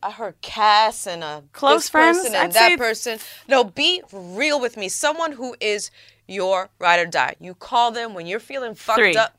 I 0.03 0.11
heard 0.11 0.41
Cass 0.43 1.07
and 1.07 1.23
a 1.25 1.43
Close 1.53 1.83
this 1.83 1.89
friends? 1.91 2.19
person 2.19 2.35
I'd 2.35 2.45
and 2.45 2.53
that 2.53 2.69
say- 2.73 2.77
person. 2.77 3.19
No, 3.49 3.65
be 3.65 4.03
real 4.13 4.61
with 4.61 4.77
me. 4.77 4.89
Someone 4.89 5.33
who 5.33 5.57
is 5.61 5.91
your 6.29 6.69
ride 6.79 7.01
or 7.01 7.07
die. 7.07 7.35
You 7.41 7.55
call 7.55 7.91
them 7.91 8.13
when 8.15 8.27
you're 8.27 8.39
feeling 8.41 8.75
fucked 8.75 8.99
Three. 8.99 9.17
up. 9.17 9.35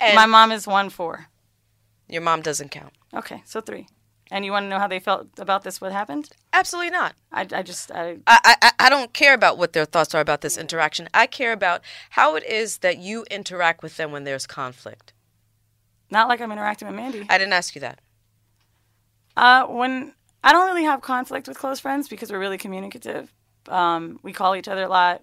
And 0.00 0.14
My 0.14 0.26
mom 0.26 0.52
is 0.52 0.66
one 0.66 0.90
four. 0.90 1.26
your 2.08 2.22
mom 2.22 2.42
doesn't 2.42 2.70
count. 2.70 2.92
Okay, 3.14 3.42
so 3.44 3.60
three. 3.60 3.86
And 4.30 4.44
you 4.44 4.52
want 4.52 4.64
to 4.64 4.68
know 4.68 4.78
how 4.78 4.88
they 4.88 5.00
felt 5.00 5.26
about 5.38 5.62
this? 5.64 5.80
What 5.80 5.90
happened? 5.92 6.28
Absolutely 6.52 6.90
not. 6.90 7.14
I, 7.32 7.46
I 7.50 7.62
just 7.62 7.90
I, 7.90 8.18
I, 8.26 8.56
I, 8.62 8.72
I 8.78 8.90
don't 8.90 9.14
care 9.14 9.32
about 9.32 9.56
what 9.56 9.72
their 9.72 9.86
thoughts 9.86 10.14
are 10.14 10.20
about 10.20 10.42
this 10.42 10.58
interaction. 10.58 11.08
I 11.14 11.26
care 11.26 11.52
about 11.52 11.80
how 12.10 12.36
it 12.36 12.44
is 12.44 12.78
that 12.78 12.98
you 12.98 13.24
interact 13.30 13.82
with 13.82 13.96
them 13.96 14.12
when 14.12 14.24
there's 14.24 14.46
conflict. 14.46 15.14
not 16.10 16.28
like 16.28 16.40
I'm 16.42 16.52
interacting 16.52 16.88
with 16.88 16.96
Mandy. 16.96 17.26
I 17.30 17.38
didn't 17.38 17.54
ask 17.54 17.74
you 17.74 17.80
that. 17.80 18.00
Uh, 19.36 19.64
when 19.66 20.12
I 20.44 20.52
don't 20.52 20.66
really 20.66 20.84
have 20.84 21.00
conflict 21.00 21.48
with 21.48 21.58
close 21.58 21.80
friends 21.80 22.08
because 22.08 22.30
we're 22.30 22.38
really 22.38 22.58
communicative. 22.58 23.32
Um, 23.68 24.18
we 24.22 24.32
call 24.32 24.54
each 24.56 24.68
other 24.68 24.84
a 24.84 24.88
lot. 24.88 25.22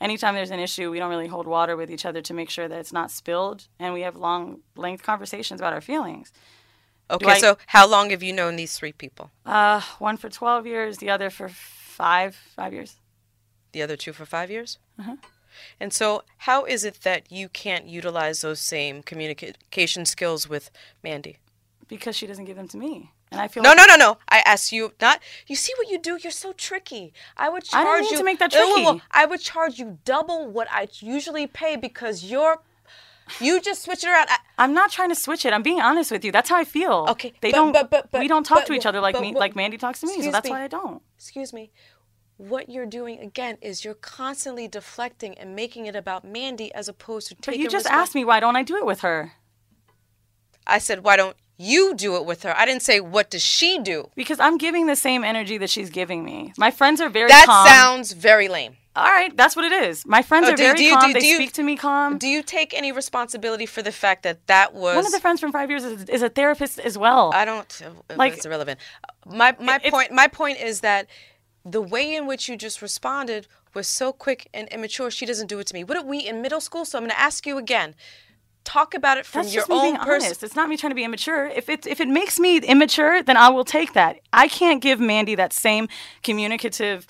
Anytime 0.00 0.34
there's 0.34 0.50
an 0.52 0.60
issue, 0.60 0.90
we 0.90 0.98
don't 0.98 1.10
really 1.10 1.26
hold 1.26 1.46
water 1.46 1.76
with 1.76 1.90
each 1.90 2.06
other 2.06 2.22
to 2.22 2.32
make 2.34 2.50
sure 2.50 2.68
that 2.68 2.78
it's 2.78 2.92
not 2.92 3.10
spilled, 3.10 3.66
and 3.80 3.92
we 3.92 4.02
have 4.02 4.14
long, 4.16 4.60
length 4.76 5.02
conversations 5.02 5.60
about 5.60 5.72
our 5.72 5.80
feelings. 5.80 6.32
Okay, 7.10 7.26
I- 7.32 7.38
so 7.40 7.58
how 7.68 7.86
long 7.88 8.10
have 8.10 8.22
you 8.22 8.32
known 8.32 8.56
these 8.56 8.76
three 8.78 8.92
people? 8.92 9.30
Uh, 9.44 9.80
one 9.98 10.16
for 10.16 10.28
12 10.28 10.66
years, 10.66 10.98
the 10.98 11.10
other 11.10 11.30
for 11.30 11.48
five, 11.48 12.36
five 12.36 12.72
years. 12.72 12.96
The 13.72 13.82
other 13.82 13.96
two 13.96 14.12
for 14.12 14.24
five 14.24 14.50
years? 14.50 14.78
Uh-huh. 14.98 15.16
And 15.80 15.92
so, 15.92 16.22
how 16.38 16.64
is 16.64 16.84
it 16.84 17.00
that 17.02 17.32
you 17.32 17.48
can't 17.48 17.86
utilize 17.86 18.42
those 18.42 18.60
same 18.60 19.02
communication 19.02 20.04
skills 20.04 20.48
with 20.48 20.70
Mandy? 21.02 21.38
Because 21.88 22.14
she 22.14 22.26
doesn't 22.26 22.44
give 22.44 22.56
them 22.56 22.68
to 22.68 22.76
me, 22.76 23.10
and 23.30 23.40
I 23.40 23.48
feel 23.48 23.62
No, 23.62 23.70
like 23.70 23.78
no, 23.78 23.84
no, 23.86 23.96
no. 23.96 24.18
I 24.28 24.40
asked 24.44 24.72
you 24.72 24.92
not. 25.00 25.20
You 25.46 25.56
see 25.56 25.72
what 25.78 25.88
you 25.90 25.98
do? 25.98 26.18
You're 26.22 26.30
so 26.30 26.52
tricky. 26.52 27.12
I 27.36 27.48
would 27.48 27.64
charge 27.64 27.86
I 27.86 27.90
didn't 27.96 28.00
mean 28.02 28.10
you 28.12 28.18
to 28.18 28.24
make 28.24 28.38
that 28.38 28.50
tricky. 28.52 29.02
I 29.10 29.26
would 29.26 29.40
charge 29.40 29.78
you 29.78 29.98
double 30.04 30.48
what 30.48 30.68
I 30.70 30.88
usually 31.00 31.46
pay 31.46 31.76
because 31.76 32.24
you're. 32.24 32.62
You 33.40 33.60
just 33.60 33.82
switch 33.82 34.04
it 34.04 34.08
around. 34.08 34.28
I, 34.30 34.38
I'm 34.56 34.72
not 34.72 34.90
trying 34.90 35.10
to 35.10 35.14
switch 35.14 35.44
it. 35.44 35.52
I'm 35.52 35.62
being 35.62 35.82
honest 35.82 36.10
with 36.10 36.24
you. 36.24 36.32
That's 36.32 36.48
how 36.48 36.56
I 36.56 36.64
feel. 36.64 37.04
Okay, 37.10 37.34
they 37.42 37.50
but- 37.50 37.56
don't. 37.58 37.72
but- 37.72 37.90
but- 37.90 38.10
but- 38.10 38.20
we 38.20 38.28
don't 38.28 38.44
talk 38.44 38.60
but- 38.60 38.66
to 38.68 38.72
each 38.72 38.86
other 38.86 39.00
like 39.02 39.20
me, 39.20 39.34
like 39.34 39.54
Mandy 39.54 39.76
talks 39.76 40.00
to 40.00 40.06
me. 40.06 40.22
So 40.22 40.30
that's 40.30 40.44
me. 40.46 40.50
why 40.50 40.62
I 40.62 40.68
don't. 40.68 41.02
excuse 41.16 41.52
me, 41.52 41.70
what 42.38 42.70
you're 42.70 42.86
doing 42.86 43.18
again 43.18 43.58
is 43.60 43.84
you're 43.84 43.92
constantly 43.92 44.66
deflecting 44.66 45.36
and 45.36 45.54
making 45.54 45.84
it 45.84 45.94
about 45.94 46.24
Mandy 46.24 46.72
as 46.72 46.88
opposed 46.88 47.28
to 47.28 47.34
But 47.34 47.42
taking. 47.44 47.60
you 47.60 47.68
just 47.68 47.84
asked 47.86 48.14
me 48.14 48.24
why 48.24 48.40
don't 48.40 48.56
I 48.56 48.62
do 48.62 48.76
it 48.76 48.86
with 48.86 49.00
her? 49.00 49.32
I 50.66 50.78
said, 50.78 51.04
why 51.04 51.16
don't 51.16 51.36
you 51.58 51.94
do 51.94 52.16
it 52.16 52.24
with 52.24 52.44
her? 52.44 52.56
I 52.56 52.64
didn't 52.64 52.82
say 52.82 53.00
what 53.00 53.30
does 53.30 53.42
she 53.42 53.78
do. 53.80 54.10
Because 54.14 54.38
I'm 54.40 54.56
giving 54.58 54.86
the 54.86 54.96
same 54.96 55.24
energy 55.24 55.58
that 55.58 55.68
she's 55.70 55.90
giving 55.90 56.24
me. 56.24 56.52
My 56.56 56.70
friends 56.70 57.00
are 57.00 57.08
very 57.08 57.28
That 57.28 57.46
calm. 57.46 57.66
sounds 57.66 58.12
very 58.12 58.48
lame. 58.48 58.76
All 58.96 59.04
right, 59.04 59.36
that's 59.36 59.54
what 59.54 59.64
it 59.64 59.72
is. 59.72 60.04
My 60.06 60.22
friends 60.22 60.48
Oh, 60.48 60.52
are 60.52 60.56
do- 60.56 60.62
very 60.64 60.78
do 60.78 60.84
you- 60.84 60.96
calm. 60.96 61.06
do- 61.08 61.12
they 61.14 61.20
do 61.20 61.26
you- 61.26 61.36
speak 61.36 61.52
to 61.52 61.62
me 61.62 61.76
calm. 61.76 62.18
Do 62.18 62.26
you 62.26 62.42
take 62.42 62.74
any 62.74 62.90
responsibility 62.90 63.64
for 63.66 63.80
the 63.82 63.92
fact 63.92 64.22
that 64.24 64.44
that 64.48 64.72
was 64.74 64.96
One 64.96 65.06
of 65.06 65.12
the 65.12 65.20
friends 65.20 65.40
from 65.40 65.52
five 65.52 65.68
years 65.70 65.84
is, 65.84 66.04
is 66.08 66.22
a 66.22 66.28
therapist 66.28 66.80
as 66.80 66.96
well. 66.98 67.30
I 67.32 67.44
don't. 67.44 67.80
Uh, 67.84 67.88
uh, 67.88 67.92
like- 68.08 68.18
Like 68.18 68.32
it's 68.34 68.46
irrelevant. 68.46 68.80
Uh, 69.04 69.32
my 69.36 69.54
my 69.60 69.78
It- 69.84 69.90
point. 69.92 70.10
My 70.10 70.26
point 70.26 70.58
is 70.60 70.80
that 70.80 71.06
the 71.64 71.80
way 71.82 72.12
in 72.14 72.26
which 72.26 72.48
you 72.48 72.56
just 72.56 72.82
responded 72.82 73.46
was 73.74 73.86
so 73.86 74.12
quick 74.12 74.48
and 74.54 74.66
immature. 74.68 75.10
She 75.12 75.26
doesn't 75.26 75.46
do 75.48 75.58
it 75.60 75.66
to 75.68 75.74
me. 75.74 75.84
What 75.84 75.96
are 75.96 76.02
we 76.04 76.18
in 76.18 76.40
middle 76.42 76.60
school? 76.60 76.84
So 76.84 76.98
I'm 76.98 77.02
going 77.04 77.10
to 77.10 77.20
ask 77.20 77.46
you 77.46 77.56
again. 77.58 77.94
Talk 78.68 78.92
about 78.92 79.16
it 79.16 79.24
from 79.24 79.42
That's 79.44 79.54
your 79.54 79.62
just 79.62 79.70
me 79.70 79.76
own 79.76 79.82
being 79.82 79.96
person. 79.96 80.26
honest. 80.26 80.42
It's 80.42 80.54
not 80.54 80.68
me 80.68 80.76
trying 80.76 80.90
to 80.90 80.94
be 80.94 81.04
immature. 81.04 81.46
If 81.46 81.70
it 81.70 81.86
if 81.86 82.00
it 82.00 82.08
makes 82.08 82.38
me 82.38 82.58
immature, 82.58 83.22
then 83.22 83.36
I 83.38 83.48
will 83.48 83.64
take 83.64 83.94
that. 83.94 84.20
I 84.32 84.46
can't 84.46 84.82
give 84.82 85.00
Mandy 85.00 85.34
that 85.36 85.52
same 85.54 85.88
communicative 86.22 87.06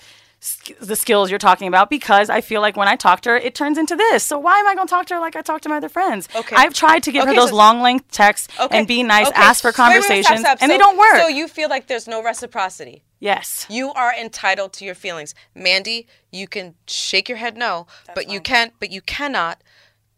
the 0.79 0.95
skills 0.95 1.29
you're 1.29 1.37
talking 1.37 1.67
about 1.67 1.89
because 1.89 2.29
I 2.29 2.39
feel 2.39 2.61
like 2.61 2.77
when 2.77 2.87
I 2.87 2.95
talk 2.95 3.19
to 3.21 3.31
her, 3.31 3.35
it 3.35 3.53
turns 3.55 3.77
into 3.77 3.97
this. 3.97 4.23
So 4.23 4.39
why 4.39 4.57
am 4.57 4.67
I 4.67 4.73
going 4.73 4.87
to 4.87 4.89
talk 4.89 5.05
to 5.07 5.15
her 5.15 5.19
like 5.19 5.35
I 5.35 5.41
talk 5.41 5.59
to 5.63 5.69
my 5.69 5.75
other 5.75 5.89
friends? 5.89 6.29
Okay. 6.33 6.55
I've 6.55 6.73
tried 6.73 7.03
to 7.03 7.11
give 7.11 7.25
her 7.25 7.35
those 7.35 7.49
so- 7.49 7.57
long 7.57 7.81
length 7.81 8.09
texts 8.09 8.47
Okay. 8.57 8.77
and 8.77 8.87
be 8.87 9.03
nice, 9.03 9.27
okay. 9.27 9.35
ask 9.35 9.61
for 9.61 9.67
Wait, 9.67 9.77
wait, 9.77 9.89
wait, 9.89 10.03
stop, 10.05 10.05
conversations, 10.07 10.39
stop. 10.39 10.57
and 10.61 10.71
they 10.71 10.77
don't 10.77 10.97
work. 10.97 11.17
So 11.17 11.27
you 11.27 11.49
feel 11.49 11.67
like 11.67 11.87
there's 11.87 12.07
no 12.07 12.23
reciprocity. 12.23 13.03
yes. 13.19 13.65
You 13.69 13.91
are 13.91 14.13
entitled 14.15 14.71
to 14.77 14.85
your 14.85 14.95
feelings. 14.95 15.35
Mandy, 15.53 16.07
you 16.31 16.47
can 16.47 16.75
shake 16.87 17.27
your 17.27 17.37
head 17.37 17.57
no, 17.57 17.85
but 18.15 18.29
you 18.29 18.39
can't 18.39 18.71
but 18.79 18.91
you 18.91 19.01
cannot 19.01 19.61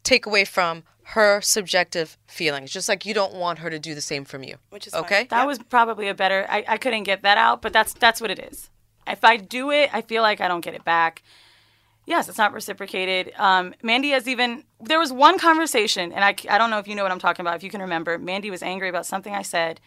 take 0.03 0.27
away 0.27 0.45
from 0.45 0.83
her 1.11 1.41
subjective 1.41 2.17
feelings. 2.27 2.71
Just 2.71 2.87
like 2.87 3.05
you 3.05 3.13
don't 3.13 3.33
want 3.33 3.59
her 3.59 3.69
to 3.69 3.79
do 3.79 3.93
the 3.93 4.01
same 4.01 4.23
from 4.23 4.43
you. 4.43 4.55
Which 4.69 4.87
is 4.87 4.93
fine. 4.93 5.03
okay? 5.03 5.27
That 5.29 5.45
was 5.45 5.59
probably 5.59 6.07
a 6.07 6.13
better. 6.13 6.45
I, 6.49 6.63
I 6.67 6.77
couldn't 6.77 7.03
get 7.03 7.21
that 7.23 7.37
out, 7.37 7.61
but 7.61 7.73
that's 7.73 7.93
that's 7.93 8.21
what 8.21 8.31
it 8.31 8.39
is. 8.39 8.69
If 9.05 9.23
I 9.23 9.37
do 9.37 9.71
it, 9.71 9.89
I 9.93 10.01
feel 10.01 10.21
like 10.21 10.39
I 10.41 10.47
don't 10.47 10.61
get 10.61 10.73
it 10.73 10.85
back. 10.85 11.21
Yes, 12.05 12.29
it's 12.29 12.37
not 12.37 12.53
reciprocated. 12.53 13.33
Um, 13.37 13.73
Mandy 13.83 14.09
has 14.11 14.27
even. 14.27 14.63
There 14.79 14.99
was 14.99 15.11
one 15.11 15.37
conversation, 15.37 16.11
and 16.13 16.23
I, 16.23 16.35
I 16.49 16.57
don't 16.57 16.69
know 16.69 16.79
if 16.79 16.87
you 16.87 16.95
know 16.95 17.03
what 17.03 17.11
I'm 17.11 17.19
talking 17.19 17.43
about. 17.43 17.55
If 17.55 17.63
you 17.63 17.69
can 17.69 17.81
remember, 17.81 18.17
Mandy 18.17 18.49
was 18.49 18.63
angry 18.63 18.89
about 18.89 19.05
something 19.05 19.33
I 19.35 19.41
said, 19.41 19.81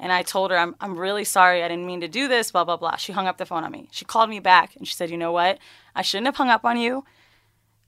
and 0.00 0.12
I 0.12 0.22
told 0.22 0.50
her 0.50 0.58
I'm 0.58 0.74
I'm 0.80 0.98
really 0.98 1.24
sorry. 1.24 1.62
I 1.62 1.68
didn't 1.68 1.86
mean 1.86 2.00
to 2.00 2.08
do 2.08 2.26
this. 2.28 2.50
Blah 2.50 2.64
blah 2.64 2.76
blah. 2.76 2.96
She 2.96 3.12
hung 3.12 3.26
up 3.28 3.38
the 3.38 3.46
phone 3.46 3.62
on 3.62 3.70
me. 3.70 3.88
She 3.92 4.04
called 4.04 4.30
me 4.30 4.40
back 4.40 4.74
and 4.76 4.86
she 4.86 4.94
said, 4.94 5.10
"You 5.10 5.16
know 5.16 5.32
what? 5.32 5.58
I 5.94 6.02
shouldn't 6.02 6.26
have 6.26 6.36
hung 6.36 6.50
up 6.50 6.64
on 6.64 6.76
you." 6.76 7.04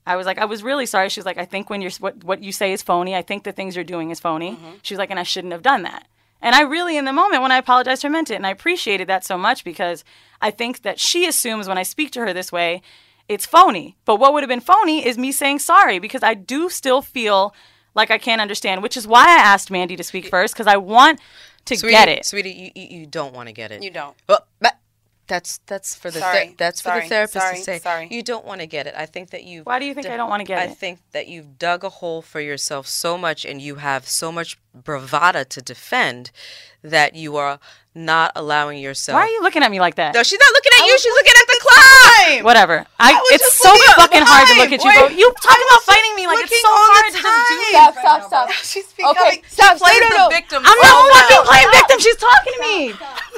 I 0.08 0.16
was 0.16 0.26
like, 0.26 0.38
I 0.38 0.46
was 0.46 0.62
really 0.62 0.86
sorry. 0.86 1.10
She 1.10 1.20
was 1.20 1.26
like, 1.26 1.36
I 1.36 1.44
think 1.44 1.68
when 1.68 1.82
you're 1.82 1.90
what 2.00 2.24
what 2.24 2.42
you 2.42 2.50
say 2.50 2.72
is 2.72 2.82
phony. 2.82 3.14
I 3.14 3.22
think 3.22 3.44
the 3.44 3.52
things 3.52 3.76
you're 3.76 3.84
doing 3.84 4.10
is 4.10 4.18
phony. 4.18 4.52
Mm-hmm. 4.52 4.70
She 4.82 4.94
was 4.94 4.98
like, 4.98 5.10
and 5.10 5.20
I 5.20 5.22
shouldn't 5.22 5.52
have 5.52 5.62
done 5.62 5.82
that. 5.82 6.08
And 6.40 6.54
I 6.54 6.62
really, 6.62 6.96
in 6.96 7.04
the 7.04 7.12
moment 7.12 7.42
when 7.42 7.52
I 7.52 7.58
apologized, 7.58 8.02
her 8.04 8.10
meant 8.10 8.30
it, 8.30 8.36
and 8.36 8.46
I 8.46 8.50
appreciated 8.50 9.08
that 9.08 9.24
so 9.24 9.36
much 9.36 9.64
because 9.64 10.04
I 10.40 10.50
think 10.50 10.82
that 10.82 10.98
she 10.98 11.26
assumes 11.26 11.68
when 11.68 11.78
I 11.78 11.82
speak 11.82 12.10
to 12.12 12.20
her 12.20 12.32
this 12.32 12.50
way, 12.50 12.80
it's 13.28 13.44
phony. 13.44 13.96
But 14.04 14.16
what 14.16 14.32
would 14.32 14.42
have 14.42 14.48
been 14.48 14.60
phony 14.60 15.04
is 15.04 15.18
me 15.18 15.30
saying 15.30 15.58
sorry 15.58 15.98
because 15.98 16.22
I 16.22 16.34
do 16.34 16.70
still 16.70 17.02
feel 17.02 17.54
like 17.94 18.10
I 18.10 18.18
can't 18.18 18.40
understand, 18.40 18.82
which 18.82 18.96
is 18.96 19.06
why 19.06 19.24
I 19.24 19.40
asked 19.40 19.70
Mandy 19.70 19.96
to 19.96 20.04
speak 20.04 20.28
first 20.28 20.54
because 20.54 20.68
I 20.68 20.76
want 20.76 21.20
to 21.66 21.76
Sweetie, 21.76 21.92
get 21.92 22.08
it. 22.08 22.24
Sweetie, 22.24 22.72
you, 22.74 22.82
you, 22.82 23.00
you 23.00 23.06
don't 23.06 23.34
want 23.34 23.48
to 23.48 23.52
get 23.52 23.72
it. 23.72 23.82
You 23.82 23.90
don't. 23.90 24.16
Well, 24.26 24.46
but 24.60 24.77
that's 25.28 25.58
that's 25.66 25.94
for 25.94 26.10
the 26.10 26.20
Sorry. 26.20 26.48
ther- 26.48 26.54
that's 26.56 26.80
for 26.80 26.94
the 27.00 27.02
therapist 27.02 27.44
Sorry. 27.44 27.56
to 27.58 27.62
say. 27.62 27.78
Sorry. 27.78 28.08
You 28.10 28.22
don't 28.22 28.44
want 28.44 28.60
to 28.60 28.66
get 28.66 28.86
it. 28.86 28.94
I 28.96 29.06
think 29.06 29.30
that 29.30 29.44
you. 29.44 29.62
Why 29.62 29.78
do 29.78 29.84
you 29.84 29.94
think 29.94 30.06
I 30.06 30.16
don't 30.16 30.28
wanna 30.30 30.44
get 30.44 30.58
I 30.58 30.64
it? 30.64 30.70
I 30.70 30.74
think 30.74 30.98
that 31.12 31.28
you've 31.28 31.58
dug 31.58 31.84
a 31.84 31.88
hole 31.88 32.22
for 32.22 32.40
yourself 32.40 32.86
so 32.88 33.16
much, 33.16 33.44
and 33.44 33.62
you 33.62 33.76
have 33.76 34.08
so 34.08 34.32
much 34.32 34.58
bravado 34.74 35.44
to 35.44 35.62
defend 35.62 36.30
that 36.82 37.14
you 37.14 37.36
are 37.36 37.58
not 37.94 38.32
allowing 38.36 38.78
yourself. 38.78 39.14
Why 39.14 39.22
are 39.22 39.28
you 39.28 39.42
looking 39.42 39.62
at 39.62 39.70
me 39.70 39.80
like 39.80 39.96
that? 39.96 40.14
No, 40.14 40.22
she's 40.22 40.38
not 40.38 40.52
looking 40.52 40.72
at 40.78 40.86
you. 40.86 40.98
She's 40.98 41.12
looking 41.12 41.32
at 41.36 41.46
the 41.46 41.60
clock. 41.88 42.44
Whatever. 42.44 42.84
I, 43.00 43.12
was 43.16 43.40
it's 43.40 43.56
so 43.56 43.72
fucking 43.96 44.22
hard 44.24 44.44
to 44.52 44.54
look 44.60 44.70
at 44.72 44.80
you. 44.84 44.90
Wait. 44.92 45.00
Go, 45.00 45.08
you 45.08 45.28
talk 45.40 45.56
about 45.56 45.82
fighting 45.88 46.12
me 46.14 46.26
like 46.28 46.44
it's 46.44 46.52
looking 46.52 46.64
so 46.64 46.70
on 46.70 46.78
the 46.78 46.92
hard 46.92 47.04
to 47.08 47.12
just 47.12 47.24
do 47.24 47.32
time. 47.32 47.58
this. 47.58 47.72
Stop, 47.72 47.92
right 47.96 48.04
stop, 48.04 48.20
stop. 48.28 48.46
She's 48.66 48.86
Okay, 48.98 49.34
stop. 49.48 49.72
She 49.78 49.84
plays 49.84 50.00
No, 50.02 50.08
no, 50.08 50.12
the 50.12 50.22
no. 50.28 50.36
victim. 50.36 50.60
I'm 50.66 50.78
not 50.78 50.92
well. 50.92 51.14
fucking 51.24 51.44
playing 51.48 51.70
victim. 51.72 51.96
She's 52.04 52.18
talking 52.20 52.52
to 52.52 52.60
me. 52.62 52.80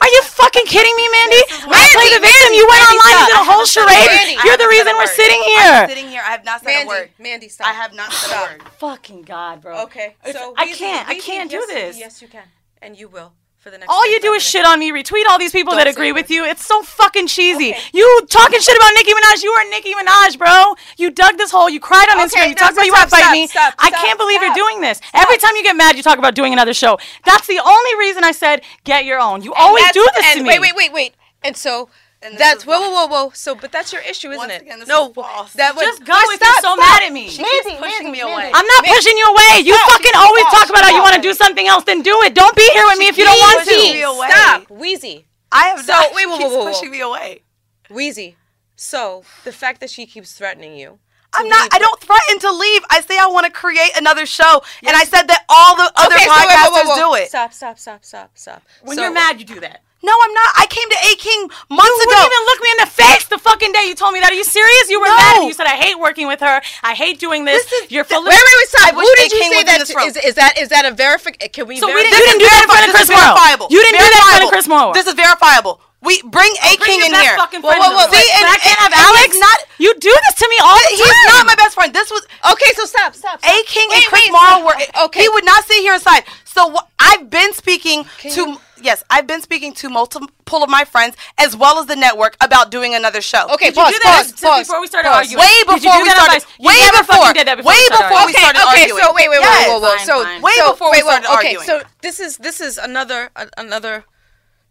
Are 0.00 0.10
you 0.10 0.20
fucking 0.26 0.66
kidding 0.66 0.94
me, 0.96 1.06
Mandy? 1.12 1.42
I 1.70 1.82
play 1.94 2.08
the 2.16 2.22
victim. 2.24 2.50
You 2.56 2.64
went 2.66 2.82
Mandy, 2.82 2.96
online 2.98 3.14
and 3.14 3.24
stop. 3.24 3.30
did 3.30 3.40
a 3.40 3.46
whole 3.46 3.66
charade. 3.68 4.10
Mandy, 4.10 4.34
I 4.40 4.42
You're 4.48 4.60
the 4.60 4.70
reason 4.70 4.92
we're 4.96 5.06
word. 5.06 5.18
sitting 5.20 5.40
I'm 5.40 5.52
here. 5.54 5.80
sitting 5.92 6.08
here. 6.10 6.22
I 6.24 6.30
have 6.34 6.44
not 6.44 6.58
said 6.64 6.70
a 6.70 6.72
Mandy, 6.72 6.88
word. 6.88 7.08
Mandy, 7.20 7.48
stop. 7.48 7.66
I 7.68 7.72
have 7.76 7.92
not 7.94 8.08
said 8.12 8.32
a 8.32 8.40
word. 8.42 8.60
Fucking 8.80 9.22
God, 9.22 9.60
bro. 9.62 9.86
Okay, 9.86 10.16
so 10.32 10.54
I 10.56 10.72
can't. 10.72 11.06
I 11.08 11.14
can't 11.20 11.50
do 11.50 11.62
this. 11.68 11.98
Yes, 11.98 12.20
you 12.22 12.28
can, 12.28 12.44
and 12.82 12.98
you 12.98 13.08
will. 13.08 13.32
For 13.60 13.70
the 13.70 13.78
next. 13.78 13.90
All 13.90 14.10
you 14.10 14.20
do 14.20 14.32
is 14.32 14.42
shit 14.42 14.64
on 14.64 14.78
me, 14.78 14.90
retweet 14.90 15.24
all 15.28 15.38
these 15.38 15.52
people 15.52 15.72
Don't 15.72 15.84
that 15.84 15.86
agree 15.86 16.12
with 16.12 16.30
you. 16.30 16.44
It's 16.44 16.64
so 16.66 16.82
fucking 16.82 17.26
cheesy. 17.26 17.74
You 17.92 18.26
talking 18.28 18.60
shit 18.60 18.76
about 18.76 18.90
Nicki 18.94 19.12
Minaj. 19.12 19.42
You 19.42 19.50
are 19.52 19.70
Nicki 19.70 19.92
Minaj, 19.94 20.38
bro. 20.38 20.74
You 20.96 21.10
dug 21.10 21.36
this 21.36 21.50
hole. 21.50 21.68
You 21.68 21.78
cried 21.78 22.08
on 22.10 22.18
Okay, 22.18 22.26
Instagram. 22.26 22.48
You 22.48 22.54
no, 22.54 22.54
talked 22.54 22.72
about 22.72 22.84
you 22.86 22.92
stop, 22.92 22.98
want 22.98 23.10
to 23.10 23.16
fight 23.16 23.22
stop, 23.22 23.32
me. 23.32 23.46
stop, 23.46 23.74
I 23.78 23.90
can't 23.90 24.18
believe 24.18 24.42
you're 24.42 24.54
doing 24.54 24.80
this. 24.80 25.00
Every 25.14 25.36
time 25.36 25.54
you 25.56 25.62
get 25.62 25.76
mad, 25.76 25.96
you 25.96 26.02
talk 26.02 26.18
about 26.18 26.34
doing 26.34 26.52
another 26.52 26.74
show. 26.74 26.98
That's 27.24 27.46
the 27.46 27.60
only 27.60 27.98
reason 27.98 28.24
I 28.24 28.32
said 28.32 28.62
get 28.84 29.04
your 29.04 29.20
own. 29.20 29.42
You 29.42 29.52
And 29.52 29.62
always 29.62 29.90
do 29.92 30.06
this 30.16 30.26
and 30.26 30.38
to 30.38 30.42
me. 30.42 30.48
Wait, 30.48 30.60
wait, 30.60 30.74
wait, 30.76 30.92
wait. 30.92 31.14
And 31.42 31.56
so 31.56 31.88
that's 32.36 32.66
whoa, 32.66 32.78
whoa, 32.80 32.90
whoa, 32.90 33.06
whoa. 33.06 33.30
So, 33.34 33.54
but 33.54 33.72
that's 33.72 33.92
your 33.92 34.02
issue, 34.02 34.30
isn't 34.30 34.50
it? 34.50 34.66
no, 34.86 35.12
that 35.54 35.74
was 35.74 35.84
Just 35.84 36.04
go 36.04 36.12
but 36.12 36.36
stop, 36.36 36.40
you're 36.40 36.54
so 36.54 36.60
stop. 36.60 36.78
mad 36.78 37.02
at 37.04 37.12
me. 37.12 37.28
She 37.30 37.42
keeps 37.42 37.72
pushing 37.80 38.12
me 38.12 38.20
away. 38.20 38.50
I'm 38.52 38.66
not 38.66 38.84
pushing 38.84 39.16
you 39.16 39.24
away. 39.26 39.62
You 39.64 39.74
fucking 39.88 40.12
always 40.16 40.44
talk 40.52 40.68
about 40.68 40.82
how 40.84 40.90
you 40.94 41.02
want 41.02 41.14
to 41.16 41.22
do 41.22 41.32
something 41.32 41.66
else. 41.66 41.84
Then 41.84 42.02
do 42.02 42.20
it. 42.22 42.34
Don't 42.34 42.54
be 42.54 42.68
here 42.72 42.84
with 42.86 42.98
me 42.98 43.08
if 43.08 43.16
you 43.16 43.24
don't 43.24 43.38
want 43.38 43.64
pushing 43.66 43.92
me 43.94 44.00
to. 44.00 44.08
away. 44.08 44.28
Stop, 44.30 44.66
Weezy. 44.68 45.24
I 45.52 45.66
have 45.68 45.80
So 45.84 45.92
not. 45.92 46.14
wait, 46.14 46.26
whoa, 46.28 46.36
she 46.36 46.42
whoa, 46.44 46.48
keeps 46.48 46.54
whoa, 46.54 46.64
whoa. 46.64 46.72
pushing 46.72 46.90
me 46.90 47.00
away. 47.00 47.42
Weezy. 47.88 48.34
So 48.76 49.24
the 49.44 49.52
fact 49.52 49.80
that 49.80 49.90
she 49.90 50.06
keeps 50.06 50.32
threatening 50.34 50.76
you. 50.76 50.98
I'm 51.32 51.48
not. 51.48 51.72
I 51.72 51.78
don't 51.78 52.00
threaten 52.00 52.38
to 52.40 52.50
leave. 52.52 52.82
I 52.90 53.00
say 53.02 53.16
I 53.18 53.26
want 53.28 53.46
to 53.46 53.52
create 53.52 53.92
another 53.96 54.26
show, 54.26 54.62
and 54.84 54.96
I 54.96 55.04
said 55.04 55.28
that 55.28 55.44
all 55.48 55.76
the 55.76 55.90
other 55.96 56.14
Okay, 56.14 56.24
so 56.24 56.30
wait, 56.30 56.38
whoa, 56.38 56.46
podcasters 56.46 56.86
whoa, 56.86 56.96
whoa. 57.08 57.16
do 57.18 57.22
it. 57.22 57.28
Stop, 57.28 57.52
stop, 57.52 57.78
stop, 57.78 58.04
stop, 58.04 58.30
stop. 58.34 58.62
When 58.82 58.96
So- 58.96 59.04
you're 59.04 59.12
mad, 59.12 59.38
you 59.38 59.46
do 59.46 59.60
that. 59.60 59.82
No, 60.02 60.12
I'm 60.16 60.32
not. 60.32 60.50
I 60.56 60.66
came 60.70 60.88
to 60.88 60.98
A 61.12 61.12
King 61.16 61.40
months 61.68 61.92
You 61.92 62.08
ago. 62.08 62.10
You 62.10 62.16
wouldn't 62.16 62.32
even 62.32 62.44
look 62.48 62.60
me 62.64 62.70
in 62.72 62.80
the 62.80 62.90
face 62.90 63.24
the 63.28 63.38
fucking 63.38 63.72
day 63.72 63.84
you 63.84 63.94
told 63.94 64.14
me 64.14 64.20
that. 64.20 64.32
Are 64.32 64.34
you 64.34 64.44
serious? 64.48 64.88
You 64.88 65.00
were 65.00 65.12
No. 65.12 65.16
mad 65.16 65.40
me. 65.40 65.46
You 65.48 65.52
said 65.52 65.66
I 65.66 65.76
hate 65.76 65.98
working 66.00 66.26
with 66.26 66.40
her. 66.40 66.60
I 66.82 66.94
hate 66.94 67.18
doing 67.20 67.44
this. 67.44 67.60
You're 67.88 68.04
full 68.04 68.22
Wait, 68.24 68.32
wait, 68.32 68.56
wait, 68.58 68.68
stop. 68.68 68.88
I 68.88 68.92
Who 68.96 69.04
did 69.16 69.32
you 69.32 69.44
say 69.44 69.62
that? 69.64 69.78
this 69.80 69.88
to-. 69.92 70.00
Is, 70.00 70.16
is 70.16 70.34
that 70.36 70.58
is 70.58 70.68
that 70.70 70.84
a 70.86 70.92
verification? 70.92 71.52
Can 71.52 71.66
we? 71.68 71.76
So 71.78 71.86
we 71.86 71.92
didn't- 72.00 72.16
you 72.16 72.24
didn't 72.24 72.38
do 72.40 72.48
that 72.48 72.62
in 72.64 72.68
front 72.70 72.80
of 72.80 72.86
This 72.86 72.96
Chris 72.96 73.10
is 73.10 73.16
Morrow. 73.20 73.68
You 73.68 73.80
didn't 73.82 74.00
do 74.00 74.06
that 74.08 74.16
in 74.24 74.28
front 74.30 74.44
of 74.44 74.50
Chris 74.50 74.68
Morrow. 74.68 74.92
This 74.94 75.06
is 75.06 75.14
verifiable. 75.14 75.80
We 76.02 76.22
bring 76.22 76.48
A 76.64 76.76
King 76.80 77.00
in 77.04 77.12
here. 77.12 77.36
Whoa, 77.36 77.60
whoa, 77.60 77.92
whoa. 77.92 78.08
See, 78.08 78.24
and, 78.32 78.46
can't 78.60 78.78
have 78.80 78.92
and 78.92 79.00
Alex. 79.04 79.36
Not. 79.38 79.58
You 79.78 79.92
do 80.00 80.08
this 80.08 80.34
to 80.36 80.48
me 80.48 80.56
all 80.62 80.74
the 80.76 80.96
time. 80.96 80.96
He's 80.96 81.26
not 81.28 81.46
my 81.46 81.54
best 81.56 81.74
friend. 81.74 81.92
This 81.92 82.10
was 82.10 82.26
Okay, 82.52 82.70
so 82.74 82.84
stop, 82.86 83.14
stop. 83.14 83.38
stop. 83.38 83.52
A 83.52 83.62
King 83.64 83.88
and 83.92 84.04
Chris 84.06 84.22
wait, 84.32 84.64
were. 84.64 85.04
Okay. 85.06 85.20
He 85.22 85.28
would 85.28 85.44
not 85.44 85.64
sit 85.64 85.80
here 85.80 85.94
inside. 85.94 86.24
So 86.44 86.72
wh- 86.72 86.86
I've 86.98 87.28
been 87.28 87.52
speaking 87.52 88.06
to. 88.22 88.56
Yes, 88.82 89.04
I've 89.10 89.26
been 89.26 89.42
speaking 89.42 89.74
to 89.74 89.90
multiple 89.90 90.62
of 90.64 90.70
my 90.70 90.84
friends 90.86 91.14
as 91.36 91.54
well 91.54 91.78
as 91.78 91.84
the 91.84 91.96
network 91.96 92.34
about 92.40 92.70
doing 92.70 92.94
another 92.94 93.20
show. 93.20 93.46
Okay, 93.52 93.66
Did 93.66 93.76
you 93.76 93.82
pause, 93.82 93.92
do 93.92 93.98
that 94.04 94.16
pause, 94.24 94.40
pause. 94.40 94.66
before 94.66 94.80
we 94.80 94.86
started 94.86 95.08
pause. 95.10 95.26
arguing? 95.26 95.40
Way 95.44 95.52
you 95.58 95.64
before 95.66 96.02
we 96.02 96.08
started. 96.10 96.44
You 96.58 96.68
Way 96.68 96.74
never 96.80 96.98
before. 97.04 97.16
fucking 97.16 97.34
did 97.34 97.46
that 97.48 97.56
before 97.58 97.68
way 97.72 97.76
we 97.76 97.84
started 97.92 98.08
before 98.08 98.24
we 98.24 98.32
okay, 98.32 98.40
started 98.40 98.60
okay, 98.64 98.82
arguing. 98.88 99.04
so 99.04 99.12
wait, 99.12 99.28
wait, 99.28 99.40
whoa, 99.44 99.78
whoa, 99.80 99.96
Fine, 100.00 100.06
So. 100.08 100.16
Way 100.40 100.56
before 100.72 100.88
we 100.90 101.02
wait, 101.04 101.22
started 101.22 101.28
okay, 101.36 101.54
so 101.60 101.82
this 102.00 102.20
is 102.20 102.38
this 102.38 102.58
is 102.62 102.78
another 102.78 103.28
another 103.58 104.04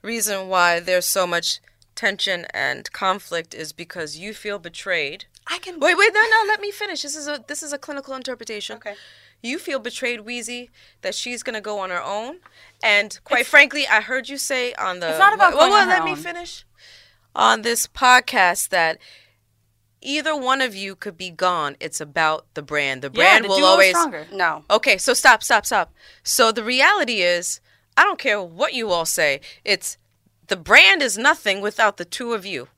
reason 0.01 0.47
why 0.47 0.79
there's 0.79 1.05
so 1.05 1.25
much 1.27 1.59
tension 1.95 2.45
and 2.53 2.91
conflict 2.91 3.53
is 3.53 3.73
because 3.73 4.17
you 4.17 4.33
feel 4.33 4.59
betrayed. 4.59 5.25
I 5.47 5.59
can. 5.59 5.79
Wait, 5.79 5.97
wait, 5.97 6.11
no, 6.13 6.21
no, 6.21 6.43
let 6.47 6.61
me 6.61 6.71
finish. 6.71 7.01
This 7.01 7.15
is 7.15 7.27
a 7.27 7.43
this 7.47 7.63
is 7.63 7.73
a 7.73 7.77
clinical 7.77 8.13
interpretation. 8.13 8.77
Okay. 8.77 8.95
You 9.41 9.57
feel 9.57 9.79
betrayed, 9.79 10.19
Weezy, 10.21 10.69
that 11.01 11.15
she's 11.15 11.43
gonna 11.43 11.61
go 11.61 11.79
on 11.79 11.89
her 11.89 12.01
own, 12.03 12.39
and 12.83 13.17
quite 13.23 13.45
frankly, 13.45 13.87
I 13.87 14.01
heard 14.01 14.27
you 14.29 14.37
say 14.37 14.73
on 14.73 14.99
the 14.99 15.09
It's 15.09 15.19
not 15.19 15.33
about 15.33 15.53
well, 15.53 15.61
going 15.61 15.71
well, 15.71 15.81
on 15.83 15.87
her 15.89 15.93
let 15.95 16.03
me 16.03 16.11
own. 16.11 16.17
finish 16.17 16.65
on 17.35 17.61
this 17.61 17.87
podcast 17.87 18.69
that 18.69 18.97
either 20.01 20.35
one 20.35 20.61
of 20.61 20.75
you 20.75 20.95
could 20.95 21.17
be 21.17 21.29
gone. 21.29 21.75
It's 21.79 22.01
about 22.01 22.45
the 22.53 22.61
brand. 22.61 23.01
The 23.01 23.07
Yeah, 23.13 23.23
brand 23.23 23.45
the 23.45 23.49
will 23.49 23.57
duo 23.57 23.67
always 23.67 23.89
stronger. 23.91 24.27
No. 24.31 24.63
Okay, 24.69 24.97
so 24.97 25.13
stop, 25.13 25.41
stop, 25.43 25.65
stop. 25.65 25.93
So 26.23 26.51
the 26.51 26.63
reality 26.63 27.21
is, 27.21 27.61
I 27.99 28.05
don't 28.05 28.17
care 28.17 28.41
what 28.41 28.73
you 28.73 28.91
all 28.91 29.05
say. 29.05 29.41
It's 29.65 29.97
the 30.47 30.55
brand 30.55 31.01
is 31.01 31.17
nothing 31.17 31.59
without 31.59 31.97
the 31.97 32.05
two 32.05 32.31
of 32.31 32.45
you. 32.45 32.69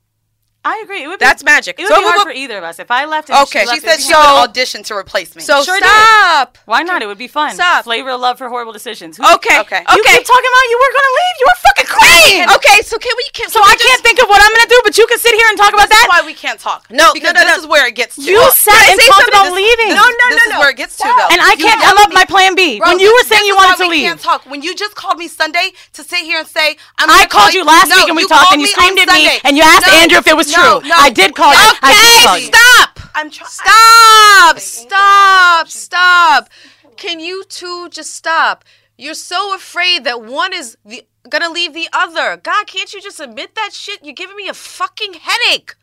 I 0.64 0.78
agree. 0.84 1.02
It 1.02 1.08
would 1.08 1.18
be, 1.18 1.24
That's 1.26 1.42
magic. 1.42 1.74
It 1.78 1.82
would 1.82 1.90
So 1.90 1.98
be 1.98 2.04
hard 2.06 2.18
go- 2.18 2.22
for 2.22 2.30
either 2.30 2.56
of 2.58 2.62
us. 2.62 2.78
If 2.78 2.90
I 2.90 3.04
left 3.04 3.30
and 3.30 3.38
Okay, 3.50 3.66
she, 3.66 3.66
she 3.66 3.66
left, 3.66 3.74
She 3.74 3.86
said 3.88 4.00
she 4.06 4.12
hard. 4.14 4.46
would 4.46 4.50
audition 4.54 4.82
to 4.84 4.94
replace 4.94 5.34
me. 5.34 5.42
So 5.42 5.62
Sure 5.66 5.74
did. 5.74 5.82
stop. 5.90 6.56
Why 6.66 6.82
not? 6.86 7.02
It 7.02 7.06
would 7.10 7.18
be 7.18 7.26
fun. 7.26 7.54
Stop. 7.58 7.82
Flavor 7.82 8.10
of 8.10 8.20
love 8.20 8.38
for 8.38 8.48
horrible 8.48 8.72
decisions. 8.72 9.16
Who- 9.18 9.26
Okay. 9.26 9.58
Okay. 9.58 9.82
You 9.82 10.00
Okay. 10.00 10.16
keep 10.18 10.26
talking 10.26 10.50
about 10.54 10.64
you 10.70 10.78
were 10.78 10.92
gonna 10.94 11.14
leave. 11.18 11.36
You 11.42 11.46
were 11.50 11.58
fucking 11.66 11.88
queen. 11.90 12.46
Okay, 12.62 12.78
so 12.86 12.94
can 12.98 13.10
we? 13.16 13.24
Can, 13.34 13.50
So 13.50 13.58
can 13.58 13.66
we 13.66 13.72
I 13.72 13.76
can't 13.76 13.90
just- 13.90 14.04
think 14.06 14.22
of 14.22 14.28
what 14.28 14.38
I'm 14.40 14.54
gonna 14.54 14.68
do, 14.70 14.80
but 14.84 14.94
you 14.96 15.06
can 15.10 15.18
sit 15.18 15.34
here 15.34 15.46
and 15.48 15.58
talk 15.58 15.74
about 15.74 15.88
This 15.88 15.98
is 15.98 16.04
that. 16.06 16.08
why 16.14 16.22
we 16.22 16.34
can't 16.34 16.60
talk. 16.60 16.86
No, 16.90 17.12
because 17.12 17.34
no, 17.34 17.40
no, 17.42 17.46
this 17.46 17.56
no. 17.58 17.62
is 17.62 17.66
where 17.66 17.86
it 17.90 17.94
gets 17.96 18.14
to. 18.16 18.22
You 18.22 18.38
Well, 18.38 18.52
sat 18.52 18.70
and 18.86 19.00
talked 19.00 19.18
something? 19.18 19.34
about 19.34 19.44
This- 19.50 19.54
leaving. 19.58 19.88
No, 19.98 20.04
no, 20.06 20.26
this 20.30 20.38
no, 20.38 20.42
is 20.46 20.52
no. 20.54 20.58
where 20.60 20.70
it 20.70 20.76
gets 20.76 20.96
to, 20.98 21.04
though. 21.10 21.28
And 21.34 21.42
I 21.42 21.56
can't. 21.56 21.80
told 21.82 21.98
I'm 21.98 22.06
up 22.06 22.12
my 22.12 22.24
plan 22.24 22.54
B. 22.54 22.78
When 22.78 23.00
you 23.00 23.10
were 23.12 23.24
saying 23.26 23.46
you 23.46 23.56
wanted 23.56 23.78
to 23.82 23.88
leave, 23.90 24.06
can't 24.06 24.22
talk. 24.22 24.42
When 24.46 24.62
you 24.62 24.74
just 24.76 24.94
called 24.94 25.18
me 25.18 25.26
Sunday 25.26 25.72
to 25.94 26.04
sit 26.04 26.20
here 26.20 26.38
and 26.38 26.46
say 26.46 26.76
I'm 26.98 27.10
I 27.10 27.26
called 27.26 27.52
you 27.52 27.64
last 27.64 27.88
week 27.90 28.06
and 28.06 28.16
we 28.16 28.28
talked 28.28 28.52
and 28.52 28.60
you 28.62 28.68
screamed 28.68 28.98
at 29.00 29.08
me 29.08 29.40
and 29.42 29.56
you 29.56 29.62
asked 29.64 29.88
Andrew 29.88 30.18
if 30.18 30.26
it 30.28 30.36
was 30.36 30.51
no, 30.56 30.80
true. 30.80 30.88
no. 30.88 30.94
I 30.96 31.10
did 31.10 31.34
call 31.34 31.52
you. 31.52 31.58
I 31.82 31.92
did 31.92 32.26
call 32.26 32.34
Okay, 32.36 32.44
you. 32.46 32.52
stop. 32.52 33.00
I'm 33.14 33.30
trying. 33.30 33.50
Stop! 33.50 34.58
Stop! 34.58 35.68
Stop! 35.68 36.48
Can 36.96 37.20
you 37.20 37.44
two 37.48 37.88
just 37.90 38.14
stop? 38.14 38.64
You're 38.96 39.14
so 39.14 39.54
afraid 39.54 40.04
that 40.04 40.22
one 40.22 40.52
is 40.52 40.76
the 40.84 41.04
gonna 41.28 41.48
leave 41.50 41.72
the 41.74 41.88
other. 41.92 42.36
God, 42.36 42.66
can't 42.66 42.92
you 42.92 43.00
just 43.00 43.20
admit 43.20 43.54
that 43.54 43.70
shit? 43.72 44.04
You're 44.04 44.14
giving 44.14 44.36
me 44.36 44.48
a 44.48 44.54
fucking 44.54 45.14
headache. 45.14 45.74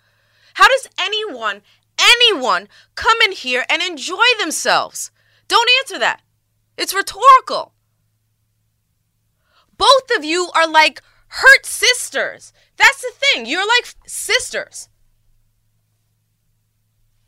How 0.55 0.67
does 0.67 0.87
anyone, 0.99 1.61
anyone, 1.99 2.67
come 2.95 3.17
in 3.25 3.31
here 3.31 3.65
and 3.69 3.81
enjoy 3.81 4.23
themselves? 4.39 5.11
Don't 5.47 5.69
answer 5.81 5.97
that. 5.99 6.21
It's 6.77 6.93
rhetorical. 6.93 7.73
Both 9.77 10.11
of 10.17 10.23
you 10.23 10.49
are 10.55 10.67
like 10.67 11.01
hurt 11.27 11.65
sisters. 11.65 12.53
That's 12.79 13.01
the 13.01 13.11
thing. 13.13 13.45
You're 13.45 13.67
like 13.67 13.93
sisters 14.07 14.89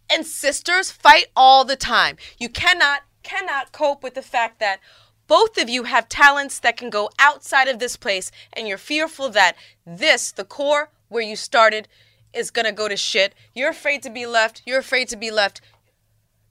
and 0.09 0.25
sisters 0.25 0.91
fight 0.91 1.27
all 1.35 1.65
the 1.65 1.75
time. 1.75 2.17
You 2.39 2.49
cannot 2.49 3.01
cannot 3.21 3.71
cope 3.71 4.01
with 4.01 4.15
the 4.15 4.21
fact 4.21 4.59
that 4.59 4.79
both 5.27 5.61
of 5.61 5.69
you 5.69 5.83
have 5.83 6.09
talents 6.09 6.59
that 6.59 6.75
can 6.75 6.89
go 6.89 7.09
outside 7.19 7.67
of 7.67 7.79
this 7.79 7.95
place 7.95 8.31
and 8.51 8.67
you're 8.67 8.77
fearful 8.77 9.29
that 9.29 9.55
this, 9.85 10.31
the 10.31 10.43
core 10.43 10.89
where 11.07 11.21
you 11.21 11.35
started, 11.35 11.87
is 12.33 12.49
going 12.49 12.65
to 12.65 12.71
go 12.71 12.87
to 12.87 12.97
shit. 12.97 13.35
You're 13.53 13.69
afraid 13.69 14.01
to 14.03 14.09
be 14.09 14.25
left. 14.25 14.63
You're 14.65 14.79
afraid 14.79 15.07
to 15.09 15.17
be 15.17 15.29
left. 15.31 15.61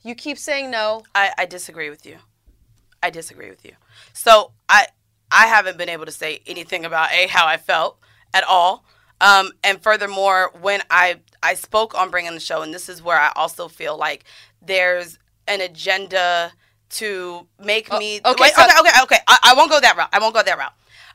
You 0.02 0.14
keep 0.14 0.38
saying 0.38 0.70
no. 0.70 1.02
I, 1.14 1.32
I 1.36 1.46
disagree 1.46 1.90
with 1.90 2.06
you. 2.06 2.18
I 3.02 3.10
disagree 3.10 3.50
with 3.50 3.64
you. 3.64 3.72
So 4.12 4.52
I 4.68 4.86
I 5.32 5.46
haven't 5.46 5.78
been 5.78 5.88
able 5.88 6.06
to 6.06 6.12
say 6.12 6.40
anything 6.46 6.84
about 6.84 7.10
a 7.12 7.26
how 7.26 7.46
I 7.46 7.56
felt 7.56 7.98
at 8.34 8.44
all. 8.44 8.84
Um, 9.20 9.52
and 9.62 9.82
furthermore, 9.82 10.50
when 10.60 10.82
I 10.90 11.20
I 11.42 11.54
spoke 11.54 11.94
on 11.94 12.10
bringing 12.10 12.32
the 12.34 12.40
show, 12.40 12.62
and 12.62 12.72
this 12.72 12.88
is 12.88 13.02
where 13.02 13.18
I 13.18 13.32
also 13.36 13.68
feel 13.68 13.96
like 13.98 14.24
there's 14.62 15.18
an 15.46 15.60
agenda 15.60 16.52
to 16.90 17.46
make 17.62 17.90
me. 17.92 18.20
okay, 18.24 18.34
wait, 18.42 18.52
so- 18.54 18.62
okay, 18.64 18.72
okay, 18.80 19.02
okay. 19.02 19.18
I, 19.28 19.38
I 19.44 19.54
won't 19.54 19.70
go 19.70 19.80
that 19.80 19.96
route. 19.96 20.08
I 20.12 20.18
won't 20.18 20.34
go 20.34 20.42
that 20.42 20.58
route. 20.58 20.72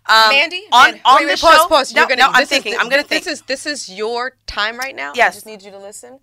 Um, 0.07 0.29
Mandy, 0.29 0.61
on 0.71 0.83
Mandy, 0.91 1.01
on 1.03 1.15
wait, 1.25 1.31
the 1.31 1.37
show. 1.37 1.67
pause. 1.67 1.93
No, 1.93 2.01
You're 2.01 2.09
gonna, 2.09 2.21
no, 2.21 2.29
I'm 2.31 2.45
thinking. 2.45 2.73
the- 2.73 2.79
I'm 2.79 2.89
gonna 2.89 3.01
this 3.01 3.23
think. 3.23 3.27
is 3.27 3.41
this 3.43 3.65
is 3.65 3.89
your 3.89 4.37
time 4.45 4.77
right 4.77 4.95
now. 4.95 5.13
Yes, 5.15 5.33
I 5.33 5.35
just 5.37 5.45
need 5.47 5.63
you 5.63 5.71
to 5.71 5.79
listen. 5.79 6.19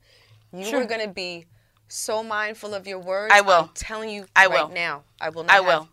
You 0.52 0.64
Sure. 0.64 0.82
are 0.82 0.84
going 0.84 1.00
to 1.00 1.08
be 1.12 1.46
so 1.88 2.22
mindful 2.22 2.74
of 2.74 2.86
your 2.86 2.98
words. 2.98 3.32
I 3.34 3.40
will. 3.40 3.52
I'm 3.64 3.70
telling 3.74 4.10
you 4.10 4.26
I 4.36 4.46
right 4.46 4.68
will. 4.68 4.74
now. 4.74 5.02
I 5.20 5.30
will 5.30 5.42
not. 5.44 5.50
I 5.52 5.56
have- 5.56 5.64
will. 5.64 5.88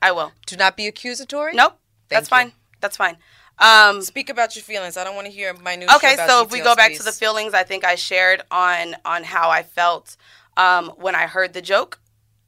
I 0.00 0.12
will. 0.12 0.32
Do 0.46 0.56
not 0.56 0.76
be 0.76 0.86
accusatory. 0.86 1.52
Nope. 1.54 1.72
Thank 2.08 2.20
That's 2.20 2.26
you. 2.26 2.30
fine. 2.30 2.52
That's 2.80 2.96
fine. 2.96 3.16
Um, 3.58 4.02
Speak 4.02 4.30
about 4.30 4.56
your 4.56 4.62
feelings. 4.64 4.96
I 4.96 5.04
don't 5.04 5.14
want 5.14 5.26
to 5.26 5.32
hear 5.32 5.54
my 5.54 5.76
news. 5.76 5.88
okay, 5.96 6.16
so 6.16 6.42
if 6.42 6.50
we 6.50 6.60
go 6.60 6.74
back 6.74 6.94
to 6.94 7.02
the 7.02 7.12
feelings, 7.12 7.54
I 7.54 7.62
think 7.62 7.84
I 7.84 7.94
shared 7.94 8.42
on 8.50 8.96
on 9.04 9.24
how 9.24 9.48
I 9.50 9.62
felt 9.62 10.16
um, 10.56 10.88
when 10.96 11.14
I 11.14 11.26
heard 11.26 11.52
the 11.52 11.62
joke, 11.62 12.00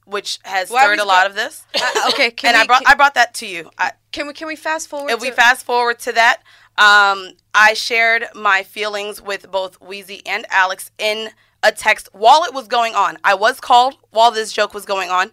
which 0.04 0.38
has 0.44 0.70
Well, 0.70 0.82
stirred 0.82 0.98
a 0.98 1.04
lot 1.04 1.22
go- 1.24 1.30
of 1.30 1.34
this. 1.36 1.64
Uh, 1.74 2.09
okay, 2.09 2.30
can 2.36 2.54
and 2.54 2.57
we, 2.59 2.62
I 2.62 2.66
brought 2.66 2.84
can, 2.84 2.92
I 2.92 2.94
brought 2.96 3.14
that 3.14 3.34
to 3.34 3.46
you. 3.46 3.70
I, 3.78 3.92
can 4.12 4.26
we 4.26 4.32
can 4.32 4.48
we 4.48 4.57
fast 4.57 4.88
forward? 4.88 5.11
if 5.11 5.20
we 5.20 5.30
fast 5.30 5.64
forward 5.64 5.98
to 6.00 6.12
that, 6.12 6.38
um, 6.76 7.30
I 7.54 7.74
shared 7.74 8.26
my 8.34 8.62
feelings 8.64 9.22
with 9.22 9.50
both 9.50 9.78
Weezy 9.80 10.22
and 10.26 10.44
Alex 10.50 10.90
in 10.98 11.30
a 11.62 11.70
text 11.72 12.09
while 12.12 12.42
it 12.44 12.52
was 12.52 12.66
going 12.66 12.94
on. 12.94 13.18
I 13.24 13.34
was 13.34 13.61
called 13.61 13.96
while 14.11 14.30
this 14.30 14.52
joke 14.52 14.74
was 14.74 14.84
going 14.84 15.11
on. 15.11 15.30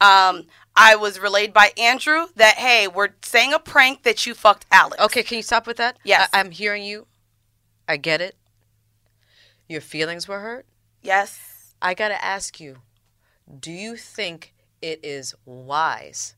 Um, 0.00 0.44
I 0.76 0.96
was 0.96 1.18
relayed 1.18 1.52
by 1.52 1.72
Andrew 1.78 2.26
that 2.36 2.56
hey, 2.56 2.86
we're 2.86 3.10
saying 3.22 3.52
a 3.54 3.58
prank 3.58 4.02
that 4.02 4.26
you 4.26 4.34
fucked 4.34 4.66
Alex. 4.70 5.02
Okay, 5.02 5.22
can 5.22 5.38
you 5.38 5.42
stop 5.42 5.66
with 5.66 5.78
that? 5.78 5.96
Yes. 6.04 6.28
I, 6.32 6.40
I'm 6.40 6.50
hearing 6.50 6.84
you. 6.84 7.06
I 7.88 7.96
get 7.96 8.20
it. 8.20 8.36
Your 9.68 9.80
feelings 9.80 10.28
were 10.28 10.40
hurt. 10.40 10.66
Yes. 11.02 11.74
I 11.80 11.94
gotta 11.94 12.22
ask 12.22 12.60
you, 12.60 12.78
do 13.58 13.72
you 13.72 13.96
think 13.96 14.54
it 14.82 15.00
is 15.02 15.34
wise 15.44 16.34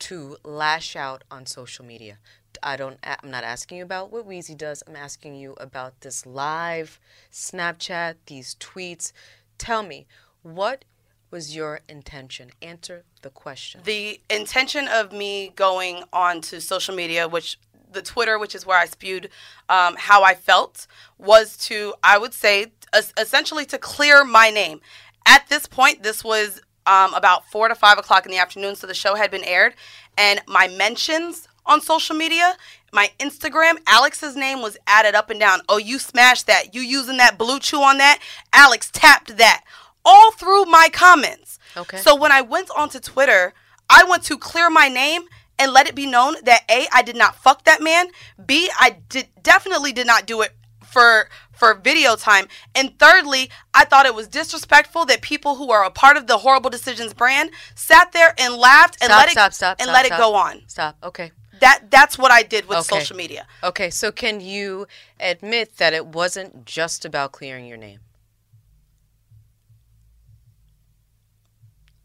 to 0.00 0.36
lash 0.44 0.96
out 0.96 1.24
on 1.30 1.46
social 1.46 1.84
media? 1.84 2.18
I 2.62 2.76
don't. 2.76 2.98
I'm 3.02 3.30
not 3.30 3.44
asking 3.44 3.78
you 3.78 3.84
about 3.84 4.12
what 4.12 4.28
Weezy 4.28 4.56
does. 4.56 4.82
I'm 4.86 4.96
asking 4.96 5.34
you 5.34 5.54
about 5.58 6.00
this 6.00 6.26
live 6.26 7.00
Snapchat, 7.32 8.16
these 8.26 8.54
tweets. 8.56 9.12
Tell 9.58 9.82
me, 9.82 10.06
what 10.42 10.84
was 11.32 11.56
your 11.56 11.80
intention? 11.88 12.50
Answer 12.60 13.04
the 13.22 13.30
question. 13.30 13.80
The 13.84 14.20
intention 14.30 14.86
of 14.86 15.12
me 15.12 15.52
going 15.56 16.04
on 16.12 16.40
to 16.42 16.60
social 16.60 16.94
media, 16.94 17.26
which 17.26 17.58
the 17.90 18.02
Twitter, 18.02 18.38
which 18.38 18.54
is 18.54 18.64
where 18.64 18.78
I 18.78 18.86
spewed 18.86 19.30
um, 19.68 19.96
how 19.98 20.22
I 20.22 20.34
felt, 20.34 20.86
was 21.18 21.56
to, 21.68 21.94
I 22.02 22.18
would 22.18 22.34
say, 22.34 22.72
essentially 23.18 23.64
to 23.66 23.78
clear 23.78 24.24
my 24.24 24.50
name. 24.50 24.80
At 25.26 25.48
this 25.48 25.66
point, 25.66 26.02
this 26.02 26.22
was 26.22 26.60
um, 26.86 27.14
about 27.14 27.46
four 27.50 27.68
to 27.68 27.74
five 27.74 27.98
o'clock 27.98 28.26
in 28.26 28.32
the 28.32 28.38
afternoon, 28.38 28.76
so 28.76 28.86
the 28.86 28.94
show 28.94 29.14
had 29.14 29.30
been 29.30 29.44
aired, 29.44 29.74
and 30.18 30.40
my 30.46 30.68
mentions 30.68 31.48
on 31.64 31.80
social 31.80 32.16
media, 32.16 32.56
my 32.92 33.10
Instagram, 33.18 33.78
Alex's 33.86 34.36
name 34.36 34.60
was 34.60 34.76
added 34.86 35.14
up 35.14 35.30
and 35.30 35.40
down. 35.40 35.60
Oh, 35.68 35.78
you 35.78 35.98
smashed 35.98 36.46
that. 36.46 36.74
You 36.74 36.82
using 36.82 37.16
that 37.18 37.38
BlueChew 37.38 37.78
on 37.78 37.98
that? 37.98 38.20
Alex 38.52 38.90
tapped 38.92 39.36
that. 39.38 39.64
All 40.04 40.32
through 40.32 40.64
my 40.66 40.88
comments. 40.92 41.58
Okay. 41.76 41.98
So 41.98 42.14
when 42.14 42.32
I 42.32 42.40
went 42.42 42.70
onto 42.76 42.98
Twitter, 43.00 43.54
I 43.88 44.04
went 44.04 44.24
to 44.24 44.38
clear 44.38 44.70
my 44.70 44.88
name 44.88 45.22
and 45.58 45.72
let 45.72 45.86
it 45.86 45.94
be 45.94 46.06
known 46.06 46.34
that 46.44 46.62
A, 46.70 46.86
I 46.92 47.02
did 47.02 47.16
not 47.16 47.36
fuck 47.36 47.64
that 47.64 47.80
man. 47.82 48.08
B, 48.44 48.70
I 48.78 48.96
did 49.08 49.28
definitely 49.42 49.92
did 49.92 50.06
not 50.06 50.26
do 50.26 50.42
it 50.42 50.52
for 50.84 51.28
for 51.52 51.74
video 51.74 52.16
time. 52.16 52.48
And 52.74 52.98
thirdly, 52.98 53.48
I 53.72 53.84
thought 53.84 54.06
it 54.06 54.14
was 54.14 54.26
disrespectful 54.26 55.04
that 55.06 55.22
people 55.22 55.54
who 55.56 55.70
are 55.70 55.84
a 55.84 55.90
part 55.90 56.16
of 56.16 56.26
the 56.26 56.38
horrible 56.38 56.70
decisions 56.70 57.14
brand 57.14 57.50
sat 57.76 58.10
there 58.12 58.34
and 58.38 58.54
laughed 58.54 58.96
and 59.00 59.10
Stop, 59.10 59.18
let 59.20 59.28
it 59.28 59.32
stop, 59.32 59.52
stop, 59.52 59.76
and 59.78 59.84
stop, 59.84 59.94
let 59.94 60.06
it 60.06 60.16
go 60.16 60.34
on. 60.34 60.62
Stop. 60.66 60.96
Okay. 61.04 61.30
That 61.60 61.90
that's 61.90 62.18
what 62.18 62.32
I 62.32 62.42
did 62.42 62.66
with 62.66 62.78
Okay. 62.78 62.98
social 62.98 63.16
media. 63.16 63.46
Okay, 63.62 63.90
so 63.90 64.10
can 64.10 64.40
you 64.40 64.88
admit 65.20 65.76
that 65.76 65.92
it 65.92 66.06
wasn't 66.06 66.64
just 66.64 67.04
about 67.04 67.30
clearing 67.30 67.66
your 67.66 67.76
name? 67.76 68.00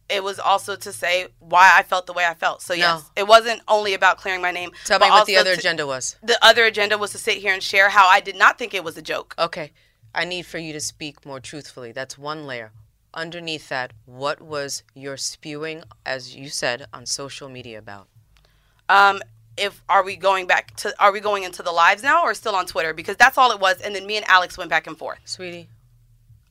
It 0.10 0.24
was 0.24 0.40
also 0.40 0.76
to 0.78 0.94
say 0.94 1.28
why 1.40 1.72
I 1.76 1.84
felt 1.84 2.06
the 2.06 2.14
way 2.14 2.26
I 2.26 2.34
felt. 2.34 2.62
So 2.62 2.74
yes, 2.74 3.12
it 3.16 3.28
wasn't 3.28 3.62
only 3.68 3.94
about 3.94 4.18
clearing 4.18 4.42
my 4.42 4.52
name. 4.52 4.72
Tell 4.86 5.00
me 5.00 5.10
what 5.10 5.26
the 5.28 5.36
other 5.38 5.54
to- 5.54 5.60
agenda 5.60 5.86
was. 5.86 6.16
The 6.24 6.38
other 6.42 6.64
agenda 6.66 6.98
was 6.98 7.12
to 7.12 7.18
sit 7.18 7.38
here 7.38 7.54
and 7.54 7.62
share 7.62 7.90
how 7.90 8.08
I 8.08 8.20
did 8.22 8.38
not 8.38 8.58
think 8.58 8.74
it 8.74 8.84
was 8.84 8.98
a 8.98 9.02
joke. 9.02 9.36
Okay. 9.38 9.72
I 10.16 10.24
need 10.26 10.46
for 10.46 10.58
you 10.58 10.72
to 10.74 10.80
speak 10.80 11.26
more 11.26 11.40
truthfully. 11.40 11.92
That's 11.92 12.18
one 12.18 12.48
layer. 12.48 12.72
Underneath 13.14 13.68
that, 13.70 13.94
what 14.06 14.42
was 14.42 14.84
your 14.94 15.18
spewing, 15.18 15.84
as 16.06 16.36
you 16.36 16.50
said, 16.50 16.88
on 16.94 17.06
social 17.06 17.50
media 17.50 17.78
about? 17.80 18.08
um 18.90 19.22
if 19.58 19.84
are 19.90 20.04
we 20.04 20.16
going 20.16 20.46
back 20.48 20.76
to 20.78 20.94
are 21.02 21.12
we 21.12 21.20
going 21.20 21.44
into 21.44 21.62
the 21.64 21.72
lives 21.72 22.04
now 22.04 22.22
or 22.24 22.34
still 22.34 22.56
on 22.56 22.66
Twitter 22.66 22.94
because 22.94 23.18
that's 23.18 23.38
all 23.38 23.52
it 23.52 23.60
was 23.60 23.82
and 23.82 23.96
then 23.96 24.06
me 24.06 24.16
and 24.16 24.26
Alex 24.30 24.58
went 24.58 24.70
back 24.70 24.88
and 24.88 24.98
forth. 24.98 25.20
Sweetie, 25.26 25.68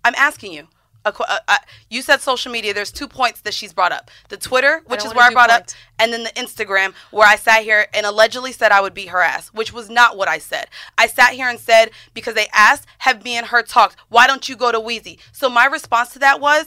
I'm 0.04 0.14
asking 0.16 0.52
you. 0.52 0.68
A 1.06 1.12
qu- 1.12 1.24
uh, 1.28 1.38
uh, 1.46 1.58
you 1.88 2.02
said 2.02 2.20
social 2.20 2.50
media. 2.50 2.74
There's 2.74 2.90
two 2.90 3.06
points 3.06 3.40
that 3.42 3.54
she's 3.54 3.72
brought 3.72 3.92
up: 3.92 4.10
the 4.28 4.36
Twitter, 4.36 4.82
which 4.86 5.04
is 5.04 5.14
where 5.14 5.24
I 5.24 5.30
brought 5.32 5.50
points. 5.50 5.72
up, 5.72 5.78
and 6.00 6.12
then 6.12 6.24
the 6.24 6.30
Instagram, 6.30 6.94
where 7.12 7.26
I 7.26 7.36
sat 7.36 7.62
here 7.62 7.86
and 7.94 8.04
allegedly 8.04 8.50
said 8.52 8.72
I 8.72 8.80
would 8.80 8.92
beat 8.92 9.08
her 9.10 9.20
ass, 9.22 9.48
which 9.48 9.72
was 9.72 9.88
not 9.88 10.16
what 10.16 10.26
I 10.28 10.38
said. 10.38 10.66
I 10.98 11.06
sat 11.06 11.30
here 11.34 11.48
and 11.48 11.60
said 11.60 11.92
because 12.12 12.34
they 12.34 12.48
asked, 12.52 12.86
"Have 12.98 13.24
me 13.24 13.36
and 13.36 13.46
her 13.46 13.62
talked? 13.62 13.96
Why 14.08 14.26
don't 14.26 14.48
you 14.48 14.56
go 14.56 14.72
to 14.72 14.80
Weezy?" 14.80 15.18
So 15.32 15.48
my 15.48 15.64
response 15.66 16.10
to 16.10 16.18
that 16.18 16.40
was. 16.40 16.66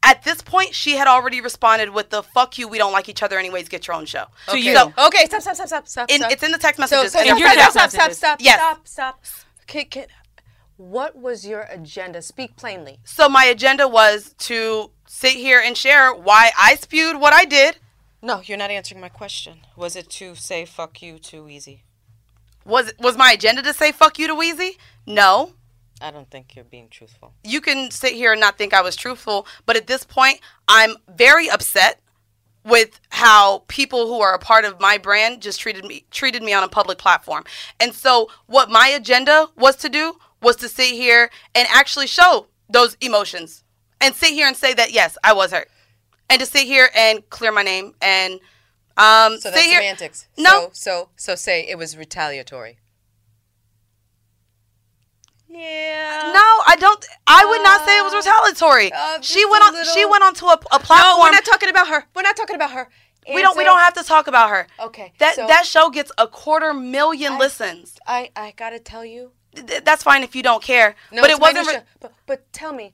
At 0.00 0.22
this 0.22 0.42
point, 0.42 0.74
she 0.76 0.92
had 0.92 1.08
already 1.08 1.40
responded 1.40 1.90
with 1.90 2.10
the 2.10 2.22
"fuck 2.22 2.56
you, 2.56 2.68
we 2.68 2.78
don't 2.78 2.92
like 2.92 3.08
each 3.08 3.20
other 3.22 3.36
anyways. 3.36 3.68
Get 3.68 3.88
your 3.88 3.96
own 3.96 4.06
show." 4.06 4.26
Okay. 4.48 4.72
So 4.72 4.92
Okay, 4.96 5.26
stop, 5.26 5.40
stop, 5.42 5.56
stop, 5.56 5.66
stop, 5.68 5.88
stop. 5.88 6.10
in, 6.10 6.18
stop. 6.20 6.30
it's 6.30 6.42
in 6.44 6.52
the 6.52 6.58
text 6.58 6.78
messages. 6.78 7.12
so 7.12 7.18
and 7.18 7.36
stop, 7.36 7.40
it's- 7.40 7.72
stop, 7.72 7.72
stop, 7.72 7.90
stop, 7.90 8.12
stop, 8.12 8.38
Yes. 8.40 8.58
stop, 8.60 8.86
stop. 8.86 9.24
Okay, 9.62 9.84
can, 9.84 10.06
what 10.78 11.16
was 11.16 11.46
your 11.46 11.62
agenda? 11.62 12.22
Speak 12.22 12.56
plainly. 12.56 13.00
So 13.04 13.28
my 13.28 13.44
agenda 13.44 13.86
was 13.86 14.34
to 14.38 14.92
sit 15.06 15.34
here 15.34 15.60
and 15.62 15.76
share 15.76 16.14
why 16.14 16.50
I 16.58 16.76
spewed 16.76 17.20
what 17.20 17.32
I 17.34 17.44
did. 17.44 17.78
No, 18.22 18.40
you're 18.40 18.58
not 18.58 18.70
answering 18.70 19.00
my 19.00 19.08
question. 19.08 19.58
Was 19.76 19.96
it 19.96 20.08
to 20.10 20.34
say 20.34 20.64
fuck 20.64 21.02
you 21.02 21.18
to 21.18 21.42
Weezy? 21.42 21.80
Was 22.64 22.92
was 22.98 23.16
my 23.16 23.32
agenda 23.32 23.62
to 23.62 23.74
say 23.74 23.92
fuck 23.92 24.18
you 24.18 24.26
to 24.28 24.34
Weezy? 24.34 24.76
No. 25.06 25.52
I 26.00 26.12
don't 26.12 26.30
think 26.30 26.54
you're 26.54 26.64
being 26.64 26.88
truthful. 26.88 27.34
You 27.42 27.60
can 27.60 27.90
sit 27.90 28.12
here 28.12 28.30
and 28.32 28.40
not 28.40 28.56
think 28.56 28.72
I 28.72 28.82
was 28.82 28.94
truthful, 28.94 29.48
but 29.66 29.76
at 29.76 29.88
this 29.88 30.04
point, 30.04 30.40
I'm 30.68 30.94
very 31.08 31.50
upset 31.50 32.00
with 32.64 33.00
how 33.08 33.64
people 33.66 34.06
who 34.06 34.20
are 34.20 34.32
a 34.32 34.38
part 34.38 34.64
of 34.64 34.78
my 34.78 34.96
brand 34.98 35.42
just 35.42 35.58
treated 35.58 35.84
me 35.84 36.04
treated 36.10 36.42
me 36.42 36.52
on 36.52 36.62
a 36.62 36.68
public 36.68 36.98
platform. 36.98 37.44
And 37.80 37.94
so 37.94 38.28
what 38.46 38.70
my 38.70 38.88
agenda 38.88 39.48
was 39.56 39.74
to 39.76 39.88
do 39.88 40.18
was 40.42 40.56
to 40.56 40.68
sit 40.68 40.92
here 40.92 41.30
and 41.54 41.66
actually 41.70 42.06
show 42.06 42.46
those 42.68 42.96
emotions 43.00 43.64
and 44.00 44.14
sit 44.14 44.30
here 44.30 44.46
and 44.46 44.56
say 44.56 44.74
that 44.74 44.92
yes, 44.92 45.16
I 45.24 45.32
was 45.32 45.52
hurt. 45.52 45.68
And 46.30 46.40
to 46.40 46.46
sit 46.46 46.66
here 46.66 46.90
and 46.94 47.28
clear 47.30 47.52
my 47.52 47.62
name 47.62 47.94
and 48.02 48.34
um 48.96 49.38
So 49.38 49.50
that's 49.50 49.62
here 49.62 49.80
semantics. 49.80 50.28
No. 50.36 50.68
So, 50.72 50.72
so, 50.72 51.08
so 51.16 51.34
say 51.34 51.66
it 51.66 51.78
was 51.78 51.96
retaliatory. 51.96 52.78
Yeah. 55.48 56.30
No, 56.34 56.46
I 56.66 56.76
don't. 56.78 57.04
I 57.26 57.44
would 57.44 57.62
not 57.62 57.84
say 57.86 57.98
it 57.98 58.02
was 58.02 58.14
retaliatory. 58.14 58.90
she 59.22 59.44
went 59.46 59.64
on. 59.64 59.84
She 59.86 60.04
went 60.04 60.22
onto 60.22 60.46
a, 60.46 60.52
a 60.72 60.78
platform. 60.78 61.00
No, 61.00 61.18
we're 61.20 61.30
not 61.30 61.44
talking 61.44 61.70
about 61.70 61.88
her. 61.88 62.04
We're 62.14 62.22
not 62.22 62.36
talking 62.36 62.54
about 62.54 62.72
her. 62.72 62.88
We 63.34 63.42
don't. 63.42 63.56
We 63.56 63.64
don't 63.64 63.78
have 63.78 63.94
to 63.94 64.02
talk 64.02 64.26
about 64.26 64.50
her. 64.50 64.66
Okay. 64.78 65.12
That 65.18 65.36
so 65.36 65.46
that 65.46 65.66
show 65.66 65.90
gets 65.90 66.12
a 66.18 66.28
quarter 66.28 66.74
million 66.74 67.34
I- 67.34 67.38
listens. 67.38 67.98
I 68.06 68.30
I 68.36 68.52
gotta 68.56 68.78
tell 68.78 69.04
you. 69.04 69.32
Th- 69.54 69.84
That's 69.84 70.02
fine 70.02 70.22
if 70.22 70.34
you 70.36 70.42
don't 70.42 70.62
care. 70.62 70.94
No, 71.12 71.22
but 71.22 71.30
it 71.30 71.40
wasn't. 71.40 71.84
but 72.00 72.12
but 72.26 72.52
tell 72.52 72.72
me, 72.72 72.92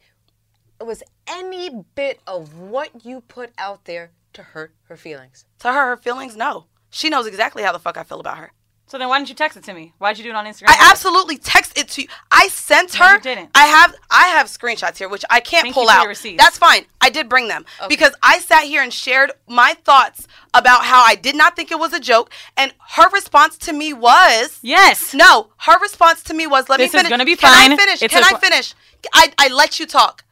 was 0.81 1.03
any 1.27 1.71
bit 1.95 2.21
of 2.27 2.59
what 2.59 3.05
you 3.05 3.21
put 3.23 3.53
out 3.59 3.85
there 3.85 4.11
to 4.33 4.43
hurt 4.43 4.75
her 4.89 4.97
feelings? 4.97 5.45
to 5.61 5.69
hurt 5.73 5.89
her 5.91 5.97
feelings. 5.97 6.37
No, 6.37 6.67
she 6.91 7.09
knows 7.09 7.27
exactly 7.27 7.63
how 7.63 7.73
the 7.73 7.79
fuck 7.79 7.97
I 7.97 8.03
feel 8.03 8.21
about 8.21 8.39
her. 8.39 8.53
So 8.87 8.99
then 8.99 9.09
why 9.09 9.19
didn't 9.19 9.31
you 9.31 9.35
text 9.35 9.57
it 9.57 9.65
to 9.65 9.73
me? 9.75 9.93
Why'd 9.99 10.19
you 10.19 10.25
do 10.25 10.31
it 10.31 10.37
on 10.37 10.45
Instagram? 10.45 10.67
I 10.69 10.89
absolutely 10.91 11.39
text 11.39 11.77
it 11.77 11.89
to 11.89 12.03
you. 12.03 12.09
I 12.31 12.49
sent 12.49 12.97
No, 12.99 13.05
her. 13.07 13.15
you 13.15 13.21
didn't. 13.21 13.51
I 13.55 13.65
have 13.67 13.95
I 14.11 14.25
have 14.29 14.47
screenshots 14.47 14.99
here, 14.99 15.09
which 15.09 15.25
I 15.31 15.41
can't 15.41 15.63
Thank 15.63 15.75
pull 15.75 15.85
you 15.85 15.89
for 15.89 15.95
out. 15.95 16.03
your 16.03 16.11
receipts. 16.11 16.43
That's 16.43 16.59
fine. 16.59 16.85
I 17.01 17.09
did 17.09 17.29
bring 17.29 17.49
them 17.49 17.65
because 17.89 18.15
I 18.23 18.39
sat 18.41 18.65
here 18.65 18.83
and 18.83 18.93
shared 18.93 19.33
my 19.49 19.75
thoughts 19.85 20.29
about 20.53 20.85
how 20.85 21.03
I 21.03 21.15
did 21.15 21.35
not 21.35 21.57
think 21.57 21.71
it 21.73 21.79
was 21.79 21.93
a 21.95 21.99
joke, 21.99 22.31
and 22.57 22.73
her 22.91 23.09
response 23.11 23.57
to 23.59 23.73
me 23.73 23.93
was 23.95 24.59
yes. 24.63 25.15
No, 25.15 25.49
her 25.59 25.79
response 25.81 26.23
to 26.25 26.35
me 26.35 26.47
was, 26.47 26.69
"Let 26.69 26.77
This 26.77 26.93
me 26.93 26.99
is 26.99 27.03
finish. 27.03 27.11
gonna 27.11 27.25
be 27.25 27.35
fine. 27.37 27.71
Can. 27.71 27.73
I 27.73 27.77
finish? 27.77 28.03
It's 28.03 28.13
Can 28.15 28.23
a 28.23 28.27
I 28.27 28.33
qu- 28.33 28.39
finish? 28.39 28.75
I 29.15 29.33
I 29.39 29.49
let 29.49 29.81
you 29.81 29.87
talk." 29.87 30.25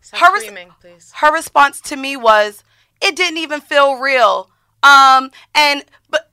Stop 0.00 0.20
her 0.20 0.32
res- 0.34 0.44
screaming, 0.44 0.72
please. 0.80 1.12
her 1.16 1.32
response 1.32 1.80
to 1.82 1.96
me 1.96 2.16
was, 2.16 2.62
"It 3.02 3.16
didn't 3.16 3.38
even 3.38 3.60
feel 3.60 3.96
real." 3.96 4.48
Um, 4.82 5.30
and 5.54 5.84
but 6.08 6.29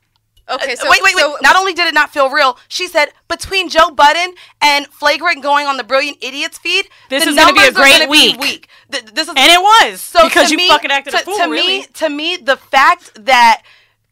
Okay, 0.50 0.74
uh, 0.74 0.76
so- 0.78 0.90
wait, 0.90 1.02
wait, 1.04 1.16
wait. 1.16 1.22
so- 1.22 1.38
Not 1.42 1.56
only 1.56 1.74
did 1.74 1.88
it 1.88 1.94
not 1.94 2.12
feel 2.12 2.30
real, 2.30 2.58
she 2.70 2.88
said 2.88 3.12
between 3.28 3.68
Joe 3.70 3.90
Budden 3.90 4.34
and 4.62 4.88
Flagrant 4.88 5.44
going 5.44 5.68
on 5.68 5.78
the 5.78 5.84
Brilliant 5.84 6.18
Idiots 6.22 6.58
feed, 6.58 6.88
This 7.10 7.24
the 7.26 7.32
is 7.32 7.36
gonna 7.36 7.54
be 7.54 7.66
a 7.66 7.72
great 7.72 8.00
gonna 8.00 8.10
week. 8.10 8.68
Th- 8.92 9.04
this 9.06 9.28
is, 9.28 9.34
And 9.36 9.52
it 9.52 9.62
was, 9.62 10.00
so 10.02 10.24
because 10.28 10.50
you 10.52 10.58
me- 10.58 10.70
fucking 10.70 10.92
acted 10.92 11.14
a 11.16 11.18
to, 11.20 11.24
fool, 11.26 11.38
To 11.38 11.44
really. 11.50 11.80
me, 11.80 11.86
to 11.96 12.10
me, 12.10 12.38
the 12.38 12.56
fact 12.58 13.12
that 13.26 13.64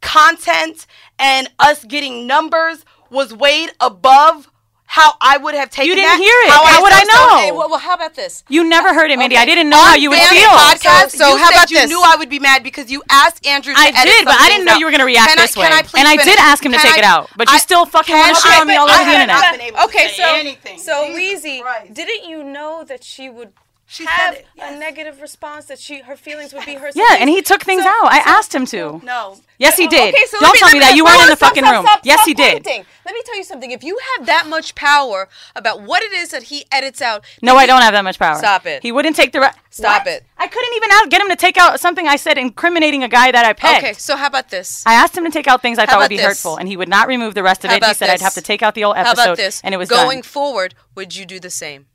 content 0.02 0.86
and 1.18 1.50
us 1.60 1.84
getting 1.86 2.28
numbers 2.28 2.86
was 3.10 3.34
weighed 3.34 3.72
above 3.80 4.50
how 4.88 5.14
I 5.20 5.38
would 5.38 5.56
have 5.56 5.70
taken 5.72 5.90
You 5.90 5.96
didn't 5.96 6.10
that, 6.14 6.22
hear 6.22 6.38
it. 6.46 6.52
how 6.54 6.64
How 6.66 6.82
would 6.82 6.94
I 6.94 7.04
know? 7.04 7.38
okay, 7.42 7.52
well, 7.52 7.70
well, 7.70 7.80
how 7.80 7.96
about 7.96 8.14
this? 8.16 8.44
You 8.48 8.64
never 8.64 8.94
heard 8.94 9.10
it, 9.12 9.18
Mandy. 9.18 9.36
Okay. 9.36 9.42
I 9.42 9.46
didn't 9.46 9.70
know 9.70 9.82
how 9.82 9.96
you 9.96 10.10
would 10.12 10.20
On 10.20 10.28
feel. 10.30 10.50
Podcast, 10.50 11.12
So- 11.12 11.18
so 11.18 11.28
you 11.30 11.38
how 11.38 11.50
said 11.50 11.56
about 11.58 11.72
you 11.72 11.78
this? 11.80 11.90
knew 11.90 12.02
I 12.02 12.16
would 12.16 12.30
be 12.30 12.40
mad 12.40 12.62
because 12.64 12.90
you 12.92 13.02
asked 13.10 13.46
Andrew. 13.48 13.74
To 13.74 13.80
I 13.80 13.88
edit 13.90 14.04
did, 14.06 14.26
but 14.26 14.36
I 14.40 14.48
didn't 14.50 14.66
know 14.66 14.74
out. 14.74 14.80
you 14.80 14.86
were 14.86 14.92
going 14.92 15.00
to 15.00 15.06
react 15.06 15.30
Can 15.30 15.40
I- 15.40 15.42
this 15.42 15.58
way. 15.58 15.64
Can 15.68 15.74
I 15.74 15.82
please 15.82 16.00
and 16.00 16.08
I 16.08 16.16
did 16.24 16.38
ask 16.40 16.64
him 16.64 16.72
to 16.72 16.78
Can 16.78 16.86
take 16.86 16.96
I- 16.96 17.00
it 17.00 17.04
out, 17.04 17.30
but 17.36 17.52
you 17.52 17.58
still 17.60 17.86
fucking 17.86 18.14
can 18.16 18.22
want 18.32 18.36
to 18.38 18.42
shit 18.48 18.62
on 18.62 18.68
me 18.68 18.76
all 18.76 18.90
over 18.90 19.04
the 19.04 19.12
internet. 19.12 19.28
not 19.42 19.52
been 19.54 19.62
able 19.62 19.78
to 19.80 19.84
Okay, 19.86 20.14
so 20.16 20.24
anything. 20.36 20.80
so 20.80 21.08
Jesus 21.08 21.44
Weezy, 21.46 21.62
Christ. 21.62 21.94
didn't 21.94 22.30
you 22.30 22.44
know 22.44 22.84
that 22.84 23.04
she 23.04 23.30
would 23.30 23.54
She 23.88 24.04
have 24.06 24.36
said 24.36 24.46
it, 24.58 24.76
a 24.76 24.80
negative 24.80 25.22
response? 25.22 25.66
That 25.66 25.78
she 25.80 26.00
her 26.02 26.16
feelings 26.16 26.54
would 26.54 26.66
be 26.66 26.74
hurt. 26.74 26.96
Yeah, 26.96 27.18
and 27.20 27.30
he 27.30 27.42
took 27.44 27.62
things 27.64 27.84
So- 27.84 27.90
out. 27.90 28.12
I 28.12 28.24
so- 28.24 28.30
asked 28.32 28.56
him 28.56 28.66
to. 28.68 29.00
No. 29.04 29.38
Yes, 29.60 29.78
he 29.78 29.88
did. 29.88 30.14
Okay, 30.14 30.26
so 30.26 30.40
Don't 30.40 30.54
me, 30.54 30.60
tell 30.60 30.68
let 30.68 30.74
me 30.74 30.80
that. 30.80 30.96
You 30.96 31.06
weren't 31.06 31.22
in 31.22 31.28
the 31.30 31.36
stop, 31.38 31.50
fucking 31.50 31.64
stop, 31.64 31.74
room. 31.76 31.86
stop, 31.86 32.00
Yes, 32.04 32.18
stop 32.20 32.28
he 32.28 32.34
did. 32.34 32.64
pointing. 32.64 32.86
Let 33.06 33.14
me 33.14 33.22
tell 33.26 33.38
you 33.38 33.44
something. 33.44 33.72
If 33.72 33.84
you 33.84 33.98
have 34.18 34.26
that 34.26 34.48
much 34.48 34.74
power 34.76 35.30
about 35.56 35.82
what 35.82 36.02
it 36.04 36.12
is 36.12 36.30
that 36.30 36.44
he 36.44 36.66
edits 36.72 37.02
out, 37.02 37.24
No, 37.42 37.54
then 37.54 37.62
I 37.62 37.66
don't 37.68 37.82
have 37.84 37.94
that 37.94 38.04
much 38.04 38.18
power. 38.20 38.38
Stop 38.38 38.66
it. 38.66 38.82
He 38.82 38.92
wouldn't 38.92 39.16
take 39.16 39.32
the. 39.32 39.40
Re- 39.42 39.52
Stop 39.70 40.06
What? 40.06 40.14
it. 40.14 40.26
I 40.38 40.48
couldn't 40.48 40.74
even 40.76 40.90
out- 40.92 41.10
get 41.10 41.22
him 41.22 41.30
to 41.30 41.36
take 41.36 41.58
out 41.58 41.80
something 41.80 42.08
I 42.08 42.16
said 42.16 42.38
incriminating 42.38 43.04
a 43.04 43.08
guy 43.08 43.32
that 43.32 43.46
I 43.46 43.54
pegged. 43.54 43.84
Okay, 43.84 43.94
so 43.94 44.16
how 44.16 44.28
about 44.28 44.50
this? 44.50 44.84
I 44.86 44.94
asked 44.96 45.16
him 45.18 45.26
to 45.26 45.32
take 45.32 45.48
out 45.48 45.62
things 45.62 45.78
I 45.78 45.82
How 45.86 45.94
thought 45.94 46.00
would 46.00 46.10
be 46.10 46.18
this? 46.18 46.26
hurtful, 46.26 46.58
and 46.58 46.68
he 46.68 46.76
would 46.76 46.90
not 46.90 47.08
remove 47.08 47.34
the 47.36 47.44
rest 47.44 47.64
of 47.64 47.70
How 47.70 47.76
it. 47.78 47.84
He 47.84 47.86
about 47.86 47.96
said 47.98 48.10
I'd 48.10 48.22
have 48.22 48.34
to 48.34 48.42
take 48.42 48.64
out 48.64 48.74
the 48.74 48.84
old 48.84 48.96
How 48.98 49.04
episode, 49.04 49.24
about 49.24 49.38
this? 49.38 49.62
and 49.64 49.74
it 49.74 49.78
was 49.78 49.90
going 49.90 50.18
done. 50.18 50.24
forward. 50.24 50.76
Would 50.96 51.16
you 51.16 51.26
do 51.26 51.40
the 51.40 51.50
same? 51.50 51.86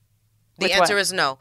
The 0.60 0.66
With 0.66 0.72
answer 0.76 0.94
what? 0.94 1.00
is 1.00 1.12
no. 1.12 1.38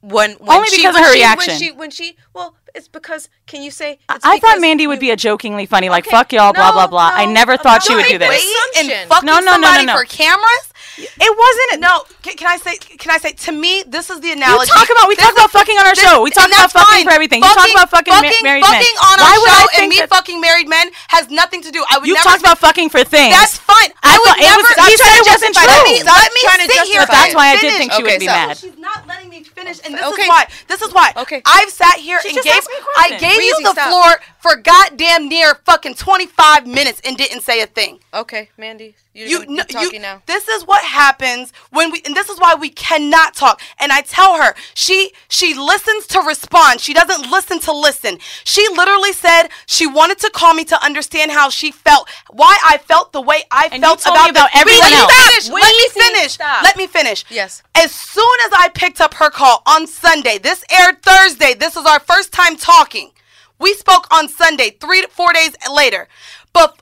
When, 0.00 0.32
when 0.32 0.56
Only 0.56 0.68
she, 0.68 0.76
because 0.78 0.94
of 0.94 1.00
when 1.00 1.04
her 1.04 1.12
she, 1.12 1.18
reaction. 1.18 1.50
When 1.52 1.58
she, 1.58 1.72
when 1.72 1.90
she, 1.90 2.16
well, 2.32 2.56
it's 2.74 2.88
because. 2.88 3.28
Can 3.46 3.62
you 3.62 3.70
say? 3.70 3.98
I- 4.08 4.18
I 4.22 4.38
thought 4.38 4.60
Mandy 4.60 4.86
would 4.86 5.00
be 5.00 5.10
a 5.10 5.16
jokingly 5.16 5.66
funny, 5.66 5.88
like 5.88 6.06
Okay, 6.06 6.16
"fuck 6.16 6.32
y'all," 6.32 6.52
blah 6.52 6.68
no, 6.68 6.72
blah 6.74 6.86
blah. 6.86 7.10
I 7.12 7.24
no, 7.26 7.32
never 7.32 7.56
thought 7.56 7.82
she 7.82 7.94
would 7.94 8.06
do 8.06 8.16
this. 8.18 8.56
and 8.78 9.08
fucking 9.08 9.26
No, 9.26 9.40
no, 9.40 9.56
no, 9.56 9.72
no, 9.76 9.82
no. 9.82 9.98
for 9.98 10.04
cameras 10.04 10.72
It 10.98 11.32
wasn't. 11.36 11.80
No. 11.80 12.04
Can, 12.22 12.36
can 12.36 12.48
I 12.48 12.56
say? 12.56 12.76
Can 12.78 13.10
I 13.12 13.18
say? 13.18 13.32
To 13.32 13.52
me, 13.52 13.84
this 13.86 14.08
is 14.10 14.20
the 14.20 14.32
analogy. 14.32 14.70
talk 14.72 14.88
about- 14.88 15.08
we 15.08 15.14
This 15.14 15.24
talk 15.24 15.34
about 15.34 15.50
fucking 15.52 15.76
on 15.76 15.86
our 15.86 15.94
show. 15.94 16.22
We 16.22 16.30
talk 16.30 16.48
about 16.48 16.72
fucking 16.72 16.86
fine. 16.88 17.04
for 17.04 17.12
everything. 17.12 17.42
You 17.42 17.48
talk 17.52 17.68
about 17.70 17.90
fucking 17.90 18.12
ma- 18.14 18.22
fucking, 18.22 18.42
married 18.42 18.62
men. 18.64 18.72
fucking 18.72 18.96
on 19.04 19.16
Why 19.20 19.36
our 19.36 19.68
show 19.76 19.82
and 19.82 19.88
me 19.90 19.98
fucking 20.06 20.40
married 20.40 20.68
men 20.68 20.90
has 21.08 21.28
nothing 21.30 21.60
to 21.62 21.70
do. 21.70 21.84
I 21.90 21.98
would 21.98 22.08
You 22.08 22.14
never. 22.14 22.24
talked 22.28 22.40
about 22.40 22.58
fucking 22.58 22.88
for 22.90 23.04
things. 23.04 23.34
That's 23.36 23.56
fine. 23.58 23.92
I 24.02 24.14
I 24.14 24.18
would 24.18 24.40
never. 24.40 24.62
was- 24.62 24.68
he 24.68 24.74
trying 24.74 24.96
said 24.96 25.14
to 25.16 25.20
it 25.20 25.32
wasn't 25.36 25.54
true. 25.56 25.66
Let 25.66 25.84
me, 25.84 26.02
let 26.02 26.32
me 26.32 26.40
sit 26.40 26.60
here. 26.88 27.00
justify 27.04 27.12
That's 27.12 27.34
why 27.34 27.46
I 27.52 27.56
did 27.60 27.72
think 27.76 27.92
she 27.92 28.02
would 28.02 28.18
be 28.20 28.26
mad. 28.26 28.56
She's 28.56 28.78
not 28.78 29.06
letting 29.06 29.28
me 29.28 29.42
finish, 29.44 29.78
and 29.84 29.94
this 29.94 30.00
is 30.06 30.28
why. 30.28 30.46
This 30.68 30.80
is 30.82 30.92
why. 30.92 31.12
Okay. 31.16 31.42
I've 31.44 31.70
sat 31.70 31.96
here 31.96 32.18
and 32.24 32.34
gave. 32.42 32.52
asked 32.54 32.68
me 32.68 32.76
a 32.80 33.00
I 33.00 33.08
gave 33.18 33.42
you 33.42 33.56
the 33.62 33.74
floor 33.74 34.20
for 34.46 34.56
goddamn 34.56 35.28
near 35.28 35.54
fucking 35.54 35.94
twenty 35.94 36.26
five 36.26 36.66
minutes 36.66 37.00
and 37.04 37.16
didn't 37.16 37.40
say 37.40 37.60
a 37.62 37.66
thing. 37.66 37.98
Okay, 38.14 38.48
Mandy, 38.56 38.94
you're 39.12 39.28
You, 39.28 39.38
gonna 39.44 39.56
no, 39.56 39.62
talking 39.64 39.94
you, 39.94 40.00
now. 40.00 40.22
This 40.26 40.46
is 40.48 40.66
what 40.66 40.84
happens 40.84 41.52
when 41.70 41.90
we, 41.90 42.00
and 42.04 42.14
this 42.14 42.28
is 42.28 42.38
why 42.38 42.54
we 42.54 42.68
cannot 42.70 43.34
talk. 43.34 43.60
And 43.80 43.90
I 43.92 44.02
tell 44.02 44.40
her, 44.40 44.54
she 44.74 45.12
she 45.28 45.54
listens 45.54 46.06
to 46.08 46.20
respond. 46.20 46.80
She 46.80 46.94
doesn't 46.94 47.30
listen 47.30 47.58
to 47.60 47.72
listen. 47.72 48.18
She 48.44 48.66
literally 48.68 49.12
said 49.12 49.48
she 49.66 49.86
wanted 49.86 50.18
to 50.20 50.30
call 50.30 50.54
me 50.54 50.64
to 50.66 50.84
understand 50.84 51.32
how 51.32 51.50
she 51.50 51.72
felt, 51.72 52.08
why 52.30 52.56
I 52.64 52.78
felt 52.78 53.12
the 53.12 53.20
way 53.22 53.42
I 53.50 53.64
And 53.72 53.82
you 53.82 53.88
felt 53.88 54.00
told 54.00 54.14
me 54.14 54.30
about 54.30 54.30
about 54.30 54.50
this. 54.52 54.60
everyone 54.60 54.80
Let 54.80 54.92
me 54.92 54.98
else. 54.98 55.28
finish. 55.28 55.48
Let 55.50 55.76
me 55.76 55.88
finish. 56.02 56.32
stop. 56.32 56.62
Let 56.62 56.76
me 56.76 56.86
finish. 56.86 57.24
Yes. 57.30 57.62
As 57.74 57.90
soon 57.92 58.36
as 58.46 58.52
I 58.56 58.68
picked 58.74 59.00
up 59.00 59.14
her 59.14 59.30
call 59.30 59.62
on 59.66 59.86
Sunday, 59.86 60.38
this 60.38 60.64
aired 60.70 61.02
Thursday. 61.02 61.54
This 61.54 61.76
is 61.76 61.84
our 61.84 62.00
first 62.00 62.32
time 62.32 62.56
talking. 62.56 63.10
We 63.58 63.74
spoke 63.74 64.06
on 64.12 64.28
Sunday, 64.28 64.70
three 64.80 65.02
to 65.02 65.08
four 65.08 65.32
days 65.32 65.56
later. 65.72 66.08
But 66.52 66.78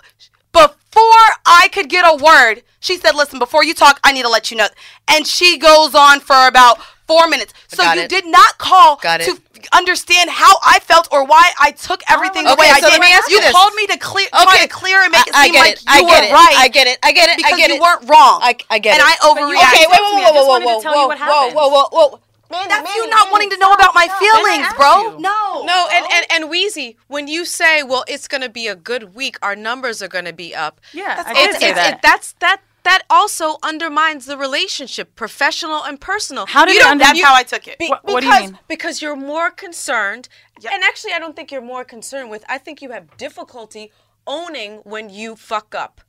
before 0.52 1.26
I 1.46 1.68
could 1.72 1.88
get 1.88 2.04
a 2.04 2.16
word, 2.22 2.62
she 2.80 2.96
said, 2.96 3.14
Listen, 3.14 3.38
before 3.38 3.64
you 3.64 3.74
talk, 3.74 4.00
I 4.04 4.12
need 4.12 4.22
to 4.22 4.28
let 4.28 4.50
you 4.50 4.56
know. 4.56 4.68
And 5.08 5.26
she 5.26 5.58
goes 5.58 5.94
on 5.94 6.20
for 6.20 6.46
about 6.46 6.78
four 7.06 7.28
minutes. 7.28 7.52
So 7.68 7.82
Got 7.82 7.96
you 7.96 8.02
it. 8.04 8.08
did 8.10 8.26
not 8.26 8.58
call 8.58 8.96
Got 8.96 9.20
it. 9.20 9.24
to 9.26 9.40
understand 9.72 10.30
how 10.30 10.56
I 10.64 10.78
felt 10.80 11.08
or 11.10 11.24
why 11.24 11.50
I 11.60 11.70
took 11.72 12.02
everything 12.10 12.44
oh. 12.46 12.48
the 12.48 12.52
Okay, 12.54 12.62
way 12.62 12.70
I 12.70 12.80
so 12.80 12.86
did. 12.88 12.92
let 12.92 13.00
me 13.00 13.12
ask 13.12 13.28
you 13.30 13.36
you 13.36 13.42
this. 13.42 13.52
called 13.52 13.74
me 13.74 13.86
to 13.88 13.98
clear, 13.98 14.28
try 14.30 14.58
to 14.62 14.68
clear 14.68 15.00
and 15.02 15.10
make 15.12 15.26
it 15.26 15.34
I- 15.34 15.40
I 15.40 15.44
seem 15.44 15.52
get 15.54 15.60
like 15.60 15.72
it. 15.74 15.84
I 15.88 15.98
you 16.00 16.06
get 16.06 16.22
were 16.22 16.28
it. 16.28 16.32
right. 16.32 16.54
I 16.58 16.68
get 16.68 16.86
it. 16.86 16.98
I 17.02 17.12
get 17.12 17.28
it. 17.30 17.32
I 17.32 17.36
Because 17.36 17.58
get 17.58 17.68
you 17.70 17.76
it. 17.76 17.80
weren't 17.82 18.08
wrong. 18.08 18.40
I, 18.42 18.56
I 18.70 18.78
get 18.78 18.94
and 18.94 19.00
it. 19.00 19.04
And 19.04 19.08
I 19.08 19.14
overreacted. 19.24 19.74
Okay, 19.74 19.86
wait, 19.90 20.00
whoa, 20.00 20.16
me. 20.16 20.22
I 20.22 20.30
whoa, 20.30 20.34
just 20.34 20.46
whoa, 20.46 20.48
wanted 20.48 20.64
to 20.66 20.72
whoa, 20.74 20.80
tell 20.82 20.94
you 20.94 21.00
whoa, 21.00 21.06
what 21.08 21.18
whoa, 21.18 21.24
happened. 21.24 21.54
whoa, 21.56 21.68
whoa, 21.90 22.20
whoa. 22.48 22.68
That's 22.68 22.94
you 22.94 23.08
not 23.10 23.30
wanting 23.32 23.50
to 23.50 23.56
know 23.58 23.72
about 23.72 23.94
my 23.94 24.08
feelings, 24.18 24.72
bro. 24.76 25.16
you. 25.16 25.20
No. 25.20 25.64
No, 25.64 25.88
and, 25.92 26.06
and 26.12 26.26
and 26.30 26.44
Weezy, 26.52 26.96
when 27.08 27.28
you 27.28 27.44
say, 27.44 27.82
"Well, 27.82 28.04
it's 28.08 28.28
going 28.28 28.42
to 28.42 28.48
be 28.48 28.66
a 28.68 28.76
good 28.76 29.14
week. 29.14 29.36
Our 29.42 29.56
numbers 29.56 30.02
are 30.02 30.08
going 30.08 30.24
to 30.26 30.32
be 30.32 30.54
up." 30.54 30.80
Yeah, 30.92 31.22
I 31.26 31.32
it's, 31.32 31.52
did 31.54 31.60
say 31.60 31.68
it's, 31.70 31.78
that. 31.78 31.94
It, 31.94 32.02
that's 32.02 32.32
that. 32.40 32.60
That 32.84 33.02
also 33.08 33.56
undermines 33.62 34.26
the 34.26 34.36
relationship, 34.36 35.14
professional 35.14 35.82
and 35.84 35.98
personal. 35.98 36.44
How 36.44 36.66
did 36.66 36.74
you 36.74 36.80
it 36.80 36.86
under- 36.86 37.02
That's 37.04 37.18
you- 37.18 37.24
how 37.24 37.34
I 37.34 37.42
took 37.42 37.66
it. 37.66 37.78
Be- 37.78 37.88
What- 37.88 38.04
what 38.04 38.20
do 38.20 38.26
you 38.26 38.32
because, 38.32 38.50
mean? 38.50 38.58
Because 38.68 39.00
you're 39.00 39.16
more 39.16 39.50
concerned, 39.50 40.28
and 40.70 40.82
actually, 40.82 41.14
I 41.14 41.18
don't 41.18 41.34
think 41.34 41.50
you're 41.50 41.62
more 41.62 41.82
concerned 41.84 42.28
with. 42.28 42.44
I 42.46 42.58
think 42.58 42.82
you 42.82 42.90
have 42.90 43.16
difficulty 43.16 43.90
owning 44.26 44.80
when 44.84 45.08
you 45.08 45.34
fuck 45.34 45.74
up. 45.74 46.02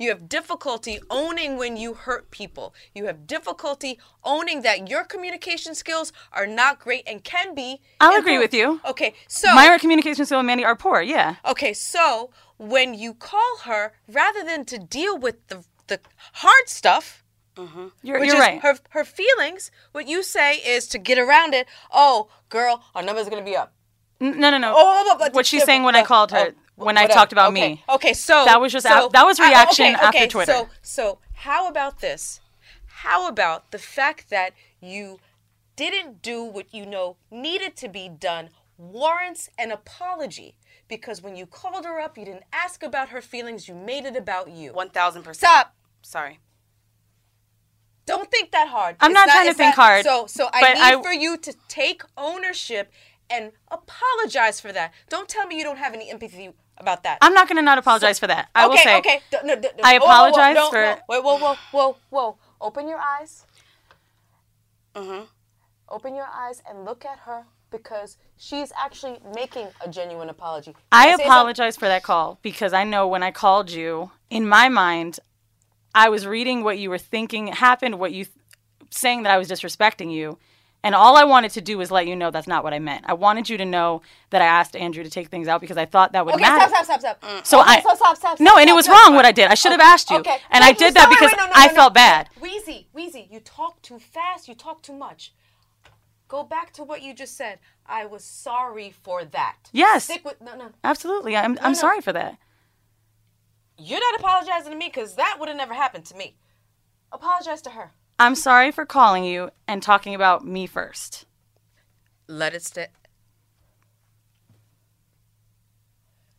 You 0.00 0.08
have 0.08 0.30
difficulty 0.30 0.98
owning 1.10 1.58
when 1.58 1.76
you 1.76 1.92
hurt 1.92 2.30
people. 2.30 2.74
You 2.94 3.04
have 3.04 3.26
difficulty 3.26 3.98
owning 4.24 4.62
that 4.62 4.88
your 4.88 5.04
communication 5.04 5.74
skills 5.74 6.10
are 6.32 6.46
not 6.46 6.78
great 6.80 7.02
and 7.06 7.22
can 7.22 7.54
be. 7.54 7.82
I'll 8.00 8.18
agree 8.18 8.38
with 8.38 8.54
you. 8.54 8.80
Okay, 8.88 9.12
so 9.28 9.54
My 9.54 9.76
communication 9.78 10.24
skills 10.24 10.38
and 10.38 10.46
Mandy 10.46 10.64
are 10.64 10.74
poor. 10.74 11.02
Yeah. 11.02 11.34
Okay, 11.46 11.74
so 11.74 12.30
when 12.56 12.94
you 12.94 13.12
call 13.12 13.58
her, 13.64 13.92
rather 14.08 14.42
than 14.42 14.64
to 14.64 14.78
deal 14.78 15.18
with 15.18 15.46
the 15.48 15.64
the 15.88 16.00
hard 16.34 16.68
stuff, 16.68 17.22
You're, 17.58 18.20
which 18.20 18.28
you're 18.28 18.36
is 18.36 18.40
right. 18.40 18.60
her 18.62 18.78
her 18.90 19.04
feelings, 19.04 19.70
what 19.92 20.08
you 20.08 20.22
say 20.22 20.54
is 20.56 20.88
to 20.88 20.98
get 20.98 21.18
around 21.18 21.52
it. 21.52 21.66
Oh, 21.92 22.30
girl, 22.48 22.82
our 22.94 23.02
number's 23.02 23.28
gonna 23.28 23.44
be 23.44 23.54
up. 23.56 23.74
N- 24.18 24.40
no, 24.40 24.50
no, 24.50 24.56
no. 24.56 24.72
Oh, 24.74 25.04
but- 25.10 25.18
but- 25.18 25.34
what 25.34 25.44
she's 25.44 25.64
saying 25.64 25.82
when 25.82 25.94
I 25.94 26.00
uh, 26.00 26.06
called 26.06 26.30
her, 26.30 26.54
when 26.84 26.96
I 26.98 27.02
whatever. 27.02 27.18
talked 27.18 27.32
about 27.32 27.52
okay. 27.52 27.68
me. 27.74 27.84
Okay, 27.88 28.12
so 28.12 28.44
That 28.44 28.60
was 28.60 28.72
just 28.72 28.86
so, 28.86 29.08
that 29.12 29.24
was 29.24 29.38
I- 29.40 29.48
reaction 29.48 29.86
okay, 29.94 30.04
after 30.04 30.26
Twitter. 30.26 30.52
So 30.52 30.68
so 30.82 31.18
how 31.34 31.68
about 31.68 32.00
this? 32.00 32.40
How 32.86 33.28
about 33.28 33.70
the 33.70 33.78
fact 33.78 34.30
that 34.30 34.52
you 34.80 35.20
didn't 35.76 36.20
do 36.22 36.42
what 36.44 36.72
you 36.74 36.84
know 36.84 37.16
needed 37.30 37.76
to 37.76 37.88
be 37.88 38.08
done 38.08 38.50
warrants 38.76 39.48
an 39.58 39.70
apology 39.70 40.56
because 40.88 41.22
when 41.22 41.36
you 41.36 41.46
called 41.46 41.84
her 41.84 42.00
up, 42.00 42.18
you 42.18 42.24
didn't 42.24 42.44
ask 42.52 42.82
about 42.82 43.10
her 43.10 43.20
feelings, 43.20 43.68
you 43.68 43.74
made 43.74 44.04
it 44.04 44.16
about 44.16 44.50
you. 44.50 44.72
One 44.72 44.90
thousand 44.90 45.22
percent. 45.22 45.50
Stop. 45.50 45.74
Sorry. 46.02 46.40
Don't 48.06 48.30
think 48.30 48.50
that 48.52 48.68
hard. 48.68 48.96
I'm 49.00 49.10
It's 49.12 49.14
not 49.14 49.28
trying 49.28 49.48
to 49.48 49.54
think 49.54 49.74
hard, 49.74 50.04
So, 50.04 50.26
so 50.26 50.48
I 50.52 50.74
need 50.74 50.80
I- 50.98 51.02
for 51.02 51.12
you 51.12 51.36
to 51.36 51.54
take 51.68 52.02
ownership 52.16 52.90
and 53.28 53.52
apologize 53.70 54.60
for 54.60 54.72
that. 54.72 54.92
Don't 55.08 55.28
tell 55.28 55.46
me 55.46 55.56
you 55.56 55.62
don't 55.62 55.76
have 55.78 55.94
any 55.94 56.10
empathy 56.10 56.50
about 56.80 57.02
that. 57.04 57.18
I'm 57.20 57.34
not 57.34 57.48
going 57.48 57.56
to 57.56 57.62
not 57.62 57.78
apologize 57.78 58.18
for 58.18 58.26
that. 58.26 58.48
I 58.54 58.64
okay, 58.64 58.68
will 58.70 58.78
say. 58.78 58.98
okay. 58.98 59.20
D- 59.30 59.36
no, 59.44 59.54
d- 59.56 59.68
d- 59.76 59.82
I 59.82 59.98
whoa, 59.98 60.06
whoa, 60.06 60.06
whoa, 60.06 60.28
apologize 60.28 60.54
no, 60.54 60.70
for- 60.70 60.82
no. 60.82 60.98
Wait, 61.08 61.24
whoa, 61.24 61.38
whoa, 61.38 61.54
whoa, 61.72 61.96
whoa. 62.10 62.36
Open 62.60 62.88
your 62.88 62.98
eyes. 62.98 63.44
Mm-hmm. 64.94 65.24
Open 65.88 66.14
your 66.14 66.26
eyes 66.32 66.62
and 66.68 66.84
look 66.84 67.04
at 67.04 67.20
her 67.20 67.44
because 67.70 68.16
she's 68.36 68.72
actually 68.80 69.18
making 69.34 69.68
a 69.84 69.88
genuine 69.88 70.28
apology. 70.28 70.72
Can 70.72 70.80
I 70.90 71.04
say 71.04 71.10
something? 71.12 71.26
apologize 71.26 71.76
for 71.76 71.86
that 71.86 72.02
call 72.02 72.38
because 72.42 72.72
I 72.72 72.84
know 72.84 73.06
when 73.06 73.22
I 73.22 73.30
called 73.30 73.70
you, 73.70 74.10
in 74.28 74.48
my 74.48 74.68
mind, 74.68 75.20
I 75.94 76.08
was 76.08 76.26
reading 76.26 76.64
what 76.64 76.78
you 76.78 76.90
were 76.90 76.98
thinking 76.98 77.48
happened, 77.48 77.98
what 77.98 78.12
you 78.12 78.24
th- 78.24 78.36
saying 78.90 79.22
that 79.22 79.32
I 79.32 79.38
was 79.38 79.48
disrespecting 79.48 80.12
you, 80.12 80.38
and 80.82 80.94
all 80.94 81.16
I 81.16 81.24
wanted 81.24 81.50
to 81.52 81.60
do 81.60 81.76
was 81.78 81.90
let 81.90 82.06
you 82.06 82.16
know 82.16 82.30
that's 82.30 82.46
not 82.46 82.64
what 82.64 82.72
I 82.72 82.78
meant. 82.78 83.04
I 83.06 83.12
wanted 83.14 83.48
you 83.48 83.56
to 83.58 83.64
know 83.64 84.02
that 84.30 84.40
I 84.40 84.46
asked 84.46 84.74
Andrew 84.74 85.04
to 85.04 85.10
take 85.10 85.28
things 85.28 85.46
out 85.48 85.60
because 85.60 85.76
I 85.76 85.84
thought 85.84 86.12
that 86.12 86.24
would 86.24 86.34
Okay, 86.34 86.42
matter. 86.42 86.68
stop, 86.68 86.84
stop, 86.84 87.00
stop, 87.00 87.18
stop. 87.22 87.46
So 87.46 87.60
okay, 87.60 87.70
I 87.72 87.80
stop, 87.80 87.96
stop, 87.96 88.16
stop, 88.16 88.40
no, 88.40 88.52
stop, 88.52 88.58
and 88.60 88.70
it 88.70 88.72
was 88.74 88.86
stop, 88.86 88.94
wrong 88.94 89.04
stop. 89.06 89.14
what 89.16 89.24
I 89.26 89.32
did. 89.32 89.48
I 89.48 89.54
should 89.54 89.72
have 89.72 89.80
asked 89.80 90.10
you, 90.10 90.18
Okay. 90.18 90.38
and 90.50 90.62
Thank 90.64 90.76
I 90.76 90.78
did 90.78 90.94
that 90.94 91.08
because 91.10 91.30
wait, 91.32 91.36
no, 91.38 91.46
no, 91.46 91.52
I 91.54 91.66
no, 91.68 91.74
felt 91.74 91.94
bad. 91.94 92.28
Weezy, 92.40 92.86
Weezy, 92.96 93.30
you 93.30 93.40
talk 93.40 93.82
too 93.82 93.98
fast. 93.98 94.48
You 94.48 94.54
talk 94.54 94.82
too 94.82 94.94
much. 94.94 95.32
Go 96.28 96.44
back 96.44 96.72
to 96.74 96.84
what 96.84 97.02
you 97.02 97.12
just 97.12 97.36
said. 97.36 97.58
I 97.84 98.06
was 98.06 98.22
sorry 98.24 98.90
for 99.02 99.24
that. 99.24 99.56
Yes. 99.72 100.04
Stick 100.04 100.24
with 100.24 100.40
no, 100.40 100.54
no. 100.56 100.70
Absolutely, 100.84 101.36
I'm 101.36 101.58
I'm 101.60 101.74
sorry 101.74 102.00
for 102.00 102.12
that. 102.12 102.38
You're 103.76 104.00
not 104.00 104.20
apologizing 104.20 104.70
to 104.72 104.78
me 104.78 104.86
because 104.86 105.14
that 105.16 105.36
would 105.40 105.48
have 105.48 105.56
never 105.56 105.74
happened 105.74 106.04
to 106.06 106.16
me. 106.16 106.36
Apologize 107.12 107.62
to 107.62 107.70
her. 107.70 107.92
I'm 108.20 108.34
sorry 108.34 108.70
for 108.70 108.84
calling 108.84 109.24
you 109.24 109.48
and 109.66 109.82
talking 109.82 110.14
about 110.14 110.44
me 110.44 110.66
first. 110.66 111.24
Let 112.28 112.52
it 112.52 112.62
stay. 112.62 112.88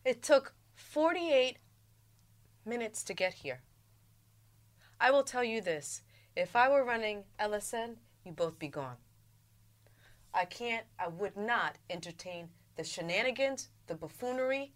It 0.04 0.22
took 0.22 0.54
48 0.76 1.56
minutes 2.64 3.02
to 3.02 3.14
get 3.14 3.34
here. 3.34 3.62
I 5.00 5.10
will 5.10 5.24
tell 5.24 5.42
you 5.42 5.60
this 5.60 6.02
if 6.36 6.54
I 6.54 6.68
were 6.68 6.84
running 6.84 7.24
LSN, 7.40 7.96
you'd 8.24 8.36
both 8.36 8.60
be 8.60 8.68
gone. 8.68 8.98
I 10.32 10.44
can't, 10.44 10.86
I 11.00 11.08
would 11.08 11.36
not 11.36 11.78
entertain 11.90 12.50
the 12.76 12.84
shenanigans, 12.84 13.70
the 13.88 13.96
buffoonery. 13.96 14.72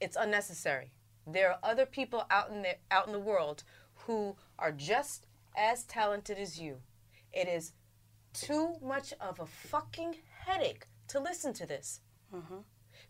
It's 0.00 0.16
unnecessary. 0.16 0.92
There 1.26 1.50
are 1.50 1.58
other 1.60 1.86
people 1.86 2.24
out 2.30 2.50
in 2.50 2.62
the, 2.62 2.76
out 2.92 3.08
in 3.08 3.12
the 3.12 3.18
world 3.18 3.64
who 4.06 4.36
are 4.60 4.70
just 4.70 5.26
as 5.56 5.84
talented 5.84 6.38
as 6.38 6.60
you. 6.60 6.78
It 7.32 7.48
is 7.48 7.72
too 8.32 8.76
much 8.82 9.12
of 9.20 9.40
a 9.40 9.46
fucking 9.46 10.16
headache 10.46 10.86
to 11.08 11.20
listen 11.20 11.52
to 11.54 11.66
this. 11.66 12.00
Mm-hmm. 12.34 12.58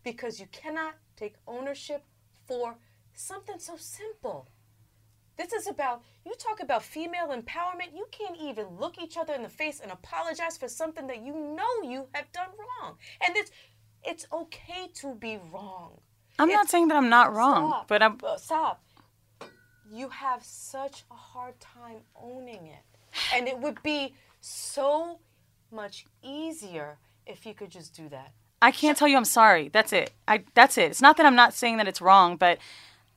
Because 0.03 0.39
you 0.39 0.47
cannot 0.51 0.95
take 1.15 1.35
ownership 1.47 2.03
for 2.47 2.75
something 3.13 3.59
so 3.59 3.75
simple. 3.77 4.49
This 5.37 5.51
is 5.51 5.67
about, 5.67 6.03
you 6.25 6.33
talk 6.37 6.61
about 6.61 6.83
female 6.83 7.27
empowerment, 7.27 7.93
you 7.93 8.07
can't 8.11 8.37
even 8.39 8.67
look 8.79 8.97
each 9.01 9.17
other 9.17 9.33
in 9.33 9.43
the 9.43 9.49
face 9.49 9.81
and 9.81 9.91
apologize 9.91 10.57
for 10.57 10.69
something 10.69 11.07
that 11.07 11.21
you 11.23 11.33
know 11.33 11.89
you 11.89 12.07
have 12.13 12.31
done 12.31 12.49
wrong. 12.57 12.95
And 13.25 13.35
it's, 13.35 13.51
it's 14.03 14.27
okay 14.31 14.89
to 14.95 15.15
be 15.15 15.39
wrong. 15.51 15.99
I'm 16.39 16.49
not 16.49 16.69
saying 16.69 16.89
that 16.89 16.97
I'm 16.97 17.09
not 17.09 17.33
wrong, 17.33 17.69
Stop. 17.69 17.87
but 17.87 18.03
I'm 18.03 18.17
Stop. 18.37 18.83
You 19.91 20.09
have 20.09 20.43
such 20.43 21.03
a 21.11 21.15
hard 21.15 21.59
time 21.59 21.97
owning 22.21 22.67
it. 22.67 22.83
And 23.33 23.47
it 23.47 23.59
would 23.59 23.81
be 23.83 24.13
so 24.41 25.19
much 25.71 26.05
easier 26.21 26.97
if 27.25 27.45
you 27.45 27.53
could 27.53 27.69
just 27.69 27.95
do 27.95 28.09
that. 28.09 28.31
I 28.61 28.71
can't 28.71 28.97
tell 28.97 29.07
you 29.07 29.17
I'm 29.17 29.25
sorry. 29.25 29.69
That's 29.69 29.93
it. 29.93 30.11
I 30.27 30.43
that's 30.53 30.77
it. 30.77 30.91
It's 30.91 31.01
not 31.01 31.17
that 31.17 31.25
I'm 31.25 31.35
not 31.35 31.53
saying 31.53 31.77
that 31.77 31.87
it's 31.87 32.01
wrong, 32.01 32.35
but 32.35 32.57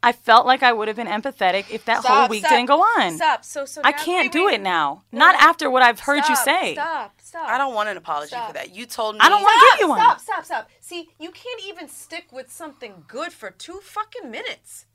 I 0.03 0.13
felt 0.13 0.47
like 0.47 0.63
I 0.63 0.73
would 0.73 0.87
have 0.87 0.97
been 0.97 1.09
empathetic 1.09 1.71
if 1.71 1.85
that 1.87 2.05
whole 2.05 2.29
week 2.29 2.41
stop, 2.41 2.53
didn't 2.53 2.67
go 2.67 2.81
on. 2.81 3.17
Stop. 3.17 3.45
So, 3.45 3.65
so 3.65 3.81
I 3.83 3.93
can't 3.93 4.27
wait, 4.27 4.33
do 4.33 4.47
wait. 4.47 4.55
it 4.55 4.61
now. 4.61 5.03
Not 5.11 5.35
after 5.37 5.69
what 5.71 5.83
I've 5.83 6.01
heard 6.01 6.23
you 6.29 6.37
say. 6.37 6.75
Stop. 6.75 7.21
Stop. 7.21 7.49
I 7.49 7.59
don't 7.59 7.75
want 7.75 7.89
an 7.89 7.97
apology 7.97 8.29
Stop. 8.29 8.49
for 8.49 8.53
that. 8.55 8.75
You 8.77 8.87
told 8.87 9.17
me. 9.17 9.21
I 9.23 9.29
don't 9.29 9.43
want 9.43 9.59
to 9.59 9.77
give 9.77 9.81
you 9.85 9.89
one. 9.89 9.99
Stop, 9.99 10.21
stop, 10.21 10.45
stop. 10.45 10.71
See, 10.81 11.09
you 11.19 11.31
can't 11.31 11.61
even 11.67 11.89
stick 11.89 12.27
with 12.31 12.53
something 12.53 13.05
good 13.09 13.33
for 13.33 13.51
two 13.51 13.81
fucking 13.83 14.31
minutes. 14.31 14.87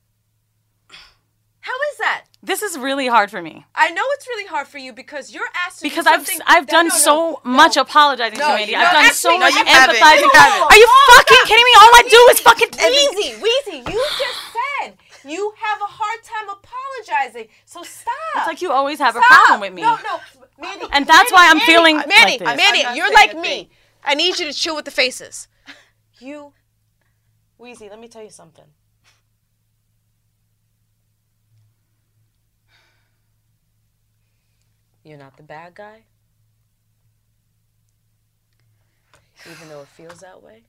How 1.64 1.72
is 1.92 1.98
that? 2.00 2.26
This 2.44 2.62
is 2.62 2.78
really 2.78 3.08
hard 3.08 3.32
for 3.32 3.42
me 3.42 3.66
I 3.74 3.90
know 3.92 4.04
it's 4.16 4.28
really 4.28 4.46
hard 4.46 4.68
for 4.68 4.78
you 4.78 4.92
because 4.92 5.34
you're 5.34 5.48
asked 5.66 5.80
to 5.80 5.84
do 5.84 5.90
because 5.90 6.06
I've 6.06 6.28
I've 6.46 6.68
done 6.68 6.88
no, 6.88 6.94
no, 6.94 7.00
so 7.00 7.16
no. 7.46 7.52
much 7.52 7.78
apologizing 7.78 8.38
No, 8.38 8.48
to 8.52 8.54
Mandy. 8.56 8.76
I've 8.76 8.92
done 8.92 9.14
so 9.14 9.38
much 9.40 9.54
you 9.54 9.64
haven't. 9.66 9.96
empathizing. 9.96 10.28
You. 10.28 10.68
Are 10.70 10.76
you 10.84 10.88
Oh, 10.90 11.14
fucking 11.18 11.38
stop. 11.40 11.48
kidding 11.48 11.64
me? 11.64 11.74
All 11.82 11.94
I 11.96 12.04
do 12.16 12.22
is 12.32 12.40
fucking 12.42 12.70
Weezy, 12.70 13.30
Weezy, 13.40 13.78
you 13.94 14.00
just 14.20 14.40
said 14.56 14.98
you 15.26 15.54
have 15.58 15.80
a 15.82 15.86
hard 15.88 16.20
time 16.24 16.50
apologizing. 16.50 17.48
So 17.66 17.82
stop. 17.84 18.12
It's 18.36 18.48
like 18.48 18.62
you 18.62 18.72
always 18.72 19.00
have 19.00 19.16
a 19.16 19.22
problem 19.22 19.62
with 19.62 19.74
me. 19.74 19.82
No, 19.84 19.96
no, 20.04 20.20
Mandy. 20.62 20.86
And 20.92 21.08
that's 21.08 21.32
Mandy, 21.32 21.34
why 21.34 21.50
I'm 21.50 21.58
Mandy, 21.60 21.72
feeling 21.72 21.96
Mandy, 21.96 22.44
like 22.44 22.58
this. 22.58 22.58
Mandy, 22.58 22.98
you're 22.98 23.14
like 23.14 23.36
me. 23.36 23.42
thing. 23.42 23.68
I 24.04 24.16
need 24.16 24.38
you 24.38 24.46
to 24.48 24.54
chill 24.54 24.76
with 24.76 24.84
the 24.84 24.92
faces. 24.92 25.48
You, 26.20 26.52
Weezy, 27.58 27.90
let 27.90 28.00
me 28.02 28.10
tell 28.10 28.22
you 28.24 28.30
something. 28.30 28.66
You're 35.04 35.18
not 35.18 35.38
the 35.38 35.44
bad 35.44 35.76
guy. 35.76 36.04
Even 39.50 39.70
though 39.70 39.82
it 39.82 39.88
feels 39.88 40.20
that 40.20 40.42
way. 40.42 40.64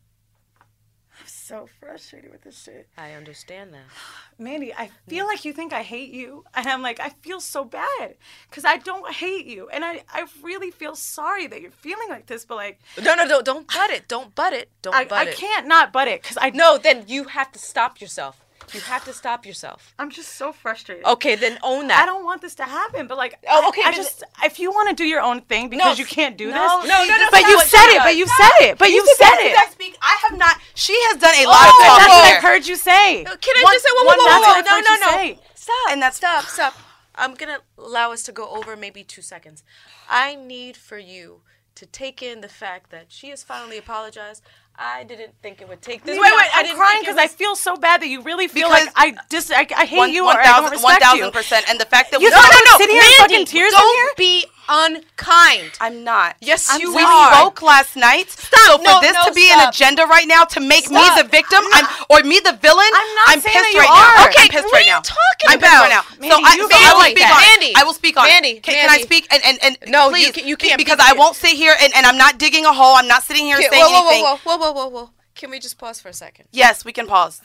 I'm 1.20 1.28
so 1.28 1.68
frustrated 1.78 2.32
with 2.32 2.43
this 2.43 2.61
shit. 2.61 2.89
I 2.99 3.12
understand 3.12 3.72
that. 3.72 3.85
Mandy, 4.39 4.74
I 4.74 4.87
mm. 4.87 4.91
feel 5.07 5.26
like 5.26 5.45
you 5.45 5.53
think 5.53 5.72
I 5.72 5.82
hate 5.82 6.11
you. 6.11 6.45
And 6.55 6.66
I'm 6.66 6.82
like, 6.82 6.99
I 6.99 7.11
feel 7.11 7.41
so 7.41 7.64
bad 7.64 8.16
because 8.51 8.64
I 8.64 8.78
don't 8.78 9.12
hate 9.12 9.47
you. 9.47 9.68
And 9.68 9.85
I, 9.85 10.03
I 10.12 10.26
really 10.43 10.72
feel 10.72 10.97
sorry 10.97 11.47
that 11.47 11.61
you're 11.61 11.70
feeling 11.70 12.09
like 12.09 12.26
this, 12.26 12.45
but 12.45 12.57
like, 12.57 12.80
No, 13.01 13.14
no, 13.14 13.24
no, 13.24 13.43
don't 13.43 13.72
butt 13.72 13.91
it. 13.91 14.09
Don't 14.09 14.35
butt 14.35 14.53
it. 14.53 14.70
Don't 14.82 14.95
I, 14.95 15.05
butt 15.05 15.28
I 15.28 15.30
it. 15.30 15.35
I 15.35 15.35
can't 15.35 15.68
not 15.68 15.93
butt 15.93 16.09
it 16.09 16.22
because 16.22 16.39
I 16.41 16.51
No, 16.51 16.78
then 16.78 17.05
you 17.07 17.24
have 17.24 17.53
to 17.53 17.61
stop 17.61 18.01
yourself. 18.01 18.43
You 18.72 18.80
have 18.80 19.05
to 19.05 19.12
stop 19.12 19.44
yourself. 19.44 19.94
I'm 19.98 20.11
just 20.11 20.34
so 20.36 20.50
frustrated. 20.52 21.05
Okay, 21.05 21.34
then 21.34 21.59
own 21.62 21.88
that. 21.88 22.02
I 22.02 22.07
don't 22.07 22.24
want 22.24 22.40
this 22.40 22.55
to 22.57 22.64
happen, 22.64 23.07
but 23.07 23.18
like, 23.18 23.38
Oh, 23.48 23.68
okay, 23.68 23.82
I, 23.84 23.90
I 23.90 23.92
just 23.94 24.24
if 24.42 24.59
you 24.59 24.70
want 24.70 24.88
to 24.88 24.94
do 24.94 25.05
your 25.05 25.20
own 25.20 25.42
thing 25.42 25.68
because 25.68 25.98
you 25.98 26.07
can't 26.07 26.36
do 26.36 26.46
no, 26.50 26.80
this. 26.80 26.88
no, 26.88 27.05
no, 27.05 27.16
no, 27.18 27.26
But 27.30 27.42
you 27.42 27.61
said 27.61 27.88
it. 27.94 28.02
But 28.02 28.16
you 28.16 28.26
said 28.26 28.50
it. 28.61 28.78
But 28.78 28.90
you 28.90 29.05
said 29.16 29.36
it. 29.38 29.57
I 30.02 30.18
have 30.28 30.38
not. 30.38 30.57
She 30.74 30.94
has 31.09 31.18
done 31.18 31.34
a 31.34 31.44
Oh, 31.46 31.50
lot 31.50 31.68
of 31.68 31.98
that's 31.98 32.09
what. 32.09 32.36
I've 32.36 32.42
heard 32.42 32.66
you 32.66 32.76
say. 32.76 33.24
Uh, 33.24 33.36
can 33.36 33.55
I 33.57 33.62
One- 33.62 33.74
just 33.74 33.84
say 33.84 33.90
whoa, 33.92 34.05
whoa, 34.05 34.16
whoa, 34.16 34.40
whoa, 34.40 34.61
no, 34.61 34.80
no, 34.80 35.34
no. 35.34 35.40
Stop. 35.55 35.92
And 35.92 36.02
that's- 36.02 36.16
stop, 36.16 36.44
stop. 36.57 36.74
I'm 37.16 37.34
gonna 37.34 37.59
allow 37.78 38.12
us 38.12 38.22
to 38.24 38.32
go 38.32 38.48
over 38.50 38.76
maybe 38.76 39.05
two 39.05 39.22
seconds. 39.22 39.62
I 40.09 40.34
need 40.34 40.76
for 40.76 40.98
you 40.98 41.42
to 41.76 41.86
take 41.86 42.22
in 42.22 42.40
the 42.40 42.48
fact 42.48 42.90
that 42.90 43.07
she 43.09 43.28
has 43.30 43.42
finally 43.42 43.78
apologized. 43.78 44.42
I 44.77 45.05
didn't 45.05 45.35
think 45.41 45.61
it 45.61 45.68
would 45.68 45.81
take 45.83 46.03
this. 46.05 46.18
Wait, 46.18 46.22
wait, 46.22 46.33
I 46.33 46.64
I'm 46.66 46.77
crying 46.77 46.93
think 46.99 47.05
it 47.09 47.14
because 47.14 47.18
I 47.22 47.29
feel 47.29 47.55
so 47.55 47.77
bad 47.77 48.03
that 48.03 48.09
you 48.09 48.22
really 48.22 48.49
feel 48.49 48.68
Because- 48.68 48.87
like 48.87 48.93
I 48.97 49.14
just 49.31 49.53
I, 49.53 49.66
I 49.77 49.85
hate 49.87 49.97
One- 49.99 50.12
you 50.12 50.25
or 50.27 50.33
I 50.33 50.43
1,000 50.43 50.62
don't 50.62 50.70
respect 50.72 51.03
1,000 51.03 51.25
you. 51.27 51.31
percent. 51.31 51.64
And 51.68 51.79
the 51.81 51.85
fact 51.87 52.11
that 52.11 52.20
You 52.20 52.27
we 52.27 52.31
thought 52.33 52.43
I 52.45 52.64
no, 52.64 52.72
would 52.79 52.83
sit 52.83 52.91
here 52.91 53.01
and 53.03 53.14
Mandy, 53.18 53.35
fucking 53.35 53.47
tears 53.47 53.72
don't 53.72 53.97
here? 53.97 54.11
be 54.16 54.47
unkind. 54.68 55.72
I'm 55.80 56.04
not. 56.04 56.36
Yes, 56.40 56.68
I'm 56.70 56.80
you 56.80 56.94
we 56.94 57.02
are. 57.02 57.32
spoke 57.34 57.62
last 57.62 57.96
night. 57.96 58.30
Stop. 58.30 58.60
So 58.66 58.76
for 58.78 58.84
No, 58.84 59.00
this 59.00 59.14
no, 59.14 59.24
to 59.28 59.32
be 59.32 59.46
stop. 59.48 59.62
an 59.62 59.68
agenda 59.68 60.02
right 60.06 60.26
now 60.26 60.44
to 60.44 60.60
make 60.60 60.90
me 60.90 61.02
Stop. 61.04 61.18
the 61.18 61.24
victim, 61.28 61.60
I'm, 61.72 61.86
or 62.10 62.22
me 62.22 62.40
the 62.40 62.52
villain, 62.60 62.90
I'm 62.94 63.14
not 63.14 63.28
I'm 63.28 63.40
saying 63.40 63.54
pissed 63.54 63.64
that 63.64 63.72
you 63.74 63.80
right 63.80 63.94
now. 63.94 64.22
are. 64.24 64.28
Okay, 64.28 64.42
I'm 64.44 64.48
pissed 64.48 64.64
what 64.64 64.72
right 64.72 64.82
are 64.82 64.86
you 64.86 64.90
now. 64.92 65.00
talking 65.00 65.48
I'm 65.48 65.58
pissed 65.60 65.72
about? 65.72 65.82
right 65.82 65.94
now. 65.94 66.04
Mandy, 66.20 66.28
so 66.30 66.36
I, 66.44 66.54
you 66.56 66.68
so 66.70 66.76
I 66.76 66.92
will 66.92 66.98
like 66.98 67.10
speak 67.16 67.24
that. 67.24 67.34
on 67.34 67.42
Mandy. 67.60 67.72
I 67.76 67.82
will 67.84 67.94
speak 67.94 68.16
on 68.16 68.24
Mandy. 68.26 68.54
Can, 68.60 68.74
can 68.74 68.88
I 68.88 68.92
Mandy. 68.92 69.02
speak? 69.04 69.26
And 69.32 69.42
and, 69.44 69.58
and 69.62 69.90
No, 69.90 70.06
you 70.06 70.10
please, 70.12 70.32
can- 70.32 70.46
you 70.46 70.56
can't 70.56 70.78
because 70.78 70.98
be- 70.98 71.04
I 71.06 71.12
won't 71.14 71.36
sit 71.36 71.52
here 71.56 71.74
and, 71.80 71.92
and 71.94 72.06
I'm 72.06 72.16
not 72.18 72.38
digging 72.38 72.64
a 72.64 72.72
hole. 72.72 72.94
I'm 72.96 73.08
not 73.08 73.22
sitting 73.22 73.44
here 73.44 73.56
Okay, 73.56 73.68
saying 73.70 73.82
whoa, 73.84 73.90
whoa, 74.02 74.08
anything. 74.08 74.24
whoa, 74.24 74.36
whoa, 74.44 74.56
whoa, 74.58 74.72
whoa, 74.72 74.88
whoa, 74.88 74.88
whoa. 75.04 75.10
Can 75.34 75.50
we 75.50 75.58
just 75.58 75.78
pause 75.78 76.00
for 76.00 76.08
a 76.08 76.12
second? 76.12 76.46
Yes, 76.52 76.84
we 76.84 76.92
can 76.92 77.06
pause. 77.06 77.40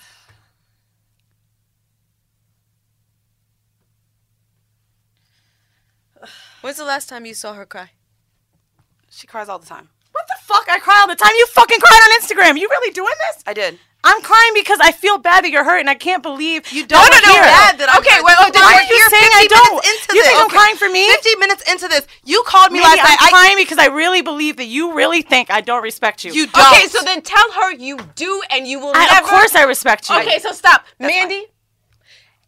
When's 6.62 6.78
the 6.78 6.86
last 6.86 7.10
time 7.10 7.26
you 7.26 7.34
saw 7.34 7.54
her 7.54 7.66
cry? 7.66 7.92
She 9.10 9.28
cries 9.28 9.50
all 9.50 9.60
the 9.60 9.66
time. 9.66 9.90
What 10.12 10.26
the 10.28 10.36
fuck? 10.44 10.66
I 10.70 10.80
cry 10.80 11.00
all 11.02 11.08
the 11.08 11.16
time. 11.16 11.32
You 11.38 11.46
fucking 11.48 11.80
cried 11.80 12.02
on 12.04 12.22
Instagram. 12.22 12.60
You 12.60 12.68
really 12.70 12.92
doing 12.94 13.14
this? 13.32 13.44
I 13.48 13.54
did. 13.54 13.80
I'm 14.04 14.22
crying 14.22 14.52
because 14.54 14.80
I 14.82 14.94
feel 14.94 15.18
bad 15.18 15.44
that 15.44 15.52
you're 15.52 15.66
hurt 15.66 15.80
and 15.80 15.90
I 15.90 15.94
can't 15.96 16.24
believe 16.24 16.72
You 16.72 16.86
don't 16.88 17.04
that 17.04 17.20
we're 17.20 17.28
know 17.28 17.36
here. 17.36 17.44
bad 17.52 17.74
that 17.80 17.90
I'm 17.92 18.00
Okay, 18.00 18.16
wait, 18.24 18.32
wait, 18.40 18.54
But 18.56 18.64
wait, 18.64 18.88
we're 18.88 18.96
You're 18.96 19.10
saying 19.12 19.32
I 19.36 19.46
don't. 19.50 19.76
minutes 19.76 19.88
into 19.92 20.16
You 20.16 20.22
this. 20.24 20.28
think 20.32 20.40
I'm 20.42 20.50
crying 20.50 20.76
for 20.80 20.88
me? 20.90 21.04
50 21.12 21.36
minutes 21.36 21.64
into 21.72 21.88
this. 21.90 22.08
You 22.24 22.44
called 22.48 22.72
me 22.72 22.80
Maybe 22.80 22.96
last 22.96 23.00
I'm 23.00 23.12
night. 23.12 23.20
I, 23.20 23.30
crying 23.30 23.58
because 23.60 23.78
I 23.78 23.88
really 23.88 24.22
believe 24.22 24.56
that 24.58 24.68
you 24.72 24.94
really 24.96 25.22
think 25.22 25.52
I 25.52 25.60
don't 25.60 25.84
respect 25.84 26.24
you. 26.24 26.32
you 26.32 26.48
don't. 26.48 26.72
Okay, 26.72 26.88
so 26.88 27.04
then 27.04 27.22
tell 27.22 27.44
her 27.60 27.74
you 27.76 28.00
do 28.16 28.42
and 28.52 28.66
you 28.68 28.80
will 28.80 28.94
I, 28.96 29.04
never. 29.06 29.24
of 29.26 29.30
course 29.30 29.54
I 29.56 29.64
respect 29.64 30.10
you. 30.10 30.16
Okay, 30.20 30.40
so 30.40 30.54
stop. 30.54 30.86
Mandy. 30.98 31.48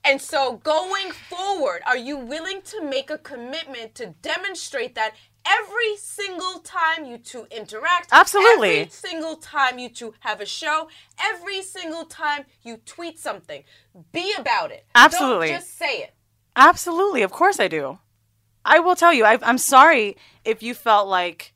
And 0.03 0.21
so 0.21 0.53
going 0.57 1.11
forward, 1.11 1.81
are 1.85 1.97
you 1.97 2.17
willing 2.17 2.61
to 2.63 2.83
make 2.83 3.09
a 3.09 3.17
commitment 3.17 3.93
to 3.95 4.07
demonstrate 4.21 4.95
that 4.95 5.13
every 5.45 5.95
single 5.97 6.59
time 6.59 7.05
you 7.05 7.17
two 7.19 7.45
interact? 7.51 8.09
Absolutely. 8.11 8.79
Every 8.79 8.89
single 8.91 9.35
time 9.35 9.77
you 9.77 9.89
two 9.89 10.13
have 10.21 10.41
a 10.41 10.45
show, 10.45 10.87
every 11.19 11.61
single 11.61 12.05
time 12.05 12.45
you 12.63 12.77
tweet 12.77 13.19
something, 13.19 13.63
be 14.11 14.33
about 14.37 14.71
it. 14.71 14.85
Absolutely. 14.95 15.49
Don't 15.49 15.57
just 15.59 15.77
say 15.77 15.97
it. 15.99 16.13
Absolutely, 16.55 17.21
of 17.21 17.31
course 17.31 17.59
I 17.59 17.67
do. 17.67 17.99
I 18.65 18.79
will 18.79 18.95
tell 18.95 19.13
you. 19.13 19.23
I, 19.25 19.37
I'm 19.41 19.57
sorry 19.57 20.17
if 20.43 20.61
you 20.61 20.73
felt 20.73 21.07
like 21.07 21.53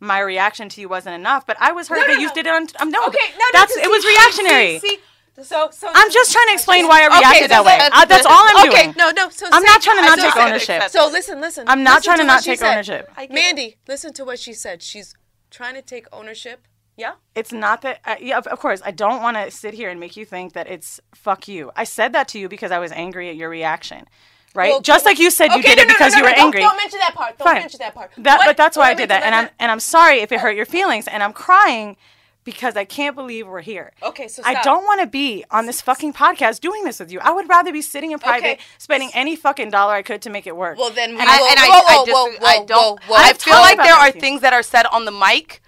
my 0.00 0.18
reaction 0.18 0.68
to 0.70 0.80
you 0.80 0.88
wasn't 0.88 1.14
enough, 1.14 1.46
but 1.46 1.56
I 1.60 1.72
was 1.72 1.88
hurt 1.88 1.96
No, 1.96 2.02
no, 2.06 2.14
that 2.14 2.20
you 2.20 2.26
no. 2.28 2.34
did 2.34 2.46
it 2.46 2.52
on. 2.52 2.66
Um, 2.80 2.90
no, 2.90 3.06
Okay, 3.06 3.18
no, 3.32 3.38
no, 3.38 3.44
that's 3.52 3.76
it 3.76 3.88
was 3.88 4.04
reactionary. 4.04 4.78
See, 4.80 4.88
see, 4.88 4.98
so, 5.42 5.70
so 5.72 5.88
I'm 5.92 6.10
just 6.10 6.30
trying 6.32 6.46
to 6.48 6.52
explain 6.54 6.86
why 6.88 7.02
I 7.02 7.06
Okay, 7.06 7.18
reacted 7.18 7.42
so 7.44 7.48
that 7.48 7.64
way. 7.64 7.78
let- 7.78 7.92
Uh, 7.92 8.04
that's 8.04 8.26
all 8.26 8.44
I'm 8.48 8.56
okay, 8.56 8.68
doing. 8.68 8.88
Okay, 8.90 8.98
no, 8.98 9.10
no. 9.10 9.28
So 9.30 9.46
I'm 9.50 9.62
say- 9.62 9.66
not 9.66 9.82
trying 9.82 9.96
to 9.98 10.02
not 10.02 10.18
so- 10.18 10.24
take 10.30 10.36
ownership. 10.36 10.82
So 10.90 11.08
listen, 11.08 11.40
listen. 11.40 11.64
I'm 11.68 11.82
not 11.82 11.96
Listen 12.00 12.04
trying 12.04 12.18
to 12.18 12.22
what 12.24 12.26
not 12.34 12.44
she 12.44 12.50
take 12.50 12.58
said. 12.58 12.72
ownership. 12.72 13.10
Mandy, 13.30 13.76
listen 13.88 14.12
to 14.14 14.24
what 14.24 14.38
she 14.38 14.52
said. 14.52 14.82
She's 14.82 15.14
trying 15.50 15.74
to 15.74 15.82
take 15.82 16.06
ownership. 16.12 16.66
Yeah. 16.96 17.12
It's 17.34 17.52
not 17.52 17.80
that. 17.82 18.00
Uh, 18.04 18.16
yeah, 18.20 18.36
of, 18.36 18.46
of 18.48 18.58
course, 18.60 18.82
I 18.84 18.90
don't 18.90 19.22
want 19.22 19.38
to 19.38 19.50
sit 19.50 19.72
here 19.72 19.88
and 19.88 19.98
make 19.98 20.14
you 20.16 20.26
think 20.26 20.52
that 20.52 20.68
it's 20.68 21.00
fuck 21.14 21.48
you. 21.48 21.70
I 21.74 21.84
said 21.84 22.12
that 22.12 22.28
to 22.28 22.38
you 22.38 22.48
because 22.50 22.70
I 22.70 22.78
was 22.78 22.92
angry 22.92 23.30
at 23.30 23.36
your 23.36 23.48
reaction, 23.48 24.06
right? 24.54 24.70
Well, 24.72 24.82
Just 24.82 25.06
like 25.06 25.18
you 25.18 25.30
said 25.30 25.46
you 25.52 25.60
okay, 25.60 25.68
did 25.74 25.76
no, 25.78 25.82
it 25.84 25.88
no, 25.88 25.94
because 25.94 26.12
no, 26.12 26.18
you 26.18 26.24
no, 26.24 26.28
were 26.30 26.34
don't- 26.36 26.44
angry. 26.44 26.60
Don't 26.60 26.76
mention 26.76 26.98
that 26.98 27.14
part. 27.14 27.38
Don't 27.38 27.48
Fine. 27.48 27.60
mention 27.60 27.78
that 27.78 27.94
part. 27.94 28.10
That, 28.18 28.38
What- 28.38 28.46
but 28.46 28.56
that's 28.58 28.76
why 28.76 28.90
I 28.90 28.94
did 28.94 29.04
wait, 29.04 29.08
that, 29.08 29.22
and 29.22 29.34
I'm 29.34 29.48
and 29.58 29.70
I'm 29.72 29.80
sorry 29.80 30.20
if 30.20 30.30
it 30.32 30.40
hurt 30.40 30.54
your 30.54 30.66
feelings, 30.66 31.08
and 31.08 31.22
I'm 31.22 31.32
crying 31.32 31.96
because 32.44 32.76
I 32.76 32.84
can't 32.84 33.14
believe 33.14 33.46
we're 33.46 33.60
here. 33.60 33.92
Okay, 34.02 34.26
so 34.28 34.42
I 34.44 34.60
don't 34.62 34.84
want 34.84 35.00
to 35.00 35.06
be 35.06 35.44
on 35.50 35.66
this 35.66 35.80
fucking 35.80 36.12
podcast 36.12 36.60
doing 36.60 36.84
this 36.84 36.98
with 37.00 37.10
you. 37.12 37.20
I 37.20 37.30
would 37.30 37.48
rather 37.48 37.72
be 37.72 37.82
sitting 37.82 38.10
in 38.12 38.18
private, 38.18 38.44
Okay. 38.54 38.58
spending 38.78 39.10
any 39.14 39.36
fucking 39.36 39.70
dollar 39.70 39.94
I 39.94 40.02
could 40.02 40.22
to 40.22 40.30
make 40.30 40.46
it 40.46 40.56
work. 40.56 40.76
Well, 40.76 40.90
then, 40.90 41.10
And 41.10 41.20
I, 41.22 41.24
I- 41.24 41.48
and 41.50 41.60
Whoa, 41.60 41.66
I, 41.66 41.96
whoa, 41.96 42.04
dis- 42.04 42.14
whoa, 42.40 42.46
I 42.46 42.64
don't. 42.64 43.00
I 43.10 43.32
feel 43.34 43.54
like 43.54 43.78
there 43.78 43.94
are 43.94 44.08
you. 44.08 44.20
things 44.20 44.40
that 44.42 44.52
are 44.52 44.62
said 44.62 44.86
on 44.86 45.04
the 45.04 45.12
mic. 45.12 45.61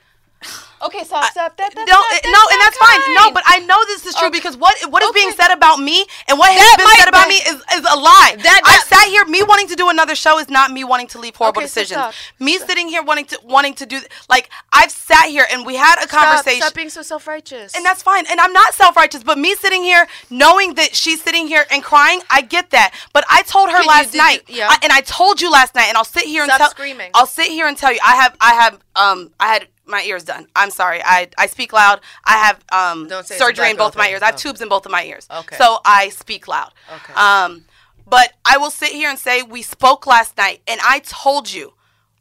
Okay, 0.83 1.03
stop, 1.05 1.25
stop. 1.33 1.57
That, 1.57 1.73
that's 1.75 1.89
no, 1.89 1.97
not, 1.97 2.11
that's 2.11 2.27
no, 2.27 2.41
and 2.53 2.61
that's 2.61 2.77
fine. 2.77 3.01
No, 3.15 3.31
but 3.31 3.43
I 3.47 3.61
know 3.61 3.79
this 3.87 4.05
is 4.05 4.15
true 4.17 4.29
Okay. 4.29 4.37
because 4.39 4.55
what 4.57 4.77
what 4.91 5.03
is 5.03 5.13
being 5.13 5.31
said 5.33 5.51
about 5.51 5.79
me 5.81 6.05
and 6.29 6.39
what 6.39 6.51
has 6.53 6.61
That 6.61 6.77
been 6.77 6.97
said 6.99 7.09
about 7.09 7.25
that- 7.25 7.29
me 7.29 7.37
is, 7.37 7.57
is 7.81 7.91
a 7.91 7.97
lie. 7.97 8.37
That- 8.43 8.61
I 8.65 8.71
that- 8.77 8.87
sat 8.87 9.07
here. 9.09 9.25
Me 9.25 9.43
wanting 9.43 9.69
to 9.69 9.77
do 9.77 9.89
another 9.89 10.15
show 10.15 10.39
is 10.39 10.51
not 10.51 10.71
me 10.73 10.85
wanting 10.85 11.07
to 11.09 11.19
leave 11.19 11.37
horrible 11.37 11.61
Okay, 11.63 11.69
so 11.69 11.81
decisions. 11.81 12.15
stop. 12.15 12.15
Me 12.39 12.59
sitting 12.59 12.89
here 12.89 13.03
wanting 13.03 13.25
to 13.27 13.41
wanting 13.45 13.73
to 13.75 13.87
do 13.87 14.01
like 14.29 14.51
I've 14.75 14.91
sat 14.91 15.27
here 15.27 15.47
and 15.51 15.65
we 15.65 15.77
had 15.77 15.97
a 16.05 16.09
Stop, 16.09 16.21
conversation. 16.27 16.61
Stop 16.63 16.75
being 16.75 16.91
so 16.91 17.01
self-righteous. 17.01 17.75
And 17.75 17.85
that's 17.85 18.03
fine. 18.03 18.27
And 18.31 18.39
I'm 18.39 18.53
not 18.53 18.75
self 18.75 18.95
righteous, 18.95 19.23
but 19.23 19.39
me 19.39 19.55
sitting 19.55 19.85
here 19.85 20.07
knowing 20.29 20.75
that 20.75 20.95
she's 20.95 21.23
sitting 21.23 21.47
here 21.49 21.65
and 21.71 21.83
crying, 21.83 22.21
I 22.29 22.43
get 22.43 22.71
that. 22.71 22.93
But 23.15 23.25
I 23.31 23.41
told 23.43 23.71
her 23.71 23.77
Can 23.77 23.85
you- 23.85 23.89
last 23.89 24.13
did 24.13 24.19
night, 24.19 24.43
you- 24.49 24.57
yeah. 24.59 24.69
I- 24.69 24.79
and 24.83 24.93
I 24.93 25.01
told 25.01 25.41
you 25.41 25.51
last 25.51 25.75
night, 25.75 25.87
and 25.89 25.97
I'll 25.97 26.05
sit 26.05 26.25
here 26.25 26.45
Stop 26.45 26.53
and 26.53 26.59
tell. 26.61 26.71
screaming. 26.73 27.11
I'll 27.15 27.27
sit 27.27 27.47
here 27.47 27.67
and 27.67 27.79
tell 27.79 27.91
you, 27.93 28.01
I 28.05 28.17
have, 28.17 28.37
I 28.41 28.53
have, 28.55 28.79
um, 28.97 29.31
I 29.41 29.47
had 29.55 29.69
my 29.87 30.03
ears 30.03 30.25
done. 30.25 30.47
I'm 30.57 30.71
sorry. 30.71 31.01
I, 31.05 31.29
I 31.37 31.47
speak 31.47 31.73
loud. 31.73 32.01
I 32.25 32.37
have 32.39 32.65
um 32.73 33.09
Don't 33.09 33.27
say 33.27 33.35
it's 33.35 33.43
a 33.43 33.47
surgery 33.47 33.71
in 33.71 33.77
both 33.77 33.93
of 33.93 33.99
my 33.99 34.09
ears. 34.09 34.23
I 34.23 34.27
have 34.27 34.37
thing. 34.37 34.51
tubes 34.51 34.61
in 34.61 34.69
both 34.69 34.87
of 34.87 34.93
my 34.93 35.05
ears. 35.05 35.27
Okay. 35.31 35.57
So 35.57 35.79
I 35.85 36.09
speak 36.11 36.49
loud. 36.49 36.73
Okay. 36.95 37.15
Um, 37.15 37.65
but 38.07 38.33
I 38.45 38.59
will 38.59 38.71
sit 38.71 38.91
here 38.91 39.09
and 39.09 39.19
say 39.19 39.43
we 39.43 39.63
spoke 39.63 40.07
last 40.07 40.37
night, 40.37 40.61
and 40.67 40.81
I 40.83 41.01
told 41.01 41.53
you. 41.53 41.75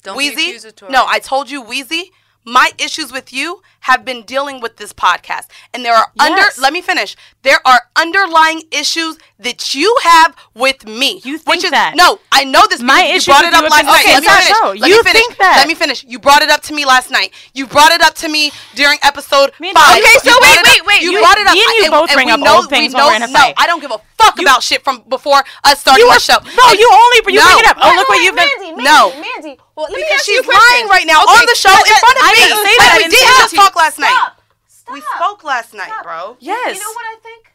Don't 0.03 0.18
Weezy. 0.18 0.89
No, 0.89 1.05
I 1.07 1.20
told 1.20 1.49
you, 1.49 1.64
Weezy. 1.64 2.11
My 2.45 2.72
issues 2.78 3.11
with 3.14 3.32
you 3.32 3.61
have 3.84 4.04
been 4.06 4.24
dealing 4.24 4.60
with 4.62 4.78
this 4.78 4.92
podcast, 4.94 5.48
and 5.74 5.84
there 5.86 5.94
are 5.96 6.08
under. 6.20 6.44
Let 6.60 6.74
me 6.74 6.82
finish. 6.82 7.16
There 7.44 7.60
are 7.66 7.82
underlying 7.96 8.64
issues 8.72 9.18
that 9.40 9.76
you 9.76 9.94
have 10.04 10.36
with 10.54 10.88
me. 10.88 11.20
You 11.26 11.40
which 11.46 11.64
is 11.64 11.72
that. 11.72 11.94
no, 11.96 12.20
I 12.32 12.44
know 12.46 12.64
this. 12.70 12.82
My 12.82 13.04
because 13.04 13.28
you 13.28 13.34
brought 13.34 13.44
it 13.46 13.54
up 13.54 13.64
you 13.64 13.70
have 13.70 13.72
last 13.72 13.86
night. 13.86 14.00
okay, 14.00 14.14
Let 14.14 14.24
me 14.24 14.28
finish. 14.30 14.50
no, 14.56 14.68
Let 14.72 14.90
you 14.90 14.98
me 14.98 15.04
finish. 15.04 15.22
think 15.22 15.38
that. 15.38 15.56
Let 15.60 15.68
me 15.68 15.76
finish. 15.76 16.04
You 16.08 16.20
brought 16.20 16.42
it 16.42 16.50
up 16.50 16.62
to 16.64 16.74
me 16.74 16.86
last 16.86 17.12
night. 17.12 17.34
You 17.54 17.68
brought 17.68 17.92
it 17.92 18.02
up 18.02 18.16
to 18.24 18.30
me 18.30 18.52
during 18.76 18.98
episode 19.04 19.52
Me 19.60 19.74
five. 19.74 20.00
Okay, 20.00 20.16
so 20.24 20.32
You 20.32 20.40
wait, 20.42 20.60
wait, 20.64 20.86
wait, 20.88 21.02
You 21.02 21.14
wait. 21.14 21.22
brought 21.22 21.38
it 21.38 21.48
up. 21.48 21.54
Me 21.54 21.64
and 21.64 21.76
you 21.84 21.92
I- 21.92 22.00
both 22.00 22.14
bring 22.14 22.28
we 22.28 22.32
up 22.34 22.40
know- 22.40 22.56
old 22.64 22.70
things 22.70 22.94
we 22.94 22.96
when 22.96 23.04
know- 23.04 23.10
we're 23.12 23.20
in 23.20 23.24
a 23.24 23.28
no, 23.28 23.40
fight. 23.40 23.54
I 23.58 23.68
don't 23.68 23.82
give 23.82 23.92
a 23.92 24.00
fuck 24.18 24.40
about 24.40 24.64
shit 24.64 24.84
from 24.84 25.04
before 25.10 25.44
us 25.66 25.80
starting 25.82 26.06
You 26.06 26.14
the 26.14 26.20
show. 26.20 26.40
no, 26.40 26.66
you 26.72 26.88
only 26.88 27.20
you 27.36 27.40
No. 27.40 27.46
bring 27.52 27.60
it 27.60 27.68
up. 27.68 27.78
Oh, 27.84 27.92
look 28.00 28.08
what 28.08 28.24
you've 28.24 28.36
done. 28.36 28.48
Mandy, 28.48 28.72
Mandy, 28.72 28.84
No. 28.88 29.12
Mandy. 29.20 29.60
Well, 29.76 29.90
let 29.90 29.98
me 29.98 30.06
Because 30.06 30.22
ask 30.22 30.28
you 30.30 30.38
she's 30.38 30.46
a 30.46 30.54
question. 30.54 30.70
lying 30.78 30.88
right 30.88 31.08
now 31.10 31.24
Okay, 31.26 31.34
on 31.34 31.46
the 31.50 31.56
show 31.58 31.74
in 31.74 31.96
front 31.98 32.16
of 32.18 32.24
I 32.24 32.32
me. 32.32 32.38
didn't 32.46 32.62
say 32.64 32.76
that. 32.78 32.92
I 32.94 32.98
didn't 33.02 33.10
did 33.12 33.20
say 33.20 33.26
just 33.26 33.54
that 33.58 33.72
to 33.74 33.80
you. 33.80 33.84
talk 33.84 33.84
last 33.84 33.99
night. 33.99 34.32
Stop. 34.67 34.93
We 34.93 35.01
spoke 35.15 35.43
last 35.43 35.74
night, 35.74 35.88
Stop. 35.88 36.03
bro. 36.03 36.38
Yes. 36.39 36.76
You 36.76 36.82
know 36.82 36.91
what 36.91 37.05
I 37.05 37.17
think? 37.21 37.53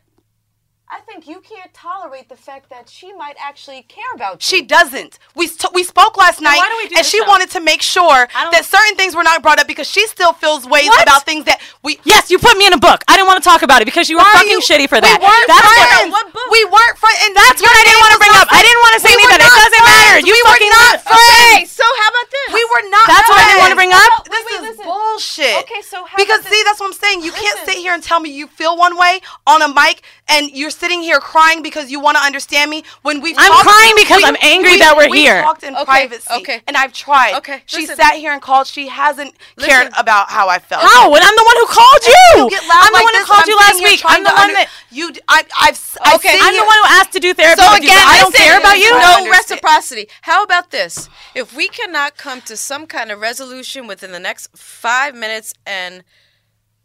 I 0.90 1.00
think 1.04 1.28
you 1.28 1.40
can't 1.44 1.68
tolerate 1.74 2.28
the 2.32 2.36
fact 2.36 2.70
that 2.70 2.88
she 2.88 3.12
might 3.12 3.36
actually 3.38 3.82
care 3.92 4.08
about 4.14 4.40
you. 4.40 4.44
She 4.48 4.64
doesn't. 4.64 5.18
We 5.36 5.46
st- 5.46 5.74
we 5.76 5.84
spoke 5.84 6.16
last 6.16 6.40
Then 6.40 6.48
night, 6.48 6.56
why 6.56 6.68
don't 6.68 6.80
we 6.80 6.88
do 6.88 6.96
and 6.96 7.04
she 7.04 7.20
though? 7.20 7.28
wanted 7.28 7.50
to 7.52 7.60
make 7.60 7.82
sure 7.84 8.24
that 8.32 8.64
certain 8.64 8.96
things 8.96 9.12
were 9.14 9.22
not 9.22 9.42
brought 9.44 9.60
up 9.60 9.68
because 9.68 9.84
she 9.84 10.06
still 10.08 10.32
feels 10.32 10.64
ways 10.64 10.88
What? 10.88 11.04
about 11.04 11.28
things 11.28 11.44
that 11.44 11.60
we. 11.84 12.00
Yes, 12.08 12.30
you 12.32 12.38
put 12.40 12.56
me 12.56 12.64
in 12.66 12.72
a 12.72 12.80
book. 12.80 13.04
I 13.04 13.20
didn't 13.20 13.28
want 13.28 13.36
to 13.36 13.44
talk 13.44 13.60
about 13.60 13.82
it 13.82 13.84
because 13.84 14.08
you 14.08 14.16
were 14.16 14.24
fucking 14.32 14.48
you- 14.48 14.64
shitty 14.64 14.88
for 14.88 14.96
we 14.96 15.04
that. 15.04 15.20
weren't 15.20 15.44
That's 15.44 15.60
friends. 15.60 16.08
what. 16.08 16.24
We 16.48 16.64
weren't 16.72 16.96
friends, 16.96 17.20
and 17.28 17.36
That's 17.36 17.60
what 17.60 17.68
I 17.76 17.82
didn't 17.84 18.00
want 18.08 18.12
to 18.16 18.20
bring 18.24 18.34
up. 18.40 18.48
I 18.48 18.60
didn't 18.64 18.80
want 18.88 18.92
to 18.96 19.00
say 19.04 19.12
any 19.12 19.24
of 19.28 19.30
that. 19.36 19.40
It 19.44 19.52
doesn't 19.60 19.84
matter. 19.84 20.18
You 20.24 20.32
we 20.32 20.40
fucking 20.48 20.72
were 20.72 20.88
not 20.88 20.96
friends. 21.04 21.68
So 21.68 21.84
how 21.84 22.08
about 22.16 22.28
this? 22.32 22.48
We 22.56 22.62
were 22.64 22.84
not. 22.88 23.06
That's 23.12 23.28
what 23.28 23.36
I 23.36 23.44
didn't 23.52 23.60
want 23.60 23.72
to 23.76 23.80
bring 23.80 23.92
friends. 23.92 24.08
up. 24.16 24.24
This 24.24 24.46
is 24.72 24.76
bullshit. 24.80 25.56
Okay, 25.68 25.82
so 25.84 26.00
how 26.08 26.16
because 26.16 26.40
about 26.40 26.48
see, 26.52 26.60
that's 26.64 26.80
what 26.80 26.88
I'm 26.88 26.96
saying. 26.96 27.20
You 27.28 27.32
can't 27.36 27.60
sit 27.68 27.76
here 27.76 27.92
and 27.92 28.00
tell 28.00 28.20
me 28.24 28.32
you 28.32 28.48
feel 28.48 28.72
one 28.72 28.96
way 28.96 29.20
on 29.44 29.60
a 29.60 29.68
mic, 29.68 30.00
and 30.32 30.48
you're 30.50 30.72
sitting 30.78 31.02
here 31.02 31.18
crying 31.20 31.62
because 31.62 31.90
you 31.90 32.00
want 32.00 32.16
to 32.16 32.22
understand 32.22 32.70
me 32.70 32.84
when 33.02 33.20
we. 33.20 33.34
I'm 33.36 33.52
crying 33.66 33.92
because 33.96 34.22
I'm 34.24 34.36
angry 34.40 34.78
that 34.78 34.94
we're 34.96 35.10
we 35.10 35.18
here. 35.26 35.42
Talked 35.42 35.62
in 35.64 35.74
Okay, 35.74 35.84
privacy. 35.84 36.30
okay. 36.38 36.62
And 36.66 36.76
I've 36.76 36.92
tried. 36.92 37.34
Okay, 37.38 37.62
She 37.66 37.82
listen. 37.82 37.96
sat 37.96 38.14
here 38.14 38.32
and 38.32 38.40
called. 38.40 38.66
She 38.66 38.88
hasn't 38.88 39.34
cared 39.58 39.90
about 39.98 40.30
how 40.30 40.48
I 40.48 40.58
felt. 40.58 40.82
How? 40.82 41.10
When 41.10 41.22
I'm 41.22 41.36
the 41.36 41.44
one 41.44 41.56
who 41.56 41.66
called 41.66 42.02
you. 42.06 42.44
You 42.44 42.50
get 42.50 42.62
loud 42.68 42.80
I'm 42.86 42.92
the 42.92 42.98
like 42.98 43.04
one 43.04 43.14
who 43.14 43.24
called 43.24 43.46
you 43.46 43.56
I'm 43.58 43.66
last 43.66 43.82
week. 43.82 44.00
I'm 44.04 44.22
the 44.24 44.30
one 44.30 44.40
under- 44.40 44.54
that. 44.54 44.68
You, 44.90 45.12
d- 45.12 45.20
I, 45.28 45.42
I've, 45.60 45.98
I've 46.02 46.14
Okay, 46.16 46.32
seen 46.32 46.40
I'm 46.42 46.54
you- 46.54 46.60
the 46.60 46.66
one 46.66 46.76
who 46.82 46.88
asked 47.00 47.12
to 47.12 47.20
do 47.20 47.34
therapy. 47.34 47.60
So 47.60 47.72
with 47.72 47.82
you. 47.82 47.88
again, 47.90 48.04
I 48.06 48.18
don't 48.20 48.34
care 48.34 48.58
about 48.58 48.78
you. 48.78 48.90
No 48.98 49.30
reciprocity. 49.30 50.08
How 50.22 50.42
about 50.42 50.70
this? 50.70 51.08
If 51.34 51.54
we 51.54 51.68
cannot 51.68 52.16
come 52.16 52.40
to 52.42 52.56
some 52.56 52.86
kind 52.86 53.10
of 53.10 53.20
resolution 53.20 53.86
within 53.86 54.12
the 54.12 54.20
next 54.20 54.56
five 54.56 55.14
minutes 55.14 55.52
and 55.66 56.04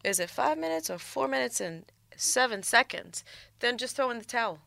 is 0.03 0.19
it 0.19 0.29
five 0.29 0.57
minutes 0.57 0.89
or 0.89 0.97
four 0.97 1.27
minutes 1.27 1.61
and 1.61 1.85
seven 2.17 2.61
seconds, 2.63 3.23
then 3.63 3.77
just 3.77 3.95
throw 3.95 4.09
in 4.11 4.19
the 4.19 4.25
towel. 4.25 4.59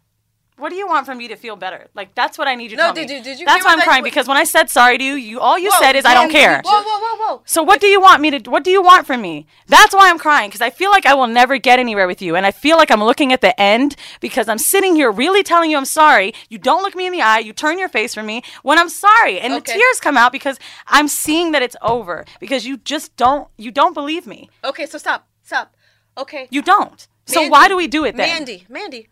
What 0.59 0.70
do 0.70 0.76
you 0.76 0.88
want 0.88 1.05
from 1.05 1.18
me 1.18 1.28
to 1.28 1.36
feel 1.36 1.55
better? 1.55 1.88
Like 1.94 2.14
that's 2.14 2.38
what 2.38 2.49
I 2.49 2.55
need 2.55 2.70
you 2.70 2.78
to 2.78 2.82
No, 2.82 2.82
tell 2.86 2.94
did 2.94 3.09
me. 3.11 3.16
you- 3.16 3.22
did 3.22 3.38
you 3.38 3.44
That's 3.44 3.62
why 3.62 3.72
I'm 3.74 3.80
crying 3.82 4.01
what- 4.01 4.07
because 4.11 4.26
when 4.26 4.38
I 4.38 4.44
said 4.44 4.70
sorry 4.70 4.97
to 4.97 5.05
you, 5.05 5.12
you 5.14 5.38
all 5.38 5.59
you 5.59 5.68
Whoa, 5.70 5.80
said 5.80 5.97
is 5.97 6.07
I 6.07 6.14
don't 6.14 6.30
care. 6.30 6.62
Whoa, 6.64 6.82
whoa, 6.82 6.99
whoa, 7.05 7.16
whoa. 7.34 7.42
So 7.44 7.62
what 7.62 7.78
do 7.78 7.86
you 7.88 8.01
want 8.01 8.22
me 8.22 8.30
to? 8.38 8.51
What 8.51 8.64
do 8.64 8.70
you 8.70 8.80
want 8.80 9.07
from 9.07 9.20
me? 9.20 9.47
That's 9.66 9.94
why 9.94 10.09
I'm 10.09 10.18
crying 10.18 10.49
because 10.49 10.62
I 10.62 10.70
feel 10.70 10.90
like 10.90 11.05
I 11.05 11.12
will 11.12 11.26
never 11.26 11.59
get 11.59 11.78
anywhere 11.78 12.07
with 12.07 12.22
you, 12.22 12.36
and 12.36 12.47
I 12.47 12.53
feel 12.53 12.78
like 12.78 12.90
I'm 12.90 13.05
looking 13.05 13.34
at 13.34 13.42
the 13.42 13.53
end 13.61 13.97
because 14.20 14.49
I'm 14.49 14.57
sitting 14.57 14.97
here 14.97 15.11
really 15.11 15.42
telling 15.42 15.70
you 15.70 15.76
I'm 15.76 15.84
sorry. 15.84 16.32
You 16.49 16.57
don't 16.57 16.82
look 16.82 16.97
me 16.97 17.05
in 17.07 17.12
the 17.12 17.20
eye. 17.20 17.40
You 17.40 17.53
turn 17.53 17.78
your 17.78 17.90
face 17.90 18.14
from 18.14 18.24
me 18.24 18.42
when 18.62 18.78
I'm 18.78 18.88
sorry, 18.88 19.38
and 19.38 19.53
Okay. 19.53 19.74
the 19.74 19.78
tears 19.78 20.01
come 20.01 20.16
out 20.16 20.32
because 20.32 20.59
I'm 20.86 21.07
seeing 21.09 21.53
that 21.53 21.61
it's 21.61 21.76
over 21.82 22.24
because 22.40 22.64
you 22.64 22.78
just 22.78 23.14
don't 23.16 23.49
you 23.59 23.70
don't 23.70 23.92
believe 23.92 24.26
me. 24.26 24.49
Okay, 24.64 24.86
so 24.86 24.97
stop, 24.97 25.26
stop. 25.42 25.74
Okay. 26.16 26.49
You 26.51 26.62
don't. 26.62 27.07
So 27.27 27.41
Mandy, 27.41 27.51
why 27.51 27.68
do 27.68 27.77
we 27.77 27.89
do 27.89 28.05
it 28.05 28.16
then? 28.16 28.29
Mandy, 28.29 28.64
Mandy, 28.68 29.09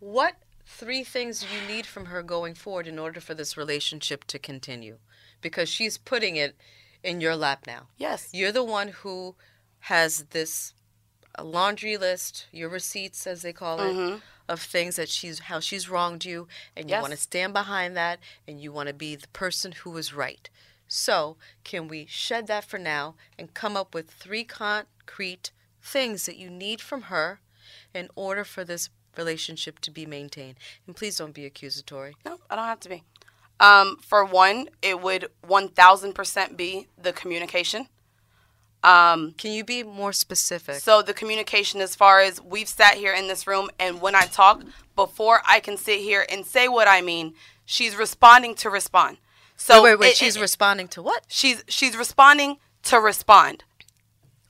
what 0.00 0.34
three 0.66 1.04
things 1.04 1.40
do 1.40 1.46
you 1.46 1.66
need 1.74 1.86
from 1.86 2.06
her 2.06 2.22
going 2.22 2.54
forward 2.54 2.88
in 2.88 2.98
order 2.98 3.20
for 3.20 3.34
this 3.34 3.56
relationship 3.56 4.24
to 4.24 4.38
continue? 4.38 4.98
Because 5.40 5.68
she's 5.68 5.96
putting 5.96 6.36
it 6.36 6.56
in 7.04 7.20
your 7.20 7.36
lap 7.36 7.64
now. 7.66 7.86
Yes. 7.96 8.28
You're 8.32 8.52
the 8.52 8.64
one 8.64 8.88
who 8.88 9.36
has 9.80 10.24
this 10.30 10.74
uh, 11.38 11.44
laundry 11.44 11.96
list, 11.96 12.46
your 12.52 12.68
receipts, 12.68 13.26
as 13.26 13.42
they 13.42 13.52
call 13.52 13.80
it, 13.80 13.94
Mhm. 13.94 14.20
of 14.48 14.60
things 14.60 14.96
that 14.96 15.08
she's 15.08 15.38
how 15.38 15.60
she's 15.60 15.88
wronged 15.88 16.24
you, 16.24 16.48
and 16.76 16.90
you 16.90 16.94
Yes. 16.94 17.00
want 17.02 17.12
to 17.12 17.16
stand 17.16 17.52
behind 17.52 17.96
that, 17.96 18.18
and 18.46 18.60
you 18.60 18.72
want 18.72 18.88
to 18.88 18.92
be 18.92 19.14
the 19.16 19.28
person 19.28 19.72
who 19.72 19.96
is 19.96 20.12
right. 20.12 20.50
So, 20.88 21.38
can 21.64 21.88
we 21.88 22.06
shed 22.06 22.48
that 22.48 22.64
for 22.64 22.78
now 22.78 23.14
and 23.38 23.54
come 23.54 23.76
up 23.76 23.94
with 23.94 24.10
three 24.10 24.44
concrete 24.44 25.52
things 25.80 26.26
that 26.26 26.36
you 26.36 26.50
need 26.50 26.80
from 26.80 27.02
her 27.02 27.40
in 27.94 28.08
order 28.14 28.44
for 28.44 28.64
this 28.64 28.90
relationship 29.16 29.78
to 29.80 29.90
be 29.90 30.06
maintained? 30.06 30.56
And 30.86 30.96
please 30.96 31.16
don't 31.18 31.34
be 31.34 31.44
accusatory. 31.46 32.16
No, 32.24 32.38
I 32.50 32.56
don't 32.56 32.64
have 32.66 32.80
to 32.80 32.88
be. 32.88 33.02
Um, 33.60 33.96
for 34.00 34.24
one, 34.24 34.68
it 34.82 35.00
would 35.00 35.28
1000% 35.46 36.56
be 36.56 36.88
the 37.00 37.12
communication. 37.12 37.88
Um, 38.82 39.32
Can 39.38 39.52
you 39.52 39.62
be 39.64 39.84
more 39.84 40.12
specific? 40.12 40.76
So 40.76 41.02
the 41.02 41.14
communication, 41.14 41.80
as 41.80 41.94
far 41.94 42.18
as 42.20 42.40
we've 42.42 42.68
sat 42.68 42.94
here 42.94 43.14
in 43.14 43.28
this 43.28 43.46
room, 43.46 43.70
and 43.78 44.00
when 44.00 44.16
I 44.16 44.22
talk, 44.22 44.62
before 44.96 45.40
I 45.46 45.60
can 45.60 45.76
sit 45.76 46.00
here 46.00 46.26
and 46.28 46.44
say 46.44 46.66
what 46.66 46.88
I 46.88 47.00
mean, 47.00 47.34
she's 47.64 47.94
responding 47.94 48.56
to 48.56 48.70
respond. 48.70 49.18
So 49.56 49.80
wait, 49.80 49.90
wait, 49.92 49.98
wait. 50.00 50.08
it- 50.12 50.16
she's 50.16 50.36
it- 50.36 50.40
responding 50.40 50.88
to 50.88 51.02
what? 51.02 51.22
she's 51.28 51.62
she's 51.68 51.96
responding 51.96 52.56
to 52.84 52.98
respond, 52.98 53.62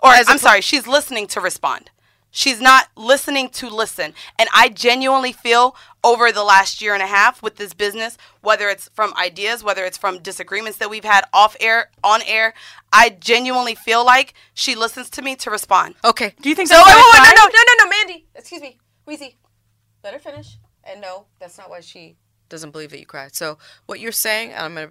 or 0.00 0.12
As 0.12 0.26
I'm 0.30 0.38
sorry, 0.38 0.62
she's 0.62 0.86
listening 0.86 1.26
to 1.28 1.40
respond. 1.40 1.90
She's 2.34 2.60
not 2.62 2.88
listening 2.96 3.50
to 3.50 3.68
listen. 3.68 4.14
And 4.38 4.48
I 4.54 4.70
genuinely 4.70 5.32
feel 5.32 5.76
over 6.02 6.32
the 6.32 6.42
last 6.42 6.80
year 6.80 6.94
and 6.94 7.02
a 7.02 7.06
half 7.06 7.42
with 7.42 7.56
this 7.56 7.74
business, 7.74 8.16
whether 8.40 8.68
it's 8.70 8.88
from 8.94 9.12
ideas, 9.16 9.62
whether 9.62 9.84
it's 9.84 9.98
from 9.98 10.18
disagreements 10.18 10.78
that 10.78 10.88
we've 10.90 11.04
had 11.04 11.24
off 11.32 11.54
air, 11.60 11.90
on 12.02 12.22
air, 12.26 12.54
I 12.92 13.10
genuinely 13.10 13.74
feel 13.74 14.04
like 14.04 14.32
she 14.54 14.74
listens 14.74 15.10
to 15.10 15.22
me 15.22 15.36
to 15.36 15.50
respond. 15.50 15.94
Okay. 16.04 16.34
Do 16.40 16.48
you 16.48 16.54
think 16.54 16.68
So 16.68 16.74
that's 16.74 16.86
wait, 16.88 16.94
wait, 16.96 17.04
wait, 17.12 17.34
no, 17.36 17.42
cried? 17.42 17.52
no, 17.54 17.62
no, 17.68 17.84
no, 17.84 17.90
Mandy. 17.90 18.26
Excuse 18.34 18.62
me, 18.62 18.78
Weezy, 19.06 19.34
Let 20.02 20.14
her 20.14 20.18
finish. 20.18 20.56
And 20.84 21.00
no, 21.02 21.26
that's 21.38 21.58
not 21.58 21.68
why 21.70 21.80
she 21.80 22.16
doesn't 22.48 22.70
believe 22.70 22.90
that 22.90 22.98
you 22.98 23.06
cried. 23.06 23.34
So 23.36 23.58
what 23.86 24.00
you're 24.00 24.10
saying, 24.10 24.52
and 24.52 24.58
I'm 24.64 24.74
gonna 24.74 24.90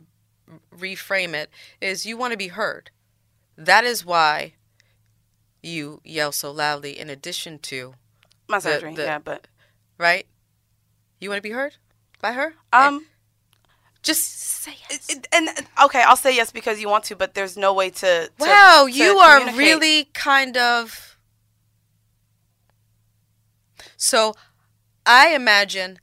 reframe 0.77 1.33
it, 1.33 1.49
is 1.81 2.05
you 2.05 2.17
want 2.17 2.31
to 2.31 2.37
be 2.37 2.47
heard. 2.49 2.91
That 3.57 3.83
is 3.83 4.05
why 4.05 4.53
you 5.63 6.01
yell 6.03 6.31
so 6.31 6.51
loudly. 6.51 6.97
In 6.99 7.09
addition 7.09 7.59
to 7.59 7.93
My 8.47 8.57
the- 8.57 8.61
surgery, 8.73 8.95
the- 8.95 9.03
yeah, 9.03 9.19
but 9.19 9.47
right, 9.97 10.25
you 11.19 11.29
want 11.29 11.37
to 11.37 11.41
be 11.41 11.51
heard 11.51 11.77
by 12.21 12.33
her. 12.33 12.55
um, 12.73 13.05
just 14.03 14.23
say 14.39 14.75
yes. 14.89 15.09
it- 15.09 15.27
and 15.31 15.49
okay, 15.83 16.01
I'll 16.01 16.15
say 16.15 16.35
yes 16.35 16.51
because 16.51 16.79
you 16.81 16.89
want 16.89 17.03
to, 17.05 17.15
but 17.15 17.33
there's 17.35 17.55
no 17.57 17.73
way 17.73 17.89
to. 17.91 18.27
to 18.27 18.31
Wow, 18.39 18.85
to 18.87 18.91
you 18.91 19.17
are 19.17 19.55
really 19.55 20.05
kind 20.13 20.57
of. 20.57 21.17
So, 23.97 24.33
I 25.05 25.29
imagine. 25.35 25.99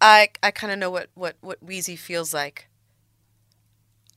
I 0.00 0.28
I 0.42 0.50
kind 0.50 0.72
of 0.72 0.78
know 0.78 0.90
what 0.90 1.08
what 1.14 1.36
what 1.40 1.64
Weezy 1.64 1.98
feels 1.98 2.34
like. 2.34 2.68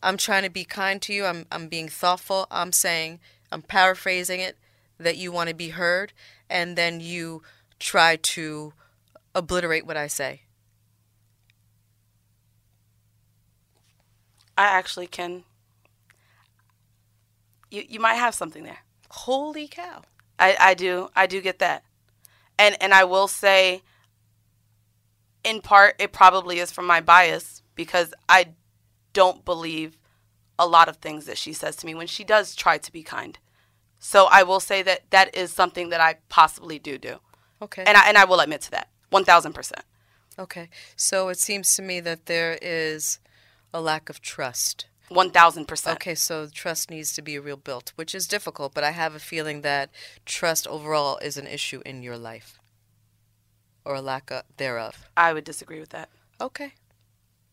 I'm 0.02 0.18
trying 0.18 0.43
to 0.43 0.50
be 0.50 0.64
kind 0.64 1.02
to 1.04 1.14
you. 1.14 1.26
I'm 1.26 1.45
I'm 1.52 1.68
being 1.68 1.89
thoughtful. 1.89 2.47
I'm 2.50 2.72
saying 2.72 3.20
I'm 3.52 3.62
paraphrasing 3.62 4.39
it 4.39 4.58
that 4.97 5.18
you 5.18 5.32
want 5.32 5.50
to 5.50 5.56
be 5.56 5.70
heard, 5.70 6.14
and 6.50 6.78
then 6.78 7.00
you 7.00 7.41
try 7.80 8.16
to 8.16 8.74
obliterate 9.36 9.86
what 9.86 9.97
I 9.97 10.08
say. 10.08 10.41
I 14.58 14.66
actually 14.66 15.08
can. 15.08 15.43
You 17.72 17.84
you 17.88 18.00
might 18.00 18.16
have 18.16 18.36
something 18.36 18.64
there. 18.64 18.80
Holy 19.10 19.68
cow! 19.68 20.04
I 20.38 20.56
I 20.60 20.74
do 20.74 21.10
I 21.16 21.28
do 21.28 21.41
get 21.41 21.60
that, 21.60 21.84
and 22.58 22.78
and 22.82 22.93
I 22.93 23.04
will 23.04 23.28
say. 23.28 23.82
In 25.41 25.62
part, 25.62 25.95
it 26.00 26.12
probably 26.12 26.60
is 26.60 26.70
from 26.70 26.86
my 26.86 27.00
bias 27.00 27.64
because 27.74 28.14
I 28.28 28.47
don't 29.20 29.43
believe 29.43 29.97
a 30.57 30.65
lot 30.65 30.88
of 30.88 30.95
things 30.95 31.26
that 31.26 31.38
she 31.38 31.51
says 31.51 31.76
to 31.76 31.86
me 31.86 31.93
when 31.93 32.07
she 32.07 32.24
does 32.24 32.55
try 32.55 32.78
to 32.78 32.91
be 32.97 33.03
kind. 33.03 33.38
So 33.99 34.28
I 34.32 34.43
will 34.43 34.61
say 34.61 34.82
that 34.84 35.01
that 35.09 35.36
is 35.36 35.51
something 35.51 35.89
that 35.89 35.99
I 35.99 36.11
possibly 36.30 36.80
do 36.80 36.97
do. 36.97 37.15
Okay. 37.61 37.84
And 37.86 37.97
I 37.97 38.07
and 38.07 38.17
I 38.17 38.24
will 38.24 38.39
admit 38.39 38.61
to 38.67 38.72
that. 38.72 38.88
1000%. 39.11 39.72
Okay. 40.38 40.70
So 40.95 41.28
it 41.28 41.39
seems 41.39 41.76
to 41.76 41.82
me 41.82 41.99
that 41.99 42.28
there 42.28 42.57
is 42.61 43.20
a 43.74 43.82
lack 43.82 44.09
of 44.09 44.22
trust. 44.22 44.86
1000%. 45.09 45.93
Okay, 45.95 46.15
so 46.15 46.47
trust 46.47 46.89
needs 46.89 47.11
to 47.13 47.22
be 47.22 47.38
real 47.39 47.57
built, 47.57 47.91
which 47.97 48.15
is 48.15 48.26
difficult, 48.28 48.74
but 48.74 48.84
I 48.86 48.91
have 48.91 49.15
a 49.15 49.20
feeling 49.20 49.61
that 49.61 49.89
trust 50.26 50.65
overall 50.67 51.17
is 51.17 51.36
an 51.36 51.47
issue 51.47 51.82
in 51.86 52.03
your 52.03 52.17
life 52.17 52.59
or 53.84 53.95
a 53.95 54.01
lack 54.01 54.32
of, 54.32 54.43
thereof. 54.55 55.09
I 55.17 55.34
would 55.34 55.43
disagree 55.43 55.80
with 55.82 55.89
that. 55.89 56.09
Okay. 56.39 56.74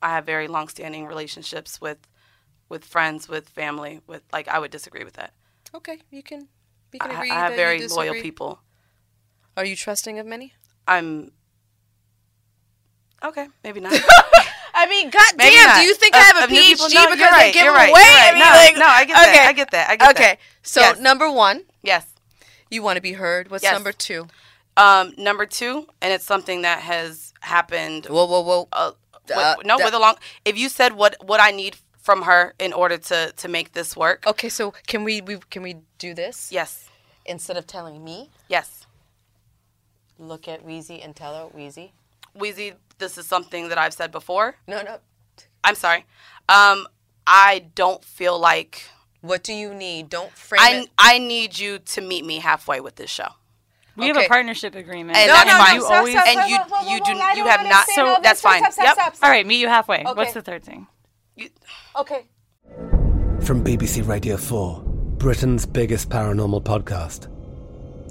I 0.02 0.10
have 0.10 0.24
very 0.26 0.48
long-standing 0.48 1.06
relationships 1.06 1.80
with 1.80 1.98
with 2.68 2.84
friends, 2.84 3.28
with 3.28 3.48
family, 3.48 4.00
with 4.06 4.22
like 4.32 4.48
I 4.48 4.58
would 4.58 4.70
disagree 4.70 5.04
with 5.04 5.14
that. 5.14 5.32
Okay, 5.74 6.00
you 6.10 6.22
can 6.22 6.48
we 6.92 6.98
can 6.98 7.10
I, 7.10 7.14
agree 7.14 7.30
I 7.30 7.34
have 7.34 7.50
that 7.52 7.56
very 7.56 7.80
you 7.80 7.88
loyal 7.88 8.14
people. 8.14 8.60
Are 9.56 9.64
you 9.64 9.76
trusting 9.76 10.18
of 10.18 10.26
many? 10.26 10.54
I'm 10.86 11.32
Okay, 13.22 13.48
maybe 13.64 13.80
not. 13.80 13.92
I 14.74 14.86
mean, 14.86 15.08
goddamn, 15.10 15.80
do 15.80 15.86
you 15.86 15.94
think 15.94 16.14
Of- 16.14 16.20
I 16.20 16.24
have 16.24 16.50
a 16.50 16.52
PhD 16.52 16.62
people? 16.66 16.88
No, 16.90 17.04
because 17.06 17.18
you're 17.18 17.28
I 17.28 17.30
right, 17.30 17.54
give 17.54 17.64
them 17.64 17.74
right, 17.74 17.88
away? 17.90 18.00
right. 18.00 18.28
I 18.28 18.32
mean, 18.32 18.40
No, 18.40 18.46
like, 18.46 18.76
no, 18.76 18.86
I 18.86 19.04
get 19.06 19.14
that, 19.14 19.28
okay. 19.34 19.46
I 19.48 19.52
get 19.52 19.70
that, 19.70 19.88
I 19.90 19.96
get 19.96 20.00
that. 20.16 20.16
okay, 20.16 20.38
so 20.62 20.80
Yes. 20.80 21.00
number 21.00 21.30
one, 21.30 21.62
yes. 21.82 22.06
you 22.70 22.82
want 22.82 22.96
to 22.96 23.00
be 23.00 23.12
heard. 23.14 23.50
What's 23.50 23.64
Yes. 23.64 23.72
number 23.72 23.92
two? 23.92 24.28
Um, 24.76 25.14
number 25.16 25.46
two, 25.46 25.86
and 26.02 26.12
it's 26.12 26.26
something 26.26 26.60
that 26.62 26.80
has 26.80 27.32
happened. 27.40 28.04
Whoa, 28.04 28.26
whoa, 28.26 28.40
whoa! 28.42 28.68
Uh, 28.70 28.92
with, 29.28 29.38
Uh, 29.38 29.56
no, 29.64 29.78
da- 29.78 29.84
with 29.84 29.94
a 29.94 29.98
long. 29.98 30.16
If 30.44 30.56
you 30.58 30.68
said 30.68 30.92
what 30.94 31.16
what 31.20 31.40
I 31.40 31.50
need 31.50 31.76
from 32.02 32.22
her 32.22 32.54
in 32.58 32.72
order 32.72 32.98
to 32.98 33.32
to 33.32 33.48
make 33.48 33.72
this 33.72 33.96
work, 33.96 34.26
Okay, 34.26 34.48
so 34.48 34.72
can 34.86 35.04
we, 35.04 35.20
we 35.20 35.38
can 35.50 35.62
we 35.62 35.76
do 35.98 36.14
this? 36.14 36.50
yes, 36.52 36.88
Instead 37.24 37.56
of 37.56 37.66
telling 37.66 38.04
me, 38.04 38.30
yes. 38.48 38.86
look 40.18 40.48
at 40.48 40.64
Weezy 40.64 41.04
and 41.04 41.14
tell 41.16 41.34
her, 41.34 41.46
Weezy. 41.58 41.90
Weezy, 42.38 42.74
this 42.98 43.18
is 43.18 43.26
something 43.26 43.68
that 43.68 43.78
I've 43.78 43.92
said 43.94 44.10
before. 44.12 44.54
No, 44.66 44.82
no. 44.82 44.98
I'm 45.64 45.74
sorry. 45.74 46.04
Um, 46.48 46.86
I 47.26 47.66
don't 47.74 48.04
feel 48.04 48.38
like. 48.38 48.84
What 49.22 49.42
do 49.42 49.52
you 49.52 49.74
need? 49.74 50.08
Don't 50.08 50.30
frame 50.32 50.60
I, 50.62 50.70
it. 50.82 50.88
I 50.98 51.18
need 51.18 51.58
you 51.58 51.80
to 51.80 52.00
meet 52.00 52.24
me 52.24 52.38
halfway 52.38 52.80
with 52.80 52.94
this 52.94 53.10
show. 53.10 53.30
We 53.96 54.08
have 54.08 54.16
a 54.16 54.26
partnership 54.28 54.74
agreement. 54.74 55.16
And 55.18 55.28
No, 55.28 55.34
that's 55.34 55.46
no, 55.48 55.58
fine. 55.58 55.74
you 55.76 55.80
Stop, 55.82 55.92
always- 55.98 56.12
stop, 56.14 56.26
and 56.26 56.50
you 56.50 56.56
stop, 56.56 56.82
you 56.82 56.98
do 56.98 57.18
whoa, 57.18 57.32
you 57.34 57.44
have 57.46 57.66
not. 57.66 57.86
So 57.94 58.18
that's 58.22 58.40
fine. 58.40 58.60
Stop, 58.60 58.72
stop, 58.72 58.84
yep. 58.84 58.94
stop, 58.94 59.16
stop. 59.16 59.24
All 59.28 59.30
right, 59.30 59.46
meet 59.46 59.58
you 59.58 59.68
halfway. 59.68 60.00
Okay. 60.00 60.12
What's 60.12 60.32
the 60.34 60.42
third 60.42 60.64
thing? 60.64 60.86
Okay. 61.98 62.26
From 63.42 63.62
BBC 63.64 64.06
Radio 64.06 64.36
4, 64.36 64.82
Britain's 65.18 65.64
biggest 65.66 66.08
paranormal 66.10 66.62
podcast 66.62 67.28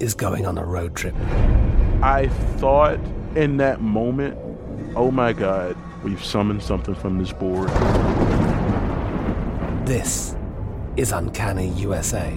is 0.02 0.14
going 0.14 0.46
on 0.46 0.58
a 0.58 0.64
road 0.64 0.94
trip. 0.96 1.14
I 2.02 2.28
thought 2.56 2.98
in 3.36 3.56
that 3.58 3.80
moment, 3.80 4.36
oh 4.96 5.10
my 5.10 5.32
God, 5.32 5.76
we've 6.02 6.24
summoned 6.24 6.62
something 6.62 6.94
from 6.94 7.18
this 7.18 7.32
board. 7.32 7.68
This 9.86 10.34
is 10.96 11.12
Uncanny 11.12 11.68
USA. 11.70 12.36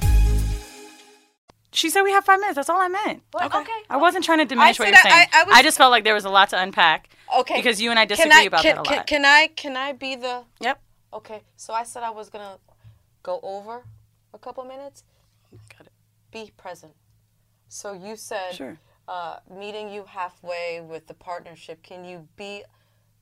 She 1.73 1.89
said 1.89 2.01
we 2.03 2.11
have 2.11 2.25
five 2.25 2.39
minutes. 2.39 2.55
That's 2.57 2.69
all 2.69 2.81
I 2.81 2.87
meant. 2.89 3.23
Okay. 3.33 3.71
I 3.89 3.97
wasn't 3.97 4.25
trying 4.25 4.39
to 4.39 4.45
diminish 4.45 4.79
I 4.79 4.83
what 4.83 4.89
you're 4.89 4.97
I- 4.97 5.01
saying. 5.09 5.27
I- 5.33 5.41
I 5.41 5.43
was- 5.45 5.61
just 5.63 5.77
felt 5.77 5.91
like 5.91 6.03
there 6.03 6.13
was 6.13 6.25
a 6.25 6.29
lot 6.29 6.49
to 6.49 6.59
unpack. 6.61 7.09
Okay. 7.37 7.55
Because 7.55 7.81
you 7.81 7.89
and 7.91 7.99
I 7.99 8.05
disagree 8.05 8.31
I- 8.33 8.41
about 8.43 8.61
can, 8.61 8.75
that 8.75 8.77
a 8.77 8.79
lot. 8.79 8.87
can- 8.87 8.97
lot. 8.97 9.07
Can 9.07 9.25
I 9.25 9.47
can 9.47 9.77
I 9.77 9.93
be 9.93 10.15
the 10.15 10.43
Yep. 10.59 10.81
Okay. 11.13 11.41
So 11.55 11.73
I 11.73 11.83
said 11.83 12.03
I 12.03 12.09
was 12.09 12.29
gonna 12.29 12.57
go 13.23 13.39
over 13.41 13.83
a 14.33 14.37
couple 14.37 14.63
minutes. 14.65 15.03
Got 15.77 15.87
it. 15.87 15.93
Be 16.31 16.51
present. 16.57 16.93
So 17.69 17.93
you 17.93 18.15
said 18.17 18.53
Sure. 18.55 18.77
uh, 19.07 19.37
meeting 19.49 19.89
you 19.89 20.03
halfway 20.05 20.81
with 20.81 21.07
the 21.07 21.13
partnership. 21.13 21.83
Can 21.83 22.03
you 22.03 22.27
be 22.35 22.63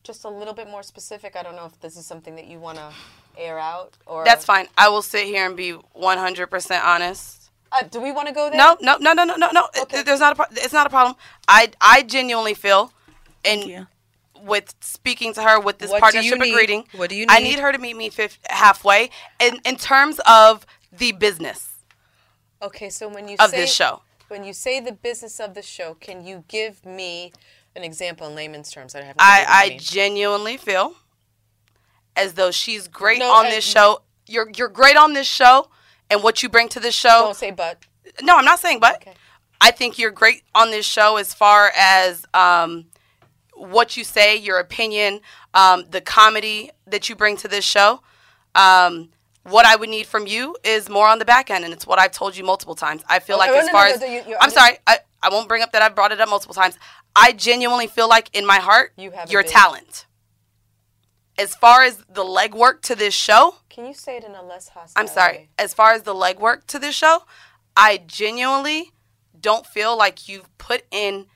just 0.04 0.24
a 0.24 0.30
little 0.30 0.54
bit 0.56 0.68
more 0.68 0.82
specific? 0.82 1.36
I 1.36 1.44
don't 1.44 1.56
know 1.56 1.66
if 1.66 1.80
this 1.82 1.96
is 1.98 2.06
something 2.08 2.36
that 2.36 2.46
you 2.46 2.60
want 2.60 2.78
to 2.80 2.92
air 3.38 3.60
out 3.60 3.96
or 4.08 4.26
That's 4.26 4.44
fine. 4.46 4.68
I 4.78 4.90
will 4.90 5.02
sit 5.04 5.26
here 5.28 5.46
and 5.46 5.56
be 5.56 5.74
100% 5.74 6.84
honest. 6.84 7.39
Uh, 7.72 7.84
do 7.84 8.02
we 8.02 8.12
want 8.12 8.28
to 8.28 8.34
go 8.34 8.50
there? 8.50 8.58
No, 8.58 8.78
no, 8.82 8.98
no, 9.00 9.14
no, 9.14 9.24
no, 9.24 9.36
no, 9.36 9.50
no. 9.52 9.68
It- 9.76 10.06
There's 10.06 10.20
not 10.20 10.34
a. 10.34 10.36
pro- 10.36 10.46
It's 10.52 10.74
not 10.74 10.88
a 10.88 10.90
problem. 10.90 11.16
I, 11.48 11.70
I 11.80 12.02
genuinely 12.04 12.54
feel, 12.56 12.92
and 13.46 13.88
with 14.42 14.74
speaking 14.82 15.34
to 15.34 15.44
her 15.44 15.60
with 15.60 15.78
this 15.80 15.92
What 15.92 16.02
partnership 16.02 16.40
need? 16.40 16.52
agreeing, 16.54 16.86
What 16.96 17.10
do 17.10 17.16
you 17.16 17.26
need? 17.28 17.32
I 17.32 17.40
need? 17.40 17.50
need 17.56 17.60
her 17.60 17.72
to 17.72 17.78
meet 17.78 17.96
me 17.98 18.10
fif- 18.10 18.40
halfway 18.50 19.10
in 19.40 19.60
in 19.66 19.76
terms 19.76 20.20
of 20.26 20.66
the 20.92 21.12
business 21.12 21.68
Okay, 22.62 22.90
so 22.90 23.08
when 23.08 23.28
you 23.28 23.36
of 23.40 23.52
say, 23.52 23.58
this 23.58 23.74
show. 23.74 24.02
when 24.30 24.44
you 24.44 24.54
say 24.54 24.80
the 24.80 24.92
business 24.92 25.40
of 25.40 25.54
the 25.54 25.62
show, 25.62 25.94
can 25.94 26.26
you 26.26 26.44
give 26.48 26.86
me 26.86 27.32
an 27.76 27.84
example 27.84 28.28
in 28.28 28.36
layman's 28.36 28.72
terms? 28.72 28.96
I 28.96 29.02
have 29.04 29.16
no 29.18 29.24
I, 29.24 29.40
idea 29.42 29.46
what 29.48 29.50
you 29.50 29.66
I 29.66 29.70
mean. 29.70 29.80
genuinely 29.80 30.58
feel 30.58 30.96
as 32.16 32.34
though 32.34 32.52
she's 32.52 32.88
great 32.88 33.20
No, 33.20 33.32
on 33.32 33.46
I- 33.48 33.50
this 33.52 33.64
show. 33.66 34.02
You're 34.26 34.50
you're 34.56 34.70
great 34.70 34.96
on 34.96 35.14
this 35.14 35.28
show, 35.28 35.70
and 36.10 36.24
what 36.24 36.42
you 36.44 36.50
bring 36.50 36.70
to 36.70 36.80
this 36.80 36.96
show. 36.96 37.10
Don't 37.26 37.36
say 37.36 37.52
but. 37.52 37.78
No, 38.22 38.38
I'm 38.38 38.46
not 38.46 38.60
saying 38.60 38.80
but. 38.80 38.96
Okay. 38.96 39.14
I 39.62 39.72
think 39.72 40.00
you're 40.00 40.12
great 40.12 40.44
on 40.56 40.72
this 40.72 40.86
show 40.86 41.18
as 41.18 41.34
far 41.34 41.72
as 41.78 42.26
um, 42.34 42.86
what 43.54 43.98
you 43.98 44.04
say, 44.04 44.38
your 44.38 44.60
opinion, 44.60 45.20
um, 45.54 45.86
the 45.90 46.02
comedy 46.02 46.72
that 46.88 47.10
you 47.10 47.16
bring 47.16 47.36
to 47.38 47.48
this 47.48 47.66
show. 47.66 48.02
Um, 48.56 49.10
what 49.44 49.66
I 49.66 49.76
would 49.76 49.90
need 49.90 50.06
from 50.06 50.28
you 50.28 50.56
is 50.64 50.90
more 50.90 51.08
on 51.08 51.20
the 51.20 51.26
back 51.26 51.50
end, 51.50 51.64
and 51.66 51.74
it's 51.74 51.86
what 51.88 52.00
I've 52.00 52.12
told 52.12 52.38
you 52.38 52.44
multiple 52.44 52.76
times. 52.76 53.04
I 53.10 53.20
feel 53.20 53.36
Oh, 53.36 53.40
like 53.40 53.52
as 53.52 53.66
no, 53.68 53.72
far 53.72 53.88
no, 53.88 53.94
as 53.96 54.02
no, 54.02 54.08
you- 54.08 54.24
you're 54.28 54.38
I'm 54.42 54.50
sorry, 54.50 54.78
I, 54.88 55.00
I 55.22 55.30
won't 55.30 55.48
bring 55.48 55.62
up 55.62 55.72
that 55.74 55.82
I've 55.82 55.96
brought 55.96 56.12
it 56.12 56.22
up 56.22 56.30
multiple 56.30 56.54
times. 56.56 56.78
I 57.16 57.32
genuinely 57.34 57.88
feel 57.88 58.08
like 58.08 58.30
in 58.36 58.46
my 58.46 58.58
heart, 58.60 58.94
You 58.98 59.12
have 59.12 59.32
your 59.32 59.44
big- 59.44 59.52
talent. 59.52 60.06
As 61.40 61.56
far 61.56 61.84
as 61.84 61.98
the 62.10 62.24
legwork 62.24 62.82
to 62.84 62.96
this 62.96 63.14
show, 63.14 63.56
Can 63.70 63.86
you 63.86 63.94
say 63.94 64.18
it 64.18 64.24
in 64.24 64.36
a 64.36 64.44
less 64.44 64.68
hostile 64.70 65.00
I'm 65.02 65.08
sorry. 65.08 65.34
way? 65.38 65.50
As 65.58 65.74
far 65.74 65.94
as 65.94 66.04
the 66.04 66.14
legwork 66.14 66.66
to 66.68 66.80
this 66.80 66.94
show, 66.96 67.24
I 67.78 68.02
genuinely 68.06 68.92
don't 69.40 69.66
feel 69.66 69.98
like 69.98 70.28
you've 70.28 70.56
put 70.58 70.84
in 70.92 71.28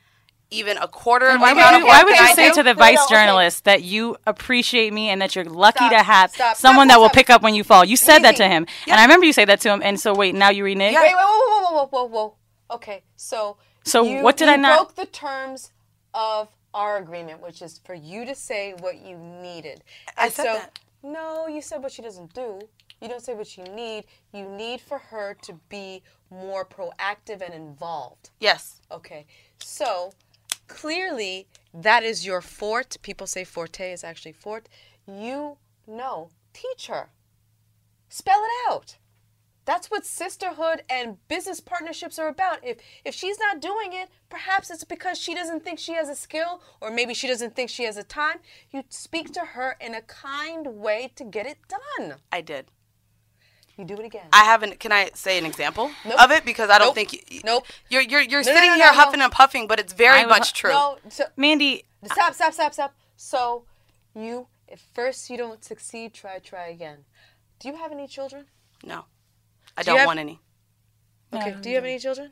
even 0.52 0.78
a 0.78 0.88
quarter 0.88 1.28
of 1.28 1.34
the 1.36 1.40
Why 1.40 1.52
amount 1.54 1.72
would 1.74 1.80
you, 1.80 1.86
why 1.88 2.04
would 2.04 2.16
you 2.16 2.22
I 2.24 2.34
say 2.34 2.50
do. 2.50 2.56
to 2.56 2.64
the 2.64 2.74
vice 2.76 3.04
journalist 3.08 3.64
that 3.64 3.82
you 3.82 4.18
appreciate 4.28 4.94
me 4.94 5.10
and 5.10 5.20
that 5.22 5.36
you're 5.36 5.46
lucky 5.46 5.78
Stop, 5.80 5.92
to 5.92 6.04
have 6.04 6.32
stop, 6.32 6.58
someone 6.58 6.90
stop, 6.90 6.98
that 6.98 7.02
will 7.02 7.10
pick 7.10 7.30
up 7.32 7.42
when 7.42 7.56
you 7.56 7.64
fall? 7.64 7.84
You 7.86 7.96
said 7.98 8.20
that 8.20 8.36
to 8.36 8.44
Easy. 8.44 8.52
him, 8.52 8.68
and 8.88 9.00
I 9.00 9.04
remember 9.04 9.26
you 9.26 9.34
say 9.34 9.46
that 9.46 9.62
to 9.62 9.70
him. 9.74 9.82
And 9.84 10.00
so 10.00 10.14
wait, 10.14 10.36
now 10.36 10.50
you 10.50 10.64
renege. 10.64 10.94
Yeah. 10.94 11.02
Wait, 11.02 11.16
wait, 11.16 11.16
whoa, 11.18 11.40
whoa, 11.48 11.72
whoa, 11.72 11.86
whoa, 11.88 11.88
whoa, 11.88 12.06
whoa. 12.08 12.36
Okay, 12.76 13.04
so 13.16 13.58
So 13.84 14.04
you, 14.04 14.22
what 14.22 14.38
did 14.38 14.46
you 14.48 14.54
I 14.54 14.58
not- 14.58 14.78
broke 14.78 14.96
the 14.96 15.06
terms 15.12 15.72
of 16.14 16.50
our 16.74 16.98
agreement, 16.98 17.42
which 17.42 17.62
is 17.62 17.80
for 17.84 17.94
you 17.94 18.26
to 18.26 18.36
say 18.36 18.74
what 18.80 19.00
you 19.00 19.18
needed. 19.18 19.84
I 20.18 20.26
And 20.26 20.34
said 20.34 20.44
so, 20.46 20.54
that. 20.54 20.80
No, 21.04 21.48
you 21.48 21.62
said 21.62 21.84
what 21.84 21.92
she 21.92 22.02
doesn't 22.02 22.34
do. 22.34 22.60
You 23.02 23.10
don't 23.10 23.22
say 23.22 23.34
what 23.34 23.58
you 23.58 23.64
need. 23.66 24.06
You 24.34 24.48
need 24.48 24.80
for 24.80 24.98
her 24.98 25.36
to 25.42 25.54
be 25.68 26.04
more 26.32 26.66
proactive 26.66 27.42
and 27.42 27.54
involved. 27.54 28.30
Yes. 28.40 28.82
Okay, 28.92 29.26
so 29.60 30.14
clearly 30.68 31.48
that 31.74 32.04
is 32.04 32.26
your 32.26 32.42
fort. 32.42 32.98
People 33.02 33.28
say 33.28 33.44
forte 33.44 33.92
is 33.92 34.04
actually 34.04 34.32
fort. 34.32 34.70
You 35.06 35.58
know, 35.86 36.30
teach 36.54 36.88
her. 36.88 37.10
Spell 38.08 38.42
it 38.44 38.72
out. 38.72 38.96
That's 39.66 39.90
what 39.90 40.06
sisterhood 40.06 40.84
and 40.90 41.18
business 41.30 41.60
partnerships 41.62 42.20
are 42.20 42.28
about. 42.28 42.60
If 42.64 42.78
if 43.06 43.16
she's 43.16 43.40
not 43.40 43.62
doing 43.62 43.94
it, 43.94 44.10
perhaps 44.30 44.70
it's 44.70 44.84
because 44.84 45.18
she 45.18 45.34
doesn't 45.34 45.64
think 45.64 45.80
she 45.80 45.94
has 45.94 46.10
a 46.10 46.16
skill 46.16 46.62
or 46.82 46.92
maybe 46.92 47.14
she 47.14 47.28
doesn't 47.28 47.56
think 47.56 47.70
she 47.70 47.84
has 47.86 47.96
a 47.96 48.04
time. 48.04 48.38
You 48.72 48.84
speak 48.90 49.32
to 49.34 49.40
her 49.40 49.78
in 49.80 49.96
a 49.96 50.02
kind 50.02 50.68
way 50.68 51.12
to 51.16 51.24
get 51.24 51.46
it 51.46 51.60
done. 51.70 52.16
I 52.32 52.42
did. 52.42 52.66
You 53.78 53.86
do 53.86 53.96
it 53.96 54.06
again. 54.06 54.28
I 54.34 54.44
haven't. 54.44 54.80
Can 54.80 54.92
I 54.92 55.10
say 55.16 55.38
an 55.40 55.46
example 55.46 55.90
Nope. 56.06 56.22
of 56.22 56.32
it? 56.32 56.46
Because 56.46 56.70
I 56.70 56.78
don't 56.78 56.88
Nope. 56.90 56.96
think. 56.96 57.32
You, 57.32 57.42
Nope. 57.46 57.66
You're 57.90 58.02
you're 58.02 58.22
you're 58.22 58.42
No, 58.44 58.50
no, 58.52 58.56
sitting 58.56 58.70
no, 58.72 58.76
here 58.76 58.86
no, 58.86 58.92
no. 58.92 59.00
huffing 59.00 59.22
and 59.22 59.32
puffing, 59.32 59.68
but 59.68 59.80
it's 59.80 59.94
very 59.94 60.20
I 60.20 60.26
was- 60.26 60.30
much 60.40 60.54
true. 60.54 60.72
No, 60.72 60.98
so, 61.10 61.24
Mandy, 61.38 61.86
Stop, 62.06 62.34
stop, 62.34 62.54
stop, 62.54 62.74
stop. 62.74 62.94
So, 63.16 63.64
you, 64.14 64.48
if 64.68 64.82
first 64.94 65.30
you 65.30 65.38
don't 65.38 65.64
succeed, 65.64 66.14
try, 66.14 66.40
try 66.40 66.68
again. 66.68 67.06
Do 67.60 67.70
you 67.70 67.76
have 67.78 67.94
any 67.94 68.08
children? 68.08 68.46
No, 68.84 69.06
I 69.78 69.84
Do 69.84 69.92
you 69.92 69.94
don't 69.94 70.00
have- 70.00 70.08
want 70.08 70.20
any. 70.20 70.40
Okay. 71.34 71.56
Do 71.62 71.70
you 71.70 71.76
have 71.76 71.84
any 71.86 71.98
children? 72.00 72.32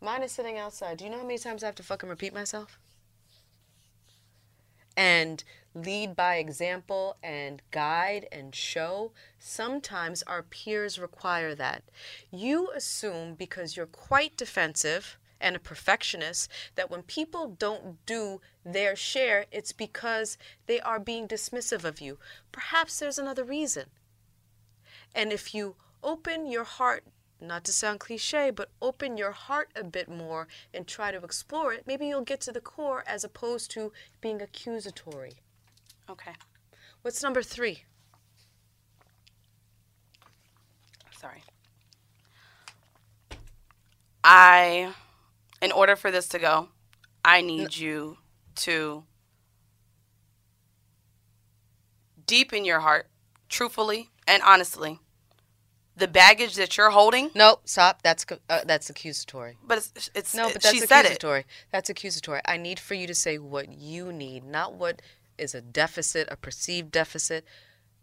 Mine 0.00 0.22
is 0.22 0.32
sitting 0.32 0.56
outside. 0.58 0.96
Do 0.98 1.04
you 1.04 1.10
know 1.10 1.18
how 1.18 1.24
many 1.24 1.38
times 1.38 1.62
I 1.62 1.66
have 1.66 1.74
to 1.76 1.82
fucking 1.82 2.08
repeat 2.08 2.32
myself? 2.32 2.78
And 4.96 5.44
lead 5.74 6.16
by 6.16 6.36
example 6.36 7.16
and 7.22 7.62
guide 7.70 8.26
and 8.32 8.54
show. 8.54 9.12
Sometimes 9.38 10.22
our 10.24 10.42
peers 10.42 10.98
require 10.98 11.54
that. 11.54 11.84
You 12.32 12.70
assume 12.74 13.34
because 13.34 13.76
you're 13.76 13.86
quite 13.86 14.36
defensive 14.36 15.18
and 15.40 15.54
a 15.54 15.60
perfectionist 15.60 16.50
that 16.74 16.90
when 16.90 17.02
people 17.02 17.54
don't 17.58 18.04
do 18.06 18.40
their 18.64 18.96
share, 18.96 19.46
it's 19.52 19.72
because 19.72 20.36
they 20.66 20.80
are 20.80 20.98
being 20.98 21.28
dismissive 21.28 21.84
of 21.84 22.00
you. 22.00 22.18
Perhaps 22.50 22.98
there's 22.98 23.18
another 23.18 23.44
reason. 23.44 23.84
And 25.14 25.32
if 25.32 25.54
you 25.54 25.76
open 26.02 26.46
your 26.46 26.64
heart, 26.64 27.04
not 27.40 27.64
to 27.64 27.72
sound 27.72 28.00
cliche, 28.00 28.50
but 28.50 28.70
open 28.82 29.16
your 29.16 29.32
heart 29.32 29.70
a 29.76 29.84
bit 29.84 30.08
more 30.08 30.48
and 30.74 30.86
try 30.86 31.10
to 31.10 31.18
explore 31.18 31.72
it, 31.72 31.84
maybe 31.86 32.06
you'll 32.06 32.22
get 32.22 32.40
to 32.42 32.52
the 32.52 32.60
core 32.60 33.04
as 33.06 33.24
opposed 33.24 33.70
to 33.72 33.92
being 34.20 34.42
accusatory. 34.42 35.34
Okay. 36.10 36.32
What's 37.02 37.22
number 37.22 37.42
three? 37.42 37.84
Sorry. 41.18 41.42
I, 44.24 44.94
in 45.62 45.72
order 45.72 45.96
for 45.96 46.10
this 46.10 46.28
to 46.28 46.38
go, 46.38 46.68
I 47.24 47.40
need 47.40 47.76
you 47.76 48.18
to 48.56 49.04
deep 52.26 52.52
in 52.52 52.64
your 52.64 52.80
heart, 52.80 53.08
truthfully 53.48 54.10
and 54.26 54.42
honestly, 54.42 55.00
the 55.98 56.08
baggage 56.08 56.54
that 56.54 56.76
you're 56.76 56.90
holding. 56.90 57.30
No, 57.34 57.58
stop. 57.64 58.02
That's 58.02 58.24
uh, 58.48 58.60
that's 58.64 58.88
accusatory. 58.88 59.56
But 59.66 59.78
it's, 59.78 60.10
it's 60.14 60.34
no, 60.34 60.44
but 60.52 60.62
that's 60.62 60.70
she 60.74 60.80
said 60.80 61.00
it. 61.00 61.06
accusatory. 61.06 61.44
That's 61.72 61.90
accusatory. 61.90 62.40
I 62.46 62.56
need 62.56 62.78
for 62.78 62.94
you 62.94 63.06
to 63.06 63.14
say 63.14 63.38
what 63.38 63.72
you 63.72 64.12
need, 64.12 64.44
not 64.44 64.74
what 64.74 65.02
is 65.36 65.54
a 65.54 65.60
deficit, 65.60 66.28
a 66.30 66.36
perceived 66.36 66.90
deficit. 66.90 67.44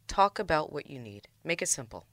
Talk 0.07 0.37
about 0.37 0.71
what 0.71 0.89
you 0.89 0.99
need. 0.99 1.27
Make 1.43 1.61
it 1.61 1.69
simple. 1.69 2.05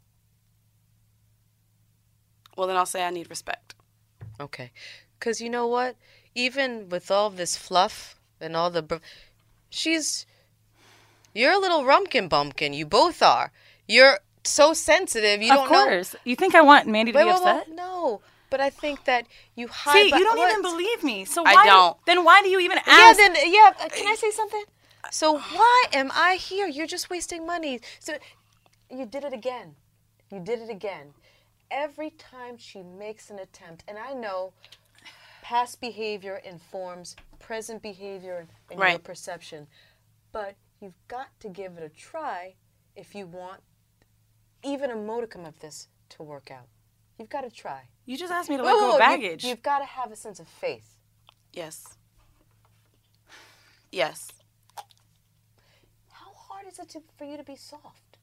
Well, 2.56 2.66
then 2.66 2.76
I'll 2.76 2.86
say 2.86 3.04
I 3.04 3.10
need 3.10 3.28
respect. 3.30 3.74
Okay. 4.40 4.72
Because 5.18 5.40
you 5.40 5.50
know 5.50 5.66
what? 5.66 5.96
Even 6.34 6.88
with 6.88 7.10
all 7.10 7.30
this 7.30 7.56
fluff 7.56 8.18
and 8.40 8.56
all 8.56 8.70
the. 8.70 8.82
Br- 8.82 8.96
she's. 9.68 10.26
You're 11.34 11.52
a 11.52 11.58
little 11.58 11.82
rumpkin 11.82 12.28
bumpkin. 12.28 12.74
You 12.74 12.86
both 12.86 13.22
are. 13.22 13.52
You're 13.86 14.18
so 14.44 14.72
sensitive. 14.72 15.42
You 15.42 15.52
of 15.52 15.58
don't 15.58 15.72
know. 15.72 15.78
Of 15.82 15.88
course. 15.88 16.16
You 16.24 16.36
think 16.36 16.54
I 16.54 16.60
want 16.62 16.86
Mandy 16.86 17.12
to 17.12 17.18
Wait, 17.18 17.24
be 17.24 17.28
wait, 17.28 17.34
upset? 17.36 17.68
wait, 17.68 17.76
no, 17.76 18.20
but 18.50 18.60
I 18.60 18.70
think 18.70 19.04
that 19.04 19.26
you 19.54 19.68
hide. 19.68 19.92
See, 20.04 20.10
by- 20.10 20.18
you 20.18 20.24
don't 20.24 20.38
what? 20.38 20.50
even 20.50 20.62
believe 20.62 21.02
me. 21.02 21.24
So 21.24 21.42
I 21.44 21.54
why? 21.54 21.66
don't. 21.66 21.96
Then 22.06 22.24
why 22.24 22.42
do 22.42 22.48
you 22.48 22.60
even 22.60 22.78
ask? 22.78 22.88
Yeah, 22.88 23.12
then 23.28 23.52
yeah. 23.52 23.72
uh, 23.80 23.88
Can 23.88 24.06
I 24.08 24.14
say 24.14 24.30
something? 24.30 24.64
So 25.10 25.38
why 25.38 25.84
am 25.92 26.10
I 26.14 26.34
here? 26.36 26.66
You're 26.66 26.86
just 26.86 27.10
wasting 27.10 27.44
money. 27.46 27.80
So 28.00 28.14
you 28.90 29.06
did 29.06 29.24
it 29.24 29.32
again. 29.32 29.74
You 30.30 30.40
did 30.40 30.60
it 30.60 30.70
again. 30.70 31.12
Every 31.70 32.10
time 32.10 32.56
she 32.58 32.82
makes 32.82 33.30
an 33.30 33.38
attempt, 33.38 33.84
and 33.88 33.98
I 33.98 34.12
know 34.12 34.52
past 35.42 35.80
behavior 35.80 36.40
informs 36.44 37.16
present 37.38 37.82
behavior 37.82 38.46
and 38.70 38.78
your 38.80 38.98
perception, 38.98 39.66
but 40.32 40.54
you've 40.80 40.96
got 41.08 41.28
to 41.40 41.48
give 41.48 41.76
it 41.76 41.82
a 41.82 41.88
try 41.88 42.54
if 42.96 43.14
you 43.14 43.26
want 43.26 43.60
even 44.64 44.90
a 44.90 44.96
modicum 44.96 45.44
of 45.44 45.58
this 45.60 45.88
to 46.10 46.22
work 46.22 46.50
out. 46.50 46.66
You've 47.18 47.28
got 47.28 47.42
to 47.42 47.50
try. 47.50 47.82
You 48.06 48.16
just 48.16 48.32
asked 48.32 48.50
me 48.50 48.56
to 48.56 48.62
let 48.62 48.72
go 48.72 48.90
of 48.90 48.94
oh, 48.96 48.98
baggage. 48.98 49.44
You've 49.44 49.62
got 49.62 49.78
to 49.80 49.84
have 49.84 50.10
a 50.10 50.16
sense 50.16 50.40
of 50.40 50.48
faith. 50.48 50.98
Yes. 51.52 51.96
Yes. 53.90 54.28
How 56.10 56.32
hard 56.34 56.66
is 56.66 56.78
it 56.78 56.88
to, 56.90 57.02
for 57.16 57.24
you 57.24 57.36
to 57.36 57.44
be 57.44 57.56
soft? 57.56 58.18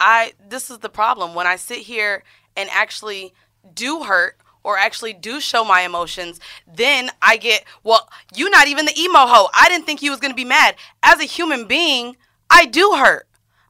I 0.00 0.32
this 0.48 0.70
is 0.70 0.78
the 0.78 0.88
problem 0.88 1.34
when 1.34 1.46
I 1.46 1.56
sit 1.56 1.78
here 1.78 2.22
and 2.56 2.68
actually 2.72 3.32
do 3.74 4.04
hurt 4.04 4.36
or 4.62 4.76
actually 4.76 5.12
do 5.12 5.40
show 5.40 5.64
my 5.64 5.82
emotions, 5.82 6.40
then 6.66 7.10
I 7.22 7.36
get, 7.36 7.64
well, 7.84 8.08
you 8.34 8.50
not 8.50 8.68
even 8.68 8.84
the 8.84 8.98
emo 8.98 9.20
hoe. 9.20 9.48
I 9.54 9.68
didn't 9.68 9.86
think 9.86 10.02
you 10.02 10.10
was 10.10 10.20
going 10.20 10.32
to 10.32 10.36
be 10.36 10.44
mad. 10.44 10.74
As 11.02 11.20
a 11.20 11.24
human 11.24 11.66
being, 11.66 12.16
I 12.50 12.66
do 12.66 12.94
hurt. 12.96 13.27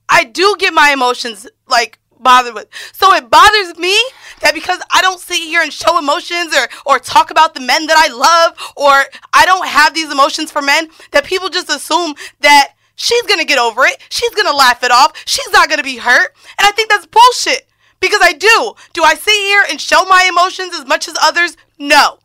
I 0.08 0.24
do 0.24 0.56
get 0.58 0.72
my 0.74 0.90
emotions 0.90 1.46
like 1.66 1.98
bothered 2.20 2.54
with. 2.54 2.68
So 2.92 3.12
it 3.14 3.30
bothers 3.30 3.78
me 3.78 3.96
that 4.40 4.54
because 4.54 4.80
I 4.90 5.00
don't 5.02 5.20
sit 5.20 5.38
here 5.38 5.62
and 5.62 5.72
show 5.72 5.98
emotions 5.98 6.54
or 6.56 6.68
or 6.86 6.98
talk 6.98 7.30
about 7.30 7.54
the 7.54 7.60
men 7.60 7.86
that 7.86 7.96
I 7.96 8.12
love 8.12 8.72
or 8.76 9.04
I 9.32 9.46
don't 9.46 9.66
have 9.66 9.94
these 9.94 10.10
emotions 10.10 10.50
for 10.50 10.62
men 10.62 10.88
that 11.12 11.24
people 11.24 11.48
just 11.48 11.70
assume 11.70 12.14
that 12.40 12.74
she's 12.96 13.22
going 13.22 13.40
to 13.40 13.46
get 13.46 13.58
over 13.58 13.84
it. 13.84 13.98
She's 14.10 14.34
going 14.34 14.46
to 14.46 14.56
laugh 14.56 14.82
it 14.82 14.90
off. 14.90 15.12
She's 15.26 15.50
not 15.52 15.68
going 15.68 15.78
to 15.78 15.84
be 15.84 15.98
hurt. 15.98 16.34
And 16.58 16.66
I 16.66 16.72
think 16.72 16.90
that's 16.90 17.06
bullshit 17.06 17.68
because 18.00 18.20
I 18.22 18.32
do. 18.32 18.74
Do 18.92 19.02
I 19.02 19.14
sit 19.14 19.34
here 19.34 19.64
and 19.70 19.80
show 19.80 20.04
my 20.04 20.26
emotions 20.28 20.74
as 20.74 20.86
much 20.86 21.08
as 21.08 21.16
others? 21.22 21.56
No. 21.78 22.18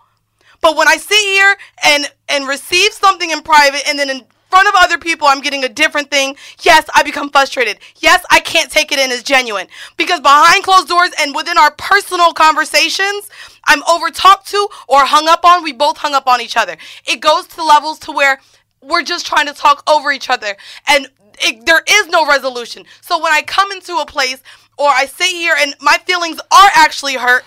But 0.62 0.78
when 0.78 0.88
I 0.88 0.98
sit 0.98 1.20
here 1.20 1.58
and 1.84 2.12
and 2.30 2.48
receive 2.48 2.94
something 2.94 3.30
in 3.30 3.42
private 3.42 3.88
and 3.88 4.00
then 4.00 4.24
front 4.54 4.68
of 4.68 4.76
other 4.78 5.00
people 5.00 5.26
I'm 5.28 5.42
getting 5.42 5.64
a 5.64 5.70
different 5.70 6.12
thing, 6.12 6.36
yes, 6.62 6.88
I 6.94 7.02
become 7.02 7.32
frustrated. 7.32 7.80
Yes, 7.98 8.24
I 8.30 8.40
can't 8.40 8.70
take 8.70 8.92
it 8.92 9.00
in 9.00 9.10
as 9.10 9.24
genuine. 9.24 9.66
Because 9.98 10.20
behind 10.20 10.64
closed 10.64 10.88
doors 10.88 11.10
and 11.20 11.34
within 11.36 11.58
our 11.58 11.72
personal 11.72 12.34
conversations, 12.34 13.32
I'm 13.66 13.82
over 13.90 14.12
talked 14.12 14.46
to 14.50 14.68
or 14.88 15.06
hung 15.06 15.28
up 15.28 15.44
on. 15.44 15.64
We 15.64 15.74
both 15.74 15.98
hung 15.98 16.14
up 16.14 16.28
on 16.28 16.40
each 16.40 16.56
other. 16.56 16.78
It 17.08 17.20
goes 17.20 17.48
to 17.48 17.64
levels 17.64 17.98
to 18.00 18.12
where 18.12 18.40
we're 18.80 19.02
just 19.02 19.26
trying 19.26 19.48
to 19.48 19.54
talk 19.54 19.82
over 19.90 20.12
each 20.12 20.30
other 20.30 20.56
and 20.88 21.08
it, 21.44 21.66
there 21.66 21.84
is 21.88 22.08
no 22.08 22.28
resolution. 22.28 22.86
So 23.02 23.22
when 23.22 23.34
I 23.34 23.42
come 23.42 23.72
into 23.72 23.98
a 23.98 24.06
place 24.06 24.42
or 24.78 24.88
I 24.88 25.06
sit 25.06 25.28
here 25.28 25.56
and 25.58 25.76
my 25.80 25.98
feelings 26.06 26.40
are 26.40 26.70
actually 26.74 27.16
hurt, 27.16 27.44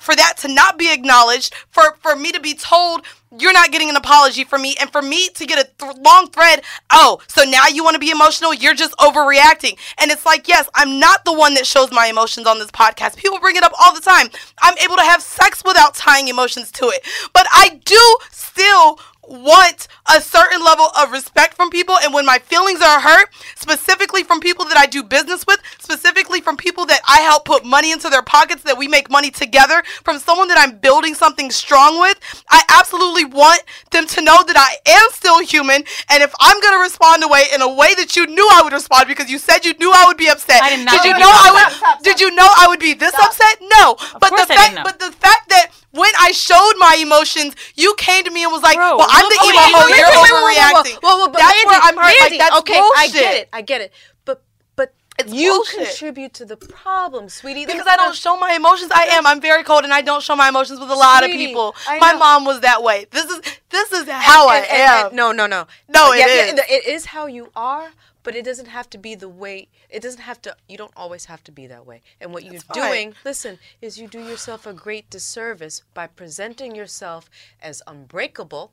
for 0.00 0.14
that 0.14 0.34
to 0.38 0.48
not 0.48 0.78
be 0.78 0.92
acknowledged, 0.92 1.54
for 1.70 1.96
for 2.00 2.14
me 2.14 2.30
to 2.32 2.40
be 2.40 2.54
told 2.54 3.02
you're 3.38 3.52
not 3.52 3.70
getting 3.70 3.90
an 3.90 3.96
apology 3.96 4.44
from 4.44 4.62
me, 4.62 4.74
and 4.80 4.90
for 4.90 5.02
me 5.02 5.28
to 5.30 5.44
get 5.44 5.58
a 5.58 5.68
th- 5.84 5.96
long 5.98 6.30
thread, 6.30 6.62
oh, 6.90 7.18
so 7.28 7.42
now 7.44 7.66
you 7.66 7.84
want 7.84 7.94
to 7.94 8.00
be 8.00 8.10
emotional? 8.10 8.54
You're 8.54 8.74
just 8.74 8.96
overreacting. 8.96 9.76
And 9.98 10.10
it's 10.10 10.24
like, 10.24 10.48
yes, 10.48 10.68
I'm 10.74 10.98
not 10.98 11.26
the 11.26 11.34
one 11.34 11.52
that 11.54 11.66
shows 11.66 11.92
my 11.92 12.06
emotions 12.06 12.46
on 12.46 12.58
this 12.58 12.70
podcast. 12.70 13.16
People 13.16 13.38
bring 13.38 13.56
it 13.56 13.62
up 13.62 13.72
all 13.78 13.94
the 13.94 14.00
time. 14.00 14.28
I'm 14.62 14.78
able 14.78 14.96
to 14.96 15.02
have 15.02 15.20
sex 15.20 15.62
without 15.62 15.94
tying 15.94 16.28
emotions 16.28 16.72
to 16.72 16.86
it. 16.86 17.06
But 17.34 17.46
I 17.52 17.80
do 17.84 18.16
still 18.30 18.98
want 19.28 19.88
a 20.14 20.20
certain 20.20 20.62
level 20.64 20.88
of 20.98 21.12
respect 21.12 21.54
from 21.54 21.70
people 21.70 21.96
and 22.02 22.12
when 22.14 22.24
my 22.26 22.38
feelings 22.38 22.80
are 22.80 23.00
hurt 23.00 23.28
specifically 23.56 24.24
from 24.24 24.40
people 24.40 24.64
that 24.64 24.76
I 24.78 24.86
do 24.86 25.02
business 25.02 25.46
with 25.46 25.60
specifically 25.78 26.40
from 26.40 26.56
people 26.56 26.86
that 26.86 27.00
I 27.06 27.20
help 27.20 27.44
put 27.44 27.64
money 27.64 27.92
into 27.92 28.08
their 28.08 28.22
pockets 28.22 28.62
that 28.62 28.78
we 28.78 28.88
make 28.88 29.10
money 29.10 29.30
together 29.30 29.82
from 30.02 30.18
someone 30.18 30.48
that 30.48 30.58
I'm 30.58 30.78
building 30.78 31.14
something 31.14 31.50
strong 31.50 32.00
with 32.00 32.18
I 32.50 32.62
absolutely 32.70 33.26
want 33.26 33.62
them 33.90 34.06
to 34.06 34.22
know 34.22 34.42
that 34.44 34.56
I 34.56 34.76
am 34.90 35.08
still 35.12 35.40
human 35.40 35.84
and 36.08 36.22
if 36.22 36.34
I'm 36.40 36.60
going 36.60 36.74
to 36.74 36.82
respond 36.82 37.22
away 37.22 37.44
in 37.54 37.62
a 37.62 37.68
way 37.68 37.94
that 37.94 38.16
you 38.16 38.26
knew 38.26 38.48
I 38.52 38.62
would 38.62 38.72
respond 38.72 39.08
because 39.08 39.30
you 39.30 39.38
said 39.38 39.64
you 39.64 39.74
knew 39.74 39.92
I 39.92 40.04
would 40.06 40.16
be 40.16 40.28
upset. 40.28 40.62
I 40.62 40.76
did 40.76 40.84
not 40.84 41.02
did 41.02 41.04
you 41.04 41.18
know 41.18 41.30
I 41.30 41.50
would 41.52 41.58
Stop, 41.58 41.72
stop, 41.72 42.02
did 42.02 42.20
you 42.20 42.34
know 42.34 42.46
I 42.46 42.66
would 42.68 42.80
be 42.80 42.94
this 42.94 43.14
upset? 43.14 43.58
No. 43.62 43.96
But 44.20 44.30
the 44.30 44.46
fact 44.46 44.78
but 44.82 44.98
the 44.98 45.12
fact 45.12 45.48
that 45.50 45.70
when 45.92 46.10
I 46.20 46.32
showed 46.32 46.74
my 46.78 46.96
emotions, 47.00 47.54
you 47.74 47.94
came 47.96 48.24
to 48.24 48.30
me 48.30 48.42
and 48.44 48.52
was 48.52 48.62
like, 48.62 48.76
"Well, 48.76 49.00
I'm 49.00 49.28
the 49.28 49.38
Oh, 49.40 49.50
emo 49.50 49.58
hoe. 49.78 49.86
wait, 49.90 49.96
You're 49.98 50.22
wait, 50.22 50.32
overreacting." 50.32 51.02
Whoa, 51.02 51.18
whoa, 51.18 51.26
That's 51.32 51.42
Mandy, 51.42 51.66
where 51.66 51.80
I'm 51.82 51.96
hurt. 51.96 52.20
Like 52.30 52.38
that's 52.38 52.56
okay, 52.58 52.78
bullshit. 52.78 52.98
I 52.98 53.08
get 53.08 53.34
it. 53.36 53.48
I 53.52 53.62
get 53.62 53.80
it. 53.80 53.92
But 54.24 54.42
but 54.76 54.92
you 55.28 55.50
bullshit. 55.52 55.88
contribute 55.88 56.34
to 56.34 56.44
the 56.44 56.56
problem, 56.56 57.28
sweetie. 57.28 57.66
Because 57.66 57.86
I 57.88 57.96
don't 57.96 58.14
show 58.14 58.36
my 58.36 58.52
emotions. 58.54 58.92
I 58.94 59.04
am. 59.12 59.26
I'm 59.26 59.40
very 59.40 59.64
cold, 59.64 59.84
and 59.84 59.92
I 59.92 60.02
don't 60.02 60.22
show 60.22 60.36
my 60.36 60.48
emotions 60.48 60.78
with 60.78 60.90
a 60.90 60.94
lot 60.94 61.24
Sweetie, 61.24 61.44
of 61.44 61.48
people. 61.48 61.74
My 62.00 62.12
mom 62.12 62.44
was 62.44 62.60
that 62.60 62.82
way. 62.82 63.06
This 63.10 63.24
is 63.26 63.40
this 63.70 63.92
is 63.92 64.08
how 64.08 64.48
And- 64.48 64.64
I 64.64 64.66
and- 64.68 64.80
am. 64.82 65.06
and- 65.06 65.16
no, 65.16 65.32
no, 65.32 65.46
no. 65.46 65.66
No, 65.88 66.12
it 66.12 66.18
yeah, 66.20 66.26
is. 66.26 66.54
yeah, 66.54 66.62
It 66.76 66.86
is 66.86 67.06
how 67.06 67.26
you 67.26 67.50
are, 67.56 67.90
but 68.22 68.34
it 68.34 68.44
doesn't 68.44 68.66
have 68.66 68.88
to 68.90 68.98
be 68.98 69.14
the 69.14 69.28
way. 69.28 69.68
It 69.88 70.02
doesn't 70.02 70.20
have 70.20 70.40
to. 70.42 70.56
You 70.68 70.76
don't 70.76 70.92
always 70.96 71.26
have 71.26 71.42
to 71.44 71.52
be 71.52 71.66
that 71.66 71.86
way. 71.86 72.02
And 72.20 72.32
what 72.32 72.44
you're 72.44 72.60
fine. 72.60 72.74
doing, 72.74 73.14
listen, 73.24 73.58
is 73.80 73.98
you 73.98 74.08
do 74.08 74.20
yourself 74.20 74.66
a 74.66 74.72
great 74.72 75.08
disservice 75.10 75.82
by 75.94 76.06
presenting 76.06 76.74
yourself 76.74 77.30
as 77.62 77.82
unbreakable. 77.86 78.72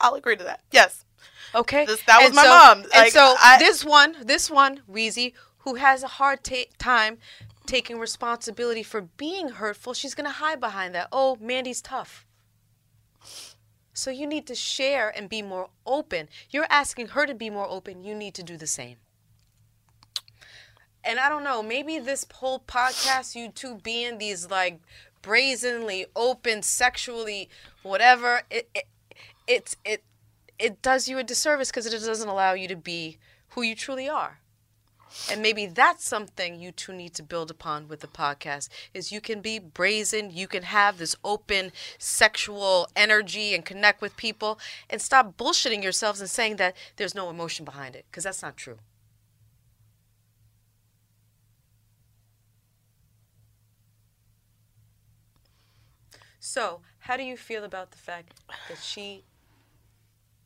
I'll 0.00 0.14
agree 0.14 0.36
to 0.36 0.44
that. 0.44 0.60
Yes. 0.72 1.04
Okay. 1.54 1.86
This- 1.86 2.02
that 2.06 2.18
was 2.18 2.26
And 2.28 2.34
my 2.34 2.42
so- 2.42 2.48
mom. 2.48 2.78
and 2.82 2.90
Like, 2.92 3.12
so 3.12 3.36
I- 3.38 3.58
this 3.58 3.84
one, 3.84 4.16
this 4.24 4.50
one, 4.50 4.82
Weezy, 4.90 5.34
who 5.58 5.76
has 5.76 6.02
a 6.02 6.08
hard 6.08 6.42
ta- 6.42 6.64
time 6.78 7.18
taking 7.66 7.98
responsibility 8.00 8.82
for 8.82 9.00
being 9.02 9.50
hurtful, 9.50 9.94
she's 9.94 10.14
gonna 10.16 10.30
hide 10.30 10.58
behind 10.58 10.94
that. 10.96 11.06
Oh, 11.12 11.36
Mandy's 11.40 11.80
tough. 11.80 12.26
So 13.92 14.10
you 14.10 14.26
need 14.26 14.46
to 14.46 14.54
share 14.54 15.12
and 15.14 15.28
be 15.28 15.42
more 15.42 15.68
open. 15.86 16.28
You're 16.50 16.66
asking 16.70 17.08
her 17.08 17.26
to 17.26 17.34
be 17.34 17.50
more 17.50 17.68
open. 17.68 18.04
You 18.04 18.14
need 18.14 18.34
to 18.34 18.42
do 18.42 18.56
the 18.56 18.66
same. 18.66 18.96
And 21.04 21.18
I 21.18 21.28
don't 21.28 21.44
know, 21.44 21.62
maybe 21.62 21.98
this 21.98 22.24
whole 22.32 22.60
podcast, 22.60 23.34
you 23.34 23.50
two 23.50 23.76
being 23.82 24.18
these 24.18 24.50
like 24.50 24.80
brazenly 25.20 26.06
open, 26.14 26.62
sexually, 26.62 27.48
whatever, 27.82 28.42
it 28.50 28.68
it 28.74 28.86
it's 29.46 29.76
it 29.84 30.04
it 30.58 30.80
does 30.80 31.08
you 31.08 31.18
a 31.18 31.24
disservice 31.24 31.70
because 31.70 31.86
it 31.86 31.90
doesn't 31.90 32.28
allow 32.28 32.52
you 32.52 32.68
to 32.68 32.76
be 32.76 33.18
who 33.50 33.62
you 33.62 33.74
truly 33.74 34.08
are. 34.08 34.38
And 35.30 35.42
maybe 35.42 35.66
that's 35.66 36.06
something 36.06 36.60
you 36.60 36.72
two 36.72 36.92
need 36.92 37.14
to 37.14 37.22
build 37.22 37.50
upon 37.50 37.88
with 37.88 38.00
the 38.00 38.06
podcast 38.06 38.68
is 38.94 39.12
you 39.12 39.20
can 39.20 39.40
be 39.40 39.58
brazen, 39.58 40.30
you 40.30 40.48
can 40.48 40.64
have 40.64 40.98
this 40.98 41.16
open 41.24 41.72
sexual 41.98 42.88
energy 42.96 43.54
and 43.54 43.64
connect 43.64 44.00
with 44.00 44.16
people 44.16 44.58
and 44.88 45.00
stop 45.00 45.36
bullshitting 45.36 45.82
yourselves 45.82 46.20
and 46.20 46.30
saying 46.30 46.56
that 46.56 46.76
there's 46.96 47.14
no 47.14 47.30
emotion 47.30 47.64
behind 47.64 47.94
it 47.96 48.04
because 48.10 48.24
that's 48.24 48.42
not 48.42 48.56
true. 48.56 48.78
So, 56.44 56.80
how 56.98 57.16
do 57.16 57.22
you 57.22 57.36
feel 57.36 57.62
about 57.62 57.92
the 57.92 57.98
fact 57.98 58.34
that 58.68 58.78
she 58.78 59.22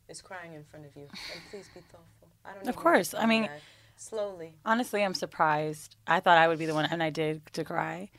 is 0.09 0.21
crying 0.21 0.53
in 0.53 0.63
front 0.63 0.85
of 0.85 0.95
you? 0.95 1.05
And 1.05 1.41
please 1.51 1.69
be 1.75 1.81
thoughtful. 1.81 2.29
I 2.45 2.53
don't 2.53 2.65
know. 2.65 2.69
Of 2.69 2.77
course. 2.77 3.15
I 3.15 3.25
mean, 3.25 3.45
that. 3.45 3.61
Slowly. 3.97 4.55
Honestly, 4.65 5.03
I'm 5.05 5.15
surprised. 5.15 5.97
I 6.07 6.21
thought 6.21 6.39
I 6.39 6.49
would 6.49 6.59
be 6.59 6.67
the 6.67 6.75
one, 6.75 6.87
and 6.87 7.03
I 7.03 7.11
did 7.11 7.43
to 7.55 7.65
cry. 7.65 8.11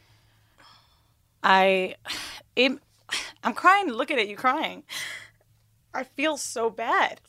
I, 1.44 1.95
it, 2.56 2.74
I'm 3.44 3.54
crying 3.54 3.88
looking 3.90 4.20
at 4.20 4.28
you 4.28 4.36
crying. 4.36 4.84
I 5.94 6.04
feel 6.04 6.38
so 6.38 6.70
bad. 6.70 7.22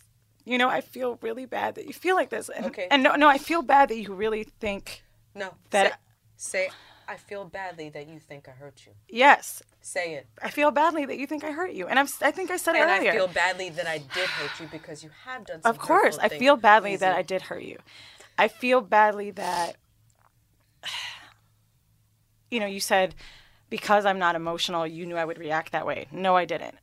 You 0.45 0.59
know, 0.59 0.69
I 0.69 0.81
feel 0.81 1.19
really 1.21 1.45
bad 1.47 1.75
that 1.75 1.87
you 1.87 1.93
feel 1.93 2.17
like 2.17 2.31
this. 2.31 2.49
And, 2.49 2.67
Okay. 2.67 2.89
And 2.91 3.03
no, 3.03 3.15
no, 3.15 3.29
I 3.29 3.39
feel 3.39 3.63
bad 3.63 3.91
that 3.91 3.99
you 3.99 4.15
really 4.15 4.45
think 4.45 5.05
No. 5.35 5.55
that. 5.71 6.01
say, 6.37 6.69
say, 6.69 6.71
I 7.07 7.17
feel 7.17 7.45
badly 7.45 7.89
that 7.91 8.09
you 8.09 8.19
think 8.19 8.49
I 8.49 8.53
hurt 8.53 8.83
you. 8.87 8.93
yes, 9.09 9.63
Say 9.81 10.15
it. 10.15 10.27
I 10.43 10.51
feel 10.51 10.71
badly 10.71 11.07
that 11.07 11.17
you 11.17 11.27
think 11.27 11.45
I 11.45 11.53
hurt 11.53 11.73
you, 11.73 11.87
and 11.87 11.99
I'm, 11.99 12.09
I 12.21 12.31
think 12.31 12.51
I 12.51 12.57
said 12.59 12.75
it 12.75 12.81
and 12.83 12.91
earlier. 12.91 13.13
I 13.13 13.15
feel 13.15 13.29
badly 13.29 13.71
that 13.71 13.87
I 13.87 13.99
did 13.99 14.29
hurt 14.29 14.61
you 14.61 14.67
because 14.71 15.03
you 15.03 15.11
have 15.25 15.47
done 15.47 15.63
some 15.63 15.71
Of 15.71 15.79
course, 15.79 16.19
I 16.19 16.29
feel 16.29 16.57
badly 16.57 16.97
that 16.97 17.17
I 17.17 17.23
did 17.23 17.43
hurt 17.43 17.63
you. 17.63 17.79
I 18.39 18.49
feel 18.49 18.81
badly 18.81 19.33
that, 19.33 19.77
you 22.51 22.61
know, 22.61 22.67
you 22.67 22.81
said 22.81 23.15
because 23.71 24.07
I'm 24.07 24.19
not 24.19 24.37
emotional, 24.37 24.87
you 24.87 25.05
knew 25.05 25.17
I 25.17 25.25
would 25.25 25.39
react 25.39 25.73
that 25.73 25.87
way. 25.87 26.07
No, 26.11 26.37
I 26.37 26.45
didn't. 26.45 26.77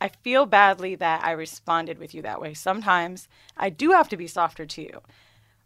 I 0.00 0.08
feel 0.08 0.44
badly 0.44 0.94
that 0.96 1.24
I 1.24 1.30
responded 1.32 1.98
with 1.98 2.14
you 2.14 2.22
that 2.22 2.40
way. 2.40 2.54
Sometimes 2.54 3.28
I 3.56 3.70
do 3.70 3.92
have 3.92 4.08
to 4.10 4.16
be 4.16 4.26
softer 4.26 4.66
to 4.66 4.82
you, 4.82 5.00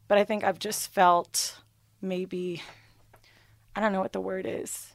but 0.07 0.19
I 0.19 0.24
think 0.24 0.44
I've 0.44 0.59
just 0.59 0.93
felt 0.93 1.62
maybe, 2.01 2.62
I 3.74 3.81
don't 3.81 3.93
know 3.93 4.01
what 4.01 4.12
the 4.12 4.20
word 4.20 4.47
is. 4.47 4.93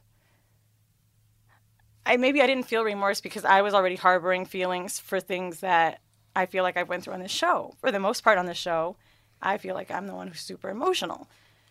I 2.06 2.18
maybe 2.18 2.42
I 2.42 2.48
didn't 2.48 2.68
feel 2.68 2.84
remorse 2.84 3.20
because 3.20 3.44
I 3.44 3.62
was 3.62 3.74
already 3.74 3.96
harboring 3.96 4.46
feelings 4.46 5.00
for 5.00 5.20
things 5.20 5.62
that 5.62 6.02
I 6.36 6.46
feel 6.46 6.64
like 6.64 6.78
I've 6.78 6.90
went 6.90 7.04
through 7.04 7.14
on 7.14 7.22
this 7.22 7.32
show. 7.32 7.74
For 7.80 7.92
the 7.92 8.00
most 8.00 8.24
part 8.24 8.38
on 8.38 8.46
the 8.46 8.54
show, 8.54 8.96
I 9.42 9.58
feel 9.58 9.76
like 9.76 9.92
I'm 9.92 10.08
the 10.08 10.16
one 10.16 10.28
who's 10.28 10.40
super 10.42 10.70
emotional. 10.70 11.28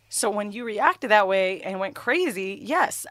So 0.08 0.30
when 0.30 0.52
you 0.52 0.64
reacted 0.64 1.10
that 1.10 1.26
way 1.28 1.60
and 1.62 1.80
went 1.80 1.94
crazy, 1.94 2.58
yes, 2.62 3.06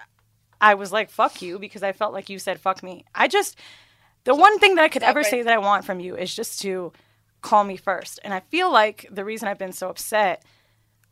I 0.62 0.74
was 0.76 0.92
like 0.92 1.10
fuck 1.10 1.42
you 1.42 1.60
because 1.60 1.84
I 1.84 1.92
felt 1.92 2.14
like 2.14 2.30
you 2.30 2.40
said 2.40 2.60
fuck 2.60 2.82
me. 2.84 3.04
I 3.14 3.28
just 3.28 3.58
the 4.24 4.36
one 4.36 4.58
thing 4.60 4.76
that 4.76 4.84
I 4.84 4.88
could 4.90 5.02
Stop 5.02 5.10
ever 5.10 5.20
right- 5.20 5.30
say 5.30 5.42
that 5.42 5.54
I 5.54 5.58
want 5.58 5.84
from 5.86 6.00
you 6.00 6.16
is 6.16 6.34
just 6.34 6.62
to 6.62 6.94
call 7.42 7.66
me 7.66 7.76
first. 7.76 8.20
And 8.24 8.34
I 8.34 8.40
feel 8.40 8.72
like 8.72 9.06
the 9.12 9.26
reason 9.26 9.50
I've 9.50 9.58
been 9.60 9.74
so 9.74 9.90
upset 9.90 10.44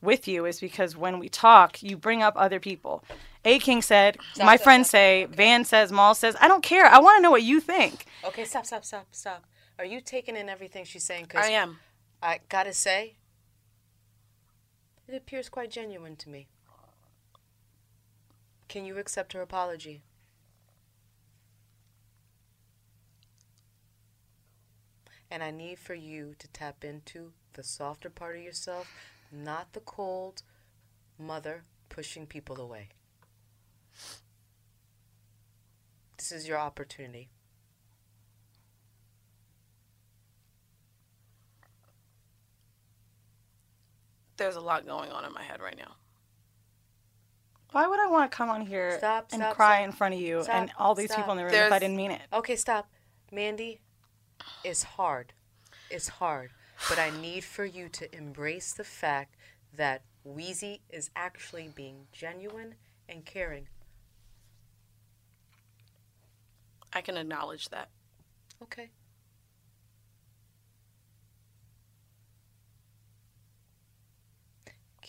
with 0.01 0.27
you 0.30 0.45
is 0.45 0.61
because 0.61 0.95
when 0.95 1.19
we 1.19 1.27
talk, 1.27 1.84
you 1.84 1.97
bring 1.97 2.23
up 2.23 2.34
other 2.38 2.59
people. 2.59 3.03
A 3.43 3.59
King 3.59 3.81
said, 3.81 4.18
Stop, 4.34 4.45
my 4.45 4.55
stop, 4.55 4.63
friends 4.63 4.89
say, 4.89 5.26
Van 5.26 5.65
says, 5.65 5.91
Maul 5.91 6.15
says, 6.15 6.35
I 6.39 6.47
don't 6.47 6.63
care. 6.63 6.85
I 6.85 6.99
want 6.99 7.18
to 7.18 7.22
know 7.22 7.31
what 7.31 7.43
you 7.43 7.59
think. 7.59 8.05
Okay, 8.23 8.45
stop, 8.45 8.65
stop, 8.65 8.85
stop, 8.85 9.07
stop. 9.11 9.43
Are 9.77 9.84
you 9.85 9.99
taking 9.99 10.38
in 10.38 10.47
everything 10.47 10.85
she's 10.85 11.03
saying? 11.03 11.26
'Cause 11.26 11.43
I 11.43 11.49
am. 11.49 11.80
I 12.23 12.39
gotta 12.49 12.72
say, 12.73 13.15
it 15.12 15.18
appears 15.18 15.50
quite 15.50 15.70
genuine 15.70 16.16
to 16.16 16.30
me. 16.30 16.48
Can 18.70 18.86
you 18.86 18.98
accept 18.98 19.34
her 19.34 19.42
apology? 19.42 20.02
And 25.30 25.44
I 25.44 25.52
need 25.52 25.80
for 25.80 25.94
you 25.94 26.36
to 26.40 26.48
tap 26.50 26.84
into 26.84 27.32
the 27.54 27.64
softer 27.64 28.10
part 28.10 28.38
of 28.38 28.44
yourself, 28.44 28.90
not 29.32 29.74
the 29.74 29.80
cold 29.82 30.44
mother 31.20 31.64
pushing 31.90 32.26
people 32.26 32.62
away. 32.62 32.90
This 36.18 36.32
is 36.32 36.48
your 36.48 36.58
opportunity. 36.58 37.30
There's 44.41 44.55
a 44.55 44.59
lot 44.59 44.88
going 44.88 45.11
on 45.11 45.23
in 45.23 45.31
my 45.34 45.43
head 45.43 45.61
right 45.61 45.77
now. 45.77 45.93
Why 47.73 47.85
would 47.85 47.99
I 47.99 48.07
want 48.07 48.31
to 48.31 48.35
come 48.35 48.49
on 48.49 48.65
here 48.65 48.97
Stop, 48.97 49.27
and 49.31 49.39
stop, 49.39 49.55
cry 49.55 49.77
stop. 49.77 49.85
in 49.85 49.91
front 49.91 50.15
of 50.15 50.19
you 50.19 50.41
Stop, 50.41 50.55
and 50.55 50.72
all 50.80 50.95
these 50.95 51.11
stop. 51.11 51.18
people 51.18 51.34
in 51.34 51.38
the 51.38 51.43
room 51.45 51.53
if 51.53 51.72
I 51.72 51.77
didn't 51.77 51.95
mean 51.95 52.09
it? 52.09 52.22
Okay, 52.34 52.55
stop. 52.55 52.89
Mandy, 53.31 53.81
it's 54.63 54.81
hard. 54.81 55.34
It's 55.91 56.07
hard. 56.07 56.49
But 56.89 56.97
I 56.97 57.11
need 57.22 57.43
for 57.43 57.63
you 57.63 57.88
to 57.89 58.15
embrace 58.15 58.73
the 58.73 58.84
fact 58.84 59.35
that 59.77 60.01
Weezy 60.27 60.80
is 60.89 61.11
actually 61.15 61.69
being 61.76 62.07
genuine 62.11 62.73
and 63.07 63.23
caring. 63.23 63.68
I 66.91 67.01
can 67.01 67.15
acknowledge 67.15 67.69
that. 67.69 67.89
Okay. 68.63 68.89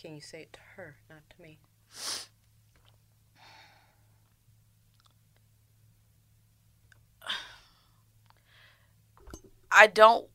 Can 0.03 0.13
you 0.15 0.21
say 0.21 0.41
it 0.41 0.51
to 0.51 0.59
her, 0.75 0.97
not 1.09 1.21
to 1.29 1.41
me? 1.41 1.59
I 9.71 9.87
don't. 9.87 10.27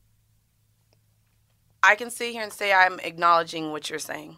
I 1.83 1.93
can 1.93 2.09
sit 2.09 2.31
here 2.31 2.41
and 2.41 2.51
say 2.51 2.73
I'm 2.73 2.99
acknowledging 3.01 3.71
what 3.71 3.91
you're 3.91 3.99
saying. 3.99 4.37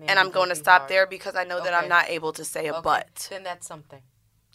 and 0.00 0.16
I'm 0.16 0.30
going 0.30 0.50
to 0.50 0.54
stop 0.54 0.82
hard. 0.82 0.90
there 0.90 1.08
because 1.08 1.34
I 1.34 1.42
know 1.42 1.60
that 1.60 1.74
I'm 1.74 1.88
not 1.88 2.08
able 2.08 2.32
to 2.34 2.44
say 2.44 2.68
a 2.68 2.74
Okay, 2.74 2.80
but. 2.84 3.26
Then 3.30 3.42
that's 3.42 3.66
something. 3.66 4.02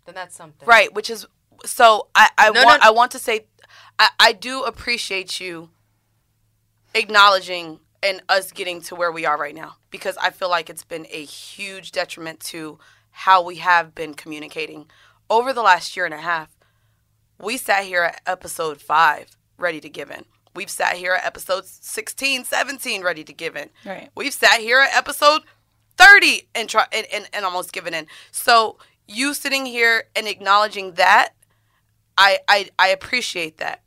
Then 0.05 0.15
that's 0.15 0.37
something. 0.37 0.65
Right, 0.65 0.93
which 0.93 1.09
is 1.09 1.27
so 1.65 2.07
I, 2.15 2.29
I 2.37 2.51
no, 2.51 2.63
want 2.63 2.81
no. 2.81 2.87
I 2.87 2.91
want 2.91 3.11
to 3.11 3.19
say 3.19 3.47
I, 3.99 4.07
I 4.17 4.31
do 4.31 4.63
appreciate 4.63 5.41
you 5.41 5.69
acknowledging 6.93 7.81
and 8.07 8.21
us 8.29 8.53
getting 8.53 8.81
to 8.81 8.95
where 8.95 9.11
we 9.11 9.25
are 9.25 9.37
right 9.37 9.53
now 9.53 9.75
because 9.91 10.15
I 10.17 10.29
feel 10.29 10.49
like 10.49 10.69
it's 10.69 10.85
been 10.85 11.05
a 11.11 11.25
huge 11.25 11.91
detriment 11.91 12.39
to 12.41 12.79
how 13.11 13.43
we 13.43 13.57
have 13.57 13.93
been 13.93 14.13
communicating 14.13 14.85
over 15.29 15.51
the 15.51 15.61
last 15.61 15.97
year 15.97 16.05
and 16.05 16.13
a 16.13 16.21
half. 16.21 16.55
We 17.37 17.57
sat 17.57 17.83
here 17.83 18.03
at 18.03 18.21
episode 18.25 18.79
5 18.79 19.35
ready 19.57 19.81
to 19.81 19.89
give 19.89 20.09
in. 20.09 20.23
We've 20.55 20.69
sat 20.69 20.95
here 20.95 21.13
at 21.13 21.25
episode 21.25 21.65
16, 21.65 22.45
17 22.45 23.03
ready 23.03 23.25
to 23.25 23.33
give 23.33 23.57
in. 23.57 23.69
Right. 23.85 24.09
We've 24.15 24.33
sat 24.33 24.61
here 24.61 24.79
at 24.79 24.95
episode 24.95 25.41
30 25.97 26.47
and 26.55 26.69
try 26.69 26.85
and, 26.93 27.05
and, 27.13 27.27
and 27.33 27.43
almost 27.43 27.73
given 27.73 27.93
in. 27.93 28.07
So 28.31 28.77
you 29.05 29.33
sitting 29.33 29.65
here 29.65 30.05
and 30.15 30.27
acknowledging 30.27 30.93
that, 30.93 31.33
I, 32.17 32.39
I 32.47 32.69
I 32.79 32.87
appreciate 32.87 33.57
that. 33.57 33.81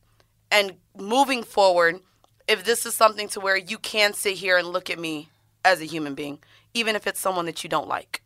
And 0.51 0.75
moving 0.97 1.43
forward, 1.43 2.01
if 2.51 2.65
this 2.65 2.85
is 2.85 2.95
something 2.95 3.29
to 3.29 3.41
where 3.41 3.57
you 3.57 3.79
can 3.79 4.13
sit 4.13 4.35
here 4.39 4.59
and 4.59 4.67
look 4.69 4.91
at 4.91 4.99
me 4.99 5.31
as 5.65 5.81
a 5.81 5.85
human 5.85 6.15
being, 6.15 6.39
even 6.75 6.97
if 6.97 7.07
it's 7.07 7.21
someone 7.21 7.47
that 7.47 7.63
you 7.63 7.71
don't 7.71 7.89
like. 7.89 8.23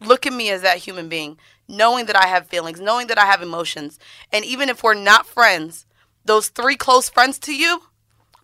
Look 0.00 0.26
at 0.26 0.32
me 0.32 0.48
as 0.50 0.62
that 0.62 0.78
human 0.78 1.08
being, 1.10 1.38
knowing 1.68 2.06
that 2.06 2.16
I 2.16 2.26
have 2.26 2.46
feelings, 2.46 2.80
knowing 2.80 3.06
that 3.08 3.18
I 3.18 3.26
have 3.26 3.42
emotions. 3.42 3.98
And 4.32 4.44
even 4.44 4.68
if 4.70 4.82
we're 4.82 4.94
not 4.94 5.26
friends, 5.26 5.84
those 6.24 6.48
three 6.48 6.76
close 6.76 7.10
friends 7.10 7.38
to 7.40 7.54
you, 7.54 7.82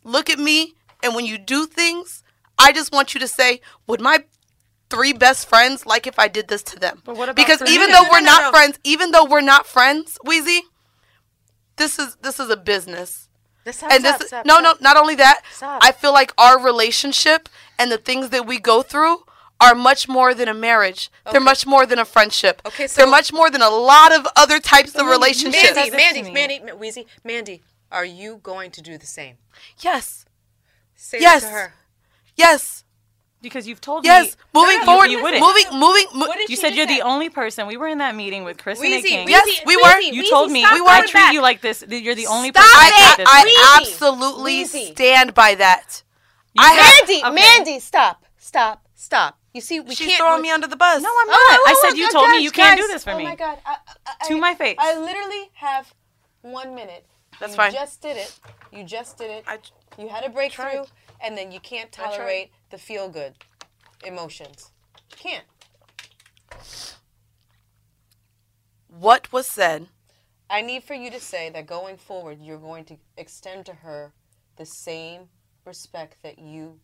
look 0.04 0.28
at 0.28 0.38
me 0.38 0.74
and 1.02 1.14
when 1.14 1.24
you 1.24 1.38
do 1.38 1.66
things, 1.66 2.22
I 2.58 2.72
just 2.72 2.92
want 2.92 3.14
you 3.14 3.20
to 3.20 3.28
say, 3.28 3.60
would 3.86 4.00
my 4.00 4.24
three 4.90 5.12
best 5.12 5.48
friends 5.48 5.86
like 5.86 6.06
if 6.06 6.18
I 6.18 6.28
did 6.28 6.48
this 6.48 6.62
to 6.64 6.78
them? 6.78 7.02
But 7.04 7.16
what 7.16 7.28
about 7.28 7.36
because 7.36 7.62
even 7.62 7.88
me? 7.88 7.92
though 7.92 8.02
No, 8.02 8.08
we're 8.10 8.20
no, 8.20 8.26
not 8.26 8.42
no. 8.42 8.50
friends, 8.50 8.78
even 8.84 9.10
though 9.12 9.24
we're 9.24 9.40
not 9.40 9.66
friends, 9.66 10.18
Weezy, 10.26 10.60
this 11.76 11.98
is 11.98 12.16
this 12.22 12.38
is 12.40 12.50
a 12.50 12.56
business. 12.56 13.25
Stop, 13.74 13.92
and 13.92 14.04
this 14.04 14.14
stop, 14.16 14.26
stop, 14.28 14.46
no 14.46 14.58
stop. 14.60 14.80
no 14.80 14.88
not 14.88 14.96
only 14.96 15.14
that, 15.16 15.42
Stop. 15.52 15.80
I 15.82 15.92
feel 15.92 16.12
like 16.12 16.32
our 16.38 16.58
relationship 16.62 17.48
and 17.78 17.90
the 17.90 17.98
things 17.98 18.30
that 18.30 18.46
we 18.46 18.58
go 18.58 18.82
through 18.82 19.24
are 19.60 19.74
much 19.74 20.06
more 20.08 20.34
than 20.34 20.48
a 20.48 20.54
marriage. 20.54 21.10
They're 21.32 21.40
much 21.40 21.66
more 21.66 21.86
than 21.86 21.98
a 21.98 22.04
friendship. 22.04 22.60
Okay, 22.66 22.86
so- 22.86 23.00
They're 23.00 23.10
much 23.10 23.32
more 23.32 23.50
than 23.50 23.62
a 23.62 23.70
lot 23.70 24.12
of 24.14 24.26
other 24.36 24.58
types 24.60 24.94
of 24.94 25.06
relationships. 25.06 25.74
Mandy, 25.74 25.90
to 25.90 25.96
Mandy, 25.96 26.22
me. 26.22 26.30
Mandy, 26.32 26.58
Ma- 26.60 26.72
Weezy, 26.72 27.06
Mandy, 27.24 27.62
are 27.90 28.04
you 28.04 28.38
going 28.42 28.70
to 28.72 28.82
do 28.82 28.98
the 28.98 29.06
same? 29.06 29.36
Yes. 29.80 30.26
Say 30.94 31.18
Yes. 31.20 31.42
that 31.42 31.48
to 31.48 31.54
her. 31.54 31.74
Yes. 32.36 32.84
Because 33.46 33.68
you've 33.68 33.80
told 33.80 34.04
Yes. 34.04 34.24
me 34.24 34.26
Yes, 34.28 34.36
Moving 34.54 34.78
you- 34.80 34.84
forward, 34.84 35.10
you 35.10 35.22
wouldn't. 35.22 35.40
moving 35.40 35.64
moving 35.78 36.06
mo- 36.14 36.26
What 36.26 36.48
You 36.48 36.56
said 36.56 36.74
you're 36.74 36.88
say? 36.88 36.96
the 36.96 37.02
only 37.02 37.28
person. 37.30 37.68
We 37.68 37.76
were 37.76 37.86
in 37.86 37.98
that 37.98 38.16
meeting 38.16 38.42
with 38.42 38.58
Chris 38.58 38.80
and 38.80 38.88
A 38.92 38.98
Weezy, 39.00 39.04
King. 39.04 39.26
Weezy, 39.28 39.30
Yes, 39.30 39.60
we 39.64 39.76
were. 39.76 39.82
Weezy, 39.84 40.12
You 40.12 40.22
Weezy, 40.24 40.30
told 40.30 40.50
me 40.50 40.62
stop 40.62 40.74
We 40.74 40.80
were. 40.80 40.88
I 40.88 41.00
treat 41.02 41.12
back. 41.14 41.32
you 41.32 41.40
like 41.42 41.60
this. 41.60 41.84
You're 41.88 42.16
the 42.16 42.26
only 42.26 42.48
Stop 42.50 42.64
person. 42.64 42.80
I, 42.80 42.88
it! 42.88 43.16
that 43.18 43.26
I. 43.28 43.76
I 43.78 43.80
absolutely 43.80 44.64
Weezy. 44.64 44.92
stand 44.92 45.32
by 45.32 45.54
that. 45.54 46.02
You 46.54 46.64
I 46.64 46.74
said- 46.74 46.82
have- 46.82 47.08
Mandy, 47.08 47.40
Okay. 47.40 47.48
Mandy, 47.64 47.80
stop, 47.80 48.24
stop. 48.36 48.82
Stop. 48.96 49.38
You 49.54 49.60
see, 49.60 49.78
we 49.78 49.94
She's 49.94 50.08
can't. 50.08 50.18
throwing 50.18 50.42
me 50.42 50.50
under 50.50 50.66
the 50.66 50.76
bus. 50.76 51.00
No, 51.02 51.08
I'm 51.08 51.28
oh, 51.28 51.30
not. 51.30 51.60
Oh, 51.60 51.64
I 51.68 51.74
oh, 51.76 51.80
said 51.82 51.92
oh, 51.92 51.96
you 51.96 52.10
told 52.10 52.30
me 52.30 52.38
you 52.40 52.50
can't 52.50 52.80
do 52.80 52.86
this 52.88 53.04
for 53.04 53.12
oh, 53.12 53.16
me. 53.18 53.24
oh 53.26 53.28
my 53.28 53.36
God. 53.36 53.58
I, 53.64 53.76
I, 54.06 54.26
To 54.28 54.36
my 54.38 54.54
face. 54.54 54.76
I 54.78 54.98
literally 54.98 55.50
have 55.54 55.94
one 56.42 56.74
minute. 56.74 57.06
That's 57.38 57.54
fine. 57.54 57.72
you 57.72 57.78
just 57.78 58.00
did 58.02 58.16
it. 58.16 58.32
You 58.72 58.82
just 58.84 59.16
did 59.18 59.30
it. 59.30 59.44
I- 59.46 59.58
you 59.98 60.08
had 60.08 60.24
a 60.24 60.28
breakthrough, 60.30 60.64
tried. 60.64 60.86
And 61.20 61.36
then 61.36 61.52
you 61.52 61.60
can't 61.60 61.92
tolerate 61.92 62.50
the 62.70 62.78
feel 62.78 63.08
good 63.08 63.34
emotions. 64.04 64.70
You 65.10 65.16
can't. 65.16 65.44
What 68.88 69.32
was 69.32 69.46
said? 69.46 69.88
I 70.48 70.62
need 70.62 70.84
for 70.84 70.94
you 70.94 71.10
to 71.10 71.20
say 71.20 71.50
that 71.50 71.66
going 71.66 71.96
forward, 71.96 72.38
you're 72.40 72.58
going 72.58 72.84
to 72.86 72.96
extend 73.16 73.66
to 73.66 73.74
her 73.74 74.12
the 74.56 74.64
same 74.64 75.28
respect 75.64 76.22
that 76.22 76.38
you 76.38 76.78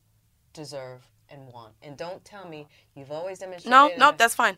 deserve 0.52 1.06
and 1.30 1.46
want. 1.52 1.74
And 1.82 1.96
don't 1.96 2.24
tell 2.24 2.46
me 2.48 2.66
you've 2.94 3.12
always 3.12 3.38
demonstrated. 3.38 3.70
No, 3.70 3.90
no, 3.96 4.10
it. 4.10 4.18
that's 4.18 4.34
fine. 4.34 4.56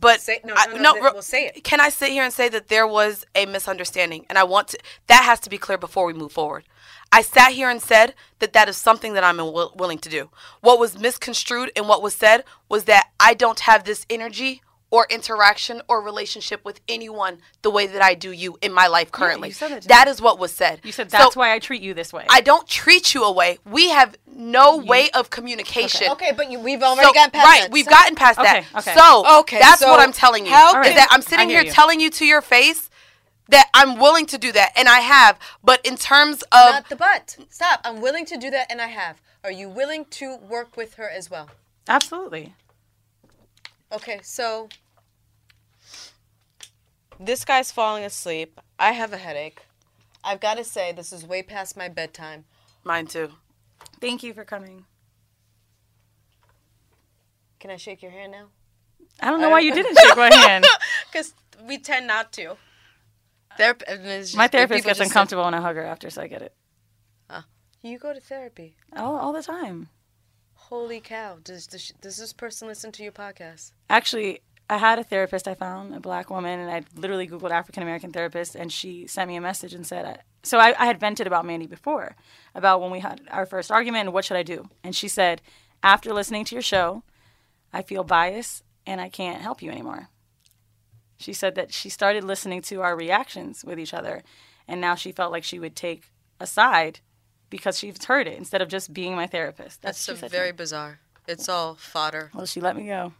But 0.00 0.20
Say- 0.20 0.40
no, 0.44 0.54
I- 0.56 0.66
no, 0.66 0.76
no, 0.76 0.92
th- 0.92 1.04
re- 1.04 1.10
well, 1.14 1.22
say 1.22 1.46
it. 1.46 1.64
Can 1.64 1.80
I 1.80 1.88
sit 1.88 2.10
here 2.10 2.22
and 2.22 2.32
say 2.32 2.48
that 2.50 2.68
there 2.68 2.86
was 2.86 3.24
a 3.34 3.46
misunderstanding, 3.46 4.26
and 4.28 4.36
I 4.38 4.44
want 4.44 4.68
to? 4.68 4.78
That 5.06 5.24
has 5.24 5.40
to 5.40 5.50
be 5.50 5.56
clear 5.58 5.78
before 5.78 6.04
we 6.04 6.12
move 6.12 6.30
forward. 6.32 6.64
I 7.10 7.22
sat 7.22 7.52
here 7.52 7.70
and 7.70 7.80
said 7.80 8.14
that 8.38 8.52
that 8.52 8.68
is 8.68 8.76
something 8.76 9.14
that 9.14 9.24
I'm 9.24 9.38
will- 9.38 9.72
willing 9.76 9.98
to 9.98 10.08
do. 10.08 10.30
What 10.60 10.78
was 10.78 10.98
misconstrued 10.98 11.72
and 11.74 11.88
what 11.88 12.02
was 12.02 12.14
said 12.14 12.44
was 12.68 12.84
that 12.84 13.08
I 13.18 13.34
don't 13.34 13.60
have 13.60 13.84
this 13.84 14.04
energy 14.10 14.62
or 14.90 15.06
interaction 15.10 15.82
or 15.86 16.00
relationship 16.00 16.64
with 16.64 16.80
anyone 16.88 17.38
the 17.60 17.70
way 17.70 17.86
that 17.86 18.00
I 18.02 18.14
do 18.14 18.30
you 18.32 18.56
in 18.62 18.72
my 18.72 18.86
life 18.86 19.12
currently. 19.12 19.48
you 19.48 19.54
said 19.54 19.70
that 19.70 19.82
to 19.82 19.88
that 19.88 20.06
me. 20.06 20.10
is 20.12 20.22
what 20.22 20.38
was 20.38 20.50
said. 20.52 20.80
You 20.82 20.92
said 20.92 21.10
So 21.10 21.18
that's 21.18 21.36
why 21.36 21.52
I 21.52 21.58
treat 21.58 21.82
you 21.82 21.92
this 21.92 22.10
way. 22.10 22.24
I 22.30 22.40
don't 22.40 22.66
treat 22.66 23.12
you 23.14 23.24
away. 23.24 23.58
We 23.66 23.90
have 23.90 24.16
no 24.26 24.76
way 24.78 25.10
of 25.10 25.28
communication. 25.28 26.10
Okay, 26.12 26.32
but 26.34 26.50
you, 26.50 26.58
we've 26.60 26.82
already 26.82 27.06
So- 27.06 27.12
gotten 27.12 27.32
past 27.32 27.46
right, 27.46 27.62
that. 27.64 27.70
we've 27.70 27.84
So- 27.84 27.90
gotten 27.90 28.14
past 28.16 28.38
that. 28.38 28.64
Okay, 28.64 28.78
okay. 28.78 28.94
So 28.94 29.40
Okay, 29.40 29.58
that's 29.58 29.80
so 29.80 29.90
what 29.90 30.00
I'm 30.00 30.12
telling 30.12 30.46
you. 30.46 30.52
how 30.52 30.80
is 30.80 30.86
can- 30.88 30.96
that 30.96 31.08
I'm 31.10 31.20
sitting 31.22 31.50
here 31.50 31.62
you. 31.62 31.70
telling 31.70 32.00
you 32.00 32.08
to 32.10 32.24
your 32.24 32.40
face 32.40 32.87
that 33.48 33.68
I'm 33.74 33.98
willing 33.98 34.26
to 34.26 34.38
do 34.38 34.52
that, 34.52 34.72
and 34.76 34.88
I 34.88 35.00
have. 35.00 35.38
But 35.64 35.84
in 35.84 35.96
terms 35.96 36.42
of 36.42 36.72
Not 36.72 36.88
the 36.88 36.96
but. 36.96 37.36
Stop. 37.50 37.80
I'm 37.84 38.00
willing 38.00 38.26
to 38.26 38.36
do 38.36 38.50
that, 38.50 38.66
and 38.70 38.80
I 38.80 38.88
have. 38.88 39.20
Are 39.44 39.52
you 39.52 39.68
willing 39.68 40.04
to 40.06 40.36
work 40.36 40.76
with 40.76 40.94
her 40.94 41.08
as 41.08 41.30
well? 41.30 41.50
Absolutely. 41.88 42.54
Okay, 43.90 44.20
so 44.22 44.68
this 47.18 47.44
guy's 47.44 47.72
falling 47.72 48.04
asleep. 48.04 48.60
I 48.78 48.92
have 48.92 49.12
a 49.12 49.16
headache. 49.16 49.62
I've 50.22 50.40
got 50.40 50.58
to 50.58 50.64
say, 50.64 50.92
this 50.92 51.12
is 51.12 51.24
way 51.24 51.42
past 51.42 51.76
my 51.76 51.88
bedtime. 51.88 52.44
mine 52.84 53.06
too. 53.06 53.30
Thank 54.00 54.22
you 54.22 54.34
for 54.34 54.44
coming. 54.44 54.84
Can 57.60 57.70
I 57.70 57.76
shake 57.76 58.02
your 58.02 58.10
hand 58.10 58.32
now? 58.32 58.46
I 59.20 59.30
don't 59.30 59.40
know 59.40 59.50
why 59.50 59.60
you 59.60 59.72
didn't 59.74 59.98
shake 59.98 60.16
my 60.16 60.32
hand. 60.32 60.64
Because 61.10 61.32
we 61.66 61.78
tend 61.78 62.06
not 62.06 62.32
to. 62.34 62.56
Therap- 63.58 64.34
My 64.36 64.46
therapist 64.48 64.84
gets 64.84 65.00
uncomfortable 65.00 65.44
when 65.44 65.54
I 65.54 65.60
hug 65.60 65.76
her 65.76 65.84
after, 65.84 66.10
so 66.10 66.22
I 66.22 66.26
get 66.28 66.42
it. 66.42 66.54
Ah, 67.28 67.44
you 67.82 67.98
go 67.98 68.12
to 68.12 68.20
therapy. 68.20 68.76
All, 68.96 69.16
all 69.16 69.32
the 69.32 69.42
time. 69.42 69.88
Holy 70.54 71.00
cow! 71.00 71.38
Does, 71.42 71.66
does 71.66 71.92
does 72.00 72.16
this 72.18 72.32
person 72.32 72.68
listen 72.68 72.92
to 72.92 73.02
your 73.02 73.12
podcast? 73.12 73.72
Actually, 73.88 74.40
I 74.68 74.76
had 74.76 74.98
a 74.98 75.02
therapist 75.04 75.48
I 75.48 75.54
found, 75.54 75.94
a 75.94 76.00
black 76.00 76.28
woman, 76.28 76.58
and 76.60 76.70
I 76.70 76.82
literally 76.94 77.26
Googled 77.26 77.50
African 77.50 77.82
American 77.82 78.12
therapist, 78.12 78.54
and 78.54 78.70
she 78.70 79.06
sent 79.06 79.28
me 79.28 79.36
a 79.36 79.40
message 79.40 79.72
and 79.72 79.86
said, 79.86 80.04
I, 80.04 80.18
so 80.42 80.58
I, 80.58 80.74
I 80.78 80.84
had 80.86 81.00
vented 81.00 81.26
about 81.26 81.46
Mandy 81.46 81.66
before, 81.66 82.16
about 82.54 82.82
when 82.82 82.90
we 82.90 83.00
had 83.00 83.22
our 83.30 83.46
first 83.46 83.70
argument 83.70 84.04
and 84.06 84.12
what 84.12 84.26
should 84.26 84.36
I 84.36 84.42
do. 84.42 84.68
And 84.84 84.94
she 84.94 85.08
said, 85.08 85.40
after 85.82 86.12
listening 86.12 86.44
to 86.46 86.54
your 86.54 86.62
show, 86.62 87.02
I 87.72 87.80
feel 87.82 88.04
biased 88.04 88.62
and 88.86 89.00
I 89.00 89.08
can't 89.08 89.40
help 89.40 89.62
you 89.62 89.70
anymore. 89.70 90.10
She 91.18 91.32
said 91.32 91.54
that 91.56 91.72
she 91.74 91.88
started 91.88 92.24
listening 92.24 92.62
to 92.62 92.80
our 92.80 92.96
reactions 92.96 93.64
with 93.64 93.78
each 93.78 93.92
other, 93.92 94.22
and 94.66 94.80
now 94.80 94.94
she 94.94 95.12
felt 95.12 95.32
like 95.32 95.44
she 95.44 95.58
would 95.58 95.76
take 95.76 96.10
a 96.40 96.46
side 96.46 97.00
because 97.50 97.78
she's 97.78 98.04
heard 98.04 98.26
it 98.26 98.38
instead 98.38 98.62
of 98.62 98.68
just 98.68 98.94
being 98.94 99.14
my 99.14 99.26
therapist. 99.26 99.82
That's 99.82 100.06
what 100.06 100.14
she 100.14 100.18
a 100.18 100.20
said 100.20 100.30
to 100.30 100.36
very 100.36 100.52
bizarre. 100.52 101.00
It's 101.26 101.48
all 101.48 101.74
fodder. 101.74 102.30
Well, 102.32 102.46
she 102.46 102.60
let 102.60 102.76
me 102.76 102.86
go 102.86 103.12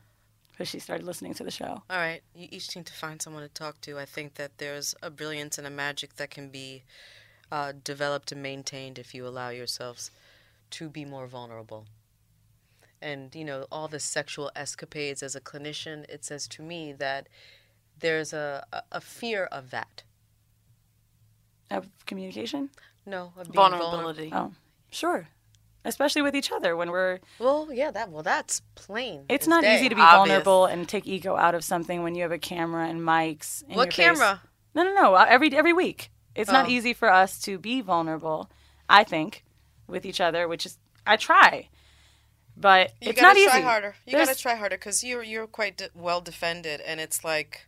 because 0.52 0.68
she 0.68 0.78
started 0.78 1.06
listening 1.06 1.34
to 1.34 1.44
the 1.44 1.50
show. 1.50 1.82
All 1.90 1.96
right, 1.96 2.22
you 2.34 2.48
each 2.50 2.74
need 2.74 2.86
to 2.86 2.92
find 2.92 3.20
someone 3.20 3.42
to 3.42 3.48
talk 3.48 3.80
to. 3.82 3.98
I 3.98 4.04
think 4.04 4.34
that 4.34 4.58
there's 4.58 4.94
a 5.02 5.10
brilliance 5.10 5.58
and 5.58 5.66
a 5.66 5.70
magic 5.70 6.16
that 6.16 6.30
can 6.30 6.48
be 6.48 6.84
uh, 7.50 7.72
developed 7.84 8.32
and 8.32 8.42
maintained 8.42 8.98
if 8.98 9.14
you 9.14 9.26
allow 9.26 9.50
yourselves 9.50 10.10
to 10.70 10.88
be 10.88 11.04
more 11.04 11.26
vulnerable. 11.26 11.86
And, 13.00 13.34
you 13.34 13.44
know, 13.44 13.66
all 13.70 13.88
the 13.88 14.00
sexual 14.00 14.50
escapades 14.56 15.22
as 15.22 15.36
a 15.36 15.40
clinician, 15.40 16.04
it 16.08 16.24
says 16.24 16.48
to 16.48 16.62
me 16.62 16.92
that 16.92 17.28
there's 18.00 18.32
a, 18.32 18.66
a, 18.72 18.82
a 18.92 19.00
fear 19.00 19.44
of 19.44 19.70
that. 19.70 20.02
Of 21.70 21.88
communication? 22.06 22.70
No, 23.04 23.32
of 23.36 23.44
being 23.50 23.54
Vulnerability. 23.54 24.30
Oh, 24.34 24.52
sure. 24.90 25.28
Especially 25.84 26.22
with 26.22 26.34
each 26.34 26.50
other 26.50 26.76
when 26.76 26.90
we're. 26.90 27.18
Well, 27.38 27.68
yeah, 27.72 27.90
that 27.90 28.10
well, 28.10 28.22
that's 28.22 28.60
plain. 28.74 29.24
It's 29.28 29.46
not 29.46 29.62
day. 29.62 29.76
easy 29.76 29.88
to 29.88 29.94
be 29.94 30.00
Obvious. 30.00 30.16
vulnerable 30.44 30.66
and 30.66 30.88
take 30.88 31.06
ego 31.06 31.36
out 31.36 31.54
of 31.54 31.62
something 31.64 32.02
when 32.02 32.14
you 32.14 32.22
have 32.22 32.32
a 32.32 32.38
camera 32.38 32.86
and 32.88 33.00
mics. 33.00 33.62
In 33.68 33.76
What 33.76 33.96
your 33.96 34.08
face. 34.08 34.18
camera? 34.20 34.42
No, 34.74 34.82
no, 34.84 34.92
no. 34.94 35.14
uh, 35.14 35.26
Every 35.28 35.54
every 35.54 35.72
week, 35.72 36.10
it's 36.34 36.50
not 36.50 36.66
Oh. 36.66 36.70
easy 36.70 36.92
for 36.92 37.10
us 37.10 37.40
to 37.42 37.58
be 37.58 37.80
vulnerable. 37.80 38.50
I 38.88 39.04
think 39.04 39.44
with 39.86 40.04
each 40.04 40.20
other, 40.20 40.48
which 40.48 40.66
is 40.66 40.78
I 41.06 41.16
try, 41.16 41.68
but 42.56 42.92
You 43.00 43.10
it's 43.10 43.20
gotta 43.20 43.38
not 43.40 43.48
try 43.48 43.56
easy. 43.58 43.62
harder. 43.64 43.94
You 44.06 44.12
There's- 44.12 44.28
gotta 44.28 44.38
try 44.40 44.54
harder 44.56 44.76
because 44.76 45.02
you're 45.04 45.22
you're 45.22 45.46
quite 45.46 45.76
de- 45.78 45.90
well 45.94 46.20
defended, 46.20 46.80
and 46.82 46.98
it's 47.00 47.24
like 47.24 47.66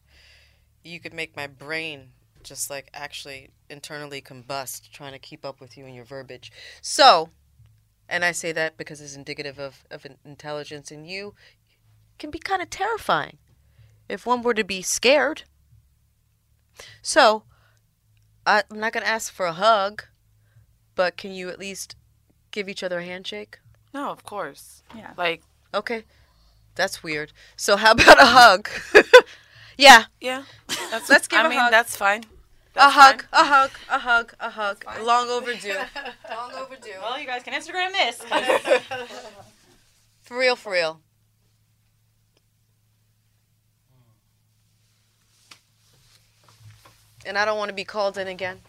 you 0.84 1.00
could 1.00 1.14
make 1.14 1.36
my 1.36 1.46
brain 1.46 2.10
just 2.42 2.70
like 2.70 2.88
actually 2.94 3.50
internally 3.68 4.20
combust 4.22 4.90
trying 4.90 5.12
to 5.12 5.18
keep 5.18 5.44
up 5.44 5.60
with 5.60 5.76
you 5.76 5.84
and 5.84 5.94
your 5.94 6.04
verbiage. 6.04 6.50
So, 6.80 7.28
and 8.08 8.24
I 8.24 8.32
say 8.32 8.52
that 8.52 8.76
because 8.76 9.00
it's 9.00 9.14
indicative 9.16 9.58
of 9.58 9.84
of 9.90 10.04
an 10.04 10.16
intelligence 10.24 10.90
in 10.90 11.04
you, 11.04 11.34
can 12.18 12.30
be 12.30 12.38
kind 12.38 12.62
of 12.62 12.70
terrifying 12.70 13.38
if 14.08 14.24
one 14.26 14.42
were 14.42 14.54
to 14.54 14.64
be 14.64 14.82
scared. 14.82 15.42
So, 17.02 17.44
I- 18.46 18.64
I'm 18.70 18.80
not 18.80 18.92
gonna 18.92 19.06
ask 19.06 19.32
for 19.32 19.46
a 19.46 19.52
hug, 19.52 20.04
but 20.94 21.16
can 21.16 21.32
you 21.32 21.48
at 21.50 21.58
least 21.58 21.96
give 22.50 22.68
each 22.68 22.82
other 22.82 23.00
a 23.00 23.04
handshake? 23.04 23.58
No, 23.92 24.10
of 24.10 24.24
course. 24.24 24.82
Yeah. 24.96 25.12
Like 25.16 25.42
Okay. 25.72 26.04
That's 26.74 27.02
weird. 27.02 27.32
So 27.56 27.76
how 27.76 27.92
about 27.96 28.20
a 28.20 28.26
hug? 28.26 28.68
yeah. 29.80 30.04
yeah. 30.20 30.42
That's, 30.90 31.08
Let's 31.08 31.28
give 31.28 31.40
I 31.40 31.46
a 31.46 31.48
mean, 31.48 31.58
hug. 31.58 31.70
that's 31.70 31.96
fine. 31.96 32.24
A 32.76 32.88
hug, 32.88 33.24
fine. 33.30 33.44
a 33.44 33.48
hug, 33.48 33.70
a 33.90 33.98
hug, 33.98 34.34
a 34.40 34.50
hug. 34.50 34.84
Long 35.04 35.28
overdue. 35.28 35.74
Long 36.30 36.52
overdue. 36.54 36.90
Well, 37.00 37.18
you 37.18 37.26
guys 37.26 37.42
can 37.42 37.52
Instagram 37.52 37.92
this. 37.92 38.22
For 40.22 40.38
real, 40.38 40.54
for 40.54 40.70
real. 40.70 41.00
And 47.26 47.36
I 47.36 47.44
don't 47.44 47.58
want 47.58 47.68
to 47.70 47.74
be 47.74 47.82
called 47.82 48.16
in 48.16 48.28
again. 48.28 48.60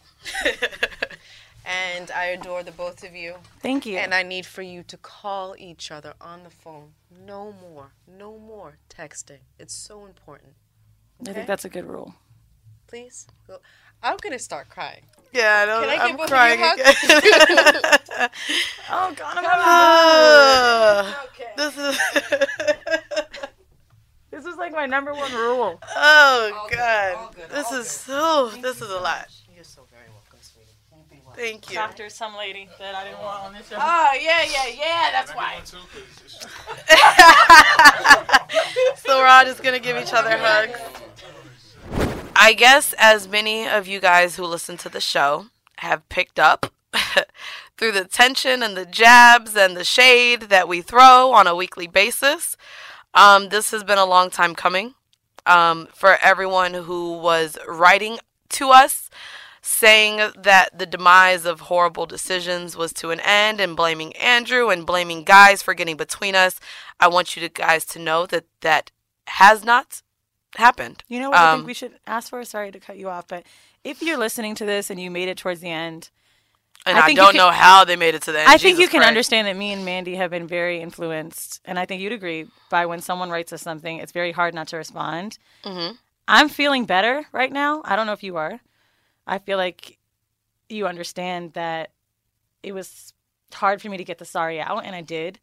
and 1.65 2.09
I 2.09 2.25
adore 2.25 2.63
the 2.63 2.71
both 2.71 3.03
of 3.03 3.15
you. 3.15 3.35
Thank 3.59 3.85
you. 3.85 3.97
And 3.97 4.11
I 4.11 4.23
need 4.23 4.47
for 4.47 4.63
you 4.63 4.81
to 4.81 4.97
call 4.97 5.55
each 5.59 5.91
other 5.91 6.15
on 6.19 6.43
the 6.43 6.49
phone. 6.49 6.93
No 7.11 7.53
more, 7.53 7.91
no 8.07 8.39
more 8.39 8.77
texting. 8.89 9.41
It's 9.59 9.75
so 9.75 10.05
important. 10.07 10.53
I 11.27 11.33
think 11.33 11.47
that's 11.47 11.65
a 11.65 11.69
good 11.69 11.85
rule. 11.85 12.13
Please 12.87 13.27
go. 13.47 13.59
I'm 14.03 14.17
gonna 14.17 14.39
start 14.39 14.69
crying. 14.69 15.03
Yeah, 15.33 15.59
I 15.61 15.65
don't, 15.65 15.83
Can 15.87 15.89
I 15.99 16.03
I'm 16.03 16.07
give 16.09 16.17
both 16.17 16.27
crying 16.29 16.59
of 16.61 16.77
you 16.77 16.83
a 16.83 17.17
again. 17.17 18.29
Oh 18.89 19.13
God, 19.15 19.37
I'm 19.37 19.45
Ah, 19.47 21.25
This 21.55 21.77
is. 21.77 21.97
This 24.31 24.45
is 24.45 24.55
like 24.57 24.71
my 24.71 24.85
number 24.85 25.13
one 25.13 25.31
rule. 25.33 25.79
oh 25.95 26.67
God. 26.73 27.35
This 27.51 27.71
is 27.71 27.87
so. 27.89 28.49
This 28.61 28.77
is 28.81 28.89
a 28.89 28.97
lot. 28.99 29.27
You're 29.53 29.63
so 29.63 29.81
very 29.91 30.05
welcome, 30.09 30.39
sweetie. 30.41 30.71
You 30.95 31.03
be 31.09 31.21
well. 31.25 31.35
Thank 31.35 31.69
you. 31.69 31.75
Doctor, 31.75 32.09
some 32.09 32.35
lady 32.37 32.67
that 32.79 32.95
I 32.95 33.03
didn't 33.03 33.19
want 33.21 33.43
on 33.43 33.53
this 33.53 33.67
show. 33.69 33.75
Oh 33.77 34.11
yeah, 34.19 34.41
yeah, 34.43 34.67
yeah. 34.67 35.11
That's 35.11 35.31
why. 35.35 35.59
so 38.95 39.17
we're 39.17 39.25
all 39.27 39.43
just 39.45 39.61
gonna 39.63 39.79
give 39.79 39.97
each 39.97 40.13
other 40.13 40.37
hugs. 40.37 40.79
I 42.43 42.53
guess 42.53 42.95
as 42.97 43.27
many 43.27 43.67
of 43.67 43.87
you 43.87 43.99
guys 43.99 44.35
who 44.35 44.45
listen 44.45 44.75
to 44.77 44.89
the 44.89 44.99
show 44.99 45.45
have 45.77 46.09
picked 46.09 46.39
up 46.39 46.73
through 47.77 47.91
the 47.91 48.05
tension 48.05 48.63
and 48.63 48.75
the 48.75 48.87
jabs 48.87 49.55
and 49.55 49.77
the 49.77 49.83
shade 49.83 50.49
that 50.49 50.67
we 50.67 50.81
throw 50.81 51.33
on 51.33 51.45
a 51.45 51.55
weekly 51.55 51.85
basis, 51.85 52.57
um, 53.13 53.49
this 53.49 53.69
has 53.69 53.83
been 53.83 53.99
a 53.99 54.05
long 54.05 54.31
time 54.31 54.55
coming. 54.55 54.95
Um, 55.45 55.87
for 55.93 56.17
everyone 56.19 56.73
who 56.73 57.19
was 57.19 57.59
writing 57.67 58.17
to 58.49 58.71
us, 58.71 59.11
saying 59.61 60.31
that 60.35 60.69
the 60.75 60.87
demise 60.87 61.45
of 61.45 61.59
horrible 61.59 62.07
decisions 62.07 62.75
was 62.75 62.91
to 62.93 63.11
an 63.11 63.19
end 63.19 63.61
and 63.61 63.75
blaming 63.75 64.15
Andrew 64.15 64.69
and 64.69 64.83
blaming 64.83 65.23
guys 65.23 65.61
for 65.61 65.75
getting 65.75 65.95
between 65.95 66.33
us. 66.33 66.59
I 66.99 67.07
want 67.07 67.35
you 67.35 67.41
to 67.43 67.49
guys 67.49 67.85
to 67.85 67.99
know 67.99 68.25
that 68.25 68.45
that 68.61 68.89
has 69.27 69.63
not 69.63 70.01
happened. 70.55 71.03
You 71.07 71.19
know 71.19 71.29
what 71.29 71.39
I 71.39 71.51
Um, 71.51 71.59
think 71.59 71.67
we 71.67 71.73
should 71.73 71.93
ask 72.07 72.29
for? 72.29 72.43
Sorry 72.43 72.71
to 72.71 72.79
cut 72.79 72.97
you 72.97 73.09
off, 73.09 73.27
but 73.27 73.43
if 73.83 74.01
you're 74.01 74.17
listening 74.17 74.55
to 74.55 74.65
this 74.65 74.89
and 74.89 74.99
you 74.99 75.09
made 75.11 75.27
it 75.29 75.37
towards 75.37 75.61
the 75.61 75.69
end, 75.69 76.09
and 76.85 76.97
I, 76.97 77.09
you 77.09 77.15
don't 77.15 77.31
can- 77.31 77.37
know 77.37 77.51
how 77.51 77.85
they 77.85 77.95
made 77.95 78.15
it 78.15 78.23
to 78.23 78.31
the 78.31 78.39
end. 78.39 78.49
I 78.49 78.53
think 78.57 78.77
Jesus 78.77 78.79
you 78.81 78.87
can 78.87 78.99
Christ. 79.01 79.07
understand 79.09 79.47
that 79.47 79.55
me 79.55 79.71
and 79.71 79.85
Mandy 79.85 80.15
have 80.15 80.31
been 80.31 80.47
very 80.47 80.81
influenced, 80.81 81.61
and 81.65 81.77
I 81.79 81.85
think 81.85 82.01
you'd 82.01 82.11
agree 82.11 82.47
by 82.69 82.85
when 82.87 83.01
someone 83.01 83.29
writes 83.29 83.53
us 83.53 83.61
something, 83.61 83.97
it's 83.97 84.11
very 84.11 84.31
hard 84.31 84.53
not 84.53 84.67
to 84.69 84.77
respond. 84.77 85.37
Mhm. 85.63 85.97
I'm 86.27 86.49
feeling 86.49 86.85
better 86.85 87.25
right 87.31 87.51
now. 87.51 87.81
I 87.85 87.95
don't 87.95 88.07
know 88.07 88.13
if 88.13 88.23
you 88.23 88.37
are. 88.37 88.59
I 89.27 89.37
feel 89.39 89.57
like 89.57 89.97
you 90.69 90.87
understand 90.87 91.53
that 91.53 91.91
it 92.63 92.71
was 92.73 93.13
hard 93.53 93.81
for 93.81 93.89
me 93.89 93.97
to 93.97 94.03
get 94.03 94.17
the 94.17 94.25
sorry 94.25 94.59
out, 94.61 94.85
and 94.85 94.95
I 94.95 95.01
did. 95.01 95.39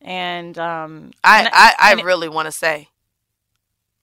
And 0.00 0.58
um, 0.58 1.12
I 1.24 1.38
and 1.40 1.48
I, 1.52 1.74
I 1.78 1.92
and 1.92 2.02
really 2.04 2.28
want 2.28 2.46
to 2.46 2.52
say 2.52 2.88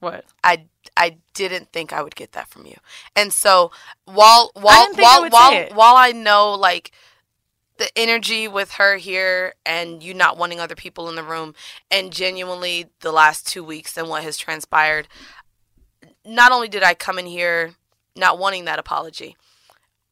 what 0.04 0.26
I 0.44 0.66
I 0.96 1.18
didn't 1.34 1.72
think 1.72 1.92
I 1.92 2.04
would 2.04 2.16
get 2.16 2.34
that 2.34 2.48
from 2.48 2.66
you. 2.66 2.76
And 3.16 3.34
so 3.34 3.72
while 4.06 4.52
while 4.54 4.86
didn't 4.88 5.04
I 5.06 5.20
while 5.20 5.30
while 5.30 5.68
while 5.74 5.96
I 5.96 6.12
know 6.12 6.54
like 6.54 6.92
the 7.78 7.90
energy 7.96 8.48
with 8.48 8.74
her 8.74 8.98
here 8.98 9.56
and 9.66 10.04
you 10.04 10.14
not 10.14 10.38
wanting 10.38 10.60
other 10.60 10.76
people 10.76 11.10
in 11.10 11.16
the 11.16 11.24
room 11.24 11.56
and 11.90 12.14
genuinely 12.14 12.92
the 13.00 13.12
last 13.12 13.48
2 13.48 13.64
weeks 13.64 13.98
and 13.98 14.08
what 14.08 14.24
has 14.24 14.38
transpired 14.38 15.08
not 16.24 16.52
only 16.52 16.68
did 16.68 16.84
I 16.84 16.94
come 16.94 17.18
in 17.18 17.26
here 17.26 17.74
not 18.16 18.38
wanting 18.38 18.66
that 18.66 18.80
apology. 18.80 19.36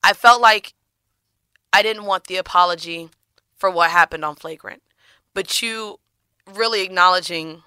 I 0.04 0.14
felt 0.14 0.42
like 0.42 0.74
I 1.72 1.84
didn't 1.84 2.06
want 2.06 2.26
the 2.26 2.38
apology 2.38 3.10
for 3.56 3.70
what 3.70 3.92
happened 3.92 4.26
on 4.26 4.36
flagrant. 4.36 4.82
But 5.34 5.62
you 5.62 6.00
really 6.52 6.82
acknowledging 6.82 7.64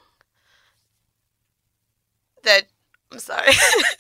that 2.45 2.65
I'm 3.13 3.19
sorry. 3.19 3.53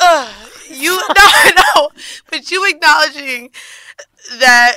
Ugh, 0.00 0.48
you 0.70 0.96
no 1.16 1.50
no, 1.74 1.88
but 2.30 2.50
you 2.50 2.66
acknowledging 2.68 3.50
that 4.38 4.76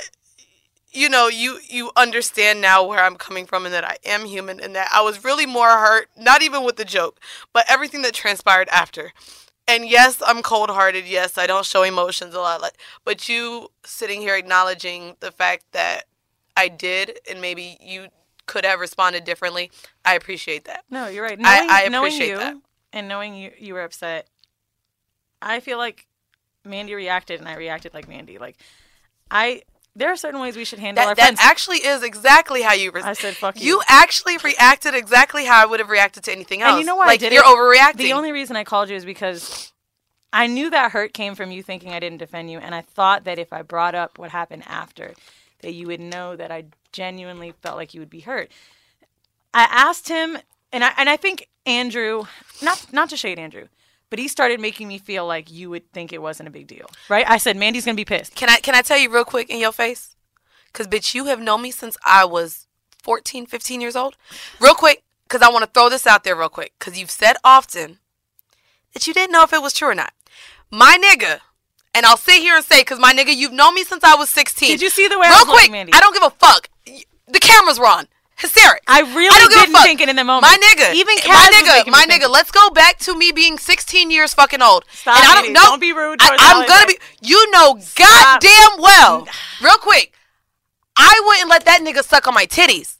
you 0.92 1.08
know 1.08 1.28
you 1.28 1.58
you 1.68 1.90
understand 1.96 2.60
now 2.60 2.84
where 2.84 3.02
I'm 3.04 3.16
coming 3.16 3.46
from 3.46 3.64
and 3.66 3.74
that 3.74 3.84
I 3.84 3.96
am 4.04 4.24
human 4.26 4.60
and 4.60 4.74
that 4.74 4.88
I 4.92 5.02
was 5.02 5.24
really 5.24 5.46
more 5.46 5.68
hurt 5.70 6.08
not 6.18 6.42
even 6.42 6.64
with 6.64 6.76
the 6.76 6.84
joke 6.84 7.20
but 7.52 7.64
everything 7.68 8.02
that 8.02 8.14
transpired 8.14 8.68
after. 8.70 9.12
And 9.68 9.88
yes, 9.88 10.20
I'm 10.26 10.42
cold-hearted. 10.42 11.06
Yes, 11.06 11.38
I 11.38 11.46
don't 11.46 11.64
show 11.66 11.82
emotions 11.84 12.34
a 12.34 12.40
lot 12.40 12.60
like 12.62 12.78
but 13.04 13.28
you 13.28 13.68
sitting 13.84 14.20
here 14.20 14.36
acknowledging 14.36 15.16
the 15.20 15.30
fact 15.32 15.64
that 15.72 16.04
I 16.56 16.68
did 16.68 17.18
and 17.30 17.40
maybe 17.40 17.78
you 17.80 18.08
could 18.50 18.64
have 18.64 18.80
responded 18.80 19.24
differently. 19.24 19.70
I 20.04 20.14
appreciate 20.14 20.64
that. 20.64 20.84
No, 20.90 21.06
you're 21.06 21.24
right. 21.24 21.38
I- 21.42 21.58
Knowing, 21.60 21.70
I 21.70 21.88
knowing 21.88 22.06
appreciate 22.12 22.28
you 22.30 22.38
that. 22.38 22.56
and 22.92 23.08
knowing 23.08 23.34
you, 23.34 23.52
you 23.58 23.74
were 23.74 23.82
upset. 23.82 24.26
I 25.40 25.60
feel 25.60 25.78
like 25.78 26.06
Mandy 26.64 26.94
reacted, 26.94 27.40
and 27.40 27.48
I 27.48 27.54
reacted 27.56 27.94
like 27.94 28.08
Mandy. 28.08 28.38
Like, 28.38 28.56
I 29.30 29.62
there 29.96 30.10
are 30.12 30.16
certain 30.16 30.40
ways 30.40 30.56
we 30.56 30.64
should 30.64 30.78
handle 30.78 31.04
our 31.04 31.14
That, 31.14 31.36
that 31.36 31.44
actually 31.44 31.78
is 31.78 32.02
exactly 32.02 32.62
how 32.62 32.74
you. 32.74 32.90
Re- 32.90 33.02
I 33.02 33.12
said, 33.14 33.34
"Fuck 33.36 33.60
you." 33.60 33.66
You 33.66 33.82
actually 33.88 34.36
reacted 34.38 34.94
exactly 34.94 35.44
how 35.46 35.62
I 35.62 35.66
would 35.66 35.80
have 35.80 35.88
reacted 35.88 36.24
to 36.24 36.32
anything 36.32 36.62
else. 36.62 36.72
And 36.72 36.80
you 36.80 36.86
know 36.86 36.96
why 36.96 37.06
Like 37.06 37.20
I 37.20 37.28
did 37.28 37.32
you're 37.32 37.42
it? 37.44 37.46
overreacting. 37.46 37.96
The 37.98 38.12
only 38.12 38.32
reason 38.32 38.56
I 38.56 38.64
called 38.64 38.88
you 38.90 38.96
is 38.96 39.04
because 39.04 39.72
I 40.32 40.46
knew 40.46 40.70
that 40.70 40.92
hurt 40.92 41.12
came 41.12 41.34
from 41.34 41.50
you 41.50 41.62
thinking 41.62 41.92
I 41.92 41.98
didn't 42.00 42.18
defend 42.18 42.50
you, 42.50 42.58
and 42.58 42.74
I 42.74 42.82
thought 42.82 43.24
that 43.24 43.38
if 43.38 43.52
I 43.52 43.62
brought 43.62 43.94
up 43.94 44.18
what 44.18 44.30
happened 44.30 44.64
after, 44.66 45.14
that 45.62 45.72
you 45.72 45.86
would 45.86 46.00
know 46.00 46.36
that 46.36 46.50
I 46.50 46.64
genuinely 46.92 47.52
felt 47.62 47.76
like 47.76 47.94
you 47.94 48.00
would 48.00 48.10
be 48.10 48.20
hurt. 48.20 48.50
I 49.52 49.66
asked 49.70 50.08
him, 50.08 50.38
and 50.72 50.84
I 50.84 50.92
and 50.96 51.08
I 51.08 51.16
think 51.16 51.48
Andrew, 51.66 52.24
not 52.62 52.92
not 52.92 53.10
to 53.10 53.16
shade 53.16 53.38
Andrew, 53.38 53.68
but 54.10 54.18
he 54.18 54.28
started 54.28 54.60
making 54.60 54.88
me 54.88 54.98
feel 54.98 55.26
like 55.26 55.50
you 55.50 55.70
would 55.70 55.90
think 55.92 56.12
it 56.12 56.22
wasn't 56.22 56.48
a 56.48 56.52
big 56.52 56.66
deal, 56.66 56.90
right? 57.08 57.28
I 57.28 57.38
said 57.38 57.56
Mandy's 57.56 57.84
gonna 57.84 57.96
be 57.96 58.04
pissed. 58.04 58.34
Can 58.34 58.48
I 58.48 58.56
can 58.56 58.74
I 58.74 58.82
tell 58.82 58.98
you 58.98 59.10
real 59.10 59.24
quick 59.24 59.50
in 59.50 59.58
your 59.58 59.72
face? 59.72 60.16
Cause 60.72 60.86
bitch, 60.86 61.14
you 61.14 61.24
have 61.26 61.40
known 61.40 61.62
me 61.62 61.72
since 61.72 61.96
I 62.04 62.24
was 62.24 62.66
14, 63.02 63.46
15 63.46 63.80
years 63.80 63.96
old. 63.96 64.16
Real 64.60 64.74
quick, 64.74 65.02
cause 65.28 65.42
I 65.42 65.50
want 65.50 65.64
to 65.64 65.70
throw 65.70 65.88
this 65.88 66.06
out 66.06 66.22
there 66.22 66.36
real 66.36 66.48
quick. 66.48 66.74
Cause 66.78 66.96
you've 66.96 67.10
said 67.10 67.36
often 67.42 67.98
that 68.92 69.06
you 69.06 69.14
didn't 69.14 69.32
know 69.32 69.42
if 69.42 69.52
it 69.52 69.62
was 69.62 69.72
true 69.72 69.88
or 69.88 69.94
not. 69.94 70.12
My 70.70 70.96
nigga, 70.96 71.40
and 71.94 72.06
I'll 72.06 72.16
sit 72.16 72.40
here 72.40 72.56
and 72.56 72.64
say, 72.64 72.82
cause 72.84 72.98
my 72.98 73.12
nigga, 73.12 73.34
you've 73.34 73.52
known 73.52 73.74
me 73.74 73.84
since 73.84 74.04
I 74.04 74.14
was 74.14 74.30
16. 74.30 74.68
Did 74.68 74.82
you 74.82 74.90
see 74.90 75.08
the 75.08 75.18
way 75.18 75.26
I 75.26 75.30
real 75.30 75.38
was 75.38 75.46
looking, 75.48 75.58
quick? 75.58 75.70
Mandy? 75.72 75.92
I 75.92 76.00
don't 76.00 76.14
give 76.14 76.22
a 76.22 76.30
fuck. 76.30 76.68
The 76.84 77.40
cameras 77.40 77.78
were 77.78 77.86
on. 77.86 78.06
Hysteric. 78.36 78.82
I 78.86 79.00
really 79.00 79.28
I 79.28 79.38
don't 79.38 79.48
give 79.50 79.58
a 79.58 79.60
didn't 79.62 79.74
fuck. 79.74 79.84
think 79.84 80.00
it 80.00 80.08
in 80.08 80.16
the 80.16 80.24
moment. 80.24 80.50
My 80.50 80.56
nigga, 80.56 80.94
Even 80.94 81.14
my 81.16 81.20
Kaz 81.20 81.50
was 81.50 81.84
nigga, 81.84 81.90
my 81.92 82.06
nigga. 82.06 82.30
Let's 82.30 82.50
go 82.50 82.70
back 82.70 82.98
to 83.00 83.14
me 83.14 83.32
being 83.32 83.58
16 83.58 84.10
years 84.10 84.32
fucking 84.32 84.62
old. 84.62 84.86
Stop, 84.90 85.16
and 85.18 85.26
I 85.26 85.42
don't 85.42 85.52
know. 85.52 85.60
Don't 85.60 85.80
be 85.80 85.92
rude 85.92 86.20
I, 86.22 86.36
I'm 86.40 86.66
gonna 86.66 86.86
be. 86.86 86.98
You 87.20 87.50
know, 87.50 87.78
goddamn 87.96 88.80
well. 88.80 89.28
Real 89.62 89.76
quick, 89.76 90.14
I 90.96 91.20
wouldn't 91.26 91.50
let 91.50 91.66
that 91.66 91.80
nigga 91.82 92.02
suck 92.02 92.26
on 92.26 92.32
my 92.32 92.46
titties. 92.46 92.96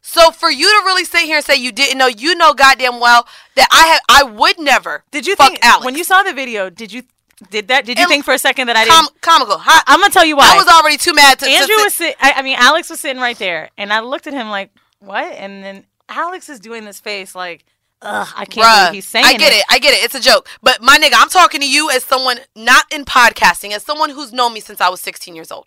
So 0.00 0.30
for 0.30 0.50
you 0.50 0.66
to 0.66 0.84
really 0.84 1.04
sit 1.04 1.22
here 1.22 1.36
and 1.36 1.44
say 1.44 1.56
you 1.56 1.72
didn't 1.72 1.98
know, 1.98 2.06
you 2.06 2.36
know 2.36 2.54
goddamn 2.54 3.00
well 3.00 3.26
that 3.56 3.66
I 3.72 3.86
have. 3.88 4.00
I 4.08 4.22
would 4.22 4.60
never. 4.60 5.02
Did 5.10 5.26
you 5.26 5.34
fuck 5.34 5.48
think 5.48 5.64
Alex? 5.64 5.84
when 5.84 5.96
you 5.96 6.04
saw 6.04 6.22
the 6.22 6.32
video? 6.32 6.70
Did 6.70 6.92
you 6.92 7.02
did 7.50 7.68
that? 7.68 7.84
Did 7.84 7.98
you 7.98 8.04
It- 8.04 8.08
think 8.08 8.24
for 8.24 8.32
a 8.34 8.38
second 8.38 8.66
that 8.68 8.76
I 8.76 8.86
Com- 8.86 9.06
didn't? 9.06 9.20
comical? 9.20 9.58
Hi- 9.58 9.82
I'm 9.86 10.00
gonna 10.00 10.12
tell 10.12 10.24
you 10.24 10.36
why. 10.36 10.52
I 10.52 10.56
was 10.56 10.66
already 10.68 10.96
too 10.96 11.12
mad 11.14 11.38
to. 11.40 11.44
to 11.46 11.50
Andrew 11.50 11.76
sit- 11.76 11.84
was 11.84 11.94
sitting. 11.94 12.14
I, 12.20 12.32
I 12.36 12.42
mean, 12.42 12.56
Alex 12.58 12.90
was 12.90 13.00
sitting 13.00 13.20
right 13.20 13.38
there, 13.38 13.70
and 13.78 13.92
I 13.92 14.00
looked 14.00 14.26
at 14.26 14.32
him 14.32 14.48
like, 14.50 14.70
"What?" 15.00 15.24
And 15.32 15.62
then 15.64 15.86
Alex 16.08 16.48
is 16.48 16.60
doing 16.60 16.84
this 16.84 17.00
face 17.00 17.34
like, 17.34 17.64
"Ugh, 18.02 18.28
I 18.36 18.44
can't 18.44 18.66
Bruh, 18.66 18.80
believe 18.88 18.94
he's 18.94 19.08
saying 19.08 19.24
I 19.26 19.34
get 19.36 19.52
it. 19.52 19.64
I 19.70 19.78
get 19.78 19.94
it. 19.94 20.04
It's 20.04 20.14
a 20.14 20.20
joke. 20.20 20.48
But 20.62 20.82
my 20.82 20.98
nigga, 20.98 21.14
I'm 21.16 21.28
talking 21.28 21.60
to 21.60 21.68
you 21.68 21.90
as 21.90 22.04
someone 22.04 22.38
not 22.54 22.84
in 22.92 23.04
podcasting, 23.04 23.72
as 23.72 23.82
someone 23.84 24.10
who's 24.10 24.32
known 24.32 24.52
me 24.54 24.60
since 24.60 24.80
I 24.80 24.88
was 24.88 25.00
16 25.00 25.34
years 25.34 25.50
old. 25.52 25.66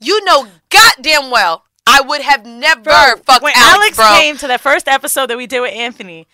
You 0.00 0.24
know 0.24 0.46
goddamn 0.70 1.30
well 1.30 1.64
I 1.86 2.00
would 2.02 2.20
have 2.20 2.44
never 2.46 2.82
Bro, 2.82 3.14
fucked 3.24 3.42
when 3.42 3.52
Alex, 3.56 3.98
Alex 3.98 4.20
came 4.20 4.36
to 4.38 4.46
that 4.48 4.60
first 4.60 4.86
episode 4.86 5.26
that 5.28 5.36
we 5.38 5.46
did 5.46 5.60
with 5.60 5.72
Anthony, 5.72 6.28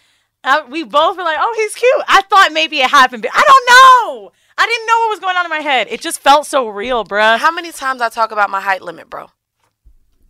uh, 0.44 0.62
we 0.68 0.84
both 0.84 1.16
were 1.16 1.22
like, 1.22 1.38
"Oh, 1.40 1.54
he's 1.56 1.74
cute." 1.74 2.04
I 2.06 2.22
thought 2.22 2.52
maybe 2.52 2.80
it 2.80 2.90
happened, 2.90 3.22
but 3.22 3.32
I 3.34 3.42
don't 3.42 3.68
know. 3.68 4.32
I 4.56 4.66
didn't 4.66 4.86
know 4.86 4.98
what 5.00 5.10
was 5.10 5.20
going 5.20 5.36
on 5.36 5.44
in 5.44 5.50
my 5.50 5.60
head. 5.60 5.88
It 5.90 6.00
just 6.00 6.20
felt 6.20 6.46
so 6.46 6.68
real, 6.68 7.04
bruh. 7.04 7.38
How 7.38 7.50
many 7.50 7.72
times 7.72 8.00
I 8.00 8.08
talk 8.08 8.30
about 8.30 8.50
my 8.50 8.60
height 8.60 8.82
limit, 8.82 9.10
bro? 9.10 9.30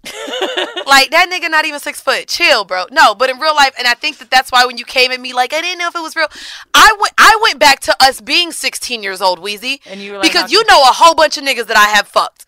like 0.86 1.11
that 1.11 1.28
nigga 1.32 1.51
not 1.51 1.65
even 1.65 1.81
six 1.81 2.01
foot. 2.01 2.28
Chill, 2.28 2.65
bro. 2.65 2.85
No, 2.91 3.15
but 3.15 3.31
in 3.31 3.39
real 3.39 3.55
life, 3.55 3.74
and 3.78 3.86
I 3.86 3.95
think 3.95 4.19
that 4.19 4.31
that's 4.31 4.53
why 4.53 4.65
when 4.66 4.77
you 4.77 4.85
came 4.85 5.11
at 5.12 5.20
me 5.20 5.32
like 5.32 5.53
I 5.53 5.61
didn't 5.61 5.78
know 5.78 5.89
if 5.89 5.95
it 5.95 6.03
was 6.03 6.15
real, 6.15 6.28
I 6.74 6.95
went 7.01 7.15
I 7.16 7.39
went 7.43 7.59
back 7.59 7.81
to 7.81 7.97
us 8.01 8.20
being 8.20 8.53
16 8.53 9.03
years 9.03 9.20
old, 9.20 9.41
Weezy, 9.41 9.81
And 9.86 10.01
you 10.01 10.12
were 10.12 10.19
like, 10.19 10.31
because 10.31 10.53
you 10.53 10.65
know 10.66 10.82
a 10.82 10.93
whole 10.93 11.15
bunch 11.15 11.39
of 11.39 11.45
niggas 11.45 11.66
that 11.66 11.77
I 11.77 11.97
have 11.97 12.07
fucked, 12.07 12.45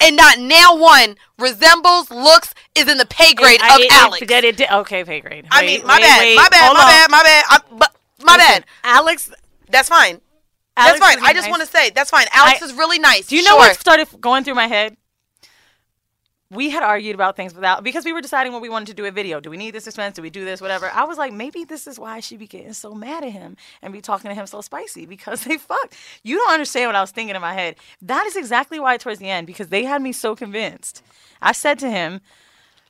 and 0.00 0.16
not 0.16 0.38
now 0.38 0.76
one 0.76 1.16
resembles, 1.38 2.10
looks, 2.10 2.54
is 2.74 2.88
in 2.88 2.98
the 2.98 3.06
pay 3.06 3.32
grade 3.34 3.60
I- 3.62 3.74
of 3.74 3.80
it- 3.80 3.84
it- 3.84 3.92
Alex. 3.92 4.26
that 4.28 4.44
it 4.44 4.56
did- 4.56 4.70
okay, 4.70 5.04
pay 5.04 5.20
grade. 5.20 5.46
I 5.50 5.64
mean, 5.64 5.86
my 5.86 5.94
wait, 5.96 6.02
bad, 6.02 6.20
wait, 6.20 6.36
my 6.36 6.48
bad, 6.48 6.72
my 6.72 6.80
bad, 6.84 7.10
my 7.10 7.22
bad, 7.22 7.44
I, 7.48 7.58
but 7.72 7.96
my 8.22 8.36
Listen, 8.36 8.52
bad. 8.62 8.64
Alex. 8.84 9.30
That's 9.70 9.88
fine. 9.88 10.20
Alex 10.76 10.98
that's 10.98 11.14
fine. 11.14 11.24
I 11.24 11.32
just 11.32 11.44
nice. 11.46 11.50
want 11.50 11.62
to 11.62 11.68
say 11.68 11.90
that's 11.90 12.10
fine. 12.10 12.26
Alex 12.32 12.60
I- 12.62 12.64
is 12.66 12.72
really 12.74 12.98
nice. 12.98 13.26
Do 13.28 13.36
you 13.36 13.42
know 13.44 13.56
what 13.56 13.78
started 13.78 14.08
going 14.20 14.42
through 14.44 14.54
my 14.54 14.66
head? 14.66 14.96
We 16.54 16.70
had 16.70 16.82
argued 16.82 17.14
about 17.14 17.36
things 17.36 17.54
without 17.54 17.82
because 17.82 18.04
we 18.04 18.12
were 18.12 18.20
deciding 18.20 18.52
what 18.52 18.62
we 18.62 18.68
wanted 18.68 18.86
to 18.88 18.94
do 18.94 19.04
a 19.04 19.10
video. 19.10 19.40
Do 19.40 19.50
we 19.50 19.56
need 19.56 19.72
this 19.72 19.86
expense? 19.86 20.16
Do 20.16 20.22
we 20.22 20.30
do 20.30 20.44
this? 20.44 20.60
Whatever. 20.60 20.90
I 20.90 21.04
was 21.04 21.18
like, 21.18 21.32
maybe 21.32 21.64
this 21.64 21.86
is 21.86 21.98
why 21.98 22.20
she 22.20 22.36
be 22.36 22.46
getting 22.46 22.72
so 22.72 22.94
mad 22.94 23.24
at 23.24 23.32
him 23.32 23.56
and 23.82 23.92
be 23.92 24.00
talking 24.00 24.28
to 24.28 24.34
him 24.34 24.46
so 24.46 24.60
spicy 24.60 25.06
because 25.06 25.44
they 25.44 25.58
fucked. 25.58 25.96
You 26.22 26.36
don't 26.36 26.52
understand 26.52 26.88
what 26.88 26.96
I 26.96 27.00
was 27.00 27.10
thinking 27.10 27.34
in 27.34 27.42
my 27.42 27.54
head. 27.54 27.76
That 28.00 28.26
is 28.26 28.36
exactly 28.36 28.78
why 28.78 28.96
towards 28.96 29.18
the 29.18 29.28
end 29.28 29.46
because 29.46 29.68
they 29.68 29.84
had 29.84 30.00
me 30.00 30.12
so 30.12 30.36
convinced. 30.36 31.02
I 31.42 31.52
said 31.52 31.78
to 31.80 31.90
him, 31.90 32.20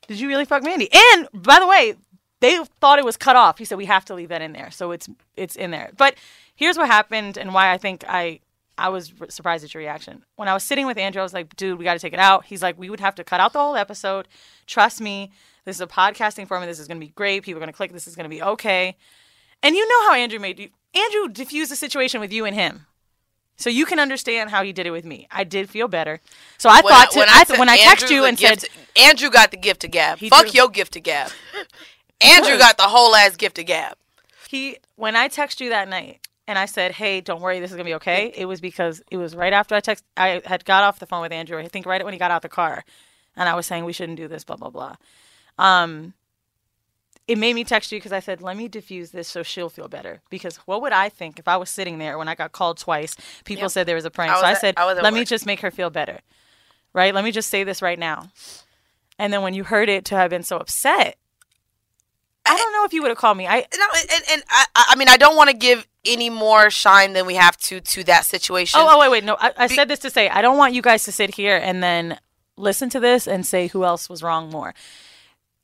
"Did 0.06 0.20
you 0.20 0.28
really 0.28 0.44
fuck 0.44 0.62
Mandy?" 0.62 0.88
And 0.92 1.28
by 1.32 1.58
the 1.58 1.66
way, 1.66 1.94
they 2.40 2.58
thought 2.80 2.98
it 2.98 3.04
was 3.04 3.16
cut 3.16 3.36
off. 3.36 3.58
He 3.58 3.64
said 3.64 3.78
we 3.78 3.86
have 3.86 4.04
to 4.06 4.14
leave 4.14 4.28
that 4.28 4.42
in 4.42 4.52
there, 4.52 4.70
so 4.70 4.90
it's 4.90 5.08
it's 5.36 5.56
in 5.56 5.70
there. 5.70 5.90
But 5.96 6.16
here's 6.54 6.76
what 6.76 6.88
happened 6.88 7.38
and 7.38 7.54
why 7.54 7.72
I 7.72 7.78
think 7.78 8.04
I 8.06 8.40
I 8.76 8.88
was 8.88 9.12
surprised 9.28 9.64
at 9.64 9.72
your 9.74 9.80
reaction. 9.82 10.24
When 10.36 10.48
I 10.48 10.54
was 10.54 10.64
sitting 10.64 10.86
with 10.86 10.98
Andrew, 10.98 11.20
I 11.20 11.22
was 11.22 11.32
like, 11.34 11.54
dude, 11.56 11.78
we 11.78 11.84
got 11.84 11.94
to 11.94 11.98
take 12.00 12.12
it 12.12 12.18
out. 12.18 12.44
He's 12.46 12.62
like, 12.62 12.78
we 12.78 12.90
would 12.90 13.00
have 13.00 13.14
to 13.16 13.24
cut 13.24 13.40
out 13.40 13.52
the 13.52 13.60
whole 13.60 13.76
episode. 13.76 14.26
Trust 14.66 15.00
me, 15.00 15.30
this 15.64 15.76
is 15.76 15.80
a 15.80 15.86
podcasting 15.86 16.48
format. 16.48 16.68
This 16.68 16.80
is 16.80 16.88
going 16.88 17.00
to 17.00 17.06
be 17.06 17.12
great. 17.12 17.44
People 17.44 17.58
are 17.58 17.64
going 17.64 17.72
to 17.72 17.76
click. 17.76 17.92
This 17.92 18.06
is 18.08 18.16
going 18.16 18.24
to 18.24 18.34
be 18.34 18.42
okay. 18.42 18.96
And 19.62 19.76
you 19.76 19.88
know 19.88 20.08
how 20.10 20.14
Andrew 20.16 20.38
made 20.40 20.58
you. 20.58 20.70
Andrew 20.94 21.28
diffused 21.28 21.70
the 21.70 21.76
situation 21.76 22.20
with 22.20 22.32
you 22.32 22.44
and 22.44 22.54
him. 22.54 22.86
So 23.56 23.70
you 23.70 23.86
can 23.86 24.00
understand 24.00 24.50
how 24.50 24.64
he 24.64 24.72
did 24.72 24.86
it 24.86 24.90
with 24.90 25.04
me. 25.04 25.28
I 25.30 25.44
did 25.44 25.70
feel 25.70 25.86
better. 25.86 26.20
So 26.58 26.68
I 26.68 26.80
When 26.80 26.92
thought 26.92 27.10
to, 27.12 27.20
I, 27.20 27.44
said 27.44 27.58
when 27.58 27.68
I 27.68 27.76
text 27.76 28.10
you 28.10 28.24
and 28.24 28.38
said, 28.38 28.60
gift- 28.60 28.70
Andrew 28.96 29.30
got 29.30 29.52
the 29.52 29.56
gift 29.56 29.80
to 29.82 29.88
gab. 29.88 30.18
Fuck 30.18 30.46
do. 30.48 30.52
your 30.52 30.68
gift 30.68 30.92
to 30.94 31.00
gab. 31.00 31.30
Andrew 32.20 32.58
got 32.58 32.76
the 32.76 32.84
whole 32.84 33.14
ass 33.14 33.36
gift 33.36 33.56
to 33.56 33.64
gab. 33.64 33.96
he 34.48 34.78
when 34.96 35.14
I 35.14 35.28
text 35.28 35.60
you 35.60 35.68
that 35.70 35.88
night 35.88 36.26
and 36.46 36.58
I 36.58 36.66
said, 36.66 36.92
"Hey, 36.92 37.20
don't 37.20 37.40
worry, 37.40 37.60
this 37.60 37.70
is 37.70 37.76
gonna 37.76 37.84
be 37.84 37.94
okay," 37.94 38.32
it 38.36 38.46
was 38.46 38.60
because 38.60 39.02
it 39.10 39.16
was 39.16 39.34
right 39.34 39.52
after 39.52 39.74
I 39.74 39.80
text. 39.80 40.04
I 40.16 40.42
had 40.44 40.64
got 40.64 40.84
off 40.84 40.98
the 40.98 41.06
phone 41.06 41.22
with 41.22 41.32
Andrew. 41.32 41.58
I 41.58 41.68
think 41.68 41.86
right 41.86 42.04
when 42.04 42.12
he 42.12 42.18
got 42.18 42.30
out 42.30 42.36
of 42.36 42.42
the 42.42 42.48
car, 42.48 42.84
and 43.36 43.48
I 43.48 43.54
was 43.54 43.66
saying 43.66 43.84
we 43.84 43.92
shouldn't 43.92 44.18
do 44.18 44.28
this, 44.28 44.44
blah 44.44 44.56
blah 44.56 44.70
blah. 44.70 44.96
Um, 45.58 46.14
it 47.26 47.38
made 47.38 47.54
me 47.54 47.64
text 47.64 47.90
you 47.90 47.98
because 47.98 48.12
I 48.12 48.20
said, 48.20 48.42
"Let 48.42 48.56
me 48.56 48.68
diffuse 48.68 49.10
this 49.10 49.28
so 49.28 49.42
she'll 49.42 49.70
feel 49.70 49.88
better." 49.88 50.20
Because 50.28 50.56
what 50.66 50.82
would 50.82 50.92
I 50.92 51.08
think 51.08 51.38
if 51.38 51.48
I 51.48 51.56
was 51.56 51.70
sitting 51.70 51.98
there 51.98 52.18
when 52.18 52.28
I 52.28 52.34
got 52.34 52.52
called 52.52 52.76
twice? 52.78 53.16
People 53.44 53.62
Yep. 53.64 53.70
said 53.70 53.86
there 53.86 53.94
was 53.96 54.04
a 54.04 54.10
prank, 54.10 54.30
I 54.32 54.34
so 54.34 54.40
was 54.40 54.44
I 54.44 54.52
at- 54.52 54.60
said, 54.60 54.74
I 54.76 54.84
was 54.84 54.98
at 54.98 55.04
"Let 55.04 55.14
me 55.14 55.24
just 55.24 55.46
make 55.46 55.60
her 55.60 55.70
feel 55.70 55.90
better." 55.90 56.20
Right? 56.92 57.14
Let 57.14 57.24
me 57.24 57.32
just 57.32 57.48
say 57.50 57.64
this 57.64 57.80
right 57.82 57.98
now. 57.98 58.30
And 59.18 59.32
then 59.32 59.42
when 59.42 59.54
you 59.54 59.64
heard 59.64 59.88
it, 59.88 60.04
to 60.06 60.16
have 60.16 60.30
been 60.30 60.42
so 60.42 60.58
upset, 60.58 61.16
I 62.46 62.56
don't 62.56 62.72
know 62.72 62.84
if 62.84 62.92
you 62.92 63.00
would 63.02 63.08
have 63.08 63.18
called 63.18 63.38
me. 63.38 63.46
I 63.48 63.60
no, 63.76 63.86
and, 64.12 64.22
and 64.30 64.42
I, 64.50 64.66
I 64.90 64.96
mean, 64.96 65.08
I 65.08 65.16
don't 65.16 65.34
want 65.36 65.48
to 65.50 65.56
give 65.56 65.86
any 66.04 66.30
more 66.30 66.70
shine 66.70 67.12
than 67.12 67.26
we 67.26 67.34
have 67.34 67.56
to 67.58 67.80
to 67.80 68.04
that 68.04 68.24
situation. 68.24 68.80
Oh, 68.80 68.88
oh, 68.90 69.00
wait, 69.00 69.10
wait. 69.10 69.24
No, 69.24 69.36
I, 69.38 69.52
I 69.56 69.66
said 69.66 69.88
this 69.88 70.00
to 70.00 70.10
say 70.10 70.28
I 70.28 70.42
don't 70.42 70.58
want 70.58 70.74
you 70.74 70.82
guys 70.82 71.04
to 71.04 71.12
sit 71.12 71.34
here 71.34 71.56
and 71.56 71.82
then 71.82 72.18
listen 72.56 72.88
to 72.90 73.00
this 73.00 73.26
and 73.26 73.46
say 73.46 73.68
who 73.68 73.84
else 73.84 74.08
was 74.08 74.22
wrong 74.22 74.50
more. 74.50 74.74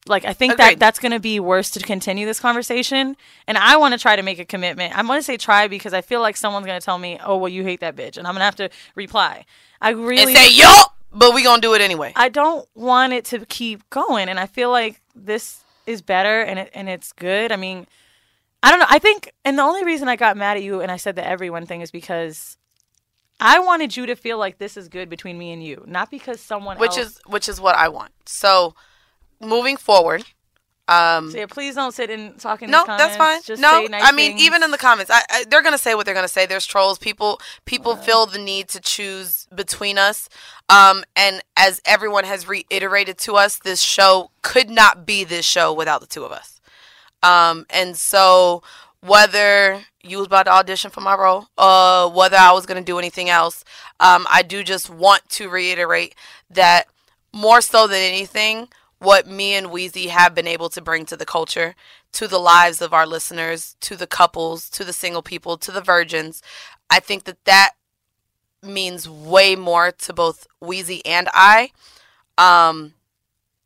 Like 0.07 0.25
I 0.25 0.33
think 0.33 0.57
that 0.57 0.79
that's 0.79 0.99
going 0.99 1.13
to 1.13 1.21
be 1.21 1.41
worse 1.41 1.71
to 1.73 1.81
continue 1.81 2.25
this 2.25 2.41
conversation. 2.41 3.17
And 3.47 3.59
I 3.59 3.77
want 3.77 3.93
to 3.93 3.99
try 3.99 4.17
to 4.17 4.23
make 4.23 4.39
a 4.39 4.47
commitment. 4.47 4.97
I'm 4.97 5.07
going 5.07 5.19
to 5.19 5.23
say 5.23 5.37
try 5.37 5.69
because 5.69 5.93
I 5.93 6.01
feel 6.01 6.21
like 6.21 6.37
someone's 6.37 6.67
going 6.67 6.81
to 6.81 6.85
tell 6.85 6.99
me, 6.99 7.19
"Oh, 7.25 7.37
well, 7.37 7.51
you 7.51 7.65
hate 7.65 7.81
that 7.81 7.97
bitch," 7.97 8.17
and 8.17 8.27
I'm 8.27 8.33
going 8.33 8.41
to 8.41 8.45
have 8.45 8.57
to 8.57 8.71
reply. 8.95 9.45
I 9.81 9.91
really 9.91 10.23
and 10.23 10.37
say 10.37 10.53
yo, 10.53 10.69
but 11.13 11.35
we're 11.35 11.45
gonna 11.45 11.63
do 11.63 11.75
it 11.75 11.81
anyway. 11.81 12.13
I 12.17 12.29
don't 12.29 12.69
want 12.75 13.13
it 13.13 13.25
to 13.27 13.45
keep 13.47 13.89
going, 13.91 14.29
and 14.29 14.39
I 14.39 14.47
feel 14.47 14.71
like 14.71 15.01
this 15.15 15.65
is 15.87 16.03
better 16.03 16.43
and 16.43 16.59
it 16.59 16.71
and 16.75 16.89
it's 16.89 17.13
good. 17.13 17.51
I 17.51 17.57
mean, 17.57 17.87
I 18.63 18.71
don't 18.71 18.81
know. 18.81 18.87
I 18.89 18.99
think, 18.99 19.33
and 19.45 19.59
the 19.59 19.63
only 19.63 19.85
reason 19.85 20.09
I 20.09 20.17
got 20.17 20.37
mad 20.37 20.57
at 20.57 20.63
you 20.63 20.81
and 20.81 20.91
I 20.91 20.97
said 20.97 21.17
the 21.17 21.27
everyone 21.27 21.67
thing 21.67 21.81
is 21.81 21.91
because 21.91 22.59
I 23.41 23.59
wanted 23.59 23.97
you 23.97 24.07
to 24.07 24.17
feel 24.17 24.39
like 24.39 24.59
this 24.59 24.77
is 24.77 24.89
good 24.89 25.09
between 25.09 25.39
me 25.39 25.53
and 25.53 25.65
you, 25.65 25.83
not 25.87 26.11
because 26.11 26.41
someone 26.41 26.79
which 26.79 26.99
else. 26.99 27.13
is 27.13 27.21
which 27.27 27.49
is 27.49 27.61
what 27.61 27.75
I 27.75 27.89
want. 27.89 28.13
So, 28.27 28.75
moving 29.41 29.79
forward, 29.79 30.25
um, 30.91 31.31
So 31.31 31.39
yeah, 31.39 31.47
please 31.47 31.77
don't 31.77 31.93
sit 31.93 32.11
and 32.11 32.37
talk 32.41 32.63
in 32.63 32.71
no, 32.71 32.85
that's 32.85 33.17
fine. 33.17 33.41
Just 33.43 33.63
no, 33.63 33.87
nice 33.89 34.03
I 34.05 34.11
mean 34.11 34.33
things. 34.33 34.43
even 34.43 34.65
in 34.65 34.73
the 34.73 34.79
comments, 34.79 35.09
I, 35.09 35.23
I, 35.31 35.45
they're 35.49 35.63
gonna 35.63 35.79
say 35.79 35.95
what 35.95 36.05
they're 36.05 36.17
gonna 36.17 36.27
say. 36.27 36.47
There's 36.47 36.67
trolls. 36.67 36.99
People 36.99 37.41
people 37.65 37.95
feel 37.95 38.27
the 38.27 38.41
need 38.41 38.67
to 38.71 38.81
choose 38.81 39.47
between 39.55 39.99
us. 39.99 40.29
Um, 40.69 41.05
and 41.15 41.43
as 41.57 41.81
everyone 41.85 42.25
has 42.25 42.49
reiterated 42.49 43.19
to 43.19 43.35
us, 43.35 43.59
this 43.59 43.81
show 43.81 44.33
could 44.43 44.69
not 44.69 45.07
be 45.07 45.23
this 45.23 45.45
show 45.45 45.73
without 45.73 46.01
the 46.01 46.09
two 46.09 46.25
of 46.25 46.33
us. 46.33 46.60
Um, 47.23 47.67
and 47.71 47.97
so 47.97 48.63
whether 49.01 49.83
you 50.03 50.19
was 50.19 50.27
about 50.27 50.45
to 50.45 50.53
audition 50.53 50.91
for 50.91 51.01
my 51.01 51.17
role, 51.17 51.49
uh, 51.59 52.09
whether 52.09 52.37
I 52.37 52.53
was 52.53 52.67
gonna 52.67 52.83
do 52.83 52.99
anything 52.99 53.29
else, 53.29 53.65
um, 53.99 54.27
I 54.31 54.43
do 54.43 54.63
just 54.63 54.91
want 54.91 55.29
to 55.31 55.49
reiterate 55.49 56.15
that 56.51 56.87
more 57.33 57.61
so 57.61 57.87
than 57.87 58.01
anything, 58.01 58.69
what 58.99 59.27
me 59.27 59.55
and 59.55 59.69
Weezy 59.69 60.09
have 60.09 60.35
been 60.35 60.47
able 60.47 60.69
to 60.71 60.81
bring 60.81 61.07
to 61.07 61.17
the 61.17 61.25
culture, 61.25 61.75
to 62.13 62.29
the 62.29 62.39
lives 62.39 62.83
of 62.83 62.93
our 62.93 63.07
listeners, 63.07 63.77
to 63.81 63.97
the 63.97 64.07
couples, 64.07 64.69
to 64.71 64.85
the 64.85 64.93
single 64.93 65.23
people, 65.23 65.57
to 65.59 65.73
the 65.73 65.81
virgins, 65.81 66.43
I 66.91 67.01
think 67.01 67.25
that 67.25 67.45
that 67.45 67.71
means 68.63 69.09
way 69.09 69.57
more 69.57 69.93
to 69.93 70.13
both 70.13 70.47
Weezy 70.63 71.01
and 71.07 71.29
I, 71.33 71.71
um, 72.37 72.95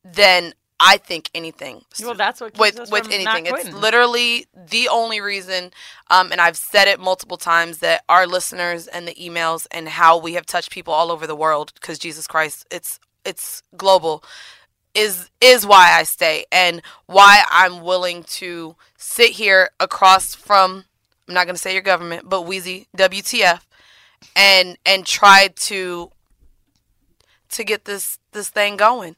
than 0.04 0.54
I 0.84 0.98
think 0.98 1.30
anything 1.34 1.82
well, 2.02 2.14
that's 2.14 2.40
what 2.40 2.52
keeps 2.52 2.78
with 2.78 2.90
with 2.90 3.10
anything. 3.10 3.46
It's 3.46 3.72
literally 3.72 4.46
the 4.54 4.88
only 4.88 5.20
reason, 5.20 5.72
um, 6.10 6.30
and 6.30 6.40
I've 6.40 6.58
said 6.58 6.88
it 6.88 7.00
multiple 7.00 7.38
times 7.38 7.78
that 7.78 8.04
our 8.08 8.26
listeners 8.26 8.86
and 8.86 9.08
the 9.08 9.14
emails 9.14 9.66
and 9.70 9.88
how 9.88 10.18
we 10.18 10.34
have 10.34 10.44
touched 10.44 10.70
people 10.70 10.92
all 10.92 11.10
over 11.10 11.26
the 11.26 11.34
world 11.34 11.72
because 11.74 11.98
Jesus 11.98 12.26
Christ, 12.26 12.66
it's 12.70 13.00
it's 13.24 13.62
global, 13.76 14.22
is 14.94 15.30
is 15.40 15.64
why 15.66 15.92
I 15.98 16.02
stay 16.02 16.44
and 16.52 16.82
why 17.06 17.44
I'm 17.50 17.80
willing 17.80 18.22
to 18.24 18.76
sit 18.98 19.30
here 19.30 19.70
across 19.80 20.34
from 20.34 20.84
I'm 21.26 21.34
not 21.34 21.46
gonna 21.46 21.58
say 21.58 21.72
your 21.72 21.82
government, 21.82 22.28
but 22.28 22.42
Weezy 22.42 22.86
WTF, 22.96 23.62
and 24.36 24.76
and 24.84 25.06
try 25.06 25.48
to 25.48 26.10
to 27.50 27.64
get 27.64 27.86
this 27.86 28.18
this 28.32 28.50
thing 28.50 28.76
going. 28.76 29.16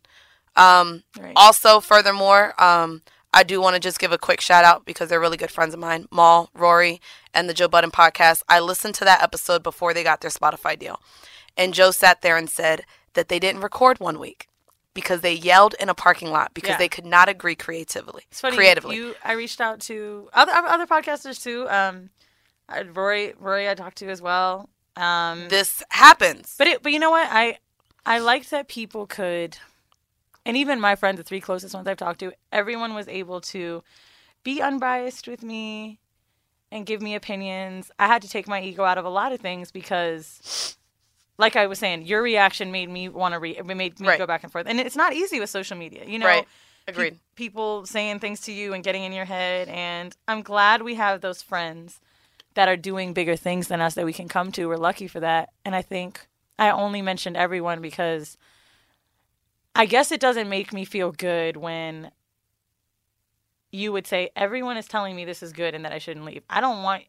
Um, 0.57 1.03
Right. 1.19 1.33
Also, 1.37 1.81
furthermore, 1.81 2.55
um, 2.63 3.03
I 3.35 3.43
do 3.43 3.61
want 3.61 3.75
to 3.75 3.81
just 3.81 3.99
give 3.99 4.13
a 4.13 4.19
quick 4.19 4.41
shout 4.41 4.65
out 4.65 4.85
because 4.87 5.09
they're 5.11 5.21
really 5.21 5.37
good 5.37 5.51
friends 5.51 5.75
of 5.75 5.81
mine, 5.81 6.07
Mal, 6.11 6.49
Rory, 6.55 7.01
and 7.35 7.49
the 7.49 7.55
Joe 7.55 7.69
Budden 7.69 7.91
podcast. 7.91 8.43
I 8.49 8.61
listened 8.61 8.95
to 8.97 9.05
that 9.05 9.23
episode 9.23 9.63
before 9.63 9.93
they 9.93 10.03
got 10.03 10.21
their 10.23 10.31
Spotify 10.31 10.79
deal, 10.79 11.01
and 11.57 11.75
Joe 11.75 11.91
sat 11.91 12.23
there 12.23 12.37
and 12.37 12.49
said 12.49 12.83
that 13.15 13.29
they 13.29 13.39
didn't 13.39 13.61
record 13.61 14.01
one 14.01 14.19
week 14.19 14.49
because 14.95 15.21
they 15.21 15.35
yelled 15.35 15.75
in 15.79 15.91
a 15.91 15.95
parking 15.95 16.31
lot 16.31 16.55
because 16.55 16.71
Yeah. 16.71 16.77
they 16.79 16.89
could 16.89 17.05
not 17.05 17.29
agree 17.29 17.55
creatively. 17.55 18.23
It's 18.31 18.41
funny. 18.41 18.57
creatively. 18.57 18.97
You, 18.97 19.15
I 19.23 19.33
reached 19.33 19.61
out 19.61 19.81
to 19.81 20.31
other 20.33 20.53
other 20.53 20.87
podcasters 20.87 21.43
too. 21.43 21.69
Um, 21.69 22.09
Rory, 22.95 23.35
Rory, 23.39 23.69
I 23.69 23.75
talked 23.75 23.99
to 23.99 24.09
as 24.09 24.23
well. 24.23 24.71
Um, 24.97 25.49
this 25.51 25.83
happens. 25.91 26.55
But 26.57 26.67
it, 26.69 26.83
but 26.83 26.93
you 26.93 26.99
know 26.99 27.11
what? 27.11 27.29
I, 27.31 27.59
I 28.07 28.19
liked 28.19 28.51
that 28.51 28.67
people 28.69 29.07
could, 29.07 29.59
and 30.47 30.57
even 30.57 30.81
my 30.81 30.95
friends, 30.97 31.19
the 31.19 31.23
three 31.25 31.41
closest 31.41 31.75
ones 31.75 31.87
I've 31.87 31.97
talked 31.99 32.21
to, 32.21 32.33
everyone 32.53 32.95
was 32.95 33.09
able 33.09 33.41
to 33.43 33.83
be 34.45 34.63
unbiased 34.63 35.27
with 35.29 35.43
me 35.43 35.99
and 36.73 36.87
give 36.87 37.03
me 37.03 37.15
opinions. 37.15 37.91
I 37.99 38.07
had 38.07 38.23
to 38.23 38.29
take 38.29 38.49
my 38.49 38.61
ego 38.63 38.85
out 38.85 38.97
of 38.99 39.05
a 39.05 39.09
lot 39.11 39.33
of 39.33 39.41
things 39.41 39.71
because, 39.73 40.77
like 41.39 41.57
I 41.57 41.67
was 41.67 41.79
saying, 41.79 42.07
your 42.07 42.23
reaction 42.23 42.73
made 42.73 42.89
me 42.89 43.09
want 43.09 43.35
to 43.35 43.39
re, 43.39 43.57
it 43.57 43.67
made 43.67 44.01
me 44.01 44.09
Right. 44.09 44.19
go 44.19 44.27
back 44.27 44.43
and 44.43 44.53
forth, 44.53 44.67
and 44.67 44.81
it's 44.81 44.97
not 44.97 45.13
easy 45.13 45.41
with 45.41 45.51
social 45.51 45.77
media. 45.77 46.05
You 46.07 46.19
know, 46.19 46.27
Right. 46.27 46.47
pe- 46.87 46.93
Agreed. 46.93 47.19
people 47.35 47.85
saying 47.87 48.21
things 48.21 48.41
to 48.43 48.53
you 48.53 48.73
and 48.73 48.83
getting 48.85 49.03
in 49.05 49.13
your 49.13 49.25
head, 49.25 49.69
and 49.69 50.17
I'm 50.29 50.43
glad 50.43 50.83
we 50.83 50.95
have 50.95 51.21
those 51.21 51.43
friends 51.43 52.01
that 52.55 52.69
are 52.69 52.77
doing 52.77 53.13
bigger 53.13 53.37
things 53.37 53.69
than 53.69 53.81
us 53.81 53.95
that 53.95 54.07
we 54.07 54.13
can 54.13 54.29
come 54.29 54.51
to. 54.53 54.67
We're 54.67 54.77
lucky 54.77 55.09
for 55.09 55.21
that. 55.21 55.51
And 55.65 55.75
I 55.75 55.83
think 55.83 56.27
I 56.59 56.71
only 56.71 57.03
mentioned 57.03 57.37
everyone 57.37 57.83
because 57.83 58.39
I 59.77 59.87
guess 59.87 60.11
it 60.13 60.21
doesn't 60.21 60.49
make 60.49 60.73
me 60.73 60.85
feel 60.85 61.13
good 61.13 61.57
when 61.57 62.11
you 63.71 63.93
would 63.93 64.07
say 64.07 64.31
everyone 64.37 64.77
is 64.77 64.87
telling 64.87 65.15
me 65.17 65.25
this 65.25 65.43
is 65.43 65.53
good 65.53 65.75
and 65.75 65.85
that 65.85 65.93
I 65.93 65.99
shouldn't 65.99 66.25
leave. 66.25 66.43
I 66.49 66.61
don't 66.61 66.83
want 66.83 67.05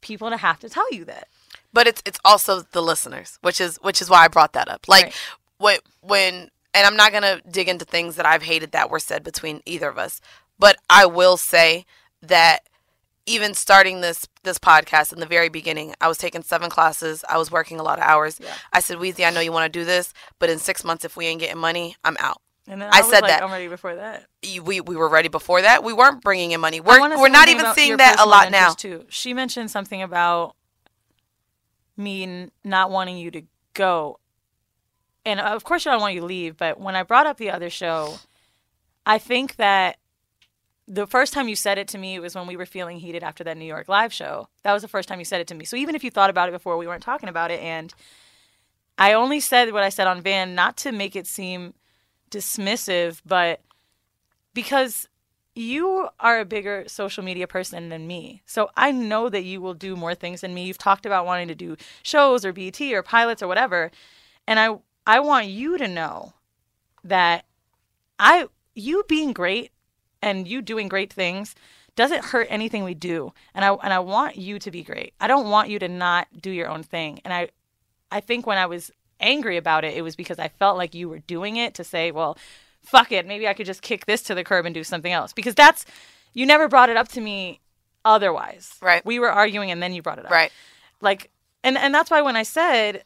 people 0.00 0.30
to 0.30 0.36
have 0.36 0.58
to 0.60 0.68
tell 0.68 0.90
you 0.92 1.04
that. 1.04 1.28
but 1.72 1.86
it's 1.86 2.02
it's 2.04 2.18
also 2.24 2.62
the 2.72 2.82
listeners, 2.82 3.38
which 3.42 3.60
is 3.60 3.76
which 3.82 4.00
is 4.02 4.10
why 4.10 4.24
I 4.24 4.28
brought 4.28 4.54
that 4.54 4.68
up. 4.68 4.88
Like 4.88 5.14
when 5.58 5.78
when 6.00 6.50
and 6.74 6.86
I'm 6.86 6.96
not 6.96 7.12
gonna 7.12 7.40
dig 7.50 7.68
into 7.68 7.84
things 7.84 8.16
that 8.16 8.26
I've 8.26 8.42
hated 8.42 8.72
that 8.72 8.90
were 8.90 8.98
said 8.98 9.22
between 9.22 9.62
either 9.66 9.88
of 9.88 9.98
us, 9.98 10.20
but 10.58 10.76
I 10.88 11.06
will 11.06 11.36
say 11.36 11.84
that 12.22 12.60
even 13.26 13.54
starting 13.54 14.00
this 14.00 14.26
this 14.42 14.58
podcast 14.58 15.12
in 15.12 15.20
the 15.20 15.26
very 15.26 15.48
beginning, 15.48 15.94
I 16.00 16.08
was 16.08 16.18
taking 16.18 16.42
seven 16.42 16.70
classes. 16.70 17.24
I 17.28 17.38
was 17.38 17.50
working 17.50 17.78
a 17.78 17.82
lot 17.82 17.98
of 17.98 18.04
hours. 18.04 18.40
I 18.72 18.80
said, 18.80 18.98
Weezy, 18.98 19.26
I 19.26 19.30
know 19.30 19.40
you 19.40 19.52
want 19.52 19.72
to 19.72 19.78
do 19.78 19.84
this, 19.84 20.12
but 20.38 20.50
in 20.50 20.58
six 20.58 20.84
months, 20.84 21.04
if 21.04 21.16
we 21.16 21.26
ain't 21.26 21.40
getting 21.40 21.60
money, 21.60 21.96
I'm 22.04 22.16
out. 22.18 22.40
And 22.66 22.80
then 22.80 22.88
I 22.92 22.98
I, 22.98 23.02
said 23.02 23.22
like, 23.22 23.30
that. 23.30 23.42
I'm 23.42 23.50
ready 23.50 23.68
before 23.68 23.96
that. 23.96 24.26
We 24.42 24.80
we 24.80 24.96
were 24.96 25.08
ready 25.08 25.28
before 25.28 25.62
that. 25.62 25.82
We 25.82 25.92
weren't 25.92 26.22
bringing 26.22 26.52
in 26.52 26.60
money. 26.60 26.80
We're 26.80 27.00
we're 27.18 27.28
not 27.28 27.48
even 27.48 27.72
seeing 27.74 27.96
that 27.96 28.20
a 28.20 28.26
lot 28.26 28.50
now. 28.50 28.72
Too. 28.72 29.04
She 29.08 29.34
mentioned 29.34 29.70
something 29.70 30.02
about 30.02 30.56
me 31.96 32.50
not 32.64 32.90
wanting 32.90 33.18
you 33.18 33.30
to 33.32 33.42
go, 33.74 34.20
and 35.24 35.40
of 35.40 35.64
course, 35.64 35.86
I 35.86 35.92
don't 35.92 36.00
want 36.00 36.14
you 36.14 36.20
to 36.20 36.26
leave. 36.26 36.56
But 36.56 36.80
when 36.80 36.94
I 36.94 37.02
brought 37.02 37.26
up 37.26 37.38
the 37.38 37.50
other 37.50 37.70
show, 37.70 38.18
I 39.04 39.18
think 39.18 39.56
that 39.56 39.96
the 40.92 41.06
first 41.06 41.32
time 41.32 41.48
you 41.48 41.54
said 41.54 41.78
it 41.78 41.86
to 41.88 41.98
me 41.98 42.18
was 42.18 42.34
when 42.34 42.48
we 42.48 42.56
were 42.56 42.66
feeling 42.66 42.98
heated 42.98 43.22
after 43.22 43.44
that 43.44 43.56
New 43.56 43.64
York 43.64 43.88
live 43.88 44.12
show. 44.12 44.48
That 44.64 44.72
was 44.72 44.82
the 44.82 44.88
first 44.88 45.08
time 45.08 45.20
you 45.20 45.24
said 45.24 45.40
it 45.40 45.46
to 45.46 45.54
me. 45.54 45.64
So 45.64 45.76
even 45.76 45.94
if 45.94 46.02
you 46.02 46.10
thought 46.10 46.30
about 46.30 46.48
it 46.48 46.52
before, 46.52 46.76
we 46.76 46.88
weren't 46.88 47.02
talking 47.02 47.28
about 47.28 47.52
it, 47.52 47.60
and 47.60 47.94
I 48.98 49.12
only 49.12 49.38
said 49.38 49.72
what 49.72 49.84
I 49.84 49.88
said 49.88 50.08
on 50.08 50.20
Van 50.20 50.56
not 50.56 50.76
to 50.78 50.90
make 50.90 51.14
it 51.14 51.28
seem 51.28 51.74
dismissive, 52.28 53.22
but 53.24 53.60
because 54.52 55.08
you 55.54 56.08
are 56.18 56.40
a 56.40 56.44
bigger 56.44 56.84
social 56.88 57.22
media 57.22 57.46
person 57.46 57.88
than 57.88 58.06
me. 58.06 58.42
So 58.44 58.70
I 58.76 58.90
know 58.90 59.28
that 59.28 59.44
you 59.44 59.60
will 59.60 59.74
do 59.74 59.94
more 59.94 60.14
things 60.14 60.40
than 60.40 60.54
me. 60.54 60.66
You've 60.66 60.78
talked 60.78 61.06
about 61.06 61.24
wanting 61.24 61.48
to 61.48 61.54
do 61.54 61.76
shows 62.02 62.44
or 62.44 62.52
BT 62.52 62.94
or 62.94 63.02
pilots 63.02 63.42
or 63.42 63.48
whatever. 63.48 63.90
And 64.46 64.58
I 64.58 64.76
I 65.06 65.20
want 65.20 65.46
you 65.46 65.78
to 65.78 65.88
know 65.88 66.34
that 67.04 67.44
I 68.18 68.48
you 68.74 69.04
being 69.08 69.32
great 69.32 69.70
and 70.22 70.46
you 70.46 70.62
doing 70.62 70.88
great 70.88 71.12
things 71.12 71.54
doesn't 71.96 72.26
hurt 72.26 72.46
anything 72.50 72.84
we 72.84 72.94
do. 72.94 73.32
And 73.54 73.64
I 73.64 73.74
and 73.74 73.92
I 73.92 73.98
want 73.98 74.36
you 74.36 74.58
to 74.58 74.70
be 74.70 74.82
great. 74.82 75.12
I 75.20 75.26
don't 75.26 75.50
want 75.50 75.68
you 75.68 75.78
to 75.80 75.88
not 75.88 76.28
do 76.40 76.50
your 76.50 76.68
own 76.68 76.82
thing. 76.82 77.20
And 77.24 77.32
I 77.34 77.48
I 78.10 78.20
think 78.20 78.46
when 78.46 78.58
I 78.58 78.66
was 78.66 78.90
angry 79.20 79.56
about 79.56 79.84
it, 79.84 79.96
it 79.96 80.02
was 80.02 80.16
because 80.16 80.38
I 80.38 80.48
felt 80.48 80.76
like 80.76 80.94
you 80.94 81.08
were 81.08 81.18
doing 81.18 81.56
it 81.56 81.74
to 81.74 81.84
say, 81.84 82.10
well, 82.10 82.38
fuck 82.80 83.12
it, 83.12 83.26
maybe 83.26 83.46
I 83.46 83.54
could 83.54 83.66
just 83.66 83.82
kick 83.82 84.06
this 84.06 84.22
to 84.22 84.34
the 84.34 84.44
curb 84.44 84.64
and 84.64 84.74
do 84.74 84.84
something 84.84 85.12
else. 85.12 85.32
Because 85.32 85.54
that's 85.54 85.84
you 86.32 86.46
never 86.46 86.68
brought 86.68 86.88
it 86.88 86.96
up 86.96 87.08
to 87.08 87.20
me 87.20 87.60
otherwise. 88.04 88.76
Right. 88.80 89.04
We 89.04 89.18
were 89.18 89.30
arguing 89.30 89.70
and 89.70 89.82
then 89.82 89.92
you 89.92 90.02
brought 90.02 90.18
it 90.18 90.24
up. 90.24 90.30
Right. 90.30 90.52
Like 91.00 91.30
and 91.62 91.76
and 91.76 91.94
that's 91.94 92.10
why 92.10 92.22
when 92.22 92.36
I 92.36 92.44
said 92.44 93.04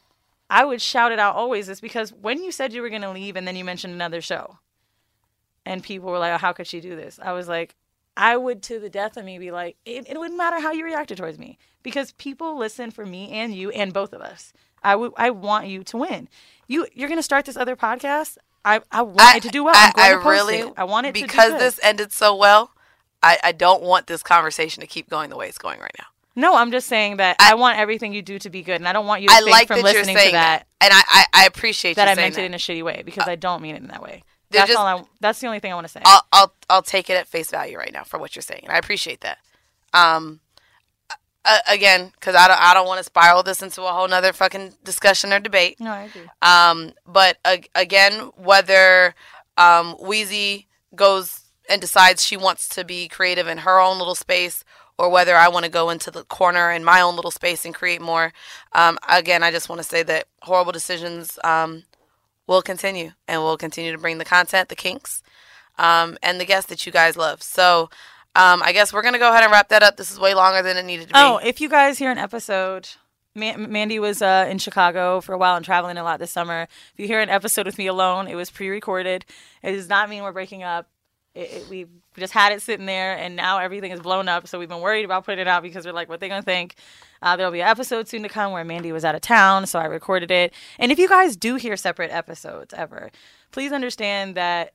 I 0.49 0.63
would 0.63 0.81
shout 0.81 1.11
it 1.11 1.19
out 1.19 1.35
always 1.35 1.69
is 1.69 1.81
because 1.81 2.13
when 2.13 2.43
you 2.43 2.51
said 2.51 2.71
you 2.71 2.81
were 2.81 2.89
going 2.89 3.01
to 3.01 3.11
leave 3.11 3.35
and 3.35 3.47
then 3.47 3.55
you 3.55 3.65
mentioned 3.65 3.93
another 3.93 4.21
show 4.21 4.59
and 5.65 5.83
people 5.83 6.09
were 6.09 6.19
like, 6.19 6.33
oh, 6.33 6.37
how 6.37 6.53
could 6.53 6.67
she 6.67 6.81
do 6.81 6.95
this? 6.95 7.19
I 7.21 7.33
was 7.33 7.47
like, 7.47 7.75
I 8.17 8.37
would 8.37 8.63
to 8.63 8.79
the 8.79 8.89
death 8.89 9.17
of 9.17 9.25
me 9.25 9.37
be 9.39 9.51
like, 9.51 9.77
it, 9.85 10.07
it 10.07 10.17
wouldn't 10.17 10.37
matter 10.37 10.59
how 10.59 10.71
you 10.71 10.85
reacted 10.85 11.17
towards 11.17 11.37
me 11.37 11.57
because 11.83 12.13
people 12.13 12.57
listen 12.57 12.91
for 12.91 13.05
me 13.05 13.31
and 13.31 13.53
you 13.53 13.71
and 13.71 13.93
both 13.93 14.13
of 14.13 14.21
us. 14.21 14.53
I 14.83 14.95
would 14.95 15.11
I 15.17 15.31
want 15.31 15.67
you 15.67 15.83
to 15.83 15.97
win. 15.97 16.29
You 16.67 16.87
you're 16.93 17.09
going 17.09 17.19
to 17.19 17.23
start 17.23 17.45
this 17.45 17.57
other 17.57 17.75
podcast. 17.75 18.37
I, 18.63 18.81
I 18.91 19.01
want 19.01 19.37
it 19.37 19.43
to 19.43 19.49
do 19.49 19.63
well. 19.63 19.75
I 19.75 20.13
post 20.13 20.25
really 20.25 20.57
it. 20.59 20.73
I 20.77 20.85
want 20.85 21.07
it 21.07 21.13
to 21.13 21.19
do 21.19 21.25
because 21.25 21.59
this 21.59 21.79
ended 21.83 22.11
so 22.11 22.35
well. 22.35 22.71
I, 23.21 23.37
I 23.43 23.51
don't 23.51 23.81
want 23.81 24.07
this 24.07 24.21
conversation 24.23 24.81
to 24.81 24.87
keep 24.87 25.09
going 25.09 25.29
the 25.29 25.35
way 25.35 25.47
it's 25.47 25.57
going 25.57 25.79
right 25.79 25.95
now. 25.97 26.05
No, 26.35 26.55
I'm 26.55 26.71
just 26.71 26.87
saying 26.87 27.17
that 27.17 27.37
I, 27.39 27.55
want 27.55 27.79
everything 27.79 28.13
you 28.13 28.21
do 28.21 28.37
to 28.39 28.49
be 28.49 28.61
good, 28.61 28.75
and 28.75 28.87
I 28.87 28.93
don't 28.93 29.05
want 29.05 29.21
you 29.21 29.29
to 29.29 29.35
I 29.35 29.39
like 29.39 29.67
from 29.67 29.81
that 29.81 29.93
you're 29.93 30.01
listening 30.01 30.17
saying 30.17 30.31
to 30.31 30.35
that, 30.35 30.67
and 30.81 30.91
I, 30.93 31.01
I, 31.07 31.25
I 31.33 31.45
appreciate 31.45 31.95
that 31.95 32.09
I 32.09 32.15
meant 32.15 32.35
that. 32.35 32.41
it 32.41 32.45
in 32.45 32.53
a 32.53 32.57
shitty 32.57 32.83
way 32.83 33.03
because 33.05 33.25
uh, 33.25 33.31
I 33.31 33.35
don't 33.35 33.61
mean 33.61 33.75
it 33.75 33.81
in 33.81 33.87
that 33.87 34.01
way. 34.01 34.23
They're 34.49 34.61
That's 34.61 34.69
just- 34.71 34.79
all. 34.79 34.85
I, 34.87 35.03
that's 35.19 35.39
the 35.39 35.47
only 35.47 35.59
thing 35.59 35.71
I 35.71 35.75
want 35.75 35.87
to 35.87 35.91
say. 35.91 36.01
I'll, 36.05 36.21
I'll 36.31 36.53
I'll 36.69 36.81
take 36.81 37.09
it 37.09 37.13
at 37.13 37.27
face 37.27 37.51
value 37.51 37.77
right 37.77 37.91
now 37.91 38.03
for 38.03 38.19
what 38.19 38.35
you're 38.35 38.43
saying, 38.43 38.65
I 38.69 38.77
appreciate 38.77 39.21
that. 39.21 39.39
Um, 39.93 40.39
uh, 41.43 41.59
again, 41.67 42.11
because 42.19 42.35
I 42.35 42.47
don't 42.47 42.59
I 42.59 42.73
don't 42.73 42.87
want 42.87 42.97
to 42.99 43.03
spiral 43.03 43.43
this 43.43 43.61
into 43.61 43.83
a 43.83 43.91
whole 43.91 44.07
nother 44.07 44.33
fucking 44.33 44.73
discussion 44.83 45.31
or 45.31 45.39
debate. 45.39 45.79
No, 45.79 45.91
I 45.91 46.03
agree. 46.03 46.23
Um, 46.41 46.93
but 47.05 47.37
uh, 47.45 47.57
again, 47.75 48.31
whether 48.35 49.13
um, 49.57 49.95
Weezy 50.01 50.65
goes 50.95 51.41
and 51.69 51.79
decides 51.81 52.23
she 52.25 52.37
wants 52.37 52.67
to 52.69 52.83
be 52.83 53.07
creative 53.07 53.47
in 53.47 53.59
her 53.59 53.79
own 53.79 53.97
little 53.99 54.15
space, 54.15 54.63
or 54.97 55.09
whether 55.09 55.35
I 55.35 55.47
want 55.47 55.65
to 55.65 55.71
go 55.71 55.89
into 55.91 56.09
the 56.09 56.23
corner 56.23 56.71
in 56.71 56.83
my 56.83 57.01
own 57.01 57.15
little 57.15 57.31
space 57.31 57.63
and 57.65 57.73
create 57.75 58.01
more. 58.01 58.33
Um, 58.73 58.97
again, 59.07 59.43
I 59.43 59.51
just 59.51 59.69
want 59.69 59.79
to 59.79 59.87
say 59.87 60.01
that 60.03 60.27
horrible 60.41 60.71
decisions 60.71 61.37
um, 61.43 61.83
will 62.47 62.61
continue, 62.61 63.11
and 63.27 63.41
we'll 63.41 63.57
continue 63.57 63.91
to 63.91 63.97
bring 63.97 64.17
the 64.17 64.25
content, 64.25 64.69
the 64.69 64.75
kinks, 64.75 65.21
um, 65.77 66.17
and 66.21 66.39
the 66.39 66.45
guests 66.45 66.69
that 66.69 66.85
you 66.85 66.91
guys 66.91 67.17
love. 67.17 67.41
So. 67.43 67.89
Um, 68.37 68.61
I 68.63 68.73
guess 68.73 68.91
we're 68.91 69.01
gonna 69.01 69.17
go 69.17 69.29
ahead 69.29 69.43
and 69.43 69.51
wrap 69.53 69.69
that 69.69 69.81
up. 69.81 69.95
This 69.95 70.11
is 70.11 70.19
way 70.19 70.33
longer 70.33 70.61
than 70.61 70.75
it 70.75 70.83
needed 70.83 71.07
to 71.07 71.13
be. 71.13 71.19
Oh, 71.19 71.37
if 71.37 71.61
you 71.61 71.69
guys 71.69 71.97
hear 71.97 72.11
an 72.11 72.17
episode, 72.17 72.89
Man- 73.33 73.71
Mandy 73.71 73.97
was 73.97 74.21
uh, 74.21 74.45
in 74.49 74.57
Chicago 74.57 75.21
for 75.21 75.31
a 75.31 75.37
while 75.37 75.55
and 75.55 75.63
traveling 75.63 75.97
a 75.97 76.03
lot 76.03 76.19
this 76.19 76.31
summer. 76.31 76.63
If 76.63 76.93
you 76.97 77.07
hear 77.07 77.21
an 77.21 77.29
episode 77.29 77.65
with 77.65 77.77
me 77.77 77.87
alone, 77.87 78.27
it 78.27 78.35
was 78.35 78.49
pre-recorded. 78.49 79.23
It 79.63 79.71
does 79.71 79.87
not 79.87 80.09
mean 80.09 80.23
we're 80.23 80.33
breaking 80.33 80.63
up. 80.63 80.89
It, 81.35 81.51
it, 81.51 81.69
we 81.69 81.85
just 82.17 82.33
had 82.33 82.53
it 82.53 82.61
sitting 82.61 82.85
there, 82.85 83.17
and 83.17 83.35
now 83.35 83.59
everything 83.59 83.91
is 83.91 83.99
blown 83.99 84.27
up. 84.29 84.47
So 84.47 84.57
we've 84.57 84.69
been 84.69 84.81
worried 84.81 85.05
about 85.05 85.25
putting 85.25 85.41
it 85.41 85.47
out 85.47 85.61
because 85.61 85.85
we're 85.85 85.91
like, 85.93 86.09
what 86.09 86.19
they 86.21 86.29
gonna 86.29 86.41
think? 86.41 86.75
Uh, 87.21 87.35
there'll 87.35 87.51
be 87.51 87.61
an 87.61 87.67
episode 87.67 88.07
soon 88.07 88.23
to 88.23 88.29
come 88.29 88.51
where 88.51 88.63
Mandy 88.63 88.91
was 88.91 89.05
out 89.05 89.15
of 89.15 89.21
town, 89.21 89.65
so 89.67 89.79
I 89.79 89.85
recorded 89.85 90.31
it. 90.31 90.53
And 90.79 90.91
if 90.91 90.97
you 90.97 91.07
guys 91.07 91.35
do 91.35 91.55
hear 91.55 91.75
separate 91.77 92.11
episodes 92.11 92.73
ever, 92.73 93.11
please 93.51 93.71
understand 93.71 94.35
that 94.35 94.73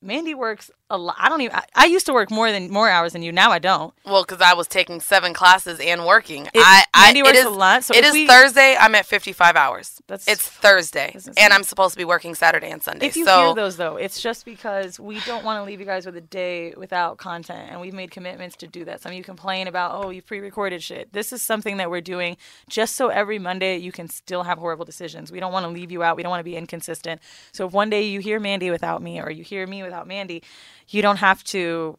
Mandy 0.00 0.34
works 0.34 0.70
a 0.94 0.96
lot. 0.96 1.16
I 1.18 1.28
don't 1.28 1.40
even. 1.40 1.56
I, 1.56 1.64
I 1.74 1.84
used 1.86 2.06
to 2.06 2.12
work 2.12 2.30
more 2.30 2.50
than 2.50 2.70
more 2.70 2.88
hours 2.88 3.12
than 3.12 3.22
you. 3.22 3.32
Now 3.32 3.50
I 3.50 3.58
don't. 3.58 3.92
Well, 4.04 4.22
because 4.24 4.40
I 4.40 4.54
was 4.54 4.66
taking 4.68 5.00
seven 5.00 5.34
classes 5.34 5.80
and 5.80 6.06
working. 6.06 6.48
I, 6.54 6.84
I 6.94 7.06
Mandy 7.06 7.22
works 7.22 7.36
it 7.36 7.40
is, 7.40 7.46
a 7.46 7.50
lot, 7.50 7.84
so 7.84 7.94
it 7.94 8.04
is 8.04 8.12
we- 8.12 8.26
Thursday. 8.26 8.76
I'm 8.78 8.94
at 8.94 9.06
55 9.06 9.56
hours. 9.56 10.00
That's- 10.06 10.28
it's 10.28 10.46
Thursday, 10.48 11.16
and 11.36 11.52
I'm 11.52 11.62
supposed 11.62 11.92
to 11.94 11.98
be 11.98 12.04
working 12.04 12.34
Saturday 12.34 12.70
and 12.70 12.82
Sunday. 12.82 13.06
If 13.06 13.16
you 13.16 13.24
so 13.24 13.46
hear 13.46 13.54
those 13.54 13.76
though, 13.76 13.96
it's 13.96 14.20
just 14.20 14.44
because 14.44 14.98
we 14.98 15.20
don't 15.20 15.44
want 15.44 15.60
to 15.60 15.64
leave 15.64 15.80
you 15.80 15.86
guys 15.86 16.06
with 16.06 16.16
a 16.16 16.20
day 16.20 16.72
without 16.76 17.18
content, 17.18 17.70
and 17.70 17.80
we've 17.80 17.94
made 17.94 18.10
commitments 18.10 18.56
to 18.56 18.66
do 18.66 18.84
that. 18.84 19.00
Some 19.02 19.12
of 19.12 19.18
you 19.18 19.24
complain 19.24 19.66
about, 19.68 19.92
oh, 20.04 20.10
you 20.10 20.22
pre-recorded 20.22 20.82
shit. 20.82 21.12
This 21.12 21.32
is 21.32 21.42
something 21.42 21.76
that 21.78 21.90
we're 21.90 22.00
doing 22.00 22.36
just 22.68 22.96
so 22.96 23.08
every 23.08 23.38
Monday 23.38 23.76
you 23.76 23.92
can 23.92 24.08
still 24.08 24.44
have 24.44 24.58
horrible 24.58 24.84
decisions. 24.84 25.30
We 25.32 25.40
don't 25.40 25.52
want 25.52 25.64
to 25.64 25.70
leave 25.70 25.90
you 25.90 26.02
out. 26.02 26.16
We 26.16 26.22
don't 26.22 26.30
want 26.30 26.40
to 26.40 26.44
be 26.44 26.56
inconsistent. 26.56 27.20
So 27.52 27.66
if 27.66 27.72
one 27.72 27.90
day 27.90 28.02
you 28.02 28.20
hear 28.20 28.38
Mandy 28.40 28.70
without 28.70 29.02
me, 29.02 29.20
or 29.20 29.30
you 29.30 29.42
hear 29.44 29.66
me 29.66 29.82
without 29.82 30.06
Mandy, 30.06 30.42
you 30.88 31.02
don't 31.02 31.16
have 31.16 31.42
to 31.44 31.96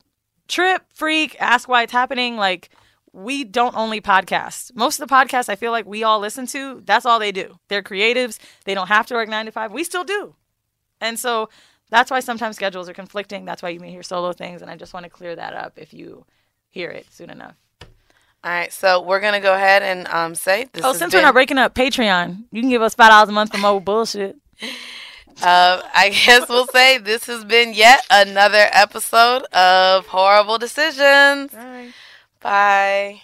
trip, 0.48 0.84
freak, 0.94 1.36
ask 1.40 1.68
why 1.68 1.84
it's 1.84 1.92
happening. 1.92 2.38
Like 2.38 2.70
we 3.14 3.44
don't 3.44 3.76
only 3.76 4.02
podcast. 4.02 4.76
Most 4.76 5.00
of 5.00 5.08
the 5.08 5.14
podcasts 5.14 5.50
I 5.50 5.56
feel 5.56 5.72
like 5.72 5.86
we 5.86 6.04
all 6.04 6.20
listen 6.20 6.46
to, 6.48 6.82
that's 6.86 7.06
all 7.06 7.20
they 7.20 7.32
do. 7.32 7.60
They're 7.70 7.84
creatives. 7.84 8.40
They 8.66 8.74
don't 8.74 8.88
have 8.88 9.08
to 9.08 9.14
work 9.14 9.30
nine 9.30 9.46
to 9.46 9.52
five. 9.52 9.72
We 9.72 9.84
still 9.84 10.04
do. 10.04 10.36
And 11.02 11.20
so 11.20 11.50
that's 11.90 12.12
why 12.12 12.20
sometimes 12.20 12.56
schedules 12.56 12.90
are 12.90 12.94
conflicting. 12.94 13.46
That's 13.46 13.62
why 13.62 13.70
you 13.70 13.80
may 13.80 13.92
hear 13.92 14.04
solo 14.04 14.34
things. 14.34 14.62
And 14.62 14.70
I 14.72 14.76
just 14.76 14.94
want 14.94 15.06
to 15.06 15.10
clear 15.10 15.36
that 15.36 15.54
up 15.54 15.74
if 15.78 15.94
you 15.94 16.26
hear 16.70 16.90
it 16.90 17.06
soon 17.12 17.30
enough. 17.30 17.56
all 18.44 18.52
right, 18.52 18.72
so 18.72 19.02
we're 19.02 19.22
gonna 19.22 19.40
go 19.40 19.54
ahead 19.54 19.82
and 19.82 20.08
um, 20.08 20.36
say 20.36 20.68
this. 20.74 20.84
oh, 20.84 20.94
since 20.94 21.14
been, 21.14 21.20
we're 21.20 21.26
not 21.26 21.34
breaking 21.34 21.58
up 21.58 21.74
Patreon, 21.74 22.44
you 22.52 22.62
can 22.62 22.70
give 22.70 22.82
us 22.82 22.96
five 22.96 23.10
dollars 23.10 23.30
a 23.30 23.32
month 23.32 23.52
for 23.52 23.58
more 23.60 23.80
bullshit. 23.80 24.36
Uh, 25.42 25.82
I 25.96 26.10
guess 26.26 26.48
we'll 26.50 26.68
say 26.68 26.98
this 26.98 27.26
has 27.28 27.44
been 27.46 27.74
yet 27.74 28.06
another 28.10 28.68
episode 28.72 29.44
of 29.54 30.08
Horrible 30.08 30.58
Decisions. 30.58 31.52
Bye. 32.42 33.22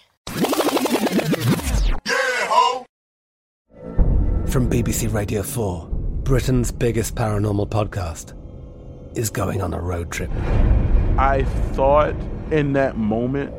From 4.48 4.70
BBC 4.70 5.14
Radio 5.14 5.44
4, 5.44 5.88
Britain's 6.24 6.72
biggest 6.72 7.16
paranormal 7.16 7.70
podcast 7.70 8.34
is 9.18 9.30
going 9.30 9.62
on 9.62 9.74
a 9.74 9.80
road 9.80 10.12
trip. 10.12 10.30
I 11.18 11.46
thought 11.74 12.16
in 12.52 12.74
that 12.74 12.98
moment, 12.98 13.54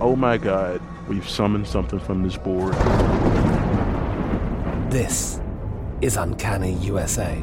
oh 0.00 0.16
my 0.16 0.38
God, 0.38 0.80
we've 1.08 1.28
summoned 1.28 1.66
something 1.66 1.98
from 2.00 2.22
this 2.22 2.36
board. 2.38 2.74
This 4.90 5.40
is 6.00 6.16
Uncanny 6.16 6.72
USA. 6.74 7.42